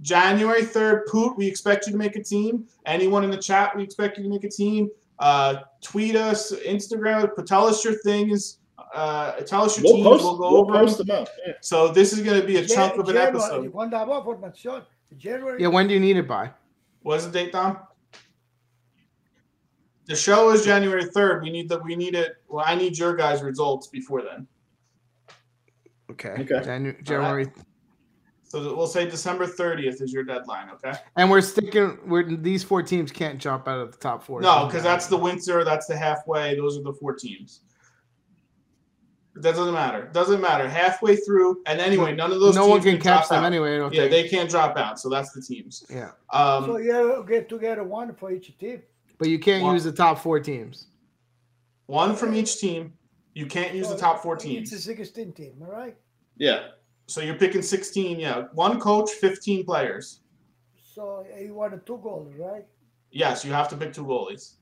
January 0.01 0.63
third, 0.63 1.05
Poot. 1.07 1.37
We 1.37 1.47
expect 1.47 1.87
you 1.87 1.91
to 1.91 1.97
make 1.97 2.15
a 2.15 2.23
team. 2.23 2.67
Anyone 2.85 3.23
in 3.23 3.31
the 3.31 3.37
chat, 3.37 3.75
we 3.75 3.83
expect 3.83 4.17
you 4.17 4.23
to 4.23 4.29
make 4.29 4.43
a 4.43 4.49
team. 4.49 4.89
Uh, 5.19 5.61
tweet 5.81 6.15
us, 6.15 6.53
Instagram, 6.53 7.29
tell 7.45 7.65
us 7.65 7.83
your 7.83 7.95
things. 8.03 8.59
Uh, 8.93 9.33
tell 9.41 9.63
us 9.63 9.77
your 9.77 9.85
we'll 9.85 9.95
teams. 9.95 10.07
Post, 10.07 10.23
we'll 10.23 10.37
go 10.37 10.51
we'll 10.51 10.61
over 10.61 10.73
post 10.73 10.97
them. 10.99 11.09
Up. 11.09 11.27
Yeah. 11.45 11.53
So 11.61 11.89
this 11.89 12.13
is 12.13 12.21
going 12.21 12.39
to 12.39 12.45
be 12.45 12.57
a 12.57 12.65
chunk 12.65 12.97
of 12.97 13.09
an 13.09 13.17
episode. 13.17 13.73
January. 15.17 15.61
Yeah, 15.61 15.69
when 15.69 15.87
do 15.87 15.93
you 15.93 15.99
need 15.99 16.17
it 16.17 16.27
by? 16.27 16.51
What's 17.01 17.25
the 17.25 17.31
date, 17.31 17.51
Tom? 17.51 17.79
The 20.05 20.15
show 20.15 20.51
is 20.51 20.63
January 20.63 21.05
third. 21.05 21.43
We 21.43 21.49
need 21.49 21.67
that. 21.69 21.83
we 21.83 21.95
need 21.95 22.15
it. 22.15 22.37
Well, 22.47 22.63
I 22.65 22.75
need 22.75 22.97
your 22.97 23.15
guys' 23.15 23.41
results 23.41 23.87
before 23.87 24.21
then. 24.21 24.47
Okay. 26.11 26.29
Okay. 26.29 26.65
Janu- 26.65 27.03
January 27.03 27.45
right. 27.45 27.53
So 28.47 28.75
we'll 28.75 28.87
say 28.87 29.09
December 29.09 29.45
30th 29.45 30.01
is 30.01 30.13
your 30.13 30.23
deadline, 30.23 30.69
okay? 30.69 30.97
And 31.17 31.29
we're 31.29 31.41
sticking. 31.41 31.97
We're 32.05 32.23
these 32.23 32.63
four 32.63 32.81
teams 32.81 33.11
can't 33.11 33.39
jump 33.39 33.67
out 33.67 33.79
of 33.79 33.91
the 33.91 33.97
top 33.97 34.23
four. 34.23 34.39
No, 34.39 34.65
because 34.65 34.83
that's 34.83 35.07
the 35.07 35.17
winter. 35.17 35.65
That's 35.65 35.85
the 35.87 35.97
halfway. 35.97 36.55
Those 36.55 36.77
are 36.77 36.83
the 36.83 36.93
four 36.93 37.13
teams. 37.13 37.61
That 39.35 39.55
doesn't 39.55 39.73
matter. 39.73 40.09
Doesn't 40.13 40.39
matter. 40.39 40.67
Halfway 40.67 41.17
through, 41.17 41.61
and 41.65 41.81
anyway, 41.81 42.15
none 42.15 42.31
of 42.31 42.39
those. 42.39 42.55
No 42.55 42.67
one 42.67 42.81
can, 42.81 42.99
catch 42.99 43.27
them 43.27 43.43
out. 43.43 43.45
anyway. 43.45 43.77
yeah, 43.77 43.89
think. 43.89 44.11
they 44.11 44.27
can't 44.29 44.49
drop 44.49 44.77
out. 44.77 44.97
So 44.97 45.09
that's 45.09 45.31
the 45.33 45.41
teams. 45.41 45.85
Yeah. 45.89 46.11
Um, 46.31 46.65
so 46.65 46.77
you 46.77 47.25
get 47.27 47.49
together 47.49 47.83
one 47.83 48.15
for 48.15 48.31
each 48.31 48.57
team. 48.57 48.81
But 49.17 49.27
you 49.27 49.39
can't 49.39 49.63
one. 49.63 49.73
use 49.73 49.83
the 49.83 49.91
top 49.91 50.19
four 50.19 50.39
teams. 50.39 50.87
One 51.87 52.15
from 52.15 52.33
each 52.33 52.59
team. 52.59 52.93
You 53.33 53.45
can't 53.45 53.73
use 53.75 53.87
so 53.87 53.93
the 53.93 53.99
top 53.99 54.23
four 54.23 54.35
teams. 54.35 54.73
It's 54.73 54.87
a 54.87 54.95
16 54.95 55.33
team, 55.33 55.53
all 55.61 55.71
right? 55.71 55.95
Yeah. 56.37 56.69
So 57.07 57.21
you're 57.21 57.35
picking 57.35 57.61
16, 57.61 58.19
yeah. 58.19 58.45
One 58.53 58.79
coach, 58.79 59.11
15 59.11 59.65
players. 59.65 60.19
So 60.75 61.25
eh, 61.33 61.43
you 61.43 61.53
wanted 61.53 61.85
two 61.85 61.97
goalies, 61.97 62.37
right? 62.37 62.65
Yes, 63.11 63.45
you 63.45 63.53
have 63.53 63.69
to 63.69 63.77
pick 63.77 63.93
two 63.93 64.05
goalies. 64.05 64.55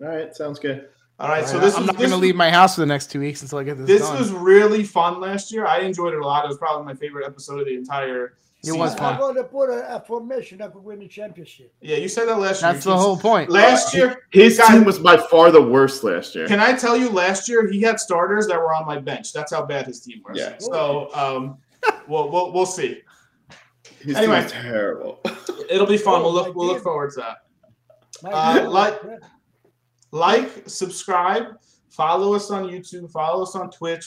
All 0.00 0.08
right, 0.08 0.34
sounds 0.34 0.58
good. 0.58 0.88
All 1.20 1.28
right, 1.28 1.36
All 1.36 1.42
right 1.42 1.48
so 1.48 1.60
this 1.60 1.76
I'm 1.76 1.82
was, 1.82 1.86
not 1.86 1.96
going 1.98 2.10
to 2.10 2.16
leave 2.16 2.34
my 2.34 2.50
house 2.50 2.74
for 2.74 2.80
the 2.80 2.86
next 2.86 3.12
two 3.12 3.20
weeks 3.20 3.42
until 3.42 3.58
I 3.58 3.62
get 3.62 3.78
this. 3.78 3.86
This 3.86 4.02
done. 4.02 4.18
was 4.18 4.32
really 4.32 4.82
fun 4.82 5.20
last 5.20 5.52
year. 5.52 5.66
I 5.66 5.78
enjoyed 5.80 6.12
it 6.12 6.18
a 6.18 6.26
lot. 6.26 6.44
It 6.44 6.48
was 6.48 6.58
probably 6.58 6.84
my 6.84 6.94
favorite 6.94 7.24
episode 7.24 7.60
of 7.60 7.66
the 7.66 7.74
entire 7.74 8.36
it 8.68 8.76
was 8.76 8.94
fun. 8.94 9.14
I'm 9.14 9.20
going 9.20 9.34
to 9.36 9.44
put 9.44 9.70
a, 9.70 9.96
a, 9.96 10.00
formation 10.00 10.58
that 10.58 10.72
could 10.72 10.84
win 10.84 10.98
the 10.98 11.08
championship. 11.08 11.72
Yeah, 11.80 11.96
you 11.96 12.08
said 12.08 12.28
that 12.28 12.38
last 12.38 12.62
year. 12.62 12.72
That's 12.72 12.84
the 12.84 12.96
whole 12.96 13.16
point. 13.16 13.50
Last 13.50 13.94
year, 13.94 14.26
his 14.32 14.60
team 14.68 14.84
was 14.84 14.98
by 14.98 15.16
far 15.16 15.50
the 15.50 15.62
worst 15.62 16.04
last 16.04 16.34
year. 16.34 16.46
Can 16.46 16.60
I 16.60 16.72
tell 16.72 16.96
you, 16.96 17.10
last 17.10 17.48
year 17.48 17.68
he 17.70 17.80
had 17.80 18.00
starters 18.00 18.46
that 18.48 18.58
were 18.58 18.74
on 18.74 18.86
my 18.86 18.98
bench. 18.98 19.32
That's 19.32 19.52
how 19.52 19.64
bad 19.64 19.86
his 19.86 20.00
team 20.00 20.22
was. 20.26 20.38
Yeah. 20.38 20.56
So, 20.58 21.14
um, 21.14 21.58
we'll, 22.08 22.30
we'll, 22.30 22.52
we'll 22.52 22.66
see. 22.66 23.02
His 24.00 24.16
anyway, 24.16 24.46
terrible. 24.48 25.20
It'll 25.70 25.86
be 25.86 25.96
fun. 25.96 26.22
We'll 26.22 26.32
look 26.32 26.54
we'll 26.54 26.66
look 26.66 26.82
forward 26.82 27.12
to 27.14 27.20
that. 27.20 27.36
Uh, 28.30 28.68
like, 28.68 29.00
like, 30.10 30.68
subscribe, 30.68 31.58
follow 31.90 32.34
us 32.34 32.50
on 32.50 32.64
YouTube, 32.64 33.10
follow 33.10 33.42
us 33.42 33.54
on 33.54 33.70
Twitch, 33.70 34.06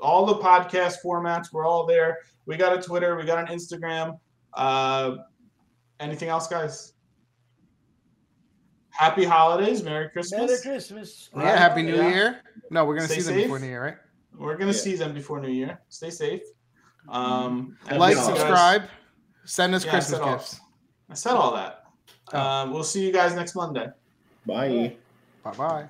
all 0.00 0.24
the 0.26 0.36
podcast 0.36 0.96
formats. 1.04 1.52
We're 1.52 1.66
all 1.66 1.86
there. 1.86 2.18
We 2.46 2.56
got 2.56 2.78
a 2.78 2.82
Twitter. 2.82 3.16
We 3.16 3.24
got 3.24 3.38
an 3.48 3.56
Instagram. 3.56 4.18
Uh, 4.52 5.16
anything 6.00 6.28
else, 6.28 6.46
guys? 6.46 6.92
Happy 8.90 9.24
holidays. 9.24 9.82
Merry 9.82 10.08
Christmas. 10.10 10.40
Merry 10.40 10.60
Christmas. 10.62 11.30
Yeah, 11.36 11.56
Happy 11.56 11.82
New 11.82 11.96
yeah. 11.96 12.08
Year. 12.08 12.40
No, 12.70 12.84
we're 12.84 12.96
going 12.96 13.08
to 13.08 13.14
see 13.14 13.22
them 13.22 13.34
before 13.34 13.58
New 13.58 13.66
Year, 13.66 13.82
right? 13.82 13.96
We're 14.36 14.56
going 14.56 14.70
to 14.70 14.76
yeah. 14.76 14.82
see 14.82 14.96
them 14.96 15.14
before 15.14 15.40
New 15.40 15.50
Year. 15.50 15.80
Stay 15.88 16.10
safe. 16.10 16.42
Um, 17.08 17.76
like, 17.90 18.16
subscribe, 18.16 18.82
guys. 18.82 18.90
send 19.44 19.74
us 19.74 19.84
yeah, 19.84 19.90
Christmas 19.90 20.20
I 20.20 20.32
gifts. 20.32 20.60
All, 20.60 20.68
I 21.10 21.14
said 21.14 21.32
all 21.32 21.54
that. 21.54 21.84
Oh. 22.32 22.38
Um, 22.38 22.72
we'll 22.72 22.84
see 22.84 23.04
you 23.04 23.12
guys 23.12 23.34
next 23.34 23.54
Monday. 23.54 23.88
Bye. 24.46 24.96
Bye 25.42 25.52
bye. 25.52 25.88